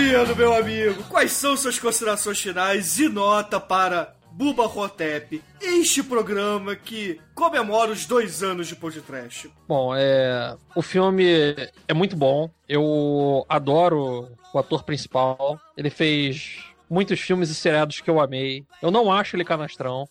Pedro, 0.00 0.34
meu 0.34 0.54
amigo, 0.54 1.02
quais 1.10 1.30
são 1.32 1.54
suas 1.54 1.78
considerações 1.78 2.40
finais 2.40 2.98
e 2.98 3.06
nota 3.06 3.60
para 3.60 4.14
Buba 4.32 4.64
Hotep, 4.64 5.42
este 5.60 6.02
programa 6.02 6.74
que 6.74 7.20
comemora 7.34 7.92
os 7.92 8.06
dois 8.06 8.42
anos 8.42 8.66
de 8.66 8.74
podcast? 8.74 9.50
Bom, 9.68 9.94
é. 9.94 10.56
O 10.74 10.80
filme 10.80 11.54
é 11.86 11.92
muito 11.92 12.16
bom. 12.16 12.48
Eu 12.66 13.44
adoro 13.46 14.30
o 14.54 14.58
ator 14.58 14.84
principal. 14.84 15.60
Ele 15.76 15.90
fez 15.90 16.64
muitos 16.90 17.20
filmes 17.20 17.48
e 17.50 17.54
seriados 17.54 18.00
que 18.00 18.10
eu 18.10 18.20
amei. 18.20 18.64
Eu 18.82 18.90
não 18.90 19.10
acho 19.12 19.36
ele 19.36 19.44
canastrão. 19.44 20.08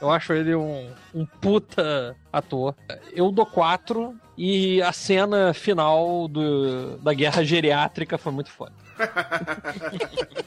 Eu 0.00 0.10
acho 0.10 0.32
ele 0.32 0.54
um, 0.54 0.90
um 1.14 1.26
puta 1.26 2.16
ator. 2.32 2.74
Eu 3.12 3.30
dou 3.30 3.44
quatro 3.46 4.16
e 4.36 4.80
a 4.82 4.92
cena 4.92 5.52
final 5.52 6.26
do, 6.26 6.96
da 6.98 7.12
guerra 7.12 7.44
geriátrica 7.44 8.16
foi 8.16 8.32
muito 8.32 8.50
foda. 8.50 8.72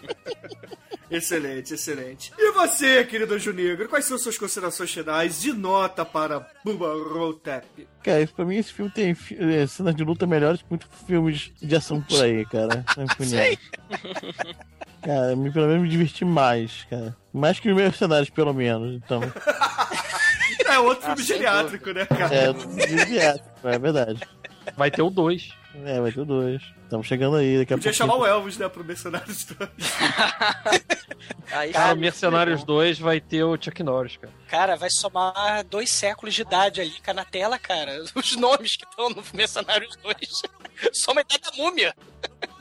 Excelente, 1.10 1.76
excelente. 1.76 2.32
E 2.38 2.52
você, 2.52 3.04
querido 3.06 3.38
Junegro, 3.38 3.88
quais 3.88 4.06
são 4.06 4.18
suas 4.18 4.40
considerações 4.40 4.92
finais 4.92 5.46
e 5.46 5.54
nota 5.54 6.04
para 6.04 6.50
Buba 6.64 6.88
Hotep? 6.96 7.88
Cara, 8.04 8.22
isso- 8.22 8.34
pra 8.34 8.44
mim 8.44 8.56
esse 8.58 8.74
filme 8.74 8.90
tem 8.92 9.16
eh, 9.40 9.68
cenas 9.68 9.96
de 9.96 10.04
luta 10.04 10.26
melhores 10.26 10.62
que 10.64 10.68
muitos 10.70 10.90
filmes 11.06 11.52
de 11.62 11.76
ação 11.76 12.02
por 12.02 12.24
aí, 12.24 12.44
cara. 12.48 12.84
Na 12.98 13.04
minha 13.04 13.14
opinião. 13.14 13.58
Cara, 15.06 15.36
me- 15.36 15.52
pelo 15.52 15.68
menos 15.68 15.84
me 15.84 15.90
diverti 15.90 16.26
mais, 16.26 16.86
cara. 16.90 17.16
Mais 17.32 17.60
que 17.60 17.70
os 17.70 17.76
mercenários, 17.76 18.30
pelo 18.30 18.54
menos. 18.54 18.96
Então, 18.96 19.22
É 20.68 20.80
outro 20.80 21.06
filme 21.06 21.22
Ah, 21.22 21.26
geriátrico, 21.26 21.92
né, 21.92 22.06
cara? 22.06 22.34
é, 22.36 22.50
é, 23.18 23.40
é 23.76 23.80
verdade. 23.80 24.20
Vai 24.76 24.90
ter 24.90 25.02
o 25.04 25.10
dois. 25.10 25.54
É, 25.86 26.00
vai 26.02 26.12
ter 26.12 26.22
o 26.22 26.26
dois. 26.26 26.62
Estamos 26.86 27.08
chegando 27.08 27.36
aí 27.36 27.58
daqui 27.58 27.74
a 27.74 27.78
Podia 27.78 27.92
chamar 27.92 28.16
o 28.16 28.26
Elvis, 28.26 28.58
né, 28.60 28.70
pro 28.70 28.84
Mercenários 28.84 29.46
2. 29.46 29.70
Aí 31.52 31.72
Cara, 31.72 31.94
sim, 31.94 32.00
Mercenários 32.00 32.64
2 32.64 33.00
vai 33.00 33.20
ter 33.20 33.44
o 33.44 33.58
Chuck 33.60 33.82
Norris, 33.84 34.18
cara. 34.18 34.34
Cara, 34.48 34.76
vai 34.76 34.90
somar 34.90 35.64
dois 35.66 35.90
séculos 35.90 36.34
de 36.34 36.42
idade 36.42 36.82
ali, 36.82 37.00
cara, 37.02 37.18
na 37.18 37.26
tela, 37.26 37.58
cara. 37.58 38.04
Os 38.16 38.36
nomes 38.36 38.76
que 38.76 38.86
estão 38.86 39.10
no 39.10 39.24
Mercenários 39.34 39.96
2. 39.98 40.42
Soma 40.94 41.22
a 41.22 41.24
idade 41.24 41.44
da 41.44 41.64
múmia. 41.64 41.96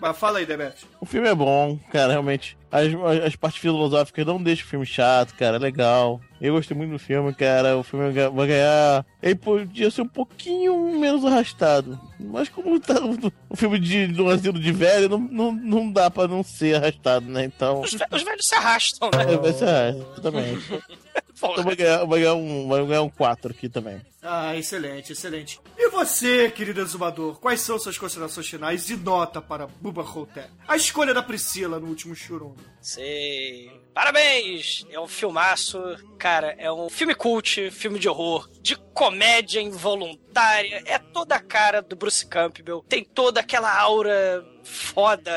Mas 0.00 0.16
fala 0.18 0.38
aí, 0.38 0.46
Demet. 0.46 0.74
O 1.00 1.06
filme 1.06 1.28
é 1.28 1.34
bom, 1.34 1.78
cara, 1.90 2.12
realmente. 2.12 2.56
As, 2.70 2.86
as, 2.86 3.26
as 3.26 3.36
partes 3.36 3.60
filosóficas 3.60 4.26
não 4.26 4.42
deixam 4.42 4.66
o 4.66 4.68
filme 4.68 4.86
chato, 4.86 5.34
cara, 5.34 5.56
é 5.56 5.60
legal. 5.60 6.20
Eu 6.40 6.54
gostei 6.54 6.76
muito 6.76 6.90
do 6.90 6.98
filme, 6.98 7.32
cara. 7.34 7.78
O 7.78 7.82
filme 7.82 8.10
vai 8.12 8.46
ganhar. 8.46 9.06
Ele 9.22 9.34
podia 9.34 9.90
ser 9.90 10.02
um 10.02 10.08
pouquinho 10.08 10.98
menos 10.98 11.24
arrastado. 11.24 11.98
Mas 12.20 12.48
como 12.48 12.78
tá 12.78 12.94
o, 13.02 13.32
o 13.48 13.56
filme 13.56 13.78
de, 13.78 14.08
do 14.14 14.28
asilo 14.28 14.58
de 14.58 14.72
velho, 14.72 15.08
não, 15.08 15.18
não, 15.18 15.52
não 15.52 15.92
dá 15.92 16.10
pra 16.10 16.26
não 16.28 16.42
ser 16.42 16.76
arrastado, 16.76 17.26
né? 17.26 17.44
Então. 17.44 17.80
Os, 17.82 17.92
ve- 17.92 18.06
os 18.10 18.22
velhos 18.22 18.46
se 18.46 18.54
arrastam, 18.54 19.10
né? 19.14 19.24
É, 19.34 19.52
ser 19.52 19.64
arrastado, 19.68 20.06
exatamente. 20.12 20.82
Porra. 21.40 21.52
Então 21.52 21.64
vai 21.64 21.76
ganhar, 21.76 22.04
vai 22.04 22.20
ganhar 22.20 22.34
um, 22.34 22.68
vai 22.68 22.86
ganhar 22.86 23.02
um 23.02 23.10
4 23.10 23.50
aqui 23.50 23.68
também. 23.68 24.00
Ah, 24.22 24.56
excelente, 24.56 25.12
excelente. 25.12 25.60
E 25.76 25.90
você, 25.90 26.50
querido 26.50 26.80
exumador, 26.80 27.38
quais 27.38 27.60
são 27.60 27.78
suas 27.78 27.98
considerações 27.98 28.48
finais 28.48 28.88
e 28.88 28.96
nota 28.96 29.42
para 29.42 29.66
Buba 29.66 30.02
Hotep? 30.02 30.48
A 30.66 30.76
escolha 30.76 31.12
da 31.12 31.22
Priscila 31.22 31.78
no 31.78 31.88
último 31.88 32.14
churume. 32.14 32.56
Sei. 32.80 33.70
Parabéns! 33.92 34.86
É 34.90 34.98
um 34.98 35.06
filmaço. 35.06 35.78
Cara, 36.18 36.54
é 36.58 36.72
um 36.72 36.88
filme 36.88 37.14
cult, 37.14 37.70
filme 37.70 37.98
de 37.98 38.08
horror, 38.08 38.48
de 38.62 38.76
comédia 38.94 39.60
involuntária. 39.60 40.82
É 40.86 40.98
toda 40.98 41.34
a 41.34 41.40
cara 41.40 41.82
do 41.82 41.94
Bruce 41.94 42.26
Campbell. 42.26 42.84
Tem 42.88 43.04
toda 43.04 43.40
aquela 43.40 43.78
aura 43.78 44.44
foda, 44.64 45.30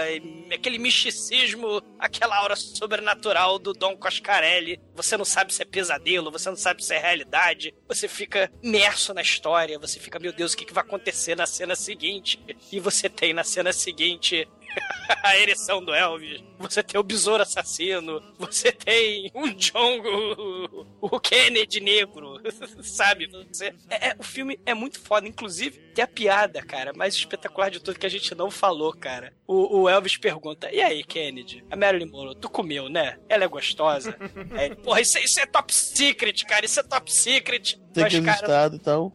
aquele 0.54 0.78
misticismo, 0.78 1.82
aquela 2.00 2.38
aura 2.38 2.56
sobrenatural 2.56 3.60
do 3.60 3.74
Dom 3.74 3.96
Coscarelli. 3.98 4.80
Você 4.96 5.18
não 5.18 5.26
sabe 5.26 5.54
se 5.54 5.62
é 5.62 5.66
pesadelo, 5.66 6.32
você 6.32 6.50
não 6.50 6.56
sabe 6.56 6.84
se 6.84 6.94
é 6.94 6.98
realidade. 6.98 7.74
Você 7.88 8.08
fica 8.08 8.52
imerso 8.64 9.14
na 9.14 9.22
história, 9.22 9.78
você 9.78 10.00
fica, 10.00 10.20
meu 10.20 10.34
Deus, 10.34 10.54
o 10.54 10.58
que, 10.58 10.66
que 10.66 10.74
vai 10.74 10.84
acontecer 10.84 11.36
na 11.36 11.46
cena 11.46 11.76
seguinte? 11.76 12.40
E 12.72 12.80
você 12.80 13.10
tem 13.10 13.34
na 13.34 13.44
cena 13.44 13.74
seguinte 13.74 14.48
a 15.24 15.38
ereção 15.38 15.84
do 15.84 15.94
Elvis, 15.94 16.44
você 16.60 16.82
tem 16.84 17.00
o 17.00 17.04
besouro 17.04 17.44
assassino, 17.44 18.22
você 18.38 18.72
tem 18.72 19.32
o 19.34 19.50
John, 19.54 20.00
o, 20.02 20.88
o 21.02 21.20
Kennedy 21.20 21.80
negro, 21.80 22.40
sabe? 22.84 23.28
Você, 23.52 23.74
é, 23.90 24.10
é- 24.10 24.16
o 24.18 24.24
filme 24.24 24.60
é 24.66 24.74
muito 24.74 25.00
foda. 25.00 25.28
Inclusive, 25.28 25.78
tem 25.94 26.04
a 26.04 26.08
piada, 26.08 26.62
cara, 26.62 26.94
mais 26.94 27.14
espetacular 27.16 27.70
de 27.70 27.80
tudo 27.80 28.00
que 28.00 28.06
a 28.06 28.10
gente 28.10 28.34
não 28.36 28.50
falou, 28.52 28.94
cara. 28.94 29.34
O, 29.46 29.82
o 29.82 29.90
Elvis 29.90 30.18
pergunta: 30.18 30.72
E 30.72 30.82
aí, 30.82 31.04
Kennedy? 31.04 31.64
A 31.70 31.76
Marilyn 31.76 32.10
Monroe, 32.10 32.36
tu 32.36 32.50
comeu, 32.50 32.90
né? 32.90 33.18
Ela 33.30 33.44
é 33.44 33.48
gostosa? 33.48 34.16
É, 34.58 34.74
porra, 34.76 35.02
isso, 35.02 35.18
é- 35.18 35.24
isso 35.24 35.40
é 35.40 35.46
top 35.46 35.74
secret, 35.74 36.44
cara. 36.46 36.66
Isso 36.66 36.80
é 36.80 36.84
top 36.84 37.12
secret. 37.12 37.80
Tem 37.94 38.04
Mas, 38.04 38.14
que 38.14 38.22
cara, 38.22 38.38
estado 38.42 38.76
e 38.76 38.80
tal. 38.80 39.14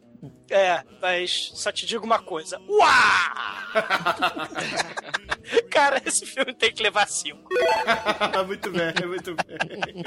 é, 0.49 0.83
mas 1.01 1.51
só 1.55 1.71
te 1.71 1.85
digo 1.85 2.05
uma 2.05 2.19
coisa. 2.19 2.59
Uau! 2.67 2.87
Cara, 5.69 6.01
esse 6.05 6.25
filme 6.25 6.53
tem 6.53 6.73
que 6.73 6.81
levar 6.81 7.07
cinco. 7.07 7.49
muito 8.47 8.71
bem, 8.71 8.93
muito 9.07 9.35
bem. 9.35 10.03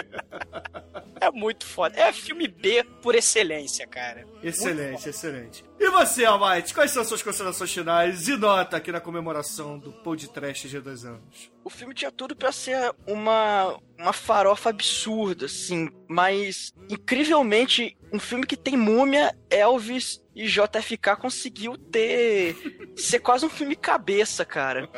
É 1.21 1.31
muito 1.31 1.67
foda. 1.67 1.99
É 1.99 2.13
filme 2.13 2.49
B 2.49 2.85
por 3.03 3.15
excelência, 3.15 3.87
cara. 3.87 4.27
Excelente, 4.43 5.09
excelente. 5.09 5.65
E 5.79 5.91
você, 5.91 6.25
Almighty, 6.25 6.73
quais 6.73 6.91
são 6.91 7.03
as 7.03 7.09
suas 7.09 7.23
considerações 7.23 7.73
finais 7.73 8.29
e 8.29 8.37
nota 8.37 8.77
aqui 8.77 8.91
na 8.91 9.01
comemoração 9.01 9.79
do 9.79 9.93
Pod 9.93 10.29
Trash 10.31 10.63
de 10.63 10.81
dois 10.81 11.05
anos? 11.05 11.51
O 11.65 11.71
filme 11.71 11.95
tinha 11.95 12.11
tudo 12.11 12.35
pra 12.35 12.53
ser 12.53 12.95
uma, 13.07 13.79
uma 13.99 14.13
farofa 14.13 14.71
absurda, 14.71 15.47
assim, 15.47 15.91
mas 16.09 16.73
incrivelmente 16.89 17.97
um 18.13 18.19
filme 18.19 18.47
que 18.47 18.57
tem 18.57 18.77
múmia, 18.77 19.37
Elvis 19.51 20.23
e 20.37 20.47
JFK 20.47 21.17
conseguiu 21.19 21.79
ter 21.79 22.55
ser 22.95 23.21
quase 23.21 23.47
um 23.47 23.49
filme 23.49 23.75
cabeça, 23.75 24.45
cara. 24.45 24.87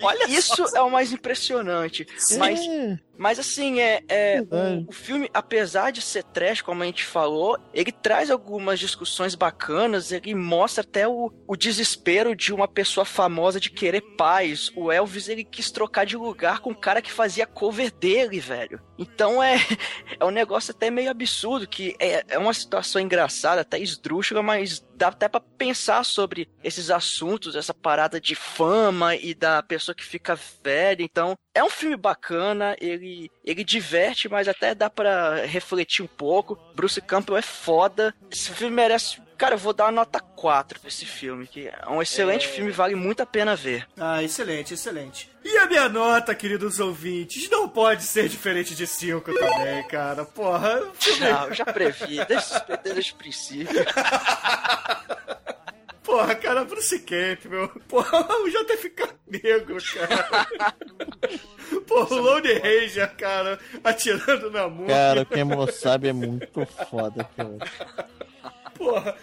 Olha 0.00 0.24
isso 0.28 0.64
é 0.74 0.80
o 0.80 0.90
mais 0.90 1.12
impressionante. 1.12 2.06
Mas, 2.38 2.60
mas 3.18 3.38
assim, 3.38 3.80
é, 3.80 4.02
é 4.08 4.42
o, 4.50 4.88
o 4.88 4.92
filme, 4.92 5.30
apesar 5.32 5.90
de 5.92 6.00
ser 6.00 6.24
trash, 6.24 6.62
como 6.62 6.82
a 6.82 6.86
gente 6.86 7.04
falou, 7.04 7.58
ele 7.72 7.92
traz 7.92 8.30
algumas 8.30 8.80
discussões 8.80 9.34
bacanas, 9.34 10.10
ele 10.10 10.34
mostra 10.34 10.82
até 10.82 11.06
o, 11.06 11.30
o 11.46 11.56
desespero 11.56 12.34
de 12.34 12.52
uma 12.52 12.66
pessoa 12.66 13.04
famosa 13.04 13.60
de 13.60 13.70
querer 13.70 14.00
paz. 14.16 14.72
O 14.74 14.90
Elvis, 14.90 15.28
ele 15.28 15.44
quis 15.44 15.70
trocar 15.70 16.06
de 16.06 16.16
lugar 16.16 16.60
com 16.60 16.70
o 16.70 16.76
cara 16.76 17.02
que 17.02 17.12
fazia 17.12 17.46
cover 17.46 17.92
dele, 17.92 18.40
velho. 18.40 18.80
Então 18.98 19.42
é, 19.42 19.56
é 20.18 20.24
um 20.24 20.30
negócio 20.30 20.72
até 20.72 20.90
meio 20.90 21.10
absurdo, 21.10 21.68
que 21.68 21.94
é, 21.98 22.21
é 22.28 22.38
uma 22.38 22.54
situação 22.54 23.00
engraçada, 23.00 23.60
até 23.60 23.78
esdrúxula, 23.78 24.42
mas 24.42 24.84
dá 24.94 25.08
até 25.08 25.28
pra 25.28 25.40
pensar 25.40 26.04
sobre 26.04 26.48
esses 26.62 26.90
assuntos, 26.90 27.56
essa 27.56 27.74
parada 27.74 28.20
de 28.20 28.34
fama 28.34 29.16
e 29.16 29.34
da 29.34 29.62
pessoa 29.62 29.94
que 29.94 30.04
fica 30.04 30.38
velha. 30.62 31.02
Então, 31.02 31.36
é 31.54 31.62
um 31.62 31.70
filme 31.70 31.96
bacana, 31.96 32.76
ele, 32.80 33.30
ele 33.44 33.64
diverte, 33.64 34.28
mas 34.28 34.48
até 34.48 34.74
dá 34.74 34.88
pra 34.88 35.44
refletir 35.44 36.02
um 36.02 36.08
pouco. 36.08 36.58
Bruce 36.74 37.00
Campbell 37.00 37.36
é 37.36 37.42
foda. 37.42 38.14
Esse 38.30 38.50
filme 38.50 38.74
merece. 38.74 39.20
Cara, 39.42 39.56
eu 39.56 39.58
vou 39.58 39.72
dar 39.72 39.86
uma 39.86 39.90
nota 39.90 40.20
4 40.20 40.78
pra 40.78 40.86
esse 40.86 41.04
filme, 41.04 41.48
que 41.48 41.66
é 41.66 41.76
um 41.88 42.00
excelente 42.00 42.46
É. 42.46 42.48
filme, 42.48 42.70
vale 42.70 42.94
muito 42.94 43.24
a 43.24 43.26
pena 43.26 43.56
ver. 43.56 43.88
Ah, 43.98 44.22
excelente, 44.22 44.72
excelente. 44.74 45.28
E 45.44 45.58
a 45.58 45.66
minha 45.66 45.88
nota, 45.88 46.32
queridos 46.32 46.78
ouvintes, 46.78 47.50
não 47.50 47.68
pode 47.68 48.04
ser 48.04 48.28
diferente 48.28 48.72
de 48.72 48.86
5 48.86 49.32
também, 49.34 49.82
cara. 49.88 50.24
Porra, 50.24 50.82
o 50.82 50.94
filme... 50.94 51.18
Já, 51.18 51.46
eu 51.48 51.54
já 51.54 51.64
previ, 51.64 52.24
desde, 52.24 52.54
desde 52.84 53.10
o 53.10 53.14
princípio. 53.16 53.82
Porra, 56.04 56.36
cara, 56.36 56.64
Bruce 56.64 57.00
Camp, 57.00 57.44
meu. 57.46 57.68
Porra, 57.88 58.20
o 58.44 58.48
JFK 58.48 59.08
negro, 59.26 59.78
cara. 59.92 60.46
Porra, 61.88 62.14
o 62.14 62.20
Lone 62.20 62.52
Ranger, 62.52 63.12
cara, 63.16 63.58
atirando 63.82 64.52
na 64.52 64.68
mão. 64.68 64.86
Cara, 64.86 65.24
quem 65.24 65.42
não 65.42 65.66
sabe 65.66 66.06
é 66.06 66.12
muito 66.12 66.64
foda, 66.88 67.28
cara. 67.36 67.58
Porra, 68.74 69.14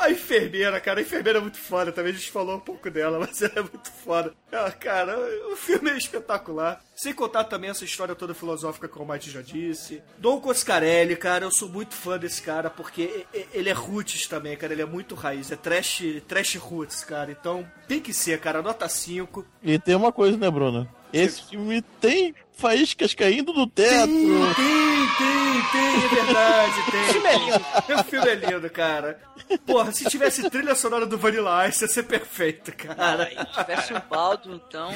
a 0.00 0.10
enfermeira, 0.10 0.80
cara, 0.80 1.00
a 1.00 1.02
enfermeira 1.02 1.38
é 1.38 1.42
muito 1.42 1.58
foda 1.58 1.90
também. 1.90 2.12
A 2.12 2.16
gente 2.16 2.30
falou 2.30 2.56
um 2.56 2.60
pouco 2.60 2.90
dela, 2.90 3.18
mas 3.20 3.42
ela 3.42 3.52
é 3.56 3.62
muito 3.62 3.90
foda. 3.90 4.32
Ah, 4.52 4.70
cara, 4.70 5.18
o 5.52 5.56
filme 5.56 5.90
é 5.90 5.96
espetacular. 5.96 6.80
Sem 6.94 7.12
contar 7.12 7.44
também 7.44 7.70
essa 7.70 7.84
história 7.84 8.14
toda 8.14 8.34
filosófica 8.34 8.88
que 8.88 8.96
o 8.96 9.02
Almighty 9.02 9.30
já 9.30 9.42
disse. 9.42 10.02
Dom 10.18 10.40
Coscarelli, 10.40 11.16
cara, 11.16 11.44
eu 11.44 11.50
sou 11.50 11.68
muito 11.68 11.94
fã 11.94 12.18
desse 12.18 12.40
cara 12.40 12.70
porque 12.70 13.26
ele 13.52 13.68
é 13.68 13.72
roots 13.72 14.26
também, 14.26 14.56
cara. 14.56 14.72
Ele 14.72 14.82
é 14.82 14.86
muito 14.86 15.14
raiz. 15.14 15.50
É 15.50 15.56
trash, 15.56 16.02
trash 16.26 16.54
roots, 16.56 17.04
cara. 17.04 17.30
Então 17.30 17.70
tem 17.86 18.00
que 18.00 18.14
ser, 18.14 18.40
cara. 18.40 18.62
Nota 18.62 18.88
5. 18.88 19.44
E 19.62 19.78
tem 19.78 19.94
uma 19.94 20.12
coisa, 20.12 20.36
né, 20.36 20.50
Bruno? 20.50 20.88
Esse 21.12 21.42
filme 21.50 21.82
tem 22.00 22.34
faíscas 22.56 23.14
caindo 23.14 23.52
do 23.52 23.66
teto. 23.66 24.06
Tem, 24.06 25.06
tem, 25.18 25.62
tem, 25.72 26.04
é 26.04 26.08
verdade, 26.08 26.90
tem. 26.90 27.00
O 27.00 27.12
filme 27.12 27.28
é 27.28 27.38
lindo. 27.38 28.00
O 28.00 28.04
filme 28.04 28.28
é 28.28 28.34
lindo, 28.34 28.70
cara. 28.70 29.20
Porra, 29.64 29.92
se 29.92 30.04
tivesse 30.06 30.50
trilha 30.50 30.74
sonora 30.74 31.06
do 31.06 31.18
Vanilla 31.18 31.68
Ice, 31.68 31.84
ia 31.84 31.88
ser 31.88 32.02
perfeito, 32.04 32.72
cara. 32.72 33.26
Se 33.26 33.60
tivesse 33.60 33.94
um 33.94 34.00
baldo, 34.10 34.54
então. 34.54 34.92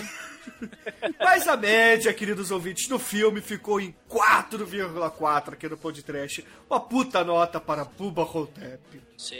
Mas 1.18 1.46
a 1.48 1.56
média, 1.56 2.12
queridos 2.12 2.50
ouvintes, 2.50 2.88
no 2.88 2.98
filme 2.98 3.40
ficou 3.40 3.80
em 3.80 3.94
4,4 4.08 5.52
aqui 5.52 5.68
no 5.68 5.76
podcast. 5.76 6.44
Uma 6.68 6.80
puta 6.80 7.24
nota 7.24 7.60
para 7.60 7.84
Bubba 7.84 8.22
Hotep. 8.22 9.10
Sim. 9.20 9.36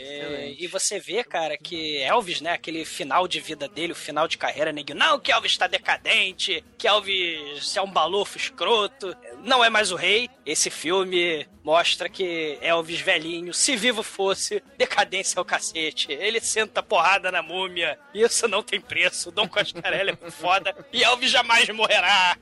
E 0.59 0.67
você 0.67 0.99
vê, 0.99 1.23
cara, 1.23 1.57
que 1.57 1.97
Elvis, 2.03 2.39
né, 2.39 2.51
aquele 2.51 2.85
final 2.85 3.27
de 3.27 3.39
vida 3.39 3.67
dele, 3.67 3.93
o 3.93 3.95
final 3.95 4.27
de 4.27 4.37
carreira, 4.37 4.71
nego, 4.71 4.93
não, 4.93 5.19
que 5.19 5.31
Elvis 5.31 5.57
tá 5.57 5.65
decadente, 5.65 6.63
que 6.77 6.87
Elvis 6.87 7.75
é 7.75 7.81
um 7.81 7.91
balofo 7.91 8.37
escroto, 8.37 9.15
não 9.43 9.63
é 9.63 9.71
mais 9.71 9.91
o 9.91 9.95
rei. 9.95 10.29
Esse 10.45 10.69
filme 10.69 11.47
mostra 11.63 12.09
que 12.09 12.59
Elvis 12.61 12.99
velhinho, 12.99 13.53
se 13.53 13.75
vivo 13.75 14.03
fosse, 14.03 14.61
decadência 14.77 15.39
é 15.39 15.41
o 15.41 15.45
cacete. 15.45 16.11
Ele 16.11 16.39
senta 16.39 16.83
porrada 16.83 17.31
na 17.31 17.41
múmia, 17.41 17.97
isso 18.13 18.47
não 18.47 18.61
tem 18.61 18.79
preço. 18.79 19.31
Dom 19.31 19.47
Coscarelli 19.47 20.11
é 20.11 20.31
foda 20.31 20.75
e 20.93 21.03
Elvis 21.03 21.31
jamais 21.31 21.67
morrerá. 21.69 22.37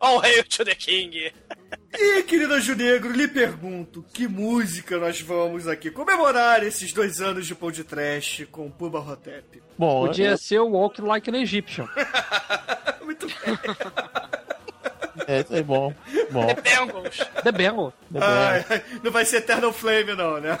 All 0.00 0.18
hail 0.24 0.44
to 0.44 0.64
the 0.64 0.74
king. 0.74 1.32
E, 1.94 2.22
querido 2.24 2.54
Anjo 2.54 2.74
Negro, 2.74 3.12
lhe 3.12 3.28
pergunto, 3.28 4.04
que 4.12 4.26
música 4.26 4.98
nós 4.98 5.20
vamos 5.20 5.68
aqui 5.68 5.90
comemorar 5.90 6.62
esses 6.64 6.92
dois 6.92 7.20
anos 7.20 7.46
de 7.46 7.54
Pão 7.54 7.70
de 7.70 7.84
Trash 7.84 8.46
com 8.50 8.68
Bubba 8.68 8.98
Hotep? 8.98 9.62
Bom, 9.78 10.06
Podia 10.06 10.30
eu- 10.30 10.38
ser 10.38 10.58
o 10.60 10.68
Walk 10.70 11.00
Like 11.00 11.30
an 11.30 11.36
Egyptian. 11.36 11.86
Muito 13.04 13.26
bem. 13.26 13.58
É, 15.28 15.40
isso 15.40 15.54
aí, 15.54 15.62
bom. 15.62 15.94
Bom. 16.30 16.46
The 16.46 16.54
Bengals. 16.62 17.18
The 17.44 17.52
Bengals. 17.52 17.92
Ai, 18.20 18.64
ai, 18.70 18.84
não 19.04 19.12
vai 19.12 19.24
ser 19.24 19.36
Eternal 19.36 19.72
Flame, 19.72 20.14
não, 20.14 20.40
né? 20.40 20.58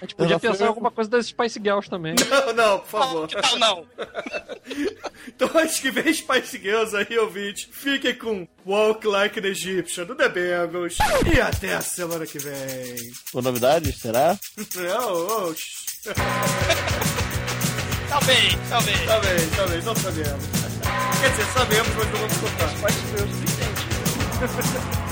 A 0.00 0.04
gente 0.04 0.14
podia 0.14 0.40
pensar 0.40 0.64
em 0.64 0.68
alguma 0.68 0.90
coisa 0.90 1.10
das 1.10 1.26
Spice 1.26 1.60
Girls 1.62 1.90
também. 1.90 2.14
Não, 2.30 2.54
não, 2.54 2.78
por 2.78 2.86
favor. 2.88 3.28
Que 3.28 3.36
tal 3.40 3.58
não? 3.58 3.86
Então, 5.28 5.50
antes 5.54 5.78
que 5.80 5.90
venha 5.90 6.12
Spice 6.12 6.58
Girls 6.58 6.96
aí, 6.96 7.18
ouvinte, 7.18 7.68
fiquem 7.70 8.14
com 8.14 8.48
Walk 8.66 9.06
Like 9.06 9.38
an 9.38 9.44
Egyptian 9.46 10.06
do 10.06 10.14
The 10.14 10.28
Bengals. 10.28 10.96
E 11.32 11.40
até 11.40 11.74
a 11.74 11.82
semana 11.82 12.26
que 12.26 12.38
vem. 12.38 13.12
Com 13.30 13.42
novidades, 13.42 13.98
será? 13.98 14.38
Oh, 14.58 15.52
oh. 15.52 15.54
Talvez, 18.08 18.56
talvez. 18.68 19.06
Talvez, 19.06 19.50
talvez, 19.56 19.84
não 19.84 19.94
sabemos. 19.96 20.44
Quer 21.20 21.30
dizer, 21.30 21.46
sabemos, 21.52 21.88
mas 21.96 22.06
não 22.06 22.20
vamos 22.20 22.36
contar. 22.38 22.68
Spice 22.70 23.00
Girls 23.10 23.34
não 24.40 25.09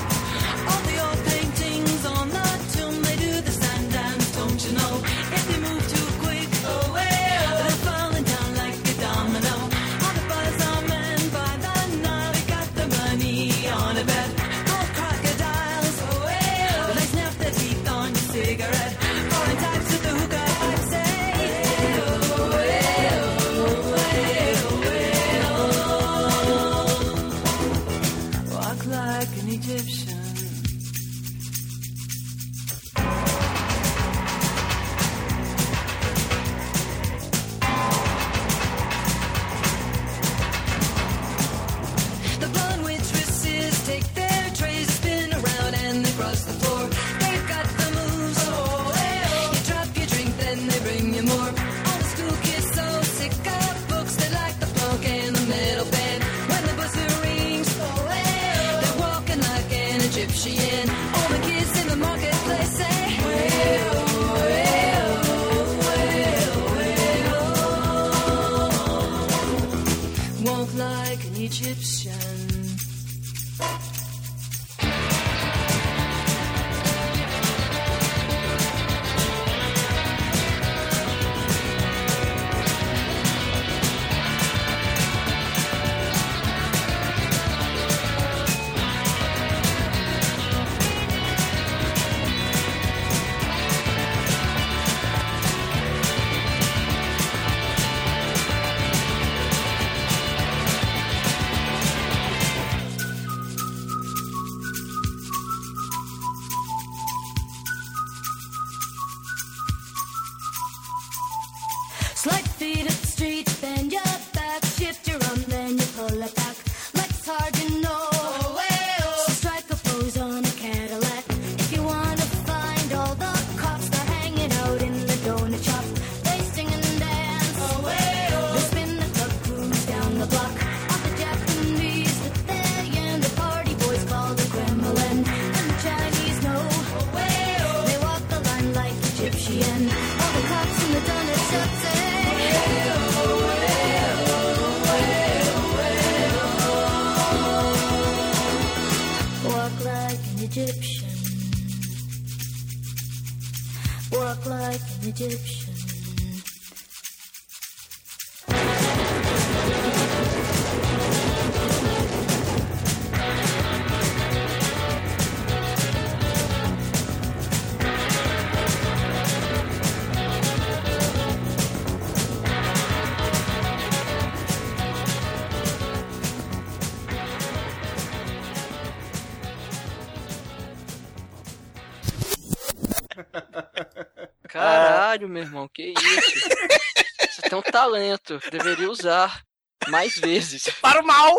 talento, 187.89 188.39
deveria 188.51 188.91
usar 188.91 189.43
mais 189.89 190.17
vezes. 190.17 190.69
Para 190.83 191.01
o 191.01 191.07
mal! 191.07 191.35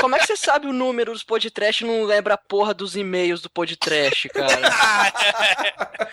Como 0.00 0.16
é 0.16 0.18
que 0.18 0.26
você 0.26 0.36
sabe 0.36 0.66
o 0.66 0.72
número 0.72 1.12
dos 1.12 1.22
podcast 1.22 1.84
e 1.84 1.86
não 1.86 2.04
lembra 2.04 2.34
a 2.34 2.38
porra 2.38 2.74
dos 2.74 2.96
e-mails 2.96 3.40
do 3.40 3.48
podcast, 3.48 4.28
cara? 4.30 4.60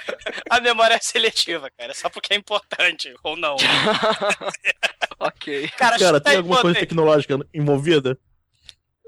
A 0.50 0.60
memória 0.60 0.96
é 0.96 1.00
seletiva, 1.00 1.70
cara. 1.78 1.94
Só 1.94 2.10
porque 2.10 2.34
é 2.34 2.38
importante, 2.38 3.14
ou 3.24 3.36
não. 3.36 3.56
ok. 5.20 5.68
Cara, 5.70 5.98
Cara, 5.98 6.22
tem 6.22 6.38
alguma 6.38 6.62
coisa 6.62 6.80
tecnológica 6.80 7.40
envolvida? 7.54 8.18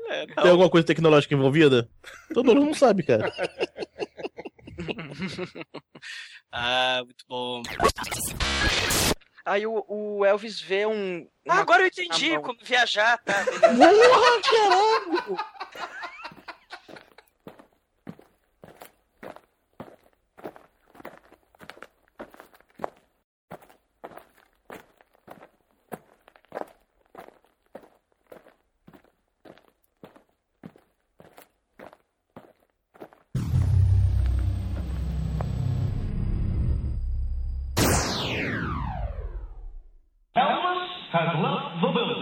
É. 0.07 0.25
Tem 0.27 0.51
alguma 0.51 0.69
coisa 0.69 0.85
tecnológica 0.85 1.33
envolvida? 1.33 1.89
Todo 2.33 2.53
mundo 2.53 2.65
não 2.65 2.73
sabe, 2.73 3.03
cara. 3.03 3.31
Ah, 6.51 7.01
muito 7.05 7.25
bom. 7.27 7.61
Aí 9.45 9.65
o, 9.65 9.83
o 9.87 10.25
Elvis 10.25 10.61
vê 10.61 10.85
um. 10.85 11.27
Ah, 11.47 11.59
agora 11.59 11.83
eu 11.83 11.87
entendi 11.87 12.37
como 12.39 12.57
viajar, 12.61 13.17
tá? 13.19 13.43
Porra, 13.61 14.41
caralho! 14.41 15.39
Has 41.11 41.27
left 41.35 41.81
the 41.81 41.91
building. 41.91 42.20